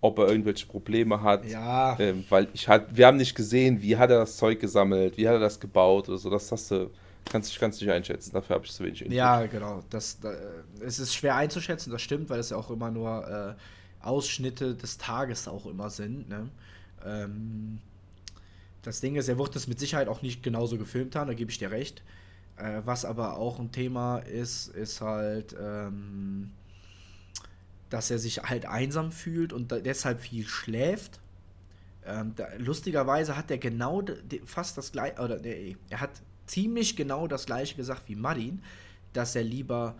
ob 0.00 0.18
er 0.18 0.28
irgendwelche 0.28 0.66
Probleme 0.66 1.22
hat. 1.22 1.46
Ja. 1.46 1.98
Ähm, 1.98 2.24
weil 2.28 2.48
ich 2.52 2.68
halt, 2.68 2.96
wir 2.96 3.06
haben 3.06 3.16
nicht 3.16 3.34
gesehen, 3.34 3.80
wie 3.82 3.96
hat 3.96 4.10
er 4.10 4.18
das 4.18 4.36
Zeug 4.36 4.60
gesammelt, 4.60 5.16
wie 5.16 5.26
hat 5.26 5.34
er 5.34 5.40
das 5.40 5.60
gebaut 5.60 6.08
oder 6.08 6.18
so. 6.18 6.28
Das 6.28 6.50
hast 6.52 6.70
du, 6.70 6.90
kannst 7.30 7.54
du 7.54 7.60
kannst 7.60 7.80
nicht 7.80 7.90
einschätzen. 7.90 8.32
Dafür 8.32 8.56
habe 8.56 8.66
ich 8.66 8.72
zu 8.72 8.84
wenig 8.84 9.02
Info. 9.02 9.14
Ja, 9.14 9.46
genau. 9.46 9.82
Das, 9.90 10.20
da, 10.20 10.32
es 10.80 10.98
ist 10.98 11.14
schwer 11.14 11.36
einzuschätzen, 11.36 11.90
das 11.90 12.02
stimmt, 12.02 12.30
weil 12.30 12.40
es 12.40 12.50
ja 12.50 12.56
auch 12.56 12.70
immer 12.70 12.90
nur 12.90 13.56
äh, 13.56 14.04
Ausschnitte 14.04 14.74
des 14.74 14.98
Tages 14.98 15.48
auch 15.48 15.66
immer 15.66 15.88
sind. 15.88 16.28
Ne? 16.28 16.48
Ähm, 17.04 17.78
das 18.82 19.00
Ding 19.00 19.16
ist, 19.16 19.28
er 19.28 19.38
wird 19.38 19.54
das 19.54 19.66
mit 19.68 19.78
Sicherheit 19.78 20.08
auch 20.08 20.22
nicht 20.22 20.42
genauso 20.42 20.76
gefilmt 20.76 21.16
haben, 21.16 21.28
da 21.28 21.34
gebe 21.34 21.50
ich 21.50 21.58
dir 21.58 21.70
recht. 21.70 22.02
Äh, 22.56 22.82
was 22.84 23.04
aber 23.04 23.36
auch 23.38 23.58
ein 23.58 23.72
Thema 23.72 24.18
ist, 24.18 24.68
ist 24.68 25.00
halt, 25.00 25.56
ähm, 25.60 26.50
dass 27.90 28.10
er 28.10 28.18
sich 28.18 28.42
halt 28.42 28.66
einsam 28.66 29.12
fühlt 29.12 29.52
und 29.52 29.70
deshalb 29.70 30.20
viel 30.20 30.46
schläft. 30.46 31.20
Ähm, 32.04 32.32
da, 32.34 32.48
lustigerweise 32.58 33.36
hat 33.36 33.50
er 33.50 33.58
genau 33.58 34.02
fast 34.44 34.76
das 34.76 34.92
gleiche, 34.92 35.22
oder 35.22 35.38
nee, 35.38 35.76
er 35.88 36.00
hat 36.00 36.10
ziemlich 36.46 36.96
genau 36.96 37.26
das 37.28 37.46
gleiche 37.46 37.76
gesagt 37.76 38.08
wie 38.08 38.16
Marin, 38.16 38.62
dass 39.12 39.36
er 39.36 39.44
lieber 39.44 39.94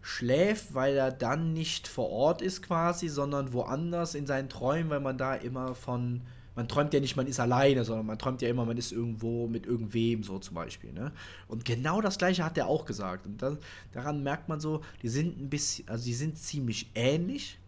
schläft, 0.00 0.74
weil 0.74 0.96
er 0.96 1.10
dann 1.10 1.52
nicht 1.52 1.88
vor 1.88 2.10
Ort 2.10 2.42
ist 2.42 2.62
quasi, 2.62 3.08
sondern 3.08 3.52
woanders 3.52 4.14
in 4.14 4.26
seinen 4.26 4.48
Träumen, 4.48 4.90
weil 4.90 5.00
man 5.00 5.18
da 5.18 5.34
immer 5.34 5.74
von, 5.74 6.22
man 6.54 6.68
träumt 6.68 6.92
ja 6.92 7.00
nicht, 7.00 7.16
man 7.16 7.26
ist 7.26 7.40
alleine, 7.40 7.84
sondern 7.84 8.06
man 8.06 8.18
träumt 8.18 8.42
ja 8.42 8.48
immer, 8.48 8.64
man 8.64 8.76
ist 8.76 8.92
irgendwo 8.92 9.46
mit 9.46 9.66
irgendwem, 9.66 10.22
so 10.22 10.38
zum 10.38 10.54
Beispiel. 10.54 10.92
Ne? 10.92 11.12
Und 11.48 11.64
genau 11.64 12.00
das 12.00 12.18
gleiche 12.18 12.44
hat 12.44 12.58
er 12.58 12.66
auch 12.66 12.84
gesagt. 12.84 13.26
Und 13.26 13.40
das, 13.40 13.56
daran 13.92 14.22
merkt 14.22 14.48
man 14.48 14.60
so, 14.60 14.82
die 15.02 15.08
sind 15.08 15.40
ein 15.40 15.48
bisschen, 15.48 15.88
also 15.88 16.04
die 16.04 16.14
sind 16.14 16.36
ziemlich 16.36 16.90
ähnlich. 16.94 17.58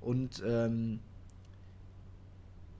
Und 0.00 0.42
ähm, 0.46 0.98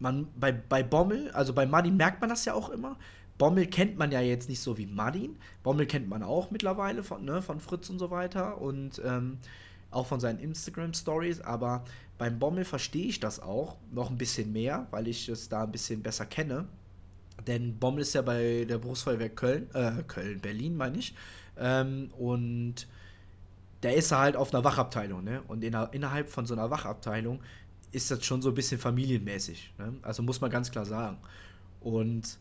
man, 0.00 0.26
bei, 0.38 0.52
bei 0.52 0.82
Bommel, 0.82 1.30
also 1.30 1.52
bei 1.52 1.66
Martin 1.66 1.96
merkt 1.96 2.20
man 2.20 2.30
das 2.30 2.44
ja 2.44 2.54
auch 2.54 2.70
immer. 2.70 2.96
Bommel 3.38 3.66
kennt 3.66 3.98
man 3.98 4.12
ja 4.12 4.20
jetzt 4.20 4.48
nicht 4.48 4.60
so 4.60 4.76
wie 4.78 4.86
Martin. 4.86 5.36
Bommel 5.62 5.86
kennt 5.86 6.08
man 6.08 6.22
auch 6.22 6.50
mittlerweile 6.50 7.02
von, 7.02 7.24
ne, 7.24 7.42
von 7.42 7.60
Fritz 7.60 7.90
und 7.90 7.98
so 7.98 8.10
weiter 8.10 8.60
und 8.60 9.00
ähm, 9.04 9.38
auch 9.90 10.06
von 10.06 10.20
seinen 10.20 10.38
Instagram-Stories. 10.38 11.40
Aber 11.40 11.84
beim 12.18 12.38
Bommel 12.38 12.64
verstehe 12.64 13.06
ich 13.06 13.20
das 13.20 13.40
auch 13.40 13.76
noch 13.90 14.10
ein 14.10 14.18
bisschen 14.18 14.52
mehr, 14.52 14.86
weil 14.90 15.08
ich 15.08 15.28
es 15.28 15.48
da 15.48 15.64
ein 15.64 15.72
bisschen 15.72 16.02
besser 16.02 16.26
kenne. 16.26 16.66
Denn 17.46 17.78
Bommel 17.78 18.02
ist 18.02 18.14
ja 18.14 18.22
bei 18.22 18.64
der 18.68 18.78
Berufsfeuerwehr 18.78 19.30
Köln, 19.30 19.68
äh, 19.74 20.02
Köln, 20.06 20.40
Berlin 20.40 20.76
meine 20.76 20.98
ich. 20.98 21.14
Ähm, 21.58 22.10
und 22.16 22.86
der 23.82 23.96
ist 23.96 24.12
halt 24.12 24.36
auf 24.36 24.54
einer 24.54 24.64
Wachabteilung, 24.64 25.24
ne? 25.24 25.42
Und 25.48 25.62
in, 25.62 25.74
innerhalb 25.92 26.30
von 26.30 26.46
so 26.46 26.54
einer 26.54 26.70
Wachabteilung 26.70 27.40
ist 27.92 28.10
das 28.10 28.24
schon 28.24 28.42
so 28.42 28.48
ein 28.48 28.54
bisschen 28.54 28.80
familienmäßig. 28.80 29.72
Ne? 29.78 29.94
Also 30.02 30.22
muss 30.22 30.40
man 30.40 30.50
ganz 30.50 30.70
klar 30.70 30.84
sagen. 30.84 31.18
Und 31.80 32.38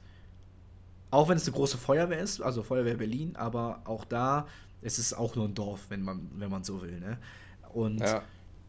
auch 1.11 1.29
wenn 1.29 1.37
es 1.37 1.45
eine 1.45 1.55
große 1.55 1.77
Feuerwehr 1.77 2.19
ist, 2.19 2.41
also 2.41 2.63
Feuerwehr 2.63 2.95
Berlin, 2.95 3.35
aber 3.35 3.81
auch 3.85 4.03
da 4.03 4.47
ist 4.81 4.97
es 4.97 5.13
auch 5.13 5.35
nur 5.35 5.47
ein 5.47 5.53
Dorf, 5.53 5.85
wenn 5.89 6.01
man, 6.01 6.27
wenn 6.35 6.49
man 6.49 6.63
so 6.63 6.81
will. 6.81 6.99
Ne? 6.99 7.19
Und 7.71 7.99
ja. 7.99 8.23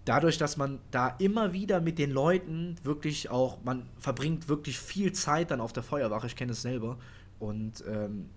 Dadurch, 0.04 0.38
dass 0.38 0.56
man 0.56 0.80
da 0.90 1.08
immer 1.18 1.52
wieder 1.52 1.80
mit 1.80 1.98
den 1.98 2.10
Leuten 2.10 2.76
wirklich 2.82 3.30
auch, 3.30 3.62
man 3.64 3.86
verbringt 3.98 4.48
wirklich 4.48 4.78
viel 4.78 5.12
Zeit 5.12 5.50
dann 5.50 5.60
auf 5.60 5.72
der 5.72 5.82
Feuerwache, 5.82 6.26
ich 6.26 6.36
kenne 6.36 6.52
es 6.52 6.62
selber. 6.62 6.98
Und 7.38 7.84
ähm, 7.88 8.28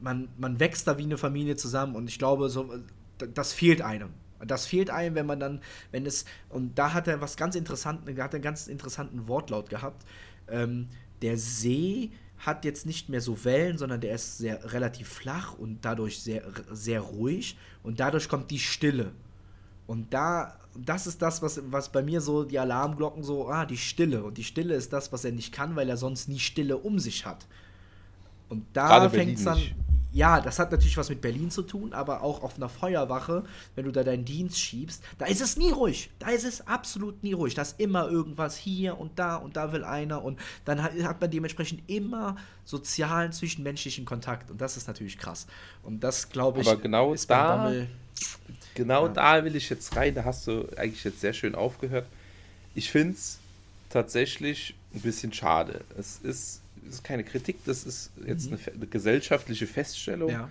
man, 0.00 0.28
man 0.36 0.60
wächst 0.60 0.86
da 0.86 0.98
wie 0.98 1.04
eine 1.04 1.18
Familie 1.18 1.56
zusammen 1.56 1.96
und 1.96 2.08
ich 2.08 2.18
glaube, 2.18 2.48
so, 2.48 2.70
das 3.18 3.52
fehlt 3.52 3.82
einem. 3.82 4.10
Das 4.44 4.66
fehlt 4.66 4.90
einem, 4.90 5.14
wenn 5.14 5.26
man 5.26 5.40
dann, 5.40 5.60
wenn 5.92 6.04
es, 6.04 6.26
und 6.50 6.78
da 6.78 6.92
hat 6.92 7.08
er 7.08 7.20
was 7.20 7.36
ganz 7.36 7.56
interessanten, 7.56 8.20
hat 8.22 8.34
einen 8.34 8.42
ganz 8.42 8.68
interessanten 8.68 9.28
Wortlaut 9.28 9.70
gehabt. 9.70 10.04
Ähm, 10.48 10.88
der 11.22 11.38
See 11.38 12.10
hat 12.38 12.66
jetzt 12.66 12.84
nicht 12.84 13.08
mehr 13.08 13.22
so 13.22 13.44
Wellen, 13.44 13.78
sondern 13.78 14.00
der 14.02 14.14
ist 14.14 14.36
sehr 14.36 14.72
relativ 14.72 15.08
flach 15.08 15.54
und 15.54 15.84
dadurch 15.86 16.20
sehr, 16.20 16.42
sehr 16.70 17.00
ruhig 17.00 17.56
und 17.82 17.98
dadurch 17.98 18.28
kommt 18.28 18.50
die 18.50 18.58
Stille. 18.58 19.12
Und 19.86 20.12
da, 20.12 20.58
das 20.84 21.06
ist 21.06 21.22
das, 21.22 21.42
was, 21.42 21.60
was 21.70 21.90
bei 21.90 22.02
mir 22.02 22.20
so 22.20 22.44
die 22.44 22.58
Alarmglocken 22.58 23.22
so, 23.22 23.48
ah, 23.48 23.64
die 23.64 23.78
Stille. 23.78 24.24
Und 24.24 24.38
die 24.38 24.44
Stille 24.44 24.74
ist 24.74 24.92
das, 24.92 25.12
was 25.12 25.24
er 25.24 25.32
nicht 25.32 25.52
kann, 25.52 25.76
weil 25.76 25.88
er 25.88 25.96
sonst 25.96 26.28
nie 26.28 26.38
Stille 26.38 26.76
um 26.76 26.98
sich 26.98 27.24
hat. 27.24 27.46
Und 28.48 28.64
da 28.72 29.08
fängt 29.08 29.38
es 29.38 29.44
dann, 29.44 29.58
nicht 29.58 29.74
ja, 30.16 30.40
das 30.40 30.58
hat 30.58 30.72
natürlich 30.72 30.96
was 30.96 31.10
mit 31.10 31.20
Berlin 31.20 31.50
zu 31.50 31.60
tun, 31.60 31.92
aber 31.92 32.22
auch 32.22 32.42
auf 32.42 32.56
einer 32.56 32.70
Feuerwache, 32.70 33.44
wenn 33.74 33.84
du 33.84 33.92
da 33.92 34.02
deinen 34.02 34.24
Dienst 34.24 34.58
schiebst, 34.58 35.04
da 35.18 35.26
ist 35.26 35.42
es 35.42 35.58
nie 35.58 35.70
ruhig. 35.70 36.10
Da 36.18 36.30
ist 36.30 36.46
es 36.46 36.66
absolut 36.66 37.22
nie 37.22 37.34
ruhig. 37.34 37.52
Da 37.54 37.60
ist 37.60 37.78
immer 37.78 38.08
irgendwas 38.08 38.56
hier 38.56 38.98
und 38.98 39.18
da 39.18 39.36
und 39.36 39.58
da 39.58 39.72
will 39.72 39.84
einer 39.84 40.24
und 40.24 40.40
dann 40.64 40.82
hat, 40.82 41.20
man 41.20 41.30
dementsprechend 41.30 41.82
immer 41.86 42.36
sozialen, 42.64 43.30
zwischenmenschlichen 43.30 44.06
Kontakt 44.06 44.50
und 44.50 44.58
das 44.58 44.78
ist 44.78 44.86
natürlich 44.88 45.18
krass. 45.18 45.46
Und 45.82 46.00
das, 46.02 46.30
glaube 46.30 46.62
ich, 46.62 46.66
aber 46.66 46.80
genau 46.80 47.12
ist 47.12 47.28
da, 47.28 47.56
Bammel, 47.56 47.88
Genau 48.76 49.06
ja. 49.06 49.12
da 49.12 49.44
will 49.44 49.56
ich 49.56 49.68
jetzt 49.68 49.96
rein, 49.96 50.14
da 50.14 50.24
hast 50.24 50.46
du 50.46 50.68
eigentlich 50.76 51.02
jetzt 51.02 51.20
sehr 51.20 51.32
schön 51.32 51.54
aufgehört. 51.54 52.06
Ich 52.74 52.90
finde 52.90 53.14
es 53.14 53.38
tatsächlich 53.90 54.74
ein 54.94 55.00
bisschen 55.00 55.32
schade. 55.32 55.80
Es 55.98 56.18
ist 56.22 56.60
das 56.86 56.96
ist 56.96 57.04
keine 57.04 57.24
Kritik, 57.24 57.64
das 57.64 57.84
ist 57.84 58.10
jetzt 58.24 58.50
mhm. 58.50 58.58
eine, 58.64 58.76
eine, 58.76 58.86
gesellschaftliche 58.86 59.66
Feststellung. 59.66 60.30
Ja. 60.30 60.48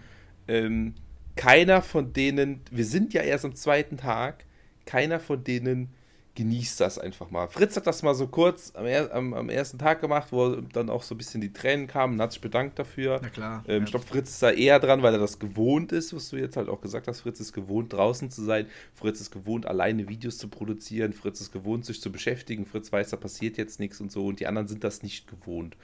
Ähm, 0.47 0.93
keiner 1.35 1.81
von 1.81 2.13
denen, 2.13 2.61
wir 2.71 2.85
sind 2.85 3.13
ja 3.13 3.21
erst 3.21 3.45
am 3.45 3.55
zweiten 3.55 3.97
Tag, 3.97 4.43
keiner 4.85 5.19
von 5.19 5.43
denen 5.43 5.89
genießt 6.35 6.81
das 6.81 6.99
einfach 6.99 7.31
mal. 7.31 7.47
Fritz 7.47 7.75
hat 7.77 7.87
das 7.87 8.03
mal 8.03 8.13
so 8.13 8.27
kurz 8.27 8.73
am, 8.75 8.85
am, 8.85 9.33
am, 9.33 9.49
ersten 9.49 9.79
Tag 9.79 10.01
gemacht, 10.01 10.27
wo 10.31 10.57
dann 10.57 10.89
auch 10.89 11.01
so 11.01 11.15
ein 11.15 11.17
bisschen 11.17 11.39
die 11.39 11.53
Tränen 11.53 11.87
kamen 11.87 12.15
und 12.15 12.21
hat 12.21 12.33
sich 12.33 12.41
bedankt 12.41 12.77
dafür. 12.77 13.19
Na 13.21 13.29
klar. 13.29 13.63
Ähm, 13.67 13.77
ja. 13.77 13.83
Ich 13.85 13.91
glaube, 13.91 14.05
Fritz 14.05 14.31
ist 14.31 14.43
da 14.43 14.51
eher 14.51 14.79
dran, 14.79 15.01
weil 15.01 15.13
er 15.13 15.19
das 15.19 15.39
gewohnt 15.39 15.93
ist, 15.93 16.13
was 16.13 16.29
du 16.29 16.37
jetzt 16.37 16.57
halt 16.57 16.67
auch 16.67 16.81
gesagt 16.81 17.07
hast. 17.07 17.21
Fritz 17.21 17.39
ist 17.39 17.53
gewohnt, 17.53 17.93
draußen 17.93 18.29
zu 18.29 18.43
sein. 18.43 18.67
Fritz 18.93 19.21
ist 19.21 19.31
gewohnt, 19.31 19.65
alleine 19.65 20.09
Videos 20.09 20.37
zu 20.37 20.49
produzieren. 20.49 21.13
Fritz 21.13 21.39
ist 21.39 21.53
gewohnt, 21.53 21.85
sich 21.85 22.01
zu 22.01 22.11
beschäftigen. 22.11 22.65
Fritz 22.65 22.91
weiß, 22.91 23.09
da 23.09 23.17
passiert 23.17 23.57
jetzt 23.57 23.79
nichts 23.79 24.01
und 24.01 24.11
so. 24.11 24.27
Und 24.27 24.41
die 24.41 24.47
anderen 24.47 24.67
sind 24.67 24.83
das 24.83 25.03
nicht 25.03 25.27
gewohnt. 25.27 25.77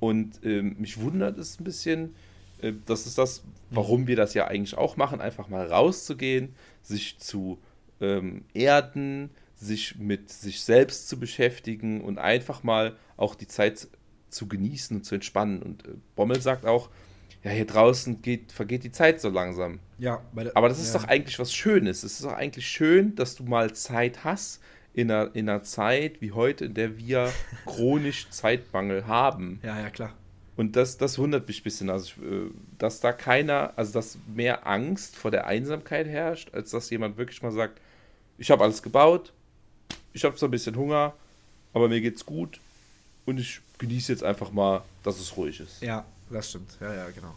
Und 0.00 0.40
ähm, 0.42 0.74
mich 0.78 1.00
wundert 1.00 1.38
es 1.38 1.60
ein 1.60 1.64
bisschen, 1.64 2.16
äh, 2.60 2.72
das 2.86 3.06
ist 3.06 3.18
das, 3.18 3.44
warum 3.70 4.08
wir 4.08 4.16
das 4.16 4.34
ja 4.34 4.48
eigentlich 4.48 4.76
auch 4.76 4.96
machen, 4.96 5.20
einfach 5.20 5.48
mal 5.48 5.64
rauszugehen, 5.64 6.56
sich 6.82 7.18
zu 7.18 7.58
ähm, 8.00 8.44
erden, 8.52 9.30
sich 9.62 9.96
mit 9.98 10.30
sich 10.30 10.62
selbst 10.62 11.08
zu 11.08 11.18
beschäftigen 11.18 12.00
und 12.00 12.18
einfach 12.18 12.62
mal 12.62 12.96
auch 13.16 13.34
die 13.34 13.46
Zeit 13.46 13.88
zu 14.28 14.48
genießen 14.48 14.96
und 14.96 15.04
zu 15.04 15.14
entspannen. 15.14 15.62
Und 15.62 15.86
äh, 15.86 15.90
Bommel 16.16 16.40
sagt 16.40 16.66
auch, 16.66 16.90
ja, 17.42 17.50
hier 17.50 17.66
draußen 17.66 18.22
geht, 18.22 18.52
vergeht 18.52 18.84
die 18.84 18.92
Zeit 18.92 19.20
so 19.20 19.28
langsam. 19.28 19.80
Ja, 19.98 20.22
aber 20.54 20.68
das 20.68 20.80
ist 20.80 20.94
ja. 20.94 21.00
doch 21.00 21.08
eigentlich 21.08 21.38
was 21.38 21.52
Schönes. 21.52 22.02
Es 22.02 22.14
ist 22.14 22.24
doch 22.24 22.32
eigentlich 22.32 22.66
schön, 22.66 23.16
dass 23.16 23.34
du 23.34 23.44
mal 23.44 23.72
Zeit 23.72 24.24
hast, 24.24 24.60
in 24.94 25.10
einer, 25.10 25.34
in 25.34 25.48
einer 25.48 25.62
Zeit 25.62 26.20
wie 26.20 26.32
heute, 26.32 26.66
in 26.66 26.74
der 26.74 26.98
wir 26.98 27.32
chronisch 27.66 28.28
Zeitmangel 28.30 29.06
haben. 29.06 29.60
Ja, 29.62 29.78
ja, 29.80 29.90
klar. 29.90 30.14
Und 30.54 30.76
das, 30.76 30.98
das 30.98 31.18
wundert 31.18 31.48
mich 31.48 31.60
ein 31.60 31.64
bisschen, 31.64 31.90
also 31.90 32.20
äh, 32.22 32.50
dass 32.78 33.00
da 33.00 33.12
keiner, 33.12 33.72
also 33.76 33.92
dass 33.94 34.18
mehr 34.32 34.66
Angst 34.66 35.16
vor 35.16 35.30
der 35.30 35.46
Einsamkeit 35.46 36.06
herrscht, 36.06 36.54
als 36.54 36.70
dass 36.70 36.90
jemand 36.90 37.16
wirklich 37.16 37.42
mal 37.42 37.52
sagt, 37.52 37.80
ich 38.38 38.50
habe 38.50 38.62
alles 38.62 38.82
gebaut, 38.82 39.32
ich 40.12 40.24
habe 40.24 40.36
zwar 40.36 40.48
ein 40.48 40.52
bisschen 40.52 40.76
Hunger, 40.76 41.14
aber 41.72 41.88
mir 41.88 42.00
geht's 42.00 42.24
gut 42.24 42.60
und 43.24 43.38
ich 43.38 43.60
genieße 43.78 44.12
jetzt 44.12 44.24
einfach 44.24 44.50
mal, 44.52 44.82
dass 45.02 45.18
es 45.18 45.36
ruhig 45.36 45.60
ist. 45.60 45.82
Ja, 45.82 46.04
das 46.30 46.50
stimmt. 46.50 46.76
Ja, 46.80 46.94
ja, 46.94 47.10
genau. 47.10 47.34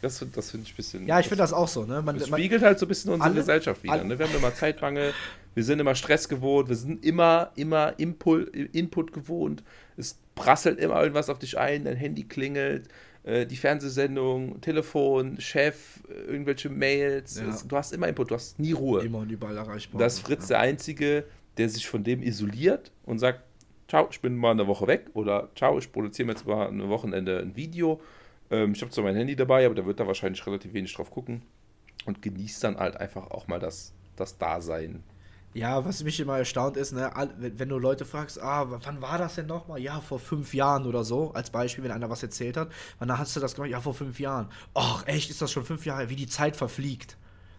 Das, 0.00 0.24
das 0.32 0.50
finde 0.50 0.66
ich 0.66 0.72
ein 0.72 0.76
bisschen. 0.76 1.06
Ja, 1.06 1.18
ich 1.18 1.26
finde 1.26 1.42
das 1.42 1.52
auch 1.52 1.66
so. 1.66 1.84
Ne? 1.84 2.02
Man, 2.02 2.18
das 2.18 2.28
spiegelt 2.28 2.62
halt 2.62 2.78
so 2.78 2.86
ein 2.86 2.88
bisschen 2.88 3.12
unsere 3.12 3.30
alle, 3.30 3.40
Gesellschaft 3.40 3.82
wieder. 3.82 4.04
Ne? 4.04 4.18
Wir 4.18 4.28
haben 4.28 4.34
immer 4.34 4.54
Zeitmangel, 4.54 5.12
wir 5.54 5.64
sind 5.64 5.80
immer 5.80 5.96
Stress 5.96 6.28
gewohnt, 6.28 6.68
wir 6.68 6.76
sind 6.76 7.04
immer, 7.04 7.50
immer 7.56 7.98
Input, 7.98 8.54
Input 8.54 9.12
gewohnt. 9.12 9.64
Es 9.96 10.16
prasselt 10.36 10.78
immer 10.78 11.00
irgendwas 11.00 11.28
auf 11.28 11.40
dich 11.40 11.58
ein, 11.58 11.84
dein 11.84 11.96
Handy 11.96 12.22
klingelt, 12.22 12.86
äh, 13.24 13.44
die 13.44 13.56
Fernsehsendung, 13.56 14.60
Telefon, 14.60 15.40
Chef, 15.40 16.00
irgendwelche 16.28 16.68
Mails. 16.68 17.40
Ja. 17.40 17.48
Es, 17.48 17.66
du 17.66 17.76
hast 17.76 17.92
immer 17.92 18.06
Input, 18.06 18.30
du 18.30 18.36
hast 18.36 18.60
nie 18.60 18.72
Ruhe. 18.72 19.04
Immer 19.04 19.18
und 19.18 19.30
überall 19.30 19.56
erreichbar. 19.56 20.00
Das 20.00 20.14
ist 20.14 20.20
Fritz 20.20 20.42
ja. 20.42 20.58
der 20.58 20.60
Einzige, 20.60 21.24
der 21.58 21.68
sich 21.68 21.86
von 21.86 22.04
dem 22.04 22.22
isoliert 22.22 22.92
und 23.04 23.18
sagt, 23.18 23.42
ciao, 23.88 24.08
ich 24.10 24.20
bin 24.20 24.36
mal 24.36 24.52
eine 24.52 24.66
Woche 24.66 24.86
weg 24.86 25.10
oder 25.14 25.50
ciao, 25.54 25.78
ich 25.78 25.92
produziere 25.92 26.26
mir 26.26 26.32
jetzt 26.32 26.46
mal 26.46 26.68
ein 26.68 26.88
Wochenende 26.88 27.40
ein 27.40 27.56
Video. 27.56 28.00
Ähm, 28.50 28.72
ich 28.72 28.82
habe 28.82 28.90
zwar 28.90 29.04
mein 29.04 29.16
Handy 29.16 29.36
dabei, 29.36 29.66
aber 29.66 29.74
der 29.74 29.86
wird 29.86 30.00
da 30.00 30.06
wahrscheinlich 30.06 30.46
relativ 30.46 30.72
wenig 30.72 30.94
drauf 30.94 31.10
gucken 31.10 31.42
und 32.06 32.22
genießt 32.22 32.64
dann 32.64 32.76
halt 32.78 32.96
einfach 32.96 33.30
auch 33.30 33.48
mal 33.48 33.58
das, 33.58 33.92
das 34.16 34.38
Dasein 34.38 35.02
ja, 35.54 35.84
was 35.84 36.04
mich 36.04 36.20
immer 36.20 36.38
erstaunt 36.38 36.76
ist, 36.76 36.92
ne, 36.92 37.10
wenn 37.38 37.68
du 37.68 37.78
Leute 37.78 38.04
fragst, 38.04 38.40
ah, 38.40 38.66
wann 38.68 39.00
war 39.00 39.18
das 39.18 39.36
denn 39.36 39.46
nochmal? 39.46 39.80
Ja, 39.80 40.00
vor 40.00 40.18
fünf 40.18 40.54
Jahren 40.54 40.86
oder 40.86 41.04
so, 41.04 41.32
als 41.32 41.50
Beispiel, 41.50 41.84
wenn 41.84 41.90
einer 41.90 42.10
was 42.10 42.22
erzählt 42.22 42.56
hat. 42.56 42.70
Wann 42.98 43.16
hast 43.16 43.34
du 43.34 43.40
das 43.40 43.54
gemacht? 43.54 43.70
Ja, 43.70 43.80
vor 43.80 43.94
fünf 43.94 44.20
Jahren. 44.20 44.50
Ach, 44.74 45.06
echt, 45.06 45.30
ist 45.30 45.40
das 45.40 45.50
schon 45.50 45.64
fünf 45.64 45.86
Jahre, 45.86 46.10
wie 46.10 46.16
die 46.16 46.26
Zeit 46.26 46.54
verfliegt. 46.54 47.16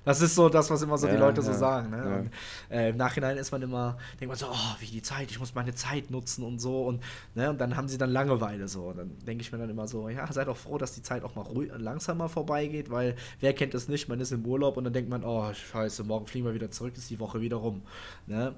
Das 0.09 0.21
ist 0.21 0.33
so 0.33 0.49
das, 0.49 0.67
was 0.71 0.81
immer 0.81 0.97
so 0.97 1.05
ja, 1.05 1.13
die 1.13 1.19
Leute 1.19 1.41
ja, 1.41 1.45
so 1.45 1.53
sagen. 1.53 1.91
Ne? 1.91 2.17
Und, 2.17 2.31
äh, 2.75 2.89
Im 2.89 2.97
Nachhinein 2.97 3.37
ist 3.37 3.51
man 3.51 3.61
immer, 3.61 3.95
denkt 4.19 4.29
man 4.29 4.37
so, 4.37 4.47
oh, 4.47 4.75
wie 4.79 4.87
die 4.87 5.03
Zeit, 5.03 5.29
ich 5.29 5.39
muss 5.39 5.53
meine 5.53 5.75
Zeit 5.75 6.09
nutzen 6.09 6.43
und 6.43 6.57
so. 6.57 6.81
Und, 6.81 7.03
ne? 7.35 7.51
und 7.51 7.61
dann 7.61 7.77
haben 7.77 7.87
sie 7.87 7.99
dann 7.99 8.09
Langeweile 8.09 8.67
so. 8.67 8.85
Und 8.85 8.97
dann 8.97 9.19
denke 9.27 9.43
ich 9.43 9.51
mir 9.51 9.59
dann 9.59 9.69
immer 9.69 9.87
so, 9.87 10.09
ja, 10.09 10.25
seid 10.33 10.47
doch 10.47 10.57
froh, 10.57 10.79
dass 10.79 10.93
die 10.93 11.03
Zeit 11.03 11.23
auch 11.23 11.35
mal 11.35 11.43
ruhig, 11.43 11.69
langsamer 11.77 12.27
vorbeigeht, 12.27 12.89
weil 12.89 13.15
wer 13.39 13.53
kennt 13.53 13.75
es 13.75 13.87
nicht, 13.87 14.09
man 14.09 14.19
ist 14.19 14.31
im 14.31 14.43
Urlaub 14.43 14.77
und 14.77 14.85
dann 14.85 14.93
denkt 14.93 15.11
man, 15.11 15.23
oh, 15.23 15.53
scheiße, 15.53 16.03
morgen 16.03 16.25
fliegen 16.25 16.47
wir 16.47 16.55
wieder 16.55 16.71
zurück, 16.71 16.93
ist 16.97 17.07
die 17.11 17.19
Woche 17.19 17.39
wieder 17.39 17.57
rum. 17.57 17.83
Ne? 18.25 18.55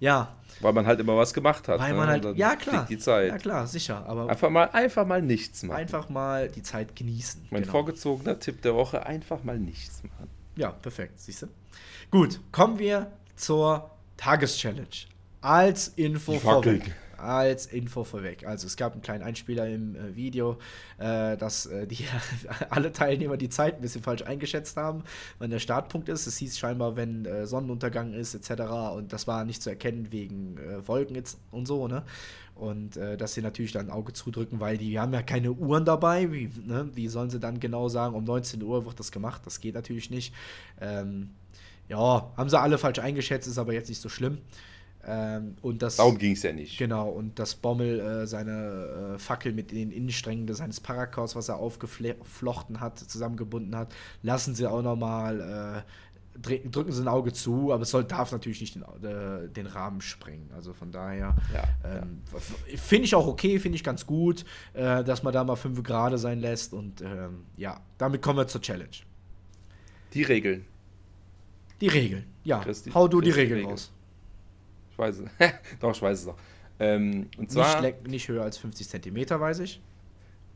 Ja. 0.00 0.34
Weil 0.60 0.72
man 0.72 0.86
halt 0.86 1.00
immer 1.00 1.18
was 1.18 1.34
gemacht 1.34 1.68
hat. 1.68 1.80
Weil 1.80 1.92
ne? 1.92 1.98
man 1.98 2.08
halt, 2.08 2.36
ja 2.38 2.56
klar. 2.56 2.86
Die 2.88 2.96
Zeit. 2.96 3.28
Ja 3.28 3.36
klar, 3.36 3.66
sicher. 3.66 4.06
Aber 4.06 4.30
einfach 4.30 4.48
mal, 4.48 4.70
einfach 4.70 5.06
mal 5.06 5.20
nichts 5.20 5.64
machen. 5.64 5.76
Einfach 5.76 6.08
mal 6.08 6.48
die 6.48 6.62
Zeit 6.62 6.96
genießen. 6.96 7.48
Mein 7.50 7.60
genau. 7.60 7.72
vorgezogener 7.72 8.38
Tipp 8.38 8.62
der 8.62 8.74
Woche, 8.74 9.04
einfach 9.04 9.44
mal 9.44 9.58
nichts 9.58 10.02
machen. 10.02 10.30
Ja, 10.56 10.70
perfekt, 10.70 11.18
siehst 11.20 11.42
du. 11.42 11.46
Gut, 12.10 12.40
kommen 12.52 12.78
wir 12.78 13.10
zur 13.36 13.90
Tageschallenge. 14.16 14.86
Als 15.40 15.88
Info 15.88 16.38
vorweg. 16.38 16.94
als 17.18 17.66
Info 17.66 18.04
vorweg. 18.04 18.46
Also 18.46 18.66
es 18.66 18.76
gab 18.76 18.92
einen 18.92 19.02
kleinen 19.02 19.22
Einspieler 19.22 19.66
im 19.68 19.96
äh, 19.96 20.14
Video, 20.14 20.58
äh, 20.98 21.36
dass 21.36 21.66
äh, 21.66 21.86
die 21.86 22.06
alle 22.70 22.92
Teilnehmer 22.92 23.36
die 23.36 23.48
Zeit 23.48 23.76
ein 23.76 23.80
bisschen 23.80 24.02
falsch 24.02 24.22
eingeschätzt 24.22 24.76
haben, 24.76 25.04
wann 25.38 25.50
der 25.50 25.58
Startpunkt 25.58 26.08
ist. 26.08 26.26
Es 26.26 26.36
hieß 26.38 26.58
scheinbar, 26.58 26.96
wenn 26.96 27.24
äh, 27.24 27.46
Sonnenuntergang 27.46 28.12
ist, 28.12 28.34
etc. 28.34 28.62
Und 28.94 29.12
das 29.12 29.26
war 29.26 29.44
nicht 29.44 29.62
zu 29.62 29.70
erkennen 29.70 30.12
wegen 30.12 30.58
äh, 30.58 30.86
Wolken 30.86 31.16
jetzt 31.16 31.38
und 31.50 31.66
so, 31.66 31.88
ne? 31.88 32.04
Und 32.54 32.96
äh, 32.96 33.16
dass 33.16 33.34
sie 33.34 33.42
natürlich 33.42 33.72
dann 33.72 33.86
ein 33.86 33.90
Auge 33.90 34.12
zudrücken, 34.12 34.60
weil 34.60 34.78
die 34.78 34.98
haben 34.98 35.12
ja 35.12 35.22
keine 35.22 35.52
Uhren 35.52 35.84
dabei. 35.84 36.30
Wie, 36.32 36.50
ne? 36.64 36.88
Wie 36.94 37.08
sollen 37.08 37.30
sie 37.30 37.40
dann 37.40 37.58
genau 37.58 37.88
sagen, 37.88 38.14
um 38.14 38.24
19 38.24 38.62
Uhr 38.62 38.86
wird 38.86 39.00
das 39.00 39.10
gemacht? 39.10 39.42
Das 39.44 39.60
geht 39.60 39.74
natürlich 39.74 40.10
nicht. 40.10 40.32
Ähm, 40.80 41.30
ja, 41.88 42.32
haben 42.36 42.48
sie 42.48 42.58
alle 42.58 42.78
falsch 42.78 43.00
eingeschätzt, 43.00 43.48
ist 43.48 43.58
aber 43.58 43.72
jetzt 43.72 43.88
nicht 43.88 44.00
so 44.00 44.08
schlimm. 44.08 44.38
Ähm, 45.06 45.56
und 45.60 45.82
das, 45.82 45.96
Darum 45.96 46.16
ging 46.18 46.32
es 46.32 46.42
ja 46.42 46.52
nicht. 46.52 46.78
Genau, 46.78 47.08
und 47.10 47.38
dass 47.38 47.54
Bommel 47.54 48.00
äh, 48.00 48.26
seine 48.26 49.14
äh, 49.14 49.18
Fackel 49.18 49.52
mit 49.52 49.70
den 49.70 49.90
Innensträngen 49.90 50.52
seines 50.54 50.80
Parakaus, 50.80 51.36
was 51.36 51.48
er 51.48 51.56
aufgeflochten 51.56 52.80
hat, 52.80 52.98
zusammengebunden 52.98 53.76
hat, 53.76 53.94
lassen 54.22 54.54
sie 54.54 54.66
auch 54.66 54.82
nochmal, 54.82 55.84
äh, 55.84 56.13
drücken 56.40 56.92
sie 56.92 57.02
ein 57.02 57.08
Auge 57.08 57.32
zu, 57.32 57.72
aber 57.72 57.82
es 57.84 57.90
soll, 57.90 58.04
darf 58.04 58.32
natürlich 58.32 58.60
nicht 58.60 58.74
den, 58.74 58.82
äh, 58.82 59.48
den 59.48 59.66
Rahmen 59.66 60.00
sprengen. 60.00 60.50
Also 60.54 60.72
von 60.72 60.90
daher 60.92 61.36
Ja, 61.52 61.64
ähm, 61.84 62.22
finde 62.76 63.04
ich 63.04 63.14
auch 63.14 63.26
okay, 63.26 63.58
finde 63.58 63.76
ich 63.76 63.84
ganz 63.84 64.04
gut, 64.06 64.44
äh, 64.72 65.04
dass 65.04 65.22
man 65.22 65.32
da 65.32 65.44
mal 65.44 65.56
fünf 65.56 65.82
Grad 65.82 66.18
sein 66.18 66.40
lässt. 66.40 66.74
Und 66.74 67.00
ähm, 67.02 67.44
ja, 67.56 67.80
damit 67.98 68.20
kommen 68.22 68.38
wir 68.38 68.46
zur 68.46 68.60
Challenge. 68.60 68.90
Die 70.12 70.22
Regeln. 70.22 70.64
Die 71.80 71.88
Regeln. 71.88 72.24
Ja, 72.44 72.60
Christi- 72.60 72.90
hau 72.92 73.08
du 73.08 73.20
die 73.20 73.28
Christi 73.30 73.40
Regeln 73.40 73.58
Regeln. 73.58 73.70
raus. 73.72 73.92
Ich 74.92 74.98
weiß 74.98 75.18
es. 75.18 75.30
Doch, 75.80 75.90
ich 75.92 76.02
weiß 76.02 76.20
es 76.20 76.26
noch. 76.26 76.36
Ähm, 76.78 77.28
und 77.38 77.50
zwar 77.50 77.80
Nicht, 77.80 78.06
nicht 78.08 78.28
höher 78.28 78.42
als 78.42 78.58
50 78.58 78.88
Zentimeter, 78.88 79.40
weiß 79.40 79.60
ich. 79.60 79.80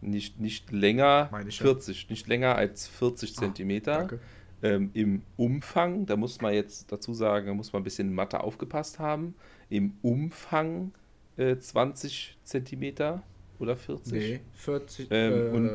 nicht, 0.00 0.38
nicht 0.40 0.70
länger, 0.72 1.28
Meine 1.32 1.48
ich 1.48 1.59
ja. 1.59 1.64
40, 1.64 2.09
nicht 2.10 2.26
länger 2.28 2.55
als 2.56 2.86
40 2.88 3.32
Ah, 3.36 3.40
Zentimeter. 3.40 3.94
Danke. 3.98 4.20
Ähm, 4.62 4.90
Im 4.94 5.22
Umfang, 5.36 6.06
da 6.06 6.16
muss 6.16 6.40
man 6.40 6.52
jetzt 6.55 6.90
dazu 6.90 7.14
sagen, 7.14 7.47
da 7.47 7.55
muss 7.55 7.72
man 7.72 7.80
ein 7.82 7.85
bisschen 7.85 8.12
Mathe 8.12 8.40
aufgepasst 8.40 8.98
haben. 8.98 9.35
Im 9.70 9.94
Umfang 10.02 10.93
äh, 11.36 11.56
20 11.56 12.39
Zentimeter 12.43 13.22
oder 13.60 13.76
40. 13.76 14.12
Nee, 14.12 14.40
40, 14.55 15.09
Ähm, 15.10 15.66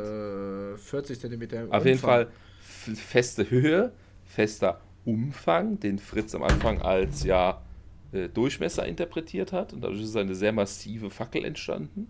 äh, 0.74 0.78
40 0.78 1.20
Zentimeter. 1.20 1.64
im 1.64 1.72
Auf 1.72 1.86
jeden 1.86 1.96
Umfang. 1.98 2.10
Fall 2.10 2.28
f- 2.60 3.00
feste 3.00 3.50
Höhe, 3.50 3.94
fester 4.26 4.82
Umfang, 5.06 5.80
den 5.80 6.00
Fritz 6.00 6.34
am 6.36 6.44
Anfang 6.44 6.82
als 6.82 7.24
ja 7.24 7.62
äh, 8.12 8.28
Durchmesser 8.30 8.86
interpretiert 8.86 9.52
hat. 9.54 9.74
Und 9.74 9.82
dadurch 9.82 10.02
ist 10.02 10.16
eine 10.16 10.36
sehr 10.36 10.52
massive 10.54 11.10
Fackel 11.10 11.46
entstanden. 11.46 12.08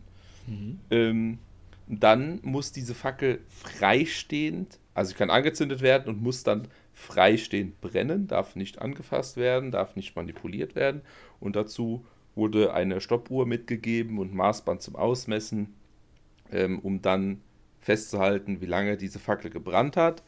Mhm. 0.48 0.80
Ähm, 0.90 1.40
dann 1.88 2.40
muss 2.44 2.72
diese 2.72 2.94
Fackel 2.96 3.42
freistehend, 3.50 4.80
also 4.94 5.10
sie 5.10 5.16
kann 5.16 5.30
angezündet 5.30 5.82
werden 5.82 6.08
und 6.08 6.22
muss 6.22 6.44
dann 6.44 6.68
freistehend 6.94 7.82
brennen, 7.82 8.28
darf 8.28 8.56
nicht 8.56 8.82
angefasst 8.82 9.38
werden, 9.38 9.72
darf 9.72 9.96
nicht 9.96 10.16
manipuliert 10.16 10.76
werden. 10.76 11.02
Und 11.40 11.56
dazu 11.56 12.06
wurde 12.36 12.74
eine 12.74 13.02
Stoppuhr 13.02 13.46
mitgegeben 13.46 14.20
und 14.20 14.34
Maßband 14.34 14.82
zum 14.82 14.96
Ausmessen, 14.96 15.74
ähm, 16.52 16.80
um 16.80 17.02
dann 17.02 17.42
festzuhalten, 17.80 18.62
wie 18.62 18.66
lange 18.66 18.98
diese 18.98 19.20
Fackel 19.20 19.50
gebrannt 19.50 19.98
hat. 19.98 20.24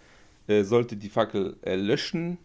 Äh, 0.48 0.64
sollte 0.64 0.98
die 0.98 1.10
Fackel 1.10 1.58
erlöschen, 1.62 2.38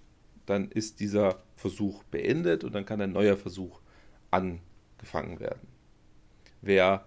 dann 0.47 0.71
ist 0.71 1.01
dieser 1.01 1.43
Versuch 1.57 2.03
beendet 2.05 2.65
und 2.65 2.75
dann 2.75 2.87
kann 2.87 3.01
ein 3.01 3.13
neuer 3.13 3.37
Versuch 3.37 3.81
angefangen 4.31 5.41
werden. 5.41 5.69
Wer 6.63 7.07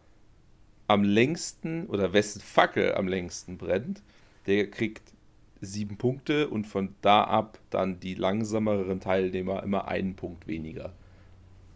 am 0.88 1.04
längsten 1.04 1.88
oder 1.88 2.14
wessen 2.14 2.42
Fackel 2.42 2.94
am 2.96 3.08
längsten 3.08 3.58
brennt, 3.58 4.04
der 4.48 4.70
kriegt 4.70 5.14
sieben 5.62 5.98
Punkte 5.98 6.50
und 6.50 6.66
von 6.68 6.96
da 7.02 7.24
ab 7.24 7.58
dann 7.70 8.00
die 8.00 8.16
langsameren 8.16 9.00
Teilnehmer 9.00 9.64
immer 9.64 9.88
einen 9.88 10.16
Punkt 10.16 10.46
weniger. 10.48 10.94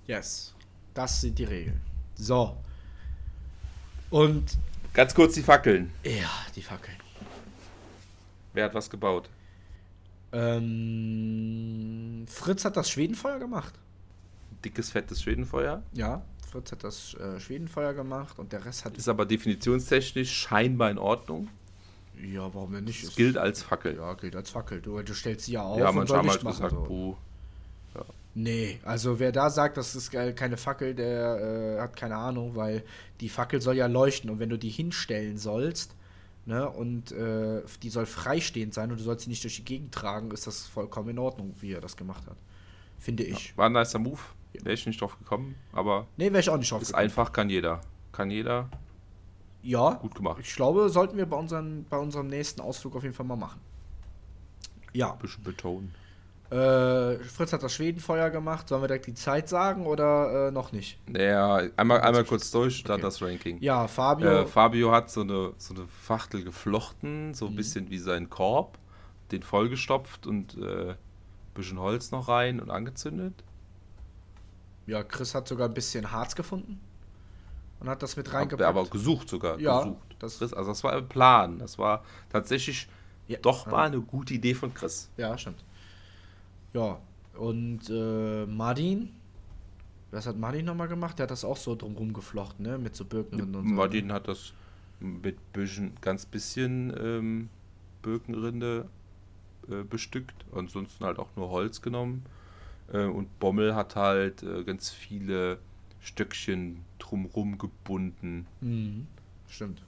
Yes. 0.07 0.53
Das 0.93 1.21
sind 1.21 1.37
die 1.39 1.43
Regeln. 1.45 1.81
So. 2.15 2.57
Und 4.09 4.57
Ganz 4.93 5.13
kurz 5.13 5.35
die 5.35 5.43
Fackeln. 5.43 5.91
ja, 6.03 6.29
die 6.55 6.61
Fackeln. 6.61 6.97
Wer 8.53 8.65
hat 8.65 8.73
was 8.73 8.89
gebaut? 8.89 9.29
Ähm, 10.31 12.25
Fritz 12.27 12.65
hat 12.65 12.75
das 12.75 12.89
Schwedenfeuer 12.89 13.39
gemacht. 13.39 13.73
Dickes, 14.65 14.89
fettes 14.89 15.21
Schwedenfeuer. 15.21 15.83
Ja, 15.93 16.23
Fritz 16.49 16.71
hat 16.71 16.83
das 16.83 17.13
äh, 17.15 17.39
Schwedenfeuer 17.39 17.93
gemacht 17.93 18.39
und 18.39 18.51
der 18.51 18.65
Rest 18.65 18.85
hat. 18.85 18.97
Ist 18.97 19.07
aber 19.07 19.25
definitionstechnisch 19.25 20.31
scheinbar 20.31 20.89
in 20.89 20.97
Ordnung. 20.97 21.49
Ja, 22.25 22.53
warum 22.53 22.73
denn 22.73 22.83
nicht? 22.85 23.03
Es 23.03 23.15
gilt 23.15 23.37
als 23.37 23.61
Fackel. 23.63 23.95
Ja, 23.97 24.13
gilt 24.13 24.35
als 24.35 24.49
Fackel. 24.49 24.81
Du, 24.81 25.01
du 25.01 25.13
stellst 25.13 25.45
sie 25.45 25.53
ja 25.53 25.63
auf 25.63 25.77
Ja, 25.79 25.89
und 25.89 26.07
soll 26.07 26.21
Licht 26.21 26.31
halt 26.31 26.43
machen. 26.43 26.55
gesagt, 26.55 26.71
so. 26.73 26.83
puh. 26.83 27.15
Nee, 28.39 28.79
also 28.83 29.17
wer 29.19 29.31
da 29.31 29.49
sagt, 29.49 29.77
das 29.77 29.95
ist 29.95 30.11
keine 30.11 30.57
Fackel, 30.57 30.93
der 30.93 31.77
äh, 31.77 31.81
hat 31.81 31.95
keine 31.95 32.15
Ahnung, 32.17 32.55
weil 32.55 32.83
die 33.19 33.29
Fackel 33.29 33.61
soll 33.61 33.75
ja 33.75 33.87
leuchten 33.87 34.29
und 34.29 34.37
wenn 34.39 34.49
du 34.49 34.59
die 34.59 34.69
hinstellen 34.69 35.39
sollst, 35.39 35.95
ne, 36.45 36.69
und 36.69 37.11
äh, 37.13 37.63
die 37.81 37.89
soll 37.89 38.05
freistehend 38.05 38.75
sein 38.75 38.91
und 38.91 38.99
du 38.99 39.03
sollst 39.03 39.23
sie 39.23 39.31
nicht 39.31 39.43
durch 39.43 39.55
die 39.55 39.65
Gegend 39.65 39.91
tragen, 39.91 40.29
ist 40.29 40.45
das 40.45 40.67
vollkommen 40.67 41.09
in 41.09 41.17
Ordnung, 41.19 41.55
wie 41.61 41.71
er 41.73 41.81
das 41.81 41.97
gemacht 41.97 42.27
hat. 42.27 42.37
Finde 42.99 43.23
ich. 43.23 43.57
War 43.57 43.67
ein 43.69 43.73
nicer 43.73 43.97
Move. 43.97 44.19
Wäre 44.53 44.73
ich 44.73 44.85
nicht 44.85 45.01
drauf 45.01 45.17
gekommen, 45.17 45.55
aber 45.73 46.05
Nee, 46.17 46.25
wäre 46.27 46.39
ich 46.39 46.49
auch 46.51 46.57
nicht 46.57 46.71
drauf 46.71 46.83
ist 46.83 46.89
gekommen. 46.89 47.03
einfach, 47.05 47.31
kann 47.33 47.49
jeder. 47.49 47.81
Kann 48.11 48.29
jeder. 48.29 48.69
Ja, 49.67 49.95
Gut 50.01 50.15
gemacht. 50.15 50.39
ich 50.39 50.55
glaube, 50.55 50.89
sollten 50.89 51.17
wir 51.17 51.25
bei, 51.25 51.37
unseren, 51.37 51.85
bei 51.89 51.97
unserem 51.97 52.27
nächsten 52.27 52.61
Ausflug 52.61 52.95
auf 52.95 53.03
jeden 53.03 53.15
Fall 53.15 53.25
mal 53.25 53.35
machen. 53.35 53.59
Ja, 54.93 55.11
Ein 55.13 55.19
bisschen 55.19 55.43
betonen. 55.43 55.93
äh, 56.49 57.17
Fritz 57.25 57.51
hat 57.53 57.63
das 57.63 57.73
Schwedenfeuer 57.73 58.29
gemacht. 58.29 58.67
Sollen 58.69 58.81
wir 58.81 58.87
direkt 58.87 59.07
die 59.07 59.13
Zeit 59.13 59.49
sagen 59.49 59.85
oder 59.85 60.47
äh, 60.47 60.51
noch 60.51 60.71
nicht? 60.71 60.97
Naja, 61.07 61.69
einmal, 61.77 62.01
einmal 62.01 62.25
kurz 62.25 62.51
durch, 62.51 62.83
dann 62.83 62.95
Okay. 62.95 63.01
das 63.01 63.21
Ranking. 63.21 63.61
Ja, 63.61 63.87
Fabio. 63.87 64.43
Äh, 64.43 64.45
Fabio 64.45 64.91
hat 64.91 65.09
so 65.09 65.21
eine, 65.21 65.53
so 65.57 65.73
eine 65.73 65.87
Fachtel 65.87 66.43
geflochten, 66.43 67.33
so 67.33 67.47
ein 67.47 67.51
Mhm. 67.51 67.55
bisschen 67.55 67.89
wie 67.89 67.97
sein 67.99 68.29
Korb, 68.29 68.77
den 69.31 69.43
vollgestopft 69.43 70.27
und 70.27 70.57
äh, 70.57 70.91
ein 70.91 70.97
bisschen 71.53 71.79
Holz 71.79 72.11
noch 72.11 72.27
rein 72.27 72.59
und 72.59 72.69
angezündet. 72.71 73.43
Ja, 74.87 75.03
Chris 75.03 75.35
hat 75.35 75.47
sogar 75.47 75.67
ein 75.67 75.73
bisschen 75.73 76.11
Harz 76.11 76.35
gefunden 76.35 76.79
und 77.79 77.89
hat 77.89 78.01
das 78.03 78.15
mit 78.17 78.27
Hab 78.27 78.31
der 78.31 78.39
reingepackt. 78.41 78.63
aber 78.67 78.85
gesucht 78.85 79.29
sogar. 79.29 79.59
Ja, 79.59 79.79
gesucht. 79.83 80.15
das- 80.19 80.37
Chris, 80.39 80.53
also 80.53 80.71
das 80.71 80.83
war 80.83 80.93
ein 80.93 81.07
Plan. 81.07 81.59
Das 81.59 81.77
war 81.77 82.03
tatsächlich 82.29 82.87
Ja, 83.27 83.37
doch 83.41 83.65
ja. 83.65 83.71
mal 83.71 83.87
eine 83.87 84.01
gute 84.01 84.33
Idee 84.33 84.53
von 84.53 84.73
Chris. 84.73 85.09
Ja, 85.17 85.37
stimmt. 85.37 85.63
Ja, 86.73 86.99
und 87.35 87.89
äh, 87.89 88.45
Martin, 88.45 89.13
was 90.11 90.25
hat 90.27 90.37
Martin 90.37 90.65
nochmal 90.65 90.87
gemacht? 90.87 91.19
Der 91.19 91.23
hat 91.23 91.31
das 91.31 91.43
auch 91.45 91.57
so 91.57 91.75
drumrum 91.75 92.13
geflochten, 92.13 92.65
ne? 92.65 92.77
Mit 92.77 92.95
so 92.95 93.05
Birkenrinden 93.05 93.55
und 93.55 93.67
so. 93.69 93.73
Martin 93.75 94.11
hat 94.11 94.27
das 94.27 94.53
mit 94.99 95.53
bisschen, 95.53 95.93
ganz 96.01 96.25
bisschen 96.25 96.93
ähm, 96.99 97.49
Birkenrinde 98.01 98.87
äh, 99.69 99.83
bestückt. 99.83 100.45
Ansonsten 100.55 101.03
halt 101.05 101.19
auch 101.19 101.29
nur 101.35 101.49
Holz 101.49 101.81
genommen. 101.81 102.25
Äh, 102.91 103.03
und 103.05 103.39
Bommel 103.39 103.75
hat 103.75 103.95
halt 103.95 104.43
äh, 104.43 104.63
ganz 104.63 104.89
viele 104.89 105.59
Stöckchen 105.99 106.83
drumrum 107.07 107.57
gebunden. 107.57 108.47
Mhm. 108.61 109.07
Stimmt. 109.47 109.81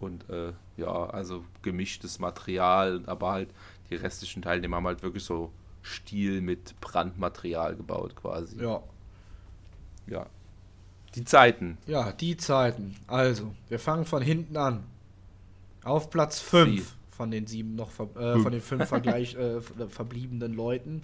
Und 0.00 0.28
äh, 0.28 0.52
ja, 0.76 1.06
also 1.06 1.44
gemischtes 1.62 2.18
Material, 2.18 3.02
aber 3.06 3.32
halt 3.32 3.48
die 3.90 3.94
restlichen 3.94 4.42
Teilnehmer 4.42 4.76
haben 4.76 4.86
halt 4.86 5.02
wirklich 5.02 5.24
so 5.24 5.50
Stiel 5.82 6.40
mit 6.40 6.78
Brandmaterial 6.80 7.76
gebaut 7.76 8.16
quasi. 8.16 8.60
Ja. 8.60 8.82
ja. 10.06 10.26
Die 11.14 11.24
Zeiten. 11.24 11.78
Ja, 11.86 12.10
die 12.12 12.36
Zeiten. 12.36 12.96
Also, 13.06 13.54
wir 13.68 13.78
fangen 13.78 14.04
von 14.04 14.20
hinten 14.22 14.56
an. 14.56 14.82
Auf 15.84 16.10
Platz 16.10 16.40
5 16.40 16.80
Sie. 16.88 16.94
von 17.16 17.30
den 17.30 17.46
sieben 17.46 17.76
noch 17.76 17.90
äh, 18.16 18.38
von 18.40 18.50
den 18.50 18.60
fünf 18.62 18.88
Vergleich, 18.88 19.36
äh, 19.36 19.60
ver- 19.60 19.88
verbliebenen 19.88 20.54
Leuten. 20.54 21.02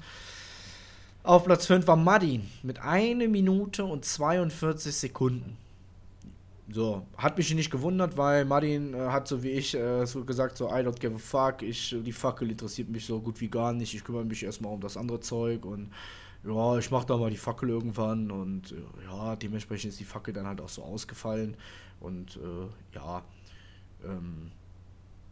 Auf 1.23 1.45
Platz 1.45 1.67
5 1.67 1.87
war 1.87 1.97
Madin 1.97 2.49
mit 2.63 2.79
1 2.81 3.29
Minute 3.29 3.85
und 3.85 4.05
42 4.05 4.95
Sekunden. 4.95 5.57
So, 6.73 7.07
hat 7.17 7.37
mich 7.37 7.53
nicht 7.53 7.71
gewundert, 7.71 8.17
weil 8.17 8.45
Martin 8.45 8.95
äh, 8.95 8.99
hat 9.09 9.27
so 9.27 9.43
wie 9.43 9.51
ich 9.51 9.75
äh, 9.75 10.07
so 10.07 10.25
gesagt, 10.25 10.57
so 10.57 10.69
I 10.69 10.83
don't 10.83 11.01
give 11.01 11.15
a 11.15 11.19
fuck, 11.19 11.63
ich, 11.63 11.97
die 12.05 12.13
Fackel 12.13 12.51
interessiert 12.51 12.89
mich 12.89 13.05
so 13.05 13.19
gut 13.21 13.41
wie 13.41 13.49
gar 13.49 13.73
nicht, 13.73 13.93
ich 13.93 14.05
kümmere 14.05 14.25
mich 14.25 14.45
erstmal 14.45 14.73
um 14.73 14.81
das 14.81 14.97
andere 14.97 15.19
Zeug 15.19 15.65
und 15.65 15.91
ja, 16.45 16.79
ich 16.79 16.91
mach 16.91 17.05
da 17.05 17.17
mal 17.17 17.31
die 17.31 17.37
Fackel 17.37 17.71
irgendwann 17.71 18.31
und 18.31 18.73
äh, 18.73 18.77
ja, 19.05 19.35
dementsprechend 19.35 19.91
ist 19.91 20.01
die 20.01 20.05
Fackel 20.05 20.33
dann 20.33 20.47
halt 20.47 20.61
auch 20.61 20.69
so 20.69 20.85
ausgefallen 20.85 21.57
und 21.99 22.37
äh, 22.37 22.97
ja, 22.97 23.23
ähm, 24.05 24.53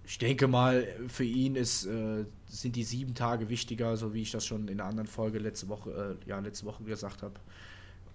ich 0.09 0.17
denke 0.17 0.49
mal, 0.49 0.89
für 1.09 1.25
ihn 1.25 1.55
ist, 1.55 1.85
äh, 1.85 2.25
sind 2.47 2.77
die 2.77 2.83
sieben 2.83 3.15
Tage 3.15 3.51
wichtiger, 3.51 3.95
so 3.99 4.15
wie 4.15 4.23
ich 4.23 4.31
das 4.31 4.47
schon 4.47 4.67
in 4.67 4.81
einer 4.81 4.89
anderen 4.89 5.07
Folge 5.07 5.39
letzte 5.39 5.69
Woche, 5.69 6.17
äh, 6.25 6.29
ja, 6.29 6.39
letzte 6.39 6.65
Woche 6.65 6.83
gesagt 6.85 7.23
habe. 7.23 7.35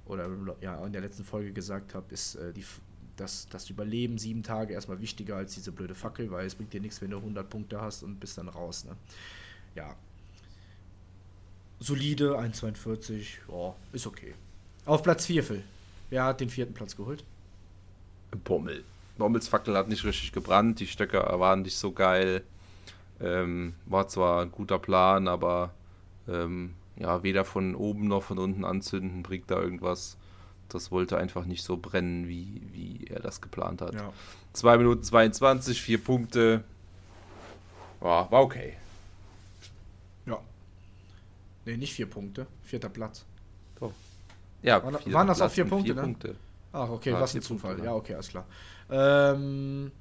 oder 0.06 0.28
ja, 0.60 0.84
in 0.84 0.92
der 0.92 1.04
letzten 1.04 1.24
Folge 1.24 1.54
gesagt 1.54 1.94
habe, 1.94 2.12
ist 2.12 2.34
äh, 2.34 2.52
die, 2.52 2.66
das, 3.16 3.48
das 3.48 3.70
Überleben 3.70 4.18
sieben 4.18 4.42
Tage 4.42 4.74
erstmal 4.74 5.02
wichtiger 5.02 5.36
als 5.36 5.54
diese 5.54 5.72
blöde 5.72 5.94
Fackel, 5.94 6.32
weil 6.32 6.48
es 6.48 6.56
bringt 6.56 6.74
dir 6.74 6.82
nichts, 6.82 7.00
wenn 7.00 7.12
du 7.12 7.18
100 7.18 7.48
Punkte 7.48 7.80
hast 7.80 8.02
und 8.02 8.20
bist 8.20 8.40
dann 8.40 8.50
raus. 8.50 8.86
Ne? 8.86 8.98
Ja. 9.76 9.96
Solide, 11.80 12.40
1,42, 12.40 13.38
ja, 13.48 13.76
ist 13.92 14.08
okay. 14.08 14.34
Auf 14.86 15.04
Platz 15.04 15.28
4, 15.28 15.44
Phil. 15.44 15.64
Wer 16.10 16.24
hat 16.24 16.42
den 16.42 16.50
vierten 16.50 16.74
Platz 16.74 16.96
geholt? 16.96 17.24
Bommel. 18.44 18.84
Bommels 19.18 19.48
Fackel 19.48 19.78
hat 19.78 19.90
nicht 19.90 20.04
richtig 20.06 20.32
gebrannt, 20.32 20.80
die 20.80 20.88
Stöcker 20.88 21.40
waren 21.40 21.62
nicht 21.62 21.78
so 21.78 21.92
geil. 21.92 22.44
Ähm, 23.22 23.76
war 23.86 24.08
zwar 24.08 24.42
ein 24.42 24.52
guter 24.52 24.80
Plan, 24.80 25.28
aber 25.28 25.72
ähm, 26.28 26.74
ja, 26.98 27.24
weder 27.24 27.46
von 27.46 27.76
oben 27.76 28.08
noch 28.08 28.24
von 28.24 28.40
unten 28.40 28.66
anzünden 28.66 29.24
bringt 29.24 29.50
da 29.50 29.62
irgendwas 29.62 30.18
das 30.74 30.92
wollte 30.92 31.18
einfach 31.18 31.46
nicht 31.46 31.64
so 31.64 31.78
brennen, 31.78 32.28
wie, 32.28 32.62
wie 32.72 33.06
er 33.10 33.20
das 33.20 33.42
geplant 33.42 33.82
hat. 33.82 33.94
Ja. 33.94 34.12
2 34.54 34.78
Minuten 34.78 35.04
22, 35.04 35.82
4 35.82 36.04
Punkte. 36.04 36.64
Ja, 38.02 38.30
war 38.32 38.42
okay. 38.42 38.74
Ja. 40.26 40.40
Ne, 41.66 41.78
nicht 41.78 41.94
4 41.94 42.08
Punkte. 42.08 42.48
Vierter 42.64 42.90
Platz. 42.90 43.26
Doch. 43.80 43.94
Ja, 44.62 44.84
waren, 44.84 45.14
waren 45.14 45.28
das 45.28 45.42
auch 45.42 45.52
4 45.52 45.66
Punkte, 45.66 45.88
vier 45.88 45.96
ne? 45.96 46.02
Punkte. 46.02 46.36
Ach, 46.72 46.90
okay, 46.90 47.12
ja, 47.12 47.22
was 47.22 47.36
ein 47.36 47.42
Zufall. 47.42 47.72
Punkte, 47.76 47.86
ja, 47.86 47.94
okay, 47.94 48.14
alles 48.16 48.30
klar. 48.30 48.46
Ähm, 48.94 49.92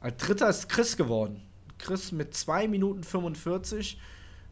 als 0.00 0.16
dritter 0.16 0.48
ist 0.48 0.68
Chris 0.70 0.96
geworden. 0.96 1.42
Chris 1.78 2.10
mit 2.10 2.34
2 2.34 2.68
Minuten 2.68 3.04
45. 3.04 4.00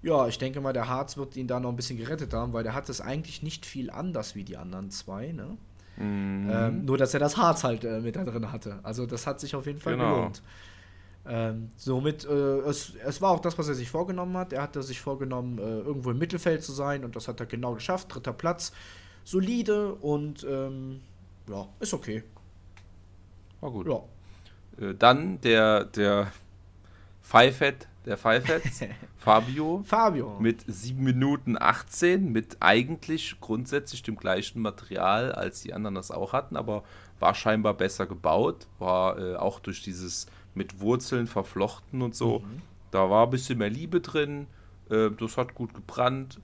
Ja, 0.02 0.28
ich 0.28 0.36
denke 0.38 0.60
mal, 0.60 0.72
der 0.72 0.88
Harz 0.88 1.16
wird 1.16 1.36
ihn 1.36 1.46
da 1.46 1.58
noch 1.58 1.70
ein 1.70 1.76
bisschen 1.76 1.96
gerettet 1.96 2.34
haben, 2.34 2.52
weil 2.52 2.64
der 2.64 2.74
hat 2.74 2.88
es 2.88 3.00
eigentlich 3.00 3.42
nicht 3.42 3.64
viel 3.64 3.90
anders 3.90 4.34
wie 4.34 4.44
die 4.44 4.56
anderen 4.56 4.90
zwei, 4.90 5.32
ne? 5.32 5.56
Mhm. 5.96 6.50
Ähm, 6.50 6.84
nur, 6.84 6.98
dass 6.98 7.14
er 7.14 7.20
das 7.20 7.36
Harz 7.36 7.64
halt 7.64 7.84
äh, 7.84 8.00
mit 8.00 8.16
da 8.16 8.24
drin 8.24 8.50
hatte. 8.52 8.80
Also, 8.82 9.06
das 9.06 9.26
hat 9.26 9.40
sich 9.40 9.54
auf 9.54 9.66
jeden 9.66 9.78
Fall 9.78 9.94
genau. 9.94 10.16
gelohnt. 10.16 10.42
Ähm, 11.24 11.70
somit, 11.76 12.24
äh, 12.24 12.58
es, 12.60 12.94
es 12.96 13.22
war 13.22 13.30
auch 13.30 13.40
das, 13.40 13.56
was 13.56 13.68
er 13.68 13.74
sich 13.74 13.88
vorgenommen 13.88 14.36
hat. 14.36 14.52
Er 14.52 14.62
hatte 14.62 14.82
sich 14.82 15.00
vorgenommen, 15.00 15.58
äh, 15.58 15.62
irgendwo 15.62 16.10
im 16.10 16.18
Mittelfeld 16.18 16.64
zu 16.64 16.72
sein 16.72 17.04
und 17.04 17.14
das 17.14 17.28
hat 17.28 17.38
er 17.38 17.46
genau 17.46 17.74
geschafft. 17.74 18.12
Dritter 18.12 18.32
Platz, 18.32 18.72
solide 19.22 19.94
und 19.94 20.44
ähm, 20.48 21.00
ja, 21.48 21.68
ist 21.78 21.94
okay. 21.94 22.24
War 23.62 23.70
gut. 23.70 23.86
Ja. 23.86 24.02
Äh, 24.86 24.94
dann 24.94 25.40
der, 25.40 25.84
der 25.84 26.30
Pfeifett 27.22 27.88
der 28.04 28.16
Pfeifetz, 28.16 28.80
Fabio. 29.16 29.82
Fabio. 29.84 30.36
Mit 30.40 30.64
7 30.66 31.02
Minuten 31.02 31.56
18, 31.58 32.32
mit 32.32 32.56
eigentlich 32.60 33.36
grundsätzlich 33.40 34.02
dem 34.02 34.16
gleichen 34.16 34.60
Material, 34.60 35.32
als 35.32 35.62
die 35.62 35.72
anderen 35.72 35.94
das 35.94 36.10
auch 36.10 36.32
hatten, 36.32 36.56
aber 36.56 36.82
war 37.20 37.34
scheinbar 37.34 37.74
besser 37.74 38.06
gebaut, 38.06 38.66
war 38.78 39.18
äh, 39.18 39.36
auch 39.36 39.60
durch 39.60 39.82
dieses 39.82 40.26
mit 40.54 40.80
Wurzeln 40.80 41.28
verflochten 41.28 42.02
und 42.02 42.16
so. 42.16 42.40
Mhm. 42.40 42.62
Da 42.90 43.08
war 43.08 43.26
ein 43.26 43.30
bisschen 43.30 43.58
mehr 43.58 43.70
Liebe 43.70 44.00
drin, 44.00 44.48
äh, 44.90 45.10
das 45.10 45.36
hat 45.36 45.54
gut 45.54 45.72
gebrannt. 45.72 46.40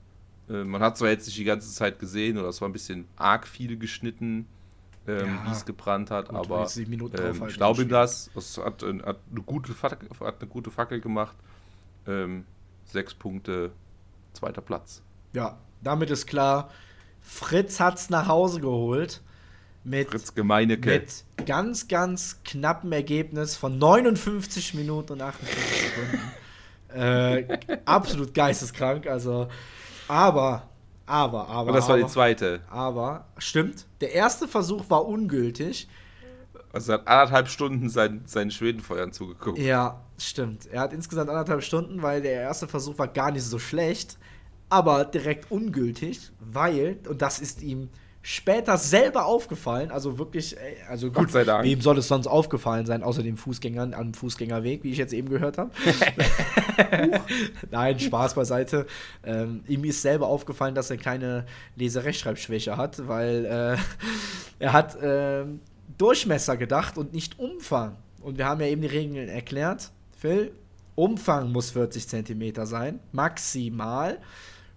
Äh, 0.48 0.62
man 0.62 0.80
hat 0.80 0.96
zwar 0.96 1.08
jetzt 1.08 1.26
nicht 1.26 1.38
die 1.38 1.44
ganze 1.44 1.72
Zeit 1.72 1.98
gesehen 1.98 2.38
oder 2.38 2.48
es 2.48 2.60
war 2.60 2.68
ein 2.68 2.72
bisschen 2.72 3.08
arg 3.16 3.48
viel 3.48 3.76
geschnitten 3.76 4.46
ähm, 5.08 5.26
ja. 5.26 5.46
wie 5.46 5.52
es 5.52 5.64
gebrannt 5.64 6.10
hat, 6.10 6.28
Gut, 6.28 6.38
aber 6.38 6.68
ähm, 6.76 7.48
ich 7.48 7.54
glaube 7.54 7.82
ihm 7.82 7.88
das. 7.88 8.30
Es 8.36 8.58
hat, 8.58 8.82
äh, 8.82 8.98
hat, 9.02 9.18
eine 9.30 9.42
gute 9.42 9.72
Fackel, 9.72 10.08
hat 10.20 10.40
eine 10.40 10.48
gute 10.48 10.70
Fackel 10.70 11.00
gemacht. 11.00 11.36
Ähm, 12.06 12.44
sechs 12.84 13.14
Punkte, 13.14 13.72
zweiter 14.32 14.60
Platz. 14.60 15.02
Ja, 15.32 15.58
damit 15.82 16.10
ist 16.10 16.26
klar, 16.26 16.70
Fritz 17.20 17.80
hat 17.80 17.98
es 17.98 18.10
nach 18.10 18.28
Hause 18.28 18.60
geholt. 18.60 19.22
Mit, 19.84 20.08
Fritz 20.08 20.34
Gemeinecke. 20.34 20.90
Mit 20.90 21.46
ganz, 21.46 21.88
ganz 21.88 22.40
knappem 22.44 22.92
Ergebnis 22.92 23.56
von 23.56 23.78
59 23.78 24.74
Minuten 24.74 25.12
und 25.12 25.22
48 25.22 25.82
Sekunden. 25.82 26.32
äh, 26.94 27.78
absolut 27.84 28.34
geisteskrank. 28.34 29.06
Also, 29.06 29.48
aber 30.08 30.68
aber, 31.08 31.48
aber. 31.48 31.70
Und 31.70 31.74
das 31.74 31.84
aber, 31.84 31.94
war 31.94 32.06
die 32.06 32.12
zweite. 32.12 32.60
Aber, 32.70 33.24
stimmt. 33.38 33.86
Der 34.00 34.12
erste 34.12 34.46
Versuch 34.46 34.88
war 34.88 35.06
ungültig. 35.06 35.88
Also 36.72 36.92
er 36.92 36.98
hat 36.98 37.08
anderthalb 37.08 37.48
Stunden 37.48 37.88
sein, 37.88 38.22
seinen 38.26 38.50
Schwedenfeuern 38.50 39.12
zugeguckt. 39.12 39.58
Ja, 39.58 40.02
stimmt. 40.18 40.66
Er 40.66 40.82
hat 40.82 40.92
insgesamt 40.92 41.30
anderthalb 41.30 41.62
Stunden, 41.62 42.02
weil 42.02 42.20
der 42.20 42.32
erste 42.32 42.68
Versuch 42.68 42.98
war 42.98 43.08
gar 43.08 43.30
nicht 43.30 43.44
so 43.44 43.58
schlecht, 43.58 44.18
aber 44.68 45.04
direkt 45.06 45.50
ungültig, 45.50 46.30
weil, 46.40 46.98
und 47.08 47.22
das 47.22 47.40
ist 47.40 47.62
ihm 47.62 47.88
später 48.22 48.76
selber 48.76 49.26
aufgefallen, 49.26 49.90
also 49.90 50.18
wirklich, 50.18 50.56
also 50.88 51.06
gut, 51.06 51.16
Gott 51.16 51.30
sei 51.30 51.44
Dank. 51.44 51.64
wem 51.64 51.80
soll 51.80 51.98
es 51.98 52.08
sonst 52.08 52.26
aufgefallen 52.26 52.84
sein, 52.84 53.02
außer 53.02 53.22
den 53.22 53.36
Fußgängern 53.36 53.94
am 53.94 54.12
Fußgängerweg, 54.12 54.84
wie 54.84 54.92
ich 54.92 54.98
jetzt 54.98 55.12
eben 55.12 55.28
gehört 55.28 55.58
habe. 55.58 55.70
Nein, 57.70 57.98
Spaß 57.98 58.34
beiseite. 58.34 58.86
Ähm, 59.24 59.62
ihm 59.68 59.84
ist 59.84 60.02
selber 60.02 60.26
aufgefallen, 60.26 60.74
dass 60.74 60.90
er 60.90 60.96
keine 60.96 61.46
Leserechtschreibschwäche 61.76 62.76
hat, 62.76 63.06
weil 63.06 63.44
äh, 63.44 63.76
er 64.58 64.72
hat 64.72 65.00
äh, 65.00 65.44
Durchmesser 65.96 66.56
gedacht 66.56 66.98
und 66.98 67.12
nicht 67.12 67.38
Umfang. 67.38 67.96
Und 68.20 68.36
wir 68.36 68.46
haben 68.46 68.60
ja 68.60 68.66
eben 68.66 68.82
die 68.82 68.88
Regeln 68.88 69.28
erklärt. 69.28 69.90
Phil, 70.16 70.52
Umfang 70.96 71.52
muss 71.52 71.70
40 71.70 72.08
cm 72.08 72.66
sein, 72.66 72.98
maximal, 73.12 74.18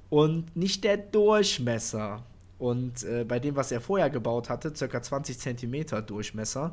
und 0.10 0.56
nicht 0.56 0.84
der 0.84 0.98
Durchmesser. 0.98 2.24
Und 2.62 3.04
äh, 3.06 3.24
bei 3.24 3.40
dem, 3.40 3.56
was 3.56 3.72
er 3.72 3.82
vorher 3.82 4.12
gebaut 4.12 4.48
hatte, 4.48 4.72
circa 4.76 5.02
20 5.02 5.40
cm 5.40 6.06
Durchmesser, 6.06 6.72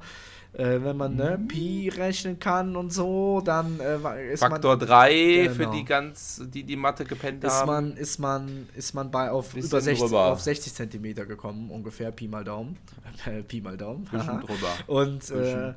äh, 0.53 0.79
wenn 0.83 0.99
man 0.99 1.17
ne, 1.17 1.39
mhm. 1.39 1.49
Pi 1.49 1.89
rechnen 1.89 2.39
kann 2.39 2.77
und 2.77 2.93
so, 2.93 3.41
dann 3.43 3.81
äh, 3.81 4.33
ist 4.35 4.41
Faktor 4.41 4.77
man. 4.77 4.81
Faktor 4.81 4.87
3 4.87 5.11
genau. 5.15 5.55
für 5.55 5.67
die 5.75 5.85
ganz, 5.87 6.43
die 6.47 6.63
die 6.65 6.77
Mathe 6.77 7.07
gepennt 7.07 7.43
ist 7.43 7.55
haben. 7.55 7.67
Man, 7.69 7.97
ist, 7.97 8.19
man, 8.19 8.69
ist 8.77 8.93
man 8.93 9.11
bei 9.11 9.31
auf 9.31 9.57
über 9.57 9.81
60, 9.81 10.13
auf 10.13 10.43
60 10.43 10.75
cm 10.75 11.15
gekommen, 11.27 11.71
ungefähr 11.71 12.13
Pi 12.13 12.29
mal 12.29 12.45
Daumen. 12.45 12.77
Pi 13.49 13.63
mal 13.63 13.79
Daumen. 13.79 14.05
drüber. 14.05 14.75
Und 14.89 15.31
äh, 15.31 15.73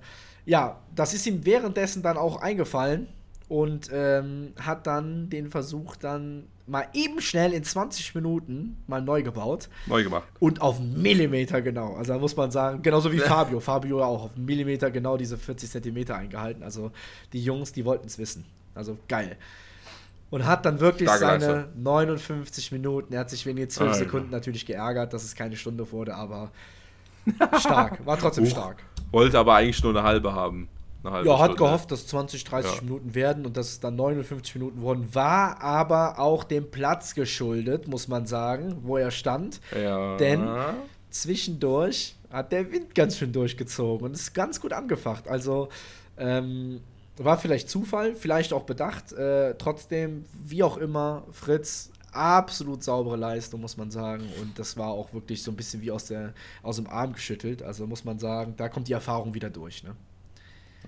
ja, 0.45 0.77
das 0.93 1.13
ist 1.13 1.25
ihm 1.25 1.45
währenddessen 1.45 2.03
dann 2.03 2.17
auch 2.17 2.41
eingefallen 2.41 3.07
und 3.47 3.89
ähm, 3.93 4.51
hat 4.59 4.87
dann 4.87 5.29
den 5.29 5.49
Versuch 5.49 5.95
dann 5.95 6.47
mal 6.71 6.87
eben 6.93 7.19
schnell 7.19 7.51
in 7.51 7.65
20 7.65 8.15
Minuten 8.15 8.77
mal 8.87 9.01
neu 9.01 9.23
gebaut. 9.23 9.67
Neu 9.87 10.03
gemacht. 10.03 10.23
Und 10.39 10.61
auf 10.61 10.79
Millimeter 10.79 11.61
genau. 11.61 11.95
Also 11.95 12.13
da 12.13 12.19
muss 12.19 12.37
man 12.37 12.49
sagen, 12.49 12.81
genauso 12.81 13.11
wie 13.11 13.19
Fabio. 13.19 13.59
Fabio 13.59 14.01
auch 14.01 14.23
auf 14.23 14.37
Millimeter 14.37 14.89
genau 14.89 15.17
diese 15.17 15.37
40 15.37 15.69
Zentimeter 15.69 16.15
eingehalten. 16.15 16.63
Also 16.63 16.91
die 17.33 17.43
Jungs, 17.43 17.73
die 17.73 17.83
wollten 17.83 18.07
es 18.07 18.17
wissen. 18.17 18.45
Also 18.73 18.97
geil. 19.09 19.35
Und 20.29 20.45
hat 20.45 20.65
dann 20.65 20.79
wirklich 20.79 21.09
Starke 21.09 21.41
seine 21.41 21.53
Leistung. 21.55 21.83
59 21.83 22.71
Minuten. 22.71 23.13
Er 23.13 23.19
hat 23.19 23.29
sich 23.29 23.45
wegen 23.45 23.57
den 23.57 23.69
12 23.69 23.95
Sekunden 23.95 24.29
natürlich 24.29 24.65
geärgert, 24.65 25.11
dass 25.11 25.25
es 25.25 25.35
keine 25.35 25.57
Stunde 25.57 25.91
wurde, 25.91 26.15
aber 26.15 26.51
stark. 27.59 28.05
War 28.05 28.17
trotzdem 28.17 28.45
stark. 28.45 28.77
Wollte 29.11 29.37
aber 29.37 29.55
eigentlich 29.55 29.83
nur 29.83 29.91
eine 29.91 30.03
halbe 30.03 30.33
haben 30.33 30.69
ja, 31.03 31.11
hat 31.13 31.23
Stunde. 31.23 31.55
gehofft, 31.55 31.91
dass 31.91 32.07
20, 32.07 32.43
30 32.43 32.75
ja. 32.75 32.81
Minuten 32.81 33.15
werden 33.15 33.45
und 33.45 33.57
dass 33.57 33.69
es 33.69 33.79
dann 33.79 33.95
59 33.95 34.55
Minuten 34.55 34.81
wurden. 34.81 35.13
War 35.15 35.61
aber 35.61 36.19
auch 36.19 36.43
dem 36.43 36.69
Platz 36.69 37.15
geschuldet, 37.15 37.87
muss 37.87 38.07
man 38.07 38.27
sagen, 38.27 38.77
wo 38.83 38.97
er 38.97 39.11
stand. 39.11 39.61
Ja. 39.75 40.17
Denn 40.17 40.47
zwischendurch 41.09 42.15
hat 42.29 42.51
der 42.51 42.71
Wind 42.71 42.95
ganz 42.95 43.17
schön 43.17 43.33
durchgezogen 43.33 44.05
und 44.05 44.13
ist 44.13 44.33
ganz 44.33 44.61
gut 44.61 44.73
angefacht. 44.73 45.27
Also 45.27 45.69
ähm, 46.17 46.81
war 47.17 47.37
vielleicht 47.37 47.69
Zufall, 47.69 48.15
vielleicht 48.15 48.53
auch 48.53 48.63
bedacht. 48.63 49.11
Äh, 49.13 49.55
trotzdem, 49.57 50.25
wie 50.43 50.63
auch 50.63 50.77
immer, 50.77 51.23
Fritz 51.31 51.91
absolut 52.11 52.83
saubere 52.83 53.15
Leistung, 53.15 53.61
muss 53.61 53.77
man 53.77 53.91
sagen. 53.91 54.27
Und 54.41 54.57
das 54.59 54.77
war 54.77 54.89
auch 54.89 55.13
wirklich 55.13 55.43
so 55.43 55.51
ein 55.51 55.55
bisschen 55.55 55.81
wie 55.81 55.91
aus, 55.91 56.05
der, 56.05 56.33
aus 56.61 56.75
dem 56.75 56.87
Arm 56.87 57.13
geschüttelt. 57.13 57.63
Also 57.63 57.87
muss 57.87 58.03
man 58.03 58.19
sagen, 58.19 58.53
da 58.57 58.69
kommt 58.69 58.87
die 58.87 58.93
Erfahrung 58.93 59.33
wieder 59.33 59.49
durch. 59.49 59.83
Ne? 59.83 59.95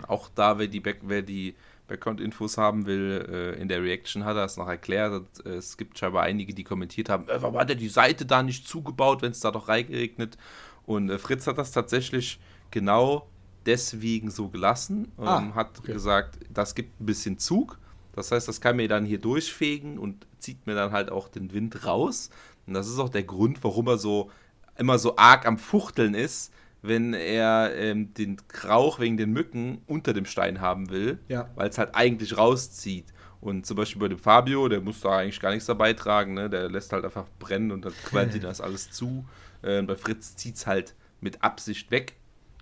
Auch 0.08 0.30
da, 0.34 0.58
wer 0.58 0.68
die, 0.68 0.80
Back 0.80 1.00
wer 1.04 1.22
die 1.22 1.56
Background-Infos 1.88 2.58
haben 2.58 2.86
will, 2.86 3.28
äh, 3.30 3.62
in 3.62 3.68
der 3.68 3.82
Reaction 3.82 4.26
hat 4.26 4.36
er 4.36 4.46
es 4.46 4.58
noch 4.58 4.68
erklärt. 4.68 5.24
Es 5.46 5.78
gibt 5.78 5.98
scheinbar 5.98 6.24
einige, 6.24 6.54
die 6.54 6.64
kommentiert 6.64 7.10
haben, 7.10 7.28
äh, 7.28 7.42
warum 7.42 7.58
hat 7.58 7.70
er 7.70 7.76
die 7.76 7.90
Seite 7.90 8.26
da 8.26 8.42
nicht 8.42 8.68
zugebaut, 8.68 9.22
wenn 9.22 9.32
es 9.32 9.40
da 9.40 9.52
doch 9.52 9.68
reingeregnet? 9.68 10.38
Und 10.86 11.10
äh, 11.10 11.20
Fritz 11.20 11.48
hat 11.48 11.58
das 11.58 11.72
tatsächlich 11.72 12.40
genau 12.72 13.28
deswegen 13.66 14.32
so 14.32 14.50
gelassen. 14.50 15.12
und 15.18 15.28
ah, 15.28 15.56
hat 15.56 15.80
okay. 15.80 15.94
gesagt, 15.94 16.40
das 16.50 16.76
gibt 16.76 17.00
ein 17.00 17.06
bisschen 17.06 17.38
Zug. 17.38 17.78
Das 18.14 18.32
heißt, 18.32 18.48
das 18.48 18.62
kann 18.62 18.76
mir 18.76 18.88
dann 18.88 19.06
hier 19.06 19.20
durchfegen 19.20 19.98
und 19.98 20.28
zieht 20.40 20.68
mir 20.68 20.76
dann 20.76 20.92
halt 20.92 21.12
auch 21.12 21.28
den 21.28 21.52
Wind 21.54 21.86
raus. 21.86 22.30
Und 22.68 22.74
das 22.76 22.88
ist 22.88 23.00
auch 23.00 23.10
der 23.10 23.24
Grund, 23.24 23.64
warum 23.64 23.88
er 23.88 23.98
so 23.98 24.30
immer 24.78 25.00
so 25.00 25.16
arg 25.18 25.46
am 25.46 25.58
Fuchteln 25.58 26.14
ist, 26.14 26.52
wenn 26.84 27.14
er 27.14 27.74
ähm, 27.76 28.14
den 28.14 28.38
Rauch 28.68 29.00
wegen 29.00 29.16
den 29.18 29.32
Mücken 29.32 29.82
unter 29.88 30.14
dem 30.14 30.26
Stein 30.26 30.60
haben 30.62 30.90
will, 30.90 31.18
ja. 31.30 31.50
weil 31.56 31.70
es 31.70 31.78
halt 31.78 31.96
eigentlich 31.96 32.38
rauszieht. 32.38 33.06
Und 33.40 33.66
zum 33.66 33.78
Beispiel 33.78 34.02
bei 34.02 34.10
dem 34.10 34.20
Fabio, 34.20 34.68
der 34.68 34.82
muss 34.82 35.00
da 35.00 35.18
eigentlich 35.18 35.40
gar 35.40 35.52
nichts 35.52 35.66
dabei 35.66 35.94
tragen, 35.94 36.34
ne? 36.34 36.50
der 36.50 36.70
lässt 36.70 36.92
halt 36.92 37.06
einfach 37.06 37.26
brennen 37.40 37.72
und 37.72 37.86
dann 37.86 37.94
quält 38.06 38.36
ihn 38.36 38.42
das 38.44 38.62
alles 38.62 38.92
zu. 38.92 39.26
Äh, 39.62 39.82
bei 39.82 39.96
Fritz 39.96 40.36
zieht 40.36 40.56
es 40.56 40.68
halt 40.68 40.94
mit 41.22 41.42
Absicht 41.42 41.90
weg. 41.90 42.18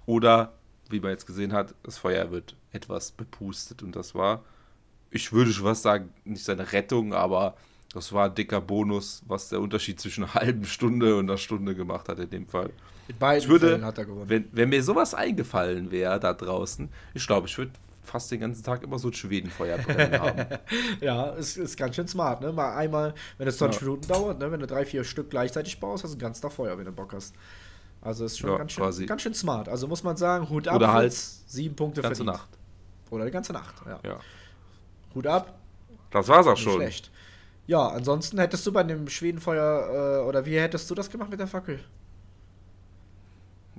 Oder, 0.05 0.53
wie 0.89 0.99
man 0.99 1.11
jetzt 1.11 1.25
gesehen 1.25 1.51
hat, 1.51 1.73
das 1.81 1.97
Feuer 1.97 2.31
wird 2.31 2.55
etwas 2.71 3.11
bepustet 3.11 3.81
und 3.81 3.95
das 3.95 4.13
war, 4.13 4.43
ich 5.09 5.33
würde 5.33 5.51
schon 5.51 5.65
was 5.65 5.81
sagen, 5.81 6.13
nicht 6.25 6.45
seine 6.45 6.71
Rettung, 6.71 7.13
aber 7.13 7.55
das 7.93 8.11
war 8.13 8.25
ein 8.27 8.35
dicker 8.35 8.61
Bonus, 8.61 9.21
was 9.27 9.49
der 9.49 9.59
Unterschied 9.61 9.99
zwischen 9.99 10.23
einer 10.23 10.33
halben 10.33 10.65
Stunde 10.65 11.15
und 11.17 11.29
einer 11.29 11.37
Stunde 11.37 11.75
gemacht 11.75 12.07
hat 12.09 12.19
in 12.19 12.29
dem 12.29 12.47
Fall. 12.47 12.69
In 13.07 13.17
beiden 13.17 13.43
Ich 13.43 13.49
würde, 13.49 13.69
Fällen 13.69 13.85
hat 13.85 13.97
er 13.97 14.05
gewonnen. 14.05 14.29
wenn, 14.29 14.47
wenn 14.51 14.69
mir 14.69 14.81
sowas 14.83 15.13
eingefallen 15.13 15.91
wäre 15.91 16.19
da 16.19 16.33
draußen, 16.33 16.89
ich 17.13 17.25
glaube, 17.27 17.47
ich 17.47 17.57
würde 17.57 17.71
fast 18.03 18.31
den 18.31 18.39
ganzen 18.39 18.63
Tag 18.63 18.83
immer 18.83 18.97
so 18.97 19.09
ein 19.09 19.13
Schwedenfeuer 19.13 19.77
brennen 19.77 20.19
haben. 20.21 20.45
ja, 21.01 21.25
ist, 21.31 21.57
ist 21.57 21.77
ganz 21.77 21.95
schön 21.95 22.07
smart, 22.07 22.41
ne? 22.41 22.51
Mal 22.51 22.75
einmal, 22.75 23.13
wenn 23.37 23.47
es 23.47 23.57
20 23.57 23.81
Ja. 23.81 23.87
Minuten 23.87 24.07
dauert, 24.07 24.39
ne? 24.39 24.51
Wenn 24.51 24.59
du 24.59 24.67
drei, 24.67 24.85
vier 24.85 25.03
Stück 25.03 25.29
gleichzeitig 25.29 25.79
baust, 25.79 26.03
hast 26.03 26.13
du 26.13 26.17
ganz 26.17 26.41
Tag 26.41 26.51
Feuer, 26.51 26.77
wenn 26.77 26.85
du 26.85 26.91
Bock 26.91 27.13
hast. 27.13 27.35
Also 28.01 28.25
ist 28.25 28.39
schon 28.39 28.49
Ja, 28.51 28.57
ganz, 28.57 28.71
schön, 28.71 28.83
quasi. 28.83 29.05
ganz 29.05 29.21
schön 29.21 29.33
smart. 29.35 29.69
Also 29.69 29.87
muss 29.87 30.01
man 30.03 30.17
sagen, 30.17 30.49
Hut 30.49 30.67
ab. 30.67 30.77
Oder 30.77 30.91
halt 30.93 31.13
sieben 31.13 31.75
Punkte 31.75 32.01
Ganze 32.01 32.23
verdient. 32.23 32.37
Nacht. 32.37 32.49
Oder 33.11 33.25
die 33.25 33.31
ganze 33.31 33.53
Nacht, 33.53 33.75
ja. 33.85 33.99
Ja. 34.03 34.19
Hut 35.13 35.27
ab, 35.27 35.59
Das 36.09 36.27
war's 36.27 36.47
auch 36.47 36.53
nicht 36.53 36.63
schon. 36.63 36.75
schlecht. 36.77 37.11
Ja, 37.67 37.87
ansonsten 37.87 38.39
hättest 38.39 38.65
du 38.65 38.71
bei 38.71 38.83
dem 38.83 39.07
Schwedenfeuer, 39.07 40.21
äh, 40.23 40.27
oder 40.27 40.45
wie 40.45 40.59
hättest 40.59 40.89
du 40.89 40.95
das 40.95 41.09
gemacht 41.09 41.29
mit 41.29 41.39
der 41.39 41.47
Fackel? 41.47 41.79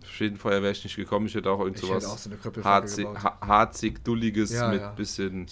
Schwedenfeuer 0.05 0.63
wäre 0.63 0.73
ich 0.73 0.83
nicht 0.85 0.97
gekommen. 0.97 1.27
Ich 1.27 1.35
hätte 1.35 1.51
auch 1.51 1.61
irgend 1.61 1.79
sowas 1.79 2.05
so 2.05 3.15
harzig, 3.41 4.05
dulliges 4.05 4.53
Ja, 4.53 4.69
mit 4.69 4.81
ja. 4.81 4.91
bisschen. 4.93 5.47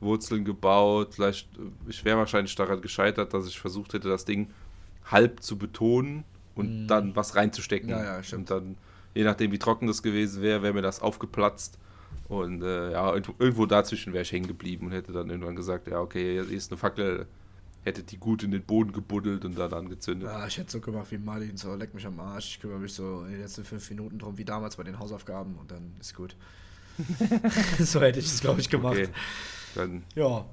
Wurzeln 0.00 0.44
gebaut. 0.44 1.14
Vielleicht, 1.14 1.48
äh, 1.56 1.90
ich 1.90 2.04
wäre 2.04 2.18
wahrscheinlich 2.18 2.54
daran 2.54 2.80
gescheitert, 2.80 3.34
dass 3.34 3.46
ich 3.46 3.58
versucht 3.58 3.94
hätte, 3.94 4.08
das 4.08 4.24
Ding 4.24 4.50
halb 5.10 5.42
zu 5.42 5.58
betonen 5.58 6.24
und 6.54 6.86
dann 6.86 7.16
was 7.16 7.34
reinzustecken. 7.36 7.90
Ja, 7.90 8.20
und 8.32 8.50
dann, 8.50 8.76
je 9.14 9.24
nachdem, 9.24 9.52
wie 9.52 9.58
trocken 9.58 9.86
das 9.86 10.02
gewesen 10.02 10.42
wäre, 10.42 10.62
wäre 10.62 10.72
mir 10.72 10.82
das 10.82 11.00
aufgeplatzt. 11.00 11.78
Und 12.28 12.62
äh, 12.62 12.92
ja, 12.92 13.12
irgendwo, 13.12 13.34
irgendwo 13.38 13.66
dazwischen 13.66 14.12
wäre 14.12 14.22
ich 14.22 14.32
hängen 14.32 14.46
geblieben 14.46 14.86
und 14.86 14.92
hätte 14.92 15.12
dann 15.12 15.28
irgendwann 15.28 15.56
gesagt, 15.56 15.88
ja, 15.88 16.00
okay, 16.00 16.32
hier 16.32 16.48
ist 16.48 16.70
eine 16.70 16.78
Fackel, 16.78 17.26
hätte 17.84 18.02
die 18.02 18.16
gut 18.16 18.42
in 18.42 18.50
den 18.50 18.62
Boden 18.62 18.92
gebuddelt 18.92 19.44
und 19.44 19.58
dann 19.58 19.72
angezündet. 19.72 20.28
Ja, 20.28 20.46
ich 20.46 20.58
hätte 20.58 20.70
so 20.70 20.80
gemacht 20.80 21.10
wie 21.10 21.18
Martin, 21.18 21.56
so 21.56 21.74
leck 21.74 21.94
mich 21.94 22.06
am 22.06 22.18
Arsch. 22.18 22.54
Ich 22.54 22.60
kümmere 22.60 22.78
mich 22.78 22.94
so 22.94 23.24
in 23.24 23.32
den 23.32 23.40
letzten 23.40 23.64
fünf 23.64 23.88
Minuten 23.90 24.18
drum, 24.18 24.38
wie 24.38 24.44
damals 24.44 24.76
bei 24.76 24.82
den 24.82 24.98
Hausaufgaben 24.98 25.56
und 25.56 25.70
dann 25.70 25.94
ist 26.00 26.14
gut. 26.14 26.36
so 27.78 28.00
hätte 28.00 28.20
ich 28.20 28.26
es, 28.26 28.40
glaube 28.40 28.60
ich, 28.60 28.70
gemacht. 28.70 28.96
Okay, 28.96 29.08
dann 29.74 30.02
Ja, 30.14 30.46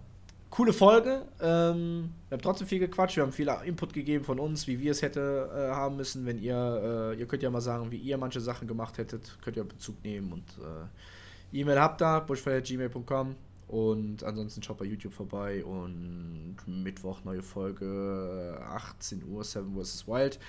coole 0.49 0.73
Folge. 0.73 1.25
Ähm, 1.39 2.13
wir 2.27 2.35
haben 2.35 2.41
trotzdem 2.41 2.67
viel 2.67 2.79
gequatscht. 2.79 3.15
Wir 3.15 3.23
haben 3.23 3.31
viel 3.31 3.49
Input 3.65 3.93
gegeben 3.93 4.25
von 4.25 4.39
uns, 4.39 4.67
wie 4.67 4.79
wir 4.79 4.91
es 4.91 5.01
hätte 5.01 5.49
äh, 5.53 5.73
haben 5.73 5.95
müssen. 5.95 6.25
Wenn 6.25 6.41
ihr, 6.41 7.13
äh, 7.15 7.19
ihr 7.19 7.27
könnt 7.27 7.43
ja 7.43 7.49
mal 7.49 7.61
sagen, 7.61 7.91
wie 7.91 7.97
ihr 7.97 8.17
manche 8.17 8.41
Sachen 8.41 8.67
gemacht 8.67 8.97
hättet, 8.97 9.37
könnt 9.41 9.55
ihr 9.55 9.63
Bezug 9.63 10.03
nehmen 10.03 10.33
und 10.33 10.43
äh, 10.59 11.59
E-Mail 11.59 11.79
habt 11.79 12.01
ihr, 12.01 12.21
bushfire.gmail.com 12.21 13.35
und 13.71 14.23
ansonsten 14.25 14.61
schaut 14.61 14.79
bei 14.79 14.85
YouTube 14.85 15.13
vorbei 15.13 15.63
und 15.63 16.57
Mittwoch 16.65 17.23
neue 17.23 17.41
Folge 17.41 18.61
18 18.69 19.23
Uhr 19.23 19.45
Seven 19.45 19.73
vs. 19.81 20.07
Wild. 20.07 20.39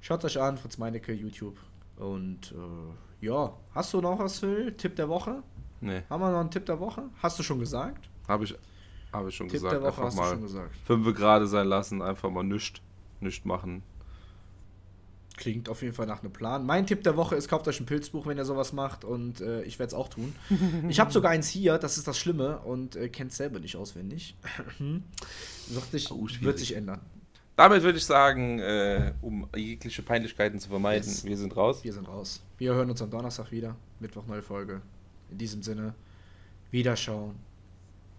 Schaut 0.00 0.24
euch 0.24 0.40
an, 0.40 0.58
Fritz 0.58 0.78
Meinecke, 0.78 1.12
YouTube. 1.12 1.56
Und 1.96 2.52
äh, 2.52 3.24
ja, 3.26 3.52
hast 3.72 3.94
du 3.94 4.00
noch 4.00 4.18
was, 4.18 4.40
Phil? 4.40 4.72
Tipp 4.72 4.96
der 4.96 5.08
Woche? 5.08 5.44
nee, 5.80 6.02
Haben 6.10 6.22
wir 6.22 6.32
noch 6.32 6.40
einen 6.40 6.50
Tipp 6.50 6.66
der 6.66 6.80
Woche? 6.80 7.04
Hast 7.22 7.38
du 7.38 7.44
schon 7.44 7.60
gesagt? 7.60 8.08
habe 8.26 8.44
ich, 8.44 8.54
hab 9.12 9.28
ich 9.28 9.36
schon 9.36 9.46
Tipp 9.46 9.54
gesagt. 9.60 9.74
der 9.74 9.82
Woche 9.82 9.88
Einfach 9.88 10.04
hast 10.06 10.16
du 10.16 10.20
mal 10.20 10.30
schon 10.30 10.42
gesagt. 10.42 10.76
fünf 10.84 11.14
gerade 11.16 11.46
sein 11.46 11.68
lassen, 11.68 12.02
einfach 12.02 12.30
mal 12.30 12.42
nischt, 12.42 12.82
nischt 13.20 13.44
machen. 13.44 13.84
Klingt 15.42 15.68
auf 15.68 15.82
jeden 15.82 15.92
Fall 15.92 16.06
nach 16.06 16.22
einem 16.22 16.32
Plan. 16.32 16.64
Mein 16.64 16.86
Tipp 16.86 17.02
der 17.02 17.16
Woche 17.16 17.34
ist, 17.34 17.48
kauft 17.48 17.66
euch 17.66 17.80
ein 17.80 17.84
Pilzbuch, 17.86 18.26
wenn 18.26 18.38
ihr 18.38 18.44
sowas 18.44 18.72
macht 18.72 19.04
und 19.04 19.40
äh, 19.40 19.62
ich 19.64 19.80
werde 19.80 19.88
es 19.88 19.94
auch 19.94 20.06
tun. 20.08 20.36
ich 20.88 21.00
habe 21.00 21.10
sogar 21.10 21.32
eins 21.32 21.48
hier, 21.48 21.78
das 21.78 21.98
ist 21.98 22.06
das 22.06 22.16
Schlimme 22.16 22.60
und 22.60 22.94
äh, 22.94 23.08
kennt 23.08 23.32
selber 23.32 23.58
nicht 23.58 23.74
auswendig. 23.74 24.36
Sagt 25.68 25.90
sich, 25.90 26.12
Oh, 26.12 26.28
wird 26.42 26.60
sich 26.60 26.76
ändern. 26.76 27.00
Damit 27.56 27.82
würde 27.82 27.98
ich 27.98 28.04
sagen, 28.04 28.60
äh, 28.60 29.14
um 29.20 29.48
jegliche 29.56 30.02
Peinlichkeiten 30.02 30.60
zu 30.60 30.68
vermeiden, 30.68 31.08
Yes. 31.08 31.24
wir 31.24 31.36
sind 31.36 31.56
raus. 31.56 31.82
Wir 31.82 31.92
sind 31.92 32.06
raus. 32.06 32.40
Wir 32.58 32.72
hören 32.74 32.88
uns 32.88 33.02
am 33.02 33.10
Donnerstag 33.10 33.50
wieder. 33.50 33.74
Mittwoch 33.98 34.24
neue 34.28 34.42
Folge. 34.42 34.80
In 35.28 35.38
diesem 35.38 35.64
Sinne, 35.64 35.94
Wiederschauen 36.70 37.34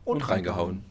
Und 0.03 0.27
reingehauen. 0.27 0.83